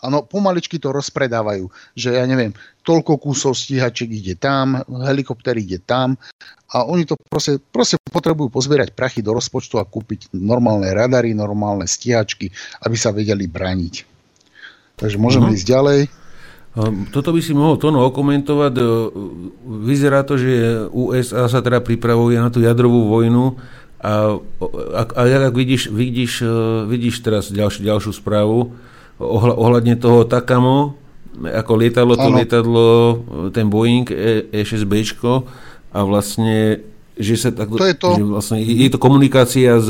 Áno, 0.06 0.22
pomaličky 0.22 0.78
to 0.78 0.94
rozpredávajú, 0.94 1.66
že 1.98 2.14
ja 2.14 2.24
neviem, 2.30 2.54
toľko 2.86 3.18
kusov 3.18 3.58
stíhačiek 3.58 4.14
ide 4.14 4.36
tam, 4.38 4.86
helikopter 4.86 5.58
ide 5.58 5.82
tam 5.82 6.14
a 6.70 6.86
oni 6.86 7.10
to 7.10 7.18
proste, 7.18 7.58
proste 7.74 7.98
potrebujú 8.06 8.54
pozbierať 8.54 8.94
prachy 8.94 9.26
do 9.26 9.34
rozpočtu 9.34 9.82
a 9.82 9.90
kúpiť 9.90 10.30
normálne 10.38 10.86
radary, 10.94 11.34
normálne 11.34 11.90
stíhačky, 11.90 12.54
aby 12.86 12.96
sa 12.96 13.10
vedeli 13.10 13.50
braniť. 13.50 14.06
Takže 14.96 15.18
môžeme 15.18 15.50
uh-huh. 15.50 15.58
ísť 15.58 15.68
ďalej. 15.68 16.02
Toto 17.16 17.32
by 17.32 17.40
si 17.40 17.56
mohol 17.56 17.80
Tono 17.80 18.04
okomentovať. 18.04 18.74
Vyzerá 19.64 20.28
to, 20.28 20.36
že 20.36 20.84
USA 20.92 21.48
sa 21.48 21.64
teda 21.64 21.80
pripravuje 21.80 22.36
na 22.36 22.52
tú 22.52 22.60
jadrovú 22.60 23.08
vojnu 23.08 23.56
a, 24.04 24.36
a, 24.92 25.02
a 25.08 25.22
ak 25.48 25.56
vidíš, 25.56 25.88
vidíš, 25.88 26.44
vidíš 26.92 27.24
teraz 27.24 27.48
ďalšiu, 27.48 27.80
ďalšiu 27.80 28.12
správu, 28.12 28.76
ohľadne 29.24 29.96
toho 29.96 30.28
Takamo, 30.28 30.96
ako 31.44 31.72
lietadlo 31.76 32.14
to 32.16 32.30
ano. 32.32 32.38
lietadlo, 32.40 32.88
ten 33.52 33.68
Boeing 33.68 34.08
e, 34.12 34.48
E6B 34.52 35.04
a 35.96 36.00
vlastne 36.04 36.84
že 37.16 37.40
sa 37.40 37.50
takto, 37.56 37.80
to 37.80 37.88
je, 37.88 37.96
to. 37.96 38.10
Že 38.20 38.24
vlastne 38.28 38.58
je 38.60 38.92
to 38.92 39.00
komunikácia 39.00 39.80
s, 39.80 39.88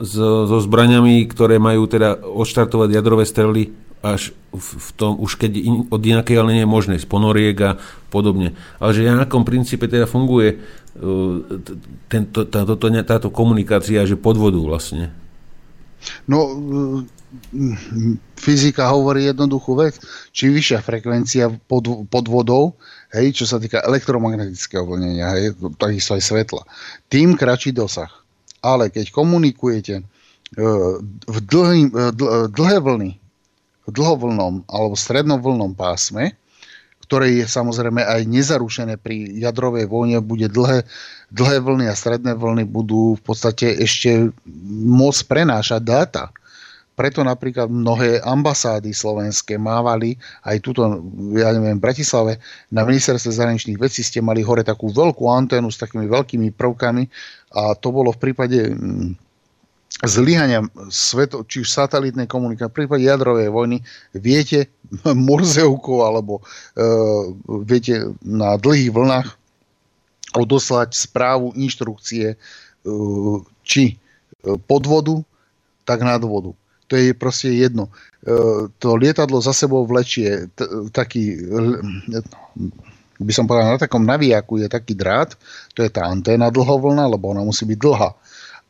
s, 0.00 0.14
so 0.16 0.58
zbraňami, 0.64 1.28
ktoré 1.28 1.60
majú 1.60 1.84
teda 1.84 2.24
odštartovať 2.24 2.88
jadrové 2.88 3.28
strely 3.28 3.76
až 4.00 4.32
v, 4.52 4.68
v 4.80 4.90
tom, 4.96 5.16
už 5.20 5.36
keď 5.40 5.52
in, 5.60 5.76
od 5.92 6.00
inakej 6.00 6.36
ale 6.40 6.56
nie 6.56 6.64
je 6.64 6.70
možné, 6.72 6.94
z 7.00 7.08
ponoriek 7.08 7.56
a 7.60 7.76
podobne. 8.08 8.56
Ale 8.80 8.96
že 8.96 9.08
na 9.08 9.28
akom 9.28 9.44
princípe 9.44 9.88
teda 9.88 10.08
funguje 10.08 10.56
uh, 10.56 11.40
tento, 12.08 12.48
táto, 12.48 12.76
táto 12.80 13.28
komunikácia, 13.28 14.08
že 14.08 14.16
podvodu 14.16 14.60
vlastne? 14.60 15.12
No, 16.28 16.48
fyzika 18.38 18.90
hovorí 18.90 19.30
jednoduchú 19.30 19.78
vec. 19.78 19.98
Čím 20.30 20.58
vyššia 20.58 20.80
frekvencia 20.84 21.50
pod, 21.66 22.06
pod 22.08 22.24
vodou, 22.30 22.78
hej, 23.14 23.34
čo 23.34 23.44
sa 23.48 23.58
týka 23.58 23.82
elektromagnetického 23.82 24.84
vlnenia, 24.86 25.26
hej, 25.34 25.44
takisto 25.78 26.14
aj 26.14 26.22
svetla, 26.22 26.62
tým 27.10 27.34
kratší 27.34 27.74
dosah. 27.74 28.10
Ale 28.64 28.88
keď 28.88 29.12
komunikujete 29.12 30.00
e, 30.00 30.04
v 31.28 31.38
dlhý, 31.44 31.92
e, 31.92 32.12
dlhé 32.48 32.78
vlny, 32.80 33.10
v 33.84 33.90
dlhovlnom 33.92 34.64
alebo 34.64 34.96
strednovlnom 34.96 35.76
pásme, 35.76 36.32
ktoré 37.04 37.36
je 37.36 37.44
samozrejme 37.44 38.00
aj 38.00 38.24
nezarušené 38.24 38.96
pri 38.96 39.28
jadrovej 39.36 39.84
vojne, 39.84 40.24
bude 40.24 40.48
dlhé, 40.48 40.88
dlhé 41.28 41.60
vlny 41.60 41.84
a 41.92 41.94
stredné 41.94 42.32
vlny 42.32 42.64
budú 42.64 43.20
v 43.20 43.22
podstate 43.22 43.76
ešte 43.76 44.32
môcť 44.72 45.20
prenášať 45.28 45.84
dáta 45.84 46.32
preto 46.94 47.26
napríklad 47.26 47.66
mnohé 47.66 48.22
ambasády 48.22 48.94
slovenské 48.94 49.58
mávali 49.58 50.14
aj 50.46 50.56
tuto, 50.62 51.02
ja 51.34 51.50
neviem, 51.50 51.76
v 51.78 51.84
Bratislave. 51.90 52.38
Na 52.70 52.86
ministerstve 52.86 53.34
zahraničných 53.34 53.82
vecí 53.82 54.06
ste 54.06 54.22
mali 54.22 54.46
hore 54.46 54.62
takú 54.62 54.94
veľkú 54.94 55.26
anténu 55.26 55.74
s 55.74 55.82
takými 55.82 56.06
veľkými 56.06 56.54
prvkami 56.54 57.02
a 57.58 57.74
to 57.74 57.90
bolo 57.90 58.14
v 58.14 58.22
prípade 58.22 58.70
mm, 58.70 59.18
zlyhania 60.06 60.62
sveto, 60.86 61.42
či 61.46 61.66
už 61.66 61.68
satelitnej 61.70 62.30
komunikácie, 62.30 62.70
v 62.70 62.78
prípade 62.86 63.02
jadrovej 63.02 63.50
vojny, 63.50 63.82
viete 64.14 64.70
morzeukou 65.28 66.06
alebo 66.06 66.46
e, 66.78 66.82
viete 67.66 68.14
na 68.22 68.54
dlhých 68.54 68.94
vlnách 68.94 69.28
odoslať 70.34 70.94
správu, 70.94 71.54
inštrukcie, 71.58 72.34
e, 72.34 72.36
či 73.66 73.84
e, 73.90 73.94
pod 74.62 74.86
vodu, 74.86 75.18
tak 75.82 76.06
nad 76.06 76.22
vodu 76.22 76.54
to 76.88 76.96
je 76.96 77.14
proste 77.16 77.52
jedno. 77.52 77.88
E, 78.24 78.68
to 78.78 78.96
lietadlo 78.96 79.40
za 79.40 79.52
sebou 79.56 79.84
vlečie 79.88 80.48
t- 80.52 80.70
taký, 80.92 81.38
by 83.20 83.32
som 83.32 83.48
povedal, 83.48 83.76
na 83.76 83.80
takom 83.80 84.04
navijaku 84.04 84.64
je 84.64 84.68
taký 84.68 84.96
drát, 84.96 85.32
to 85.72 85.82
je 85.84 85.90
tá 85.90 86.06
anténa 86.08 86.50
dlhovlna, 86.50 87.08
lebo 87.08 87.32
ona 87.32 87.44
musí 87.44 87.64
byť 87.64 87.78
dlhá. 87.78 88.10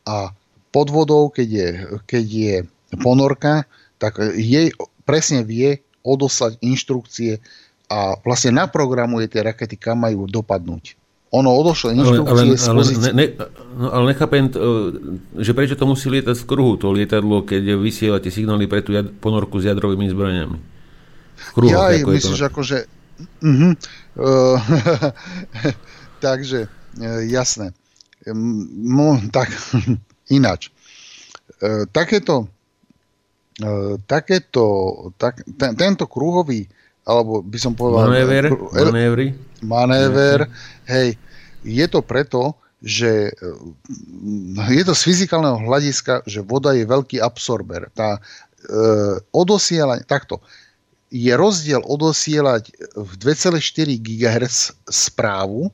A 0.04 0.30
pod 0.74 0.88
vodou, 0.90 1.30
keď 1.30 1.48
je, 1.48 1.68
keď 2.04 2.24
je 2.26 2.54
ponorka, 2.98 3.64
tak 3.98 4.18
jej 4.34 4.74
presne 5.06 5.46
vie 5.46 5.80
odoslať 6.04 6.60
inštrukcie 6.60 7.40
a 7.88 8.18
vlastne 8.20 8.58
naprogramuje 8.58 9.30
tie 9.30 9.44
rakety, 9.44 9.78
kam 9.78 10.04
majú 10.04 10.28
dopadnúť. 10.28 11.03
Ono 11.34 11.50
odošlo 11.50 11.90
inštrukcie 11.90 12.30
ale, 12.30 12.42
ale, 12.54 12.82
ale, 12.82 12.82
ne, 12.94 13.10
ne, 13.10 13.26
no, 13.74 13.86
ale 13.90 14.04
nechápem, 14.14 14.46
že 15.34 15.50
prečo 15.50 15.74
to 15.74 15.82
musí 15.90 16.06
lietať 16.06 16.36
v 16.38 16.46
kruhu, 16.46 16.78
to 16.78 16.94
lietadlo, 16.94 17.42
keď 17.42 17.74
vysielate 17.74 18.30
signály 18.30 18.70
pre 18.70 18.86
tú 18.86 18.94
jad, 18.94 19.10
ponorku 19.18 19.58
s 19.58 19.66
jadrovými 19.66 20.06
zbraniami. 20.14 20.58
Kruhu, 21.58 21.74
ja 21.74 21.90
ako 21.90 22.14
myslíš, 22.14 22.40
to... 22.40 22.46
akože... 22.46 22.78
Uh-huh. 23.42 23.74
Uh, 24.14 24.54
takže, 26.22 26.70
uh, 26.70 27.22
jasné. 27.26 27.74
No, 28.30 29.18
tak, 29.34 29.50
ináč. 30.38 30.70
Uh, 31.58 31.82
takéto, 31.90 32.46
uh, 33.58 33.98
takéto 34.06 34.62
tak, 35.18 35.42
ten, 35.58 35.74
tento 35.74 36.06
kruhový, 36.06 36.70
alebo 37.02 37.42
by 37.42 37.58
som 37.58 37.74
povedal... 37.74 38.06
Manéver, 38.06 38.54
manévry. 38.70 39.34
Manéver, 39.64 40.46
hej, 40.86 41.16
je 41.64 41.86
to 41.88 42.04
preto, 42.04 42.54
že 42.84 43.32
eh, 43.32 44.70
je 44.70 44.84
to 44.84 44.92
z 44.92 45.02
fyzikálneho 45.02 45.64
hľadiska, 45.64 46.22
že 46.28 46.44
voda 46.44 46.76
je 46.76 46.84
veľký 46.84 47.18
absorber. 47.18 47.88
Tá 47.96 48.16
e, 48.16 48.20
odosielanie, 49.32 50.04
takto, 50.04 50.44
je 51.08 51.30
rozdiel 51.32 51.80
odosielať 51.80 52.74
v 52.98 53.10
2,4 53.22 53.60
GHz 54.02 54.74
správu 54.90 55.70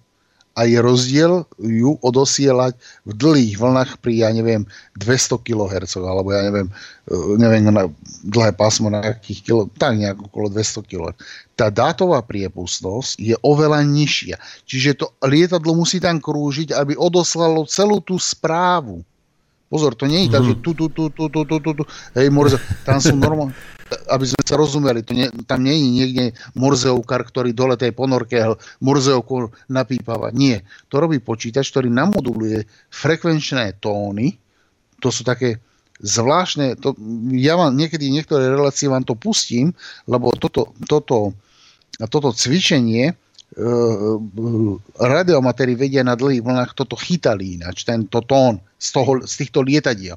a 0.59 0.67
je 0.67 0.79
rozdiel 0.83 1.47
ju 1.59 1.95
odosielať 2.03 2.75
v 3.07 3.13
dlhých 3.15 3.57
vlnách 3.57 3.91
pri, 4.03 4.27
ja 4.27 4.29
neviem, 4.35 4.67
200 4.99 5.39
kHz, 5.47 6.03
alebo 6.03 6.35
ja 6.35 6.43
neviem, 6.43 6.69
e, 7.07 7.17
neviem 7.39 7.71
na 7.71 7.87
dlhé 8.27 8.53
pásmo 8.59 8.91
na 8.91 9.01
akých 9.01 9.41
kilo, 9.47 9.63
tak 9.79 9.97
nejak 9.97 10.19
okolo 10.19 10.51
200 10.51 10.85
kHz. 10.85 11.17
Tá 11.55 11.71
dátová 11.71 12.21
priepustnosť 12.27 13.21
je 13.21 13.37
oveľa 13.47 13.87
nižšia. 13.87 14.37
Čiže 14.67 14.91
to 14.99 15.07
lietadlo 15.23 15.77
musí 15.77 16.03
tam 16.03 16.19
krúžiť, 16.19 16.75
aby 16.75 16.99
odoslalo 16.99 17.65
celú 17.71 18.03
tú 18.03 18.19
správu 18.19 19.07
Pozor, 19.71 19.95
to 19.95 20.11
nie 20.11 20.27
je 20.27 20.35
tak, 20.35 20.43
že 20.43 20.59
mhm. 20.59 20.63
tu, 20.67 20.71
tu, 20.75 20.87
tu, 20.91 21.05
tu, 21.15 21.31
tu, 21.31 21.41
tu, 21.47 21.57
tu, 21.63 21.71
tu. 21.79 21.85
hej, 22.19 22.27
morze, 22.35 22.59
tam 22.83 22.99
sú 22.99 23.15
normálne, 23.15 23.55
aby 24.11 24.27
sme 24.27 24.43
sa 24.43 24.59
rozumeli, 24.59 25.07
to 25.07 25.15
nie, 25.15 25.31
tam 25.47 25.63
nie 25.63 25.79
je 25.79 25.87
niekde 25.95 26.25
morzeovkar, 26.59 27.23
ktorý 27.23 27.55
dole 27.55 27.79
tej 27.79 27.95
ponorke 27.95 28.59
morzeovku 28.83 29.71
napípava. 29.71 30.35
Nie, 30.35 30.67
to 30.91 30.99
robí 30.99 31.23
počítač, 31.23 31.71
ktorý 31.71 31.87
namoduluje 31.87 32.67
frekvenčné 32.91 33.79
tóny, 33.79 34.35
to 34.99 35.15
sú 35.15 35.23
také 35.23 35.63
zvláštne, 36.03 36.75
to, 36.75 36.99
ja 37.39 37.55
vám 37.55 37.79
niekedy 37.79 38.11
niektoré 38.11 38.51
relácie 38.51 38.91
vám 38.91 39.07
to 39.07 39.15
pustím, 39.15 39.71
lebo 40.11 40.35
toto, 40.35 40.75
toto, 40.91 41.31
toto 42.11 42.29
cvičenie, 42.35 43.15
E, 43.51 43.67
radiomatéry 44.95 45.75
vedia 45.75 46.07
na 46.07 46.15
dlhých 46.15 46.47
vlnách 46.47 46.71
toto 46.79 46.95
chytali 46.95 47.59
ináč, 47.59 47.83
tento 47.83 48.23
tón 48.23 48.63
z, 48.79 48.89
toho, 48.95 49.27
z 49.27 49.35
týchto 49.43 49.67
lietadiel. 49.67 50.15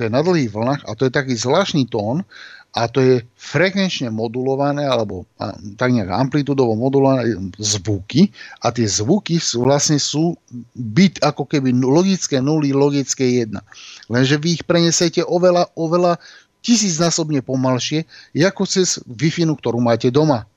To 0.00 0.08
je 0.08 0.08
na 0.08 0.24
dlhých 0.24 0.48
vlnách 0.48 0.88
a 0.88 0.96
to 0.96 1.04
je 1.04 1.12
taký 1.12 1.36
zvláštny 1.36 1.92
tón 1.92 2.24
a 2.72 2.88
to 2.88 3.04
je 3.04 3.14
frekvenčne 3.36 4.08
modulované 4.08 4.88
alebo 4.88 5.28
tak 5.76 5.92
nejak 5.92 6.08
amplitudovo 6.08 6.72
modulované 6.72 7.36
zvuky 7.60 8.32
a 8.64 8.72
tie 8.72 8.88
zvuky 8.88 9.36
sú, 9.36 9.66
vlastne 9.66 10.00
sú 10.00 10.40
byt 10.72 11.20
ako 11.20 11.44
keby 11.50 11.76
logické 11.76 12.40
nuly, 12.40 12.72
logické 12.72 13.44
jedna. 13.44 13.60
Lenže 14.08 14.40
vy 14.40 14.56
ich 14.56 14.64
prenesete 14.64 15.20
oveľa, 15.20 15.68
oveľa 15.76 16.16
tisícnásobne 16.64 17.44
pomalšie, 17.44 18.08
ako 18.40 18.64
cez 18.64 19.04
Wi-Fi, 19.04 19.44
ktorú 19.52 19.84
máte 19.84 20.08
doma 20.08 20.48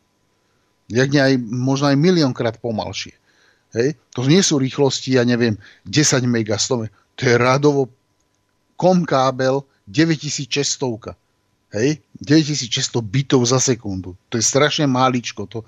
jak 0.94 1.10
nie 1.10 1.22
aj, 1.22 1.34
možno 1.42 1.90
aj 1.90 1.98
miliónkrát 1.98 2.62
pomalšie. 2.62 3.18
Hej? 3.74 3.98
To 4.14 4.30
nie 4.30 4.46
sú 4.46 4.62
rýchlosti, 4.62 5.18
ja 5.18 5.26
neviem, 5.26 5.58
10 5.90 6.22
mega, 6.30 6.62
100 6.62 6.86
mega. 6.86 6.94
To 7.18 7.22
je 7.26 7.36
radovo 7.38 7.82
kom 8.78 9.02
kábel 9.04 9.66
9600. 9.90 11.18
Hej? 11.74 11.98
9600 12.22 13.02
bitov 13.02 13.42
za 13.50 13.58
sekundu. 13.58 14.14
To 14.30 14.38
je 14.38 14.46
strašne 14.46 14.86
máličko. 14.86 15.50
To, 15.50 15.66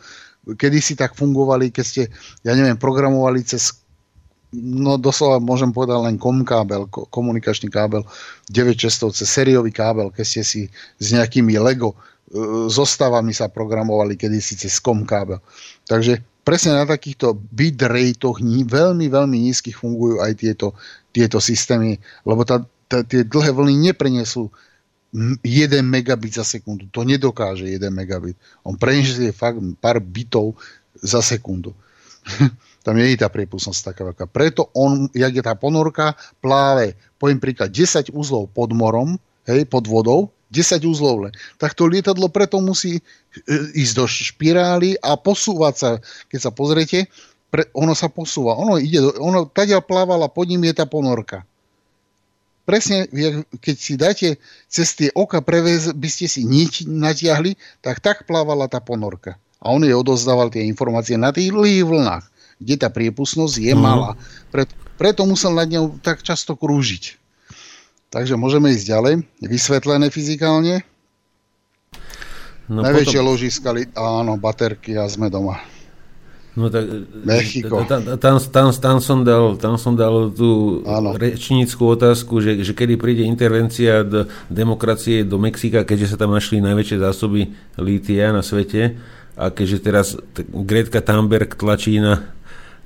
kedy 0.53 0.77
si 0.77 0.93
tak 0.93 1.17
fungovali, 1.17 1.73
keď 1.73 1.85
ste, 1.85 2.03
ja 2.45 2.53
neviem, 2.53 2.77
programovali 2.77 3.41
cez 3.41 3.81
no 4.55 4.95
doslova 4.95 5.43
môžem 5.43 5.73
povedať 5.75 5.99
len 5.99 6.15
kom 6.15 6.39
kábel, 6.47 6.87
komunikačný 6.87 7.67
kábel 7.67 8.07
9600 8.47 9.11
cez 9.11 9.27
sériový 9.27 9.73
kábel, 9.73 10.13
keď 10.15 10.25
ste 10.25 10.41
si 10.47 10.61
s 10.95 11.07
nejakými 11.11 11.59
Lego 11.59 11.97
zostavami 12.69 13.31
sa 13.31 13.53
programovali 13.53 14.17
kedysi 14.17 14.57
cez 14.57 14.81
kom 14.81 15.05
kábel. 15.05 15.37
Takže 15.85 16.21
presne 16.41 16.77
na 16.77 16.85
takýchto 16.85 17.37
bit 17.37 17.77
ratech 17.81 18.41
veľmi, 18.65 19.05
veľmi 19.09 19.37
nízkych 19.49 19.77
fungujú 19.77 20.21
aj 20.21 20.33
tieto, 20.37 20.73
tieto 21.13 21.37
systémy, 21.37 22.01
lebo 22.25 22.41
tá, 22.41 22.65
tá, 22.89 23.05
tie 23.05 23.21
dlhé 23.25 23.53
vlny 23.53 23.93
neprenesú 23.93 24.49
1 25.15 25.41
megabit 25.85 26.35
za 26.35 26.43
sekundu. 26.43 26.91
To 26.91 27.07
nedokáže 27.07 27.71
1 27.71 27.87
megabit. 27.87 28.35
On 28.67 28.75
preniesie 28.75 29.31
fakt 29.31 29.63
pár 29.79 30.03
bitov 30.03 30.59
za 30.99 31.23
sekundu. 31.23 31.71
Tam 32.85 32.93
nie 32.99 33.15
je 33.15 33.23
tá 33.23 33.31
priepustnosť 33.31 33.95
taká 33.95 34.01
veľká. 34.11 34.25
Preto 34.29 34.69
on, 34.75 35.07
jak 35.15 35.33
je 35.33 35.41
tá 35.41 35.55
ponorka, 35.55 36.13
pláve, 36.43 36.93
poviem 37.17 37.39
príklad, 37.41 37.71
10 37.71 38.11
uzlov 38.13 38.51
pod 38.51 38.75
morom, 38.75 39.17
hej, 39.47 39.65
pod 39.65 39.89
vodou, 39.89 40.29
10 40.55 40.87
uzlov 40.87 41.27
len. 41.27 41.33
Tak 41.59 41.75
to 41.75 41.91
lietadlo 41.91 42.31
preto 42.31 42.63
musí 42.63 42.99
e, 42.99 43.01
ísť 43.75 43.93
do 43.99 44.05
špirály 44.07 44.95
a 45.03 45.19
posúvať 45.19 45.73
sa. 45.75 45.89
Keď 46.31 46.39
sa 46.39 46.51
pozriete, 46.55 47.11
pre, 47.51 47.67
ono 47.75 47.91
sa 47.91 48.07
posúva. 48.07 48.55
Ono 48.55 48.79
ide, 48.79 49.03
do, 49.03 49.11
ono 49.19 49.43
tadia 49.51 49.83
plávala, 49.83 50.31
pod 50.31 50.47
ním 50.47 50.63
je 50.71 50.73
tá 50.79 50.87
ponorka. 50.87 51.43
Presne, 52.65 53.05
keď 53.61 53.75
si 53.77 53.93
dáte 53.93 54.27
cez 54.65 54.97
tie 54.97 55.13
oka 55.13 55.37
prevez, 55.45 55.93
by 55.93 56.09
ste 56.09 56.25
si 56.25 56.41
nič 56.41 56.89
natiahli, 56.89 57.53
tak 57.85 58.01
tak 58.01 58.25
plávala 58.25 58.65
tá 58.65 58.81
ponorka. 58.81 59.37
A 59.61 59.69
on 59.69 59.85
jej 59.85 59.93
odozdával 59.93 60.49
tie 60.49 60.65
informácie 60.65 61.13
na 61.13 61.29
tých 61.29 61.53
vlnách, 61.53 62.25
kde 62.57 62.75
tá 62.81 62.89
priepustnosť 62.89 63.55
je 63.61 63.73
mm. 63.73 63.81
malá. 63.81 64.17
Preto, 64.49 64.73
preto 64.97 65.21
musel 65.29 65.53
nad 65.53 65.69
ňou 65.69 66.01
tak 66.01 66.25
často 66.25 66.57
krúžiť. 66.57 67.24
Takže 68.15 68.39
môžeme 68.39 68.71
ísť 68.71 68.87
ďalej. 68.87 69.13
Vysvetlené 69.43 70.07
fyzikálne. 70.07 70.87
No 72.71 72.79
Najväčšie 72.79 73.19
potom... 73.19 73.27
ložiska, 73.27 73.69
áno, 73.91 74.39
baterky 74.39 74.95
a 74.95 75.03
sme 75.11 75.27
doma. 75.27 75.59
No 76.55 76.71
tak, 76.71 76.87
Mexiko. 77.27 77.83
Tam, 77.83 78.15
tam, 78.15 78.39
tam, 78.39 78.71
tam, 78.71 78.97
som 79.03 79.27
dal, 79.27 79.59
tam 79.59 79.75
som 79.75 79.91
dal 79.99 80.31
tú 80.31 80.79
Áno. 80.87 81.11
rečníckú 81.11 81.83
otázku, 81.83 82.39
že, 82.39 82.63
že 82.63 82.71
kedy 82.71 82.95
príde 82.95 83.27
intervencia 83.27 84.07
do 84.07 84.31
demokracie 84.47 85.27
do 85.27 85.35
Mexika, 85.35 85.83
keďže 85.83 86.15
sa 86.15 86.17
tam 86.23 86.31
našli 86.31 86.63
najväčšie 86.63 87.03
zásoby 87.03 87.51
lítia 87.75 88.31
na 88.31 88.39
svete 88.39 88.95
a 89.35 89.51
keďže 89.51 89.77
teraz 89.83 90.07
Gretka 90.47 91.03
Thunberg 91.03 91.59
tlačí 91.59 91.99
na, 91.99 92.23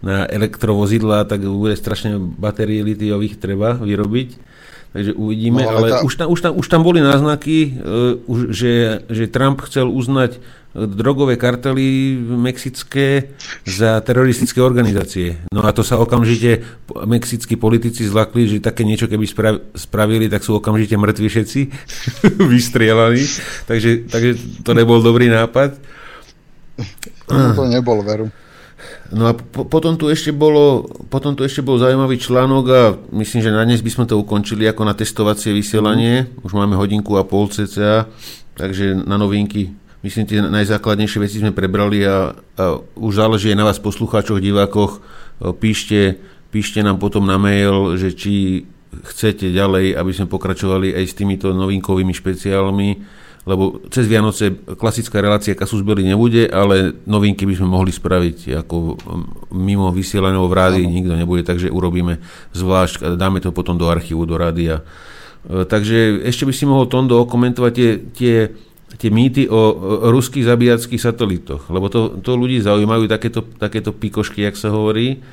na 0.01 0.26
elektrovozidla, 0.26 1.30
tak 1.30 1.45
bude 1.45 1.77
strašne 1.77 2.18
batérie 2.18 2.81
litiových 2.81 3.38
treba 3.38 3.77
vyrobiť. 3.77 4.48
Takže 4.90 5.14
uvidíme, 5.14 5.61
no, 5.61 5.70
ale, 5.70 5.78
ale 5.78 5.90
tá... 5.90 5.98
už, 6.02 6.14
tam, 6.18 6.28
už, 6.34 6.40
tam, 6.41 6.52
už 6.57 6.68
tam 6.68 6.82
boli 6.82 6.98
náznaky, 6.98 7.78
uh, 8.26 8.49
že, 8.49 9.06
že 9.06 9.30
Trump 9.30 9.61
chcel 9.61 9.86
uznať 9.86 10.34
e, 10.34 10.40
drogové 10.90 11.38
kartely 11.38 12.18
mexické 12.18 13.38
za 13.70 14.02
teroristické 14.02 14.57
organizácie. 14.66 15.45
No 15.53 15.61
a 15.61 15.70
to 15.78 15.86
sa 15.86 16.02
okamžite 16.02 16.66
mexickí 17.06 17.53
politici 17.53 18.02
zlakli, 18.10 18.49
že 18.49 18.66
také 18.66 18.82
niečo 18.82 19.06
keby 19.06 19.30
spravili, 19.78 20.26
tak 20.26 20.41
sú 20.41 20.57
okamžite 20.57 20.98
mŕtvi 20.98 21.30
všetci, 21.30 21.61
vystrielaní. 22.57 23.22
Takže, 23.70 24.10
takže 24.10 24.32
to 24.66 24.74
nebol 24.74 25.06
dobrý 25.06 25.30
nápad. 25.30 25.78
No, 27.30 27.53
to 27.53 27.70
nebol, 27.70 28.02
veru. 28.02 28.34
No 29.10 29.26
a 29.30 29.34
po, 29.34 29.65
potom, 29.65 29.98
tu 29.98 30.06
ešte 30.06 30.30
bolo, 30.30 30.86
potom 31.10 31.34
tu 31.34 31.41
ešte 31.41 31.65
bol 31.65 31.81
zaujímavý 31.81 32.22
článok 32.22 32.65
a 32.69 32.81
myslím, 33.10 33.41
že 33.41 33.49
na 33.49 33.65
dnes 33.65 33.81
by 33.81 33.90
sme 33.90 34.06
to 34.06 34.22
ukončili 34.22 34.69
ako 34.69 34.86
na 34.86 34.94
testovacie 34.94 35.49
vysielanie. 35.49 36.30
Už 36.45 36.53
máme 36.53 36.77
hodinku 36.77 37.18
a 37.18 37.26
pol 37.26 37.49
cca, 37.49 38.06
takže 38.53 38.94
na 38.94 39.18
novinky 39.18 39.73
myslím, 40.03 40.26
tie 40.27 40.40
najzákladnejšie 40.40 41.19
veci 41.19 41.41
sme 41.41 41.52
prebrali 41.52 42.06
a, 42.07 42.31
a 42.56 42.64
už 42.95 43.19
záleží 43.19 43.52
aj 43.52 43.57
na 43.60 43.68
vás 43.68 43.80
poslucháčoch, 43.81 44.40
divákoch. 44.40 45.03
Píšte, 45.60 46.19
píšte 46.52 46.80
nám 46.84 46.99
potom 46.99 47.27
na 47.27 47.36
mail, 47.36 47.95
že 47.99 48.15
či 48.15 48.64
chcete 48.90 49.52
ďalej, 49.53 49.95
aby 49.95 50.11
sme 50.15 50.31
pokračovali 50.31 50.95
aj 50.95 51.06
s 51.06 51.18
týmito 51.18 51.52
novinkovými 51.53 52.14
špeciálmi 52.15 52.90
lebo 53.48 53.80
cez 53.88 54.03
Vianoce 54.06 54.52
klasická 54.76 55.24
relácia 55.24 55.56
Kasus 55.56 55.82
Belli 55.82 56.03
nebude, 56.03 56.52
ale 56.52 56.91
novinky 57.07 57.48
by 57.48 57.56
sme 57.56 57.72
mohli 57.72 57.91
spraviť 57.95 58.60
ako 58.66 58.76
mimo 59.56 59.90
vysielaného 59.95 60.44
v 60.44 60.57
rádii, 60.57 60.86
nikto 60.86 61.16
nebude, 61.16 61.48
takže 61.48 61.72
urobíme 61.72 62.20
zvlášť, 62.52 63.16
dáme 63.16 63.40
to 63.40 63.56
potom 63.56 63.80
do 63.80 63.88
archívu, 63.88 64.28
do 64.28 64.36
rádia. 64.36 64.84
E, 65.48 65.64
takže 65.64 66.20
ešte 66.28 66.44
by 66.44 66.53
si 66.53 66.68
mohol 66.68 66.91
Tondo 66.91 67.16
okomentovať 67.24 67.72
tie, 67.72 67.91
tie, 68.11 68.36
tie 68.99 69.10
mýty 69.10 69.48
o 69.48 69.60
ruských 70.11 70.44
zabíjackých 70.44 70.99
satelitoch, 70.99 71.72
lebo 71.72 71.88
to, 71.88 72.20
to 72.20 72.36
ľudí 72.36 72.60
zaujímajú 72.60 73.07
takéto, 73.07 73.41
takéto 73.56 73.95
pikošky, 73.95 74.44
jak 74.44 74.60
sa 74.60 74.70
hovorí, 74.70 75.24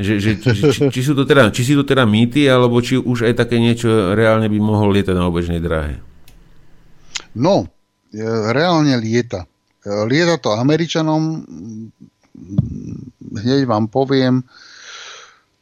že, 0.00 0.16
že, 0.16 0.30
či, 0.40 0.50
či, 0.70 0.80
či, 0.96 1.00
sú 1.04 1.12
to 1.12 1.28
teda, 1.28 1.52
či 1.52 1.62
sú 1.62 1.82
to 1.82 1.84
teda 1.84 2.08
mýty, 2.08 2.48
alebo 2.48 2.80
či 2.80 2.96
už 2.96 3.28
aj 3.28 3.46
také 3.46 3.60
niečo 3.60 4.16
reálne 4.16 4.48
by 4.48 4.58
mohol 4.58 4.96
lietať 4.96 5.14
na 5.14 5.28
obežnej 5.28 5.60
dráhe. 5.60 6.00
No, 7.34 7.66
e, 8.10 8.22
reálne 8.50 8.98
lieta. 8.98 9.46
E, 9.82 9.88
lieta 10.06 10.40
to 10.40 10.54
Američanom, 10.54 11.46
hneď 13.36 13.68
vám 13.68 13.86
poviem, 13.86 14.42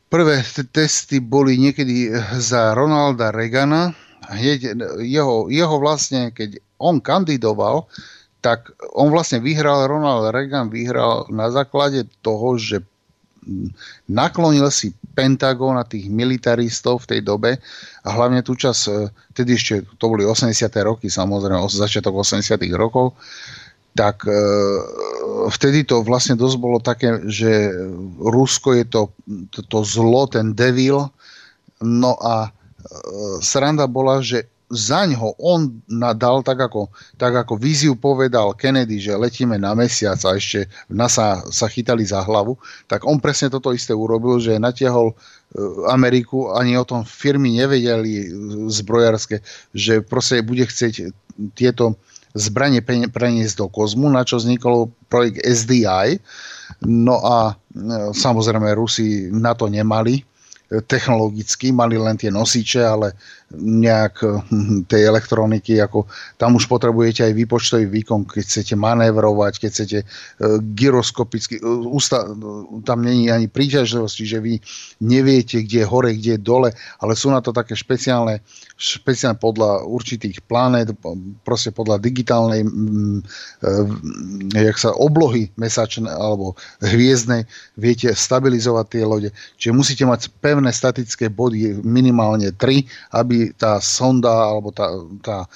prvé 0.08 0.40
testy 0.72 1.20
boli 1.20 1.60
niekedy 1.60 2.12
za 2.40 2.72
Ronalda 2.72 3.28
Reagana, 3.28 3.92
hneď 4.28 4.76
jeho, 5.04 5.48
jeho 5.52 5.76
vlastne, 5.80 6.32
keď 6.32 6.60
on 6.80 7.00
kandidoval, 7.00 7.88
tak 8.40 8.70
on 8.94 9.10
vlastne 9.10 9.42
vyhral, 9.42 9.90
Ronald 9.90 10.30
Reagan 10.30 10.70
vyhral 10.70 11.26
na 11.28 11.50
základe 11.50 12.06
toho, 12.22 12.54
že 12.54 12.86
naklonil 14.08 14.68
si 14.70 14.92
Pentagon 15.16 15.76
a 15.76 15.84
tých 15.84 16.06
militaristov 16.08 17.04
v 17.04 17.16
tej 17.16 17.20
dobe 17.24 17.50
a 18.04 18.08
hlavne 18.14 18.44
tú 18.44 18.54
čas, 18.54 18.86
e, 18.86 19.10
tedy 19.34 19.56
ešte 19.56 19.84
to 19.98 20.04
boli 20.06 20.22
80. 20.22 20.54
roky, 20.84 21.10
samozrejme, 21.10 21.58
začiatok 21.68 22.22
80. 22.22 22.60
rokov, 22.76 23.18
tak 23.96 24.22
e, 24.28 24.38
vtedy 25.50 25.82
to 25.82 26.06
vlastne 26.06 26.38
dosť 26.38 26.56
bolo 26.60 26.78
také, 26.78 27.18
že 27.26 27.72
Rusko 28.22 28.78
je 28.78 28.84
to, 28.86 29.02
to, 29.50 29.60
to 29.66 29.78
zlo, 29.82 30.30
ten 30.30 30.54
devil, 30.54 31.10
no 31.82 32.14
a 32.20 32.46
e, 32.46 32.50
sranda 33.42 33.90
bola, 33.90 34.22
že 34.22 34.46
zaň 34.68 35.16
ho 35.16 35.32
on 35.40 35.80
dal 35.88 36.44
tak 36.44 36.60
ako, 36.60 36.92
tak 37.16 37.32
ako 37.32 37.56
víziu 37.56 37.96
povedal 37.96 38.52
Kennedy, 38.52 39.00
že 39.00 39.16
letíme 39.16 39.56
na 39.56 39.72
mesiac 39.72 40.20
a 40.28 40.36
ešte 40.36 40.68
NASA 40.92 41.40
sa 41.48 41.66
chytali 41.72 42.04
za 42.04 42.20
hlavu, 42.20 42.60
tak 42.84 43.08
on 43.08 43.16
presne 43.16 43.48
toto 43.48 43.72
isté 43.72 43.96
urobil, 43.96 44.36
že 44.36 44.60
natiahol 44.60 45.12
e, 45.12 45.14
Ameriku, 45.88 46.52
ani 46.52 46.76
o 46.76 46.84
tom 46.84 47.08
firmy 47.08 47.56
nevedeli 47.56 48.12
e, 48.20 48.26
zbrojárske, 48.68 49.40
že 49.72 50.04
proste 50.04 50.44
bude 50.44 50.68
chcieť 50.68 51.16
tieto 51.56 51.96
zbranie 52.36 52.84
preniesť 52.84 53.54
do 53.56 53.66
kozmu, 53.72 54.12
na 54.12 54.20
čo 54.20 54.36
vznikol 54.36 54.92
projekt 55.08 55.40
SDI. 55.40 56.20
No 56.84 57.24
a 57.24 57.56
e, 57.56 58.12
samozrejme 58.12 58.68
Rusi 58.76 59.32
na 59.32 59.56
to 59.56 59.72
nemali 59.72 60.28
technologicky, 60.68 61.72
mali 61.72 61.96
len 61.96 62.20
tie 62.20 62.28
nosiče, 62.28 62.84
ale 62.84 63.16
nejak 63.56 64.20
hm, 64.20 64.84
tej 64.84 65.08
elektroniky, 65.08 65.80
ako 65.80 66.04
tam 66.36 66.60
už 66.60 66.68
potrebujete 66.68 67.24
aj 67.24 67.32
výpočtový 67.32 67.88
výkon, 67.88 68.28
keď 68.28 68.44
chcete 68.44 68.74
manévrovať, 68.76 69.52
keď 69.56 69.70
chcete 69.72 69.98
e, 70.04 70.06
gyroskopicky, 70.76 71.56
e, 71.56 71.62
ústa, 71.88 72.28
tam 72.84 72.98
není 73.00 73.32
ani 73.32 73.48
príťažlivosť, 73.48 74.14
čiže 74.14 74.38
vy 74.44 74.60
neviete, 75.00 75.64
kde 75.64 75.80
je 75.80 75.88
hore, 75.88 76.12
kde 76.12 76.36
je 76.36 76.44
dole, 76.44 76.76
ale 77.00 77.12
sú 77.16 77.32
na 77.32 77.40
to 77.40 77.56
také 77.56 77.72
špeciálne, 77.72 78.44
špeciálne 78.76 79.40
podľa 79.40 79.88
určitých 79.88 80.44
planét, 80.44 80.92
proste 81.40 81.72
podľa 81.72 82.04
digitálnej 82.04 82.68
e, 82.68 82.68
jak 84.60 84.76
sa 84.76 84.92
oblohy 84.92 85.48
mesačné 85.56 86.12
alebo 86.12 86.52
hviezdnej 86.84 87.48
viete 87.80 88.12
stabilizovať 88.12 88.86
tie 88.92 89.02
lode. 89.08 89.30
Čiže 89.56 89.72
musíte 89.72 90.04
mať 90.04 90.28
pevné 90.44 90.68
statické 90.68 91.32
body, 91.32 91.80
minimálne 91.80 92.52
3, 92.52 92.84
aby 93.16 93.37
tá 93.54 93.78
sonda 93.78 94.30
alebo 94.30 94.74
tá, 94.74 94.86
tá 95.22 95.38
e, 95.44 95.48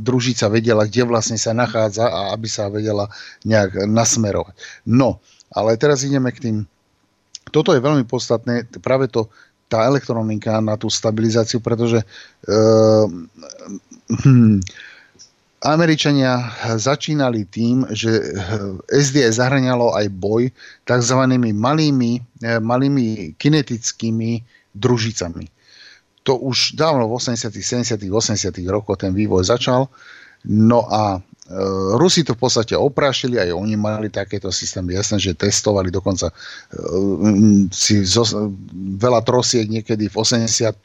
družica 0.00 0.48
vedela, 0.48 0.86
kde 0.88 1.04
vlastne 1.06 1.36
sa 1.36 1.52
nachádza 1.52 2.08
a 2.08 2.32
aby 2.34 2.48
sa 2.48 2.72
vedela 2.72 3.06
nejak 3.44 3.86
nasmerovať. 3.88 4.54
No, 4.88 5.20
ale 5.52 5.76
teraz 5.76 6.06
ideme 6.06 6.30
k 6.32 6.42
tým. 6.50 6.56
Toto 7.50 7.74
je 7.74 7.82
veľmi 7.82 8.06
podstatné, 8.06 8.70
práve 8.80 9.10
to, 9.10 9.26
tá 9.70 9.86
elektronika 9.86 10.58
na 10.58 10.74
tú 10.74 10.90
stabilizáciu, 10.90 11.62
pretože 11.62 12.02
e, 12.02 12.06
hm, 14.26 14.58
Američania 15.60 16.50
začínali 16.80 17.44
tým, 17.46 17.84
že 17.92 18.32
SDS 18.88 19.38
zahranialo 19.38 19.92
aj 19.92 20.06
boj 20.10 20.42
tzv. 20.88 21.20
malými, 21.54 22.12
e, 22.42 22.58
malými 22.58 23.36
kinetickými 23.38 24.42
družicami 24.74 25.59
to 26.22 26.36
už 26.36 26.76
dávno 26.76 27.08
v 27.08 27.16
80., 27.16 27.48
70., 27.52 27.96
80. 27.96 28.52
rokoch 28.68 29.00
ten 29.00 29.16
vývoj 29.16 29.48
začal. 29.48 29.88
No 30.48 30.88
a 30.88 31.16
e, 31.16 31.20
Rusi 31.96 32.24
to 32.24 32.32
v 32.36 32.40
podstate 32.40 32.72
oprášili, 32.76 33.36
aj 33.36 33.52
oni 33.52 33.76
mali 33.76 34.08
takéto 34.08 34.48
systémy. 34.48 34.96
Jasné, 34.96 35.20
že 35.20 35.36
testovali 35.36 35.92
dokonca 35.92 36.28
e, 36.28 36.34
si 37.72 38.04
zo, 38.04 38.24
veľa 39.00 39.20
trosiek 39.24 39.68
niekedy 39.68 40.08
v 40.08 40.16
84. 40.16 40.80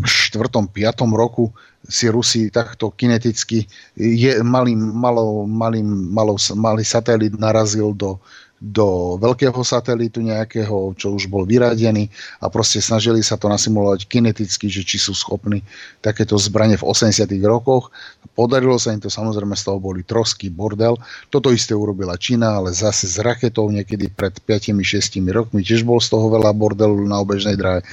5. 0.00 0.72
roku 1.12 1.52
si 1.88 2.10
Rusi 2.12 2.52
takto 2.52 2.92
kineticky 2.92 3.64
je, 3.96 4.32
malým, 4.44 4.76
malou, 4.76 5.48
malým, 5.48 5.88
malou, 6.12 6.36
malý 6.52 6.84
satelit 6.84 7.32
narazil 7.40 7.96
do, 7.96 8.20
do 8.58 9.14
veľkého 9.22 9.54
satelitu 9.62 10.18
nejakého, 10.18 10.90
čo 10.98 11.14
už 11.14 11.30
bol 11.30 11.46
vyradený 11.46 12.10
a 12.42 12.50
proste 12.50 12.82
snažili 12.82 13.22
sa 13.22 13.38
to 13.38 13.46
nasimulovať 13.46 14.10
kineticky, 14.10 14.66
že 14.66 14.82
či 14.82 14.98
sú 14.98 15.14
schopní 15.14 15.62
takéto 16.02 16.34
zbranie 16.34 16.74
v 16.74 16.82
80 16.82 17.30
rokoch. 17.46 17.94
Podarilo 18.34 18.74
sa 18.82 18.90
im 18.90 18.98
to, 18.98 19.06
samozrejme 19.06 19.54
z 19.54 19.62
toho 19.62 19.78
boli 19.78 20.02
trosky, 20.02 20.50
bordel. 20.50 20.98
Toto 21.30 21.54
isté 21.54 21.78
urobila 21.78 22.18
Čína, 22.18 22.58
ale 22.58 22.74
zase 22.74 23.06
s 23.06 23.22
raketou 23.22 23.70
niekedy 23.70 24.10
pred 24.10 24.34
5-6 24.42 25.22
rokmi 25.30 25.62
tiež 25.62 25.86
bol 25.86 26.02
z 26.02 26.10
toho 26.10 26.26
veľa 26.26 26.50
bordelu 26.50 26.98
na 27.06 27.22
obežnej 27.22 27.54
dráhe. 27.54 27.86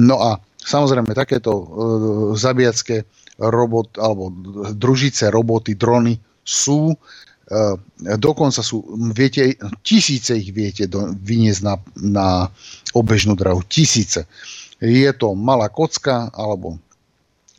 No 0.00 0.16
a 0.24 0.40
samozrejme 0.64 1.12
takéto 1.12 1.52
e, 1.52 1.64
zabíjacké 2.40 3.04
robot, 3.36 4.00
alebo 4.00 4.32
družice, 4.72 5.28
roboty, 5.28 5.76
drony 5.76 6.16
sú 6.40 6.96
dokonca 8.18 8.58
sú, 8.58 8.82
viete, 9.14 9.54
tisíce 9.86 10.34
ich 10.34 10.50
viete 10.50 10.90
do, 10.90 11.14
vyniesť 11.14 11.62
na, 11.62 11.74
na 11.94 12.28
obežnú 12.90 13.38
drahu. 13.38 13.62
Tisíce. 13.62 14.26
Je 14.82 15.08
to 15.14 15.38
malá 15.38 15.70
kocka, 15.70 16.28
alebo 16.34 16.76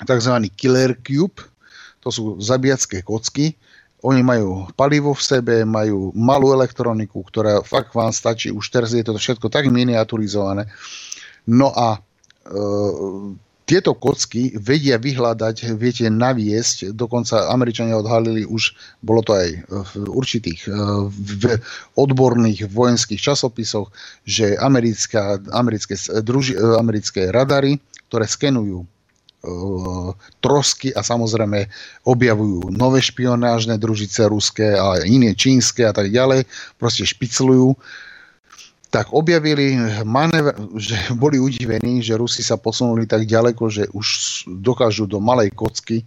tzv. 0.03 0.33
killer 0.53 0.93
cube, 1.01 1.39
to 2.03 2.11
sú 2.11 2.23
zabíjacké 2.43 3.01
kocky. 3.01 3.55
Oni 4.05 4.21
majú 4.21 4.69
palivo 4.77 5.17
v 5.17 5.23
sebe, 5.25 5.55
majú 5.65 6.13
malú 6.13 6.53
elektroniku, 6.53 7.25
ktorá 7.25 7.65
fakt 7.65 7.97
vám 7.97 8.13
stačí. 8.13 8.53
Už 8.53 8.69
teraz 8.69 8.93
je 8.93 9.01
to 9.01 9.17
všetko 9.17 9.49
tak 9.49 9.65
miniaturizované. 9.73 10.69
No 11.49 11.73
a 11.73 11.97
e, 11.97 11.99
tieto 13.67 13.91
kocky 13.91 14.55
vedia 14.55 14.95
vyhľadať, 14.95 15.75
viete, 15.75 16.07
naviesť, 16.07 16.95
dokonca 16.95 17.51
Američania 17.51 17.99
odhalili 17.99 18.47
už, 18.47 18.71
bolo 19.03 19.19
to 19.19 19.35
aj 19.35 19.49
v 19.67 20.07
určitých 20.07 20.71
v 21.11 21.59
odborných 21.99 22.71
vojenských 22.71 23.19
časopisoch, 23.19 23.91
že 24.23 24.55
americká, 24.55 25.43
americké, 25.51 25.99
druži, 26.23 26.55
americké 26.55 27.27
radary, 27.27 27.75
ktoré 28.07 28.23
skenujú 28.23 28.87
trosky 30.41 30.95
a 30.95 31.03
samozrejme 31.03 31.67
objavujú 32.07 32.73
nové 32.73 32.99
špionážne 33.03 33.77
družice 33.77 34.25
ruské 34.27 34.75
a 34.75 35.03
iné 35.03 35.35
čínske 35.37 35.85
a 35.85 35.93
tak 35.93 36.09
ďalej, 36.09 36.47
proste 36.79 37.05
špiclujú 37.05 37.75
tak 38.87 39.11
objavili 39.11 39.75
manéver, 40.07 40.55
že 40.79 40.95
boli 41.15 41.39
udivení, 41.39 41.99
že 41.99 42.15
Rusi 42.15 42.39
sa 42.39 42.55
posunuli 42.55 43.03
tak 43.03 43.27
ďaleko, 43.27 43.63
že 43.67 43.83
už 43.91 44.07
dokážu 44.63 45.03
do 45.03 45.19
malej 45.19 45.51
kocky, 45.51 46.01
e, 46.01 46.05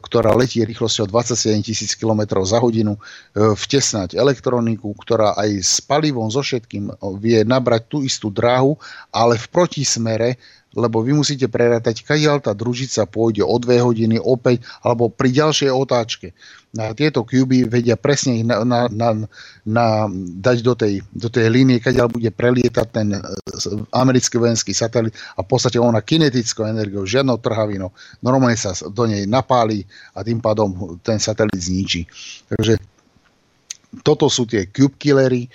ktorá 0.00 0.32
letí 0.32 0.64
rýchlosťou 0.64 1.04
27 1.04 1.60
tisíc 1.60 1.92
km 1.92 2.24
za 2.48 2.58
hodinu, 2.58 2.96
e, 2.96 3.00
vtesnať 3.52 4.16
elektroniku, 4.16 4.88
ktorá 4.96 5.36
aj 5.36 5.50
s 5.60 5.74
palivom, 5.84 6.32
so 6.32 6.40
všetkým 6.40 6.96
vie 7.20 7.44
nabrať 7.44 7.82
tú 7.92 7.98
istú 8.00 8.32
dráhu, 8.32 8.80
ale 9.12 9.36
v 9.36 9.46
protismere 9.52 10.40
lebo 10.78 11.02
vy 11.02 11.18
musíte 11.18 11.50
prerátať, 11.50 12.06
kadiaľ 12.06 12.38
tá 12.38 12.54
družica 12.54 13.10
pôjde 13.10 13.42
o 13.42 13.56
2 13.58 13.82
hodiny, 13.82 14.22
opäť, 14.22 14.62
alebo 14.86 15.10
pri 15.10 15.34
ďalšej 15.34 15.70
otáčke. 15.74 16.30
A 16.78 16.94
tieto 16.94 17.24
kuby 17.24 17.64
vedia 17.64 17.98
presne 17.98 18.38
ich 18.38 18.46
na, 18.46 18.62
na, 18.62 18.86
na, 18.92 19.26
na, 19.64 19.86
dať 20.38 20.56
do 20.62 20.76
tej, 20.78 21.00
do 21.10 21.26
tej 21.26 21.50
línie, 21.50 21.82
kadiaľ 21.82 22.12
bude 22.12 22.28
prelietať 22.30 22.86
ten 22.92 23.08
e, 23.16 23.20
americký 23.96 24.38
vojenský 24.38 24.76
satelit 24.76 25.16
a 25.34 25.42
v 25.42 25.48
podstate 25.48 25.80
ona 25.80 26.04
kinetickou 26.04 26.68
energiou, 26.68 27.08
žiadnou 27.08 27.40
trhavinou, 27.40 27.90
normálne 28.20 28.54
sa 28.54 28.76
do 28.76 29.04
nej 29.08 29.24
napáli 29.24 29.88
a 30.12 30.20
tým 30.20 30.38
pádom 30.44 31.00
ten 31.00 31.16
satelit 31.16 31.58
zničí. 31.58 32.04
Takže 32.52 32.78
toto 34.04 34.28
sú 34.28 34.44
tie 34.44 34.68
cube 34.68 35.00
killery, 35.00 35.48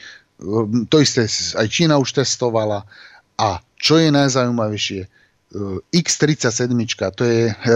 to 0.89 0.97
isté 0.99 1.29
aj 1.55 1.67
Čína 1.69 1.95
už 2.01 2.19
testovala 2.19 2.83
a 3.37 3.61
čo 3.77 3.99
je 3.99 4.09
najzaujímavejšie, 4.13 5.01
e, 5.03 5.07
X-37, 5.91 6.71
to 7.17 7.23
je, 7.27 7.51
e, 7.51 7.75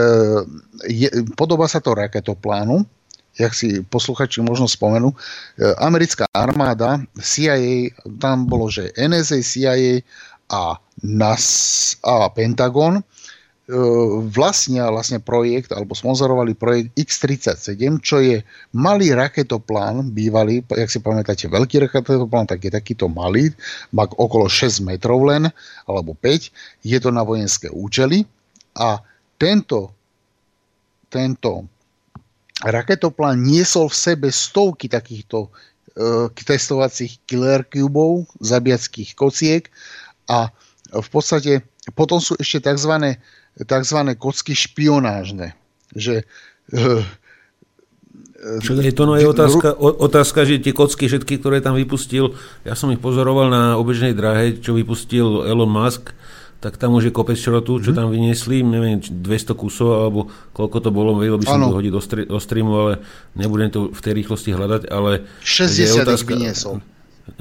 je, 0.87 1.07
podobá 1.35 1.67
sa 1.67 1.83
to 1.83 1.93
raketoplánu, 1.93 2.85
jak 3.37 3.53
si 3.53 3.85
posluchači 3.85 4.41
možno 4.41 4.65
spomenú, 4.65 5.13
e, 5.13 5.15
americká 5.77 6.25
armáda, 6.33 7.01
CIA, 7.19 7.93
tam 8.17 8.49
bolo, 8.49 8.71
že 8.71 8.89
NSA, 8.97 9.43
CIA 9.45 10.01
a 10.49 10.79
NAS 11.03 11.45
a 12.01 12.31
Pentagon 12.33 13.03
vlastnia 14.31 14.87
vlastne 14.87 15.19
projekt, 15.19 15.75
alebo 15.75 15.91
sponzorovali 15.91 16.55
projekt 16.55 16.95
X-37, 16.95 17.75
čo 17.99 18.23
je 18.23 18.39
malý 18.71 19.11
raketoplán, 19.11 20.15
bývalý, 20.15 20.63
jak 20.71 20.87
si 20.87 21.03
pamätáte, 21.03 21.51
veľký 21.51 21.83
raketoplán, 21.83 22.47
tak 22.47 22.63
je 22.63 22.71
takýto 22.71 23.11
malý, 23.11 23.51
má 23.91 24.07
okolo 24.07 24.47
6 24.47 24.87
metrov 24.87 25.27
len, 25.27 25.51
alebo 25.83 26.15
5, 26.15 26.47
je 26.87 26.97
to 27.03 27.11
na 27.11 27.27
vojenské 27.27 27.67
účely 27.67 28.23
a 28.79 29.03
tento, 29.35 29.91
tento 31.11 31.67
raketoplán 32.63 33.35
niesol 33.35 33.91
v 33.91 33.99
sebe 33.99 34.27
stovky 34.31 34.87
takýchto 34.87 35.51
uh, 35.51 36.31
testovacích 36.31 37.19
killer 37.27 37.67
cubov, 37.67 38.31
zabiackých 38.39 39.11
kociek 39.11 39.67
a 40.31 40.55
v 40.87 41.07
podstate 41.11 41.67
potom 41.99 42.23
sú 42.23 42.39
ešte 42.39 42.71
tzv 42.71 43.19
tzv. 43.57 43.99
kocky 44.17 44.53
špionážne. 44.53 45.57
Že 45.95 46.27
eh, 46.73 47.01
čo 48.37 48.77
je 48.77 48.93
to 48.93 49.09
no 49.09 49.17
je 49.17 49.25
otázka, 49.25 49.73
otázka, 49.81 50.45
že 50.45 50.61
tie 50.61 50.69
kocky 50.69 51.09
všetky, 51.09 51.41
ktoré 51.41 51.57
tam 51.57 51.73
vypustil, 51.73 52.37
ja 52.61 52.77
som 52.77 52.93
ich 52.93 53.01
pozoroval 53.01 53.49
na 53.49 53.63
obežnej 53.81 54.13
dráhe, 54.13 54.61
čo 54.61 54.77
vypustil 54.77 55.41
Elon 55.49 55.69
Musk, 55.69 56.13
tak 56.61 56.77
tam 56.77 56.93
už 56.97 57.09
je 57.09 57.13
kopec 57.13 57.37
šrotu, 57.37 57.81
čo 57.81 57.93
mm. 57.93 57.97
tam 57.97 58.07
vyniesli, 58.13 58.61
neviem, 58.61 59.01
200 59.01 59.57
kusov, 59.57 59.89
alebo 59.89 60.29
koľko 60.53 60.77
to 60.85 60.89
bolo, 60.93 61.17
vedel 61.17 61.41
by 61.41 61.45
som 61.49 61.61
ano. 61.61 61.73
to 61.73 61.77
hodiť 61.81 61.93
do, 61.93 62.01
stri- 62.01 62.29
do 62.29 62.37
streamu, 62.37 62.71
ale 62.77 62.93
nebudem 63.33 63.69
to 63.73 63.79
v 63.89 64.01
tej 64.01 64.13
rýchlosti 64.21 64.53
hľadať, 64.53 64.81
ale... 64.89 65.25
60 65.41 66.05
otázka, 66.05 66.33
vyniesol. 66.33 66.81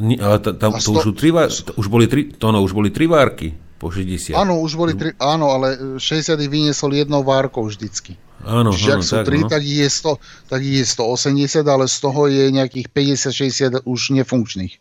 Ale 0.00 0.36
ta, 0.40 0.52
ta, 0.52 0.68
to, 0.72 0.90
už, 0.96 1.12
tri, 1.16 1.32
už 1.76 1.86
boli 1.92 2.08
tri, 2.08 2.28
to 2.32 2.48
no, 2.52 2.60
už 2.64 2.72
boli 2.72 2.88
tri 2.88 3.04
várky 3.04 3.65
po 3.76 3.92
60. 3.92 4.32
Áno, 4.32 4.60
už 4.64 4.72
boli 4.76 4.92
tri, 4.96 5.12
áno, 5.20 5.52
ale 5.52 5.98
60 6.00 6.36
vyniesol 6.48 6.96
jednou 6.96 7.20
várkou 7.20 7.68
vždycky. 7.68 8.16
Áno, 8.46 8.70
Čiže 8.72 8.90
áno, 8.92 9.00
ak 9.00 9.02
sú 9.04 9.14
tak, 9.20 9.26
3, 9.26 9.42
no. 9.42 9.48
tak, 9.48 9.62
je 9.64 9.86
100, 9.88 10.48
tak 10.52 10.60
je 10.62 10.82
180, 10.84 11.66
ale 11.66 11.84
z 11.88 11.96
toho 11.98 12.20
je 12.28 12.44
nejakých 12.52 12.86
50-60 12.92 13.84
už 13.88 14.00
nefunkčných. 14.16 14.74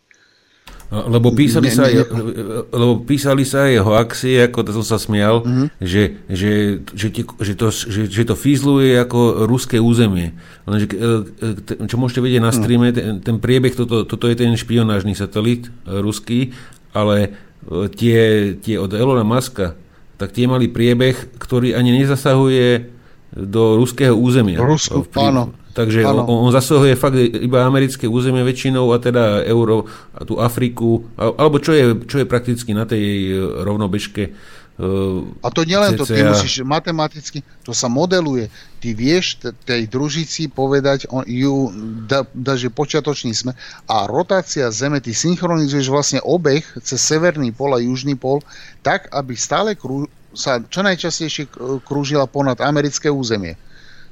Lebo 0.85 1.33
písali, 1.33 1.73
ne, 1.73 1.73
sa, 1.73 1.89
ne, 1.89 2.05
lebo 2.69 3.01
písali 3.01 3.41
sa 3.41 3.65
aj 3.65 3.81
hoaxy, 3.81 4.37
ako 4.37 4.59
to 4.61 4.71
som 4.77 4.85
sa 4.85 4.97
smial, 5.01 5.41
mm-hmm. 5.41 5.67
že, 5.81 6.03
že, 6.29 6.51
že, 6.93 7.07
ti, 7.09 7.21
že, 7.25 7.53
to, 7.57 7.73
že, 7.73 8.05
že 8.05 8.21
to 8.21 8.37
fízluje 8.37 8.93
ako 9.01 9.49
ruské 9.49 9.81
územie. 9.81 10.37
Lenže, 10.69 10.85
e, 10.93 11.89
čo 11.89 11.97
môžete 11.97 12.21
vedieť 12.21 12.41
na 12.41 12.53
mhm. 12.53 12.57
streame, 12.61 12.87
ten, 12.93 13.17
ten 13.17 13.37
priebeh, 13.41 13.73
toto, 13.73 14.05
toto 14.05 14.29
je 14.29 14.37
ten 14.37 14.53
špionážny 14.53 15.17
satelit 15.17 15.65
e, 15.65 15.99
ruský, 16.05 16.53
ale 16.93 17.15
e, 17.17 17.29
tie, 17.93 18.53
tie 18.61 18.75
od 18.77 18.91
Elona 18.93 19.25
Muska, 19.25 19.73
tak 20.15 20.31
tie 20.31 20.47
mali 20.47 20.71
priebeh, 20.71 21.39
ktorý 21.39 21.75
ani 21.75 21.91
nezasahuje 22.03 22.95
do 23.35 23.75
ruského 23.75 24.15
územia. 24.15 24.63
Rusku, 24.63 25.03
áno. 25.19 25.51
Takže 25.75 26.07
on, 26.07 26.23
on 26.47 26.51
zasahuje 26.55 26.95
fakt 26.95 27.19
iba 27.19 27.67
americké 27.67 28.07
územie 28.07 28.47
väčšinou 28.47 28.95
a 28.95 28.97
teda 29.03 29.43
euro 29.43 29.83
a 30.15 30.23
tú 30.23 30.39
Afriku, 30.39 31.03
alebo 31.19 31.59
čo 31.59 31.75
je, 31.75 32.07
čo 32.07 32.23
je 32.23 32.31
prakticky 32.31 32.71
na 32.71 32.87
tej 32.87 33.03
e, 33.03 33.31
rovnobežke 33.67 34.23
e, 34.23 34.31
a 35.39 35.47
to 35.55 35.63
nielen 35.63 35.95
to, 35.95 36.03
ty 36.03 36.19
musíš 36.19 36.59
matematicky, 36.67 37.39
to 37.63 37.71
sa 37.71 37.87
modeluje. 37.87 38.51
Ty 38.83 38.91
vieš 38.91 39.39
tej 39.63 39.87
družici 39.87 40.51
povedať, 40.51 41.07
on, 41.07 41.23
ju 41.23 41.71
da, 42.03 42.27
da, 42.35 42.59
že 42.59 42.67
počiatočný 42.67 43.31
sme 43.31 43.55
a 43.87 44.03
rotácia 44.03 44.67
Zeme, 44.75 44.99
ty 44.99 45.15
synchronizuješ 45.15 45.87
vlastne 45.87 46.19
obeh 46.27 46.67
cez 46.83 46.99
severný 46.99 47.55
pol 47.55 47.71
a 47.71 47.79
južný 47.79 48.19
pol 48.19 48.43
tak, 48.83 49.07
aby 49.15 49.31
stále 49.39 49.79
krú, 49.79 50.11
sa 50.35 50.59
čo 50.59 50.83
najčastejšie 50.83 51.47
krúžila 51.87 52.27
ponad 52.27 52.59
americké 52.59 53.07
územie 53.07 53.55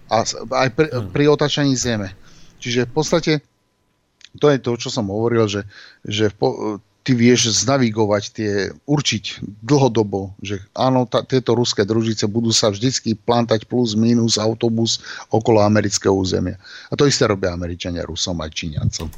a 0.07 0.23
aj 0.63 0.69
pri, 0.71 0.87
hmm. 0.87 1.11
pri 1.11 1.23
otačaní 1.27 1.75
Zeme. 1.75 2.15
Čiže 2.63 2.87
v 2.87 2.91
podstate 2.95 3.33
to 4.39 4.47
je 4.47 4.63
to, 4.63 4.79
čo 4.79 4.87
som 4.87 5.11
hovoril, 5.11 5.43
že, 5.51 5.67
že 6.07 6.31
po, 6.31 6.79
ty 7.03 7.11
vieš 7.11 7.51
znavigovať 7.51 8.23
tie, 8.31 8.51
určiť 8.87 9.43
dlhodobo, 9.59 10.31
že 10.39 10.63
áno, 10.71 11.03
tá, 11.03 11.19
tieto 11.21 11.51
ruské 11.51 11.83
družice 11.83 12.31
budú 12.31 12.55
sa 12.55 12.71
vždycky 12.71 13.13
plantať 13.19 13.67
plus 13.67 13.93
minus 13.93 14.39
autobus 14.39 15.03
okolo 15.27 15.59
amerického 15.59 16.15
územia. 16.15 16.55
A 16.87 16.95
to 16.95 17.03
isté 17.03 17.27
robia 17.27 17.51
Američania, 17.51 18.07
Rusom 18.07 18.39
aj 18.39 18.55
Číňancom. 18.55 19.11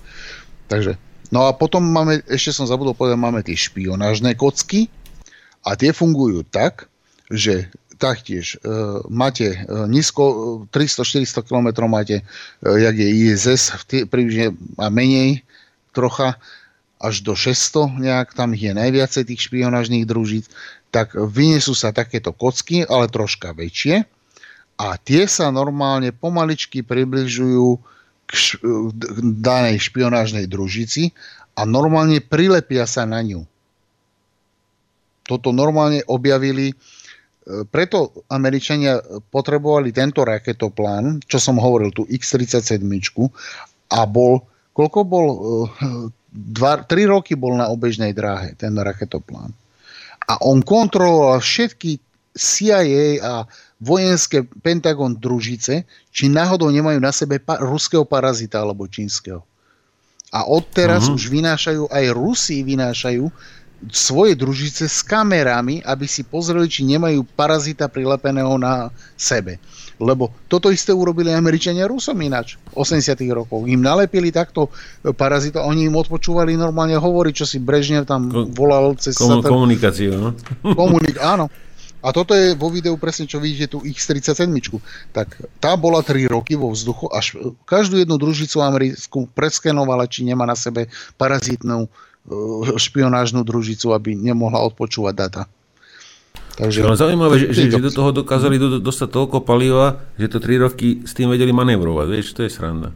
Takže, 0.66 0.98
no 1.30 1.46
a 1.46 1.54
potom 1.54 1.86
máme, 1.86 2.26
ešte 2.26 2.58
som 2.58 2.66
zabudol 2.66 2.98
povedať, 2.98 3.22
máme 3.22 3.46
tie 3.46 3.54
špionážne 3.54 4.34
kocky 4.34 4.90
a 5.62 5.78
tie 5.78 5.94
fungujú 5.94 6.42
tak, 6.50 6.90
že 7.30 7.70
taktiež 8.02 8.58
e, 8.60 8.68
máte 9.08 9.56
e, 9.56 9.58
nízko, 9.88 10.66
300-400 10.74 11.22
e, 11.22 11.44
km 11.46 11.68
máte, 11.88 12.22
e, 12.22 12.24
jak 12.66 12.96
je 12.98 13.08
ISS, 13.08 13.72
približne 13.88 14.52
a 14.76 14.92
menej 14.92 15.46
trocha, 15.96 16.36
až 17.00 17.22
do 17.22 17.36
600 17.36 18.02
nejak, 18.02 18.34
tam 18.34 18.56
je 18.56 18.72
najviacej 18.72 19.24
tých 19.28 19.42
špionážnych 19.52 20.08
družíc, 20.08 20.48
tak 20.90 21.12
vyniesú 21.16 21.76
sa 21.76 21.92
takéto 21.92 22.32
kocky, 22.32 22.88
ale 22.88 23.12
troška 23.12 23.52
väčšie 23.52 24.08
a 24.80 24.88
tie 25.00 25.28
sa 25.28 25.52
normálne 25.52 26.12
pomaličky 26.12 26.84
približujú 26.84 27.80
k, 28.28 28.32
š- 28.32 28.60
k 28.96 29.18
danej 29.40 29.92
špionážnej 29.92 30.48
družici 30.48 31.12
a 31.56 31.64
normálne 31.64 32.20
prilepia 32.20 32.84
sa 32.88 33.08
na 33.08 33.24
ňu. 33.24 33.44
Toto 35.26 35.50
normálne 35.56 36.04
objavili 36.06 36.76
preto 37.46 38.26
Američania 38.34 38.98
potrebovali 39.30 39.94
tento 39.94 40.26
raketoplán, 40.26 41.22
čo 41.30 41.38
som 41.38 41.62
hovoril, 41.62 41.94
tú 41.94 42.10
X-37 42.10 42.82
a 43.94 44.00
bol, 44.10 44.42
koľko 44.74 45.00
bol, 45.06 45.26
2, 46.36 46.84
eh, 46.84 46.84
3 46.84 47.08
roky 47.08 47.34
bol 47.40 47.56
na 47.56 47.72
obežnej 47.72 48.12
dráhe 48.12 48.54
ten 48.60 48.76
raketoplán. 48.76 49.56
A 50.26 50.42
on 50.44 50.60
kontroloval 50.60 51.40
všetky 51.40 52.02
CIA 52.36 53.24
a 53.24 53.34
vojenské 53.80 54.44
Pentagon 54.60 55.16
družice, 55.16 55.88
či 56.12 56.26
náhodou 56.28 56.68
nemajú 56.68 57.00
na 57.00 57.16
sebe 57.16 57.40
pa- 57.40 57.62
ruského 57.64 58.04
parazita 58.04 58.60
alebo 58.60 58.90
čínskeho. 58.90 59.40
A 60.36 60.44
odteraz 60.44 61.08
uh-huh. 61.08 61.16
už 61.16 61.32
vynášajú, 61.32 61.84
aj 61.88 62.06
Rusi 62.12 62.60
vynášajú 62.66 63.24
svoje 63.92 64.34
družice 64.36 64.88
s 64.90 65.00
kamerami, 65.06 65.84
aby 65.86 66.08
si 66.10 66.26
pozreli, 66.26 66.68
či 66.68 66.88
nemajú 66.88 67.24
parazita 67.38 67.88
prilepeného 67.88 68.58
na 68.60 68.90
sebe. 69.16 69.62
Lebo 69.96 70.32
toto 70.52 70.68
isté 70.72 70.92
urobili 70.92 71.32
Američania 71.32 71.88
Rusom 71.88 72.20
ináč 72.20 72.60
v 72.74 72.84
80 72.84 73.16
rokov. 73.32 73.64
Im 73.68 73.80
nalepili 73.80 74.32
takto 74.32 74.68
parazita, 75.16 75.64
oni 75.64 75.88
im 75.88 75.96
odpočúvali 75.96 76.60
normálne 76.60 77.00
hovoriť, 77.00 77.34
čo 77.34 77.46
si 77.48 77.58
Brežnev 77.64 78.04
tam 78.04 78.28
volal 78.52 79.00
cez... 79.00 79.16
Komu- 79.16 79.40
satel... 79.40 79.52
komunikáciu, 79.52 80.12
no? 80.20 80.30
Komunik- 80.80 81.22
áno. 81.22 81.48
A 82.06 82.14
toto 82.14 82.38
je 82.38 82.54
vo 82.54 82.70
videu 82.70 82.94
presne, 83.02 83.26
čo 83.26 83.42
vidíte, 83.42 83.74
tú 83.74 83.80
X-37. 83.82 84.46
Tak 85.10 85.42
tá 85.58 85.74
bola 85.74 86.06
3 86.06 86.30
roky 86.30 86.54
vo 86.54 86.70
vzduchu, 86.70 87.10
až 87.10 87.34
každú 87.66 87.98
jednu 87.98 88.22
družicu 88.22 88.62
americkú 88.62 89.26
preskenovala, 89.34 90.06
či 90.06 90.22
nemá 90.22 90.46
na 90.46 90.54
sebe 90.54 90.86
parazitnú 91.18 91.90
Eh, 92.26 92.74
špionážnu 92.74 93.46
družicu, 93.46 93.94
aby 93.94 94.18
nemohla 94.18 94.58
odpočúvať 94.66 95.14
data. 95.14 95.42
Takže, 96.56 96.88
Ale 96.88 96.96
zaujímavé, 96.96 97.36
že, 97.36 97.48
že, 97.52 97.64
že 97.68 97.84
do 97.84 97.92
toho 97.92 98.16
dokázali 98.16 98.56
do, 98.56 98.80
dostať 98.80 99.10
toľko 99.12 99.44
paliva, 99.44 100.00
že 100.16 100.32
to 100.32 100.40
3 100.40 100.64
roky 100.64 101.04
s 101.04 101.12
tým 101.12 101.28
vedeli 101.28 101.52
manevrovať. 101.52 102.08
Vieš, 102.08 102.32
to 102.32 102.48
je 102.48 102.52
sranda. 102.52 102.96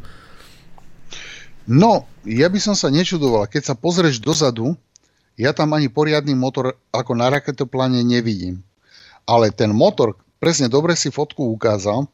No, 1.67 2.07
ja 2.23 2.47
by 2.47 2.55
som 2.57 2.73
sa 2.73 2.87
nečudoval. 2.87 3.51
Keď 3.51 3.61
sa 3.67 3.75
pozrieš 3.75 4.23
dozadu, 4.23 4.79
ja 5.35 5.51
tam 5.51 5.75
ani 5.75 5.91
poriadny 5.91 6.33
motor 6.39 6.79
ako 6.95 7.11
na 7.19 7.27
raketopláne 7.27 7.99
nevidím. 7.99 8.63
Ale 9.27 9.51
ten 9.51 9.75
motor, 9.75 10.15
presne 10.39 10.71
dobre 10.71 10.95
si 10.95 11.11
fotku 11.11 11.51
ukázal, 11.51 12.07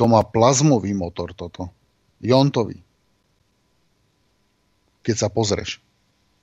to 0.00 0.04
má 0.08 0.24
plazmový 0.24 0.96
motor 0.96 1.36
toto. 1.36 1.68
Jontový. 2.24 2.80
Keď 5.04 5.16
sa 5.16 5.28
pozrieš. 5.28 5.84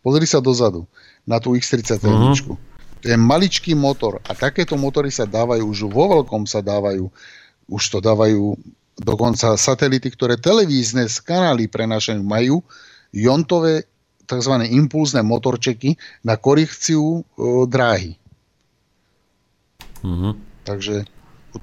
Pozri 0.06 0.30
sa 0.30 0.40
dozadu 0.40 0.86
na 1.26 1.42
tú 1.42 1.58
X-37. 1.58 2.06
Uh-huh. 2.06 2.58
To 3.02 3.06
je 3.06 3.18
maličký 3.18 3.78
motor 3.78 4.18
a 4.26 4.32
takéto 4.34 4.74
motory 4.74 5.14
sa 5.14 5.30
dávajú, 5.30 5.64
už 5.70 5.80
vo 5.90 6.06
veľkom 6.18 6.50
sa 6.50 6.66
dávajú, 6.66 7.06
už 7.70 7.84
to 7.94 7.98
dávajú 8.02 8.58
dokonca 8.98 9.54
satelity, 9.54 10.10
ktoré 10.10 10.42
televízne 10.42 11.06
kanály 11.22 11.70
prenašajú, 11.70 12.22
majú 12.26 12.66
jontové 13.14 13.86
tzv. 14.28 14.54
impulzné 14.68 15.22
motorčeky 15.24 15.96
na 16.26 16.36
korekciu 16.36 17.22
e, 17.22 17.70
dráhy. 17.70 18.20
Uh-huh. 20.04 20.36
Takže 20.68 21.08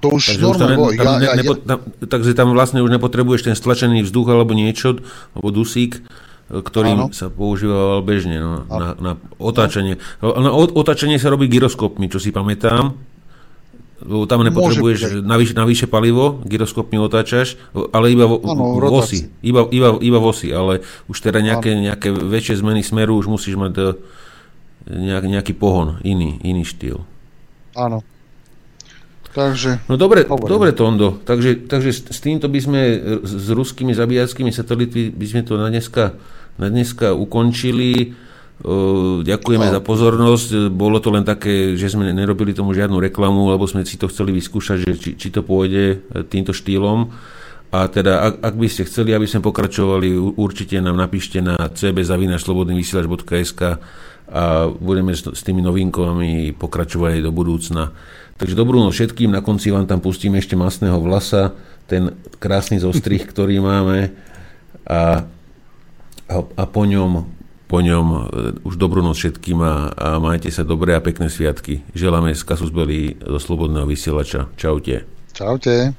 to 0.01 0.07
už 0.11 0.35
takže 0.35 0.41
normálne... 0.41 0.95
Už 0.95 0.97
tam, 0.97 1.05
tam, 1.05 1.21
ja, 1.21 1.31
nepo, 1.37 1.53
tam, 1.61 1.79
takže 2.09 2.31
tam 2.33 2.47
vlastne 2.57 2.79
už 2.81 2.89
nepotrebuješ 2.89 3.51
ten 3.51 3.55
stlačený 3.55 4.01
vzduch 4.03 4.27
alebo 4.33 4.57
niečo, 4.57 4.99
alebo 5.37 5.49
dusík, 5.53 6.01
ktorým 6.45 7.09
Áno. 7.09 7.13
sa 7.13 7.33
používal 7.33 8.05
bežne 8.05 8.37
no, 8.37 8.51
na, 8.69 8.93
na 9.01 9.11
otáčanie. 9.41 9.97
Na 10.21 10.53
otáčanie 10.53 11.17
sa 11.17 11.33
robí 11.33 11.49
gyroskopmi, 11.49 12.05
čo 12.05 12.21
si 12.21 12.29
pamätám. 12.29 12.93
Tam 14.05 14.39
nepotrebuješ 14.45 15.25
navyše, 15.25 15.53
navyše 15.57 15.85
palivo, 15.89 16.43
gyroskopmi 16.45 17.01
otáčaš, 17.01 17.57
ale 17.73 18.13
iba 18.13 18.29
vo, 18.29 18.37
ano, 18.45 18.77
vosi. 18.91 19.25
Iba, 19.41 19.65
iba, 19.73 19.97
iba 19.97 20.19
vosi, 20.21 20.53
ale 20.53 20.85
už 21.09 21.17
teda 21.17 21.41
nejaké, 21.41 21.73
nejaké 21.73 22.13
väčšie 22.13 22.61
zmeny 22.61 22.85
smeru 22.85 23.17
už 23.17 23.25
musíš 23.25 23.57
mať 23.57 23.73
eh, 23.81 23.85
nejak, 24.85 25.25
nejaký 25.25 25.53
pohon, 25.57 25.97
iný, 26.05 26.37
iný 26.45 26.61
štýl. 26.61 27.01
Áno. 27.73 28.05
Takže, 29.35 29.83
no 29.91 29.99
dobre, 29.99 30.23
dobre 30.23 30.71
Tondo, 30.71 31.19
takže, 31.27 31.67
takže 31.67 31.91
s 31.91 32.19
týmto 32.23 32.47
by 32.47 32.59
sme 32.63 32.81
s 33.19 33.51
ruskými 33.51 33.91
zabíjackými 33.91 34.47
satelitmi 34.47 35.11
by 35.11 35.25
sme 35.27 35.41
to 35.43 35.59
na 35.59 35.67
dneska 35.67 36.15
na 36.59 36.67
dneska 36.71 37.13
ukončili. 37.13 38.15
Ďakujeme 39.25 39.67
no. 39.67 39.73
za 39.75 39.81
pozornosť. 39.83 40.71
Bolo 40.71 41.03
to 41.03 41.11
len 41.11 41.27
také, 41.27 41.75
že 41.75 41.91
sme 41.91 42.07
nerobili 42.15 42.55
tomu 42.55 42.71
žiadnu 42.71 43.03
reklamu, 43.03 43.51
lebo 43.51 43.67
sme 43.67 43.83
si 43.83 43.99
to 43.99 44.07
chceli 44.07 44.31
vyskúšať, 44.31 44.87
že 44.87 44.95
či, 44.95 45.19
či 45.19 45.27
to 45.27 45.43
pôjde 45.43 45.99
e, 45.99 46.23
týmto 46.23 46.55
štýlom. 46.55 47.11
A 47.75 47.91
teda, 47.91 48.31
ak, 48.31 48.39
ak 48.39 48.55
by 48.55 48.71
ste 48.71 48.87
chceli, 48.87 49.11
aby 49.11 49.27
sme 49.27 49.43
pokračovali, 49.43 50.15
určite 50.39 50.79
nám 50.79 50.95
napíšte 50.95 51.43
na 51.43 51.59
cbzavinačslobodnyvysielač.sk 51.59 53.61
a 54.25 54.65
budeme 54.71 55.13
s, 55.13 55.21
s 55.27 55.45
tými 55.45 55.61
novinkami 55.61 56.55
pokračovať 56.55 57.19
aj 57.19 57.21
do 57.27 57.31
budúcna. 57.35 57.91
Takže 58.39 58.55
dobrú 58.55 58.79
noc 58.79 58.95
všetkým, 58.95 59.35
na 59.35 59.43
konci 59.43 59.67
vám 59.69 59.85
tam 59.85 59.99
pustíme 59.99 60.39
ešte 60.39 60.55
masného 60.57 60.97
vlasa, 61.03 61.51
ten 61.85 62.17
krásny 62.41 62.81
zostrih, 62.81 63.21
ktorý 63.21 63.61
máme 63.61 64.09
a, 64.87 65.27
a, 66.29 66.63
po 66.65 66.83
ňom, 66.83 67.25
po 67.69 67.79
ňom 67.81 68.05
e, 68.09 68.19
už 68.65 68.75
dobrú 68.77 69.05
noc 69.05 69.21
všetkým 69.21 69.59
a, 69.61 69.73
a 69.93 70.07
majte 70.17 70.49
sa 70.49 70.65
dobré 70.65 70.97
a 70.97 71.03
pekné 71.03 71.29
sviatky. 71.29 71.85
Želáme 71.93 72.33
z 72.33 72.41
Kasus 72.41 72.73
Belli 72.73 73.17
zo 73.21 73.37
Slobodného 73.37 73.85
vysielača. 73.85 74.49
Čaute. 74.57 75.05
Čaute. 75.35 75.93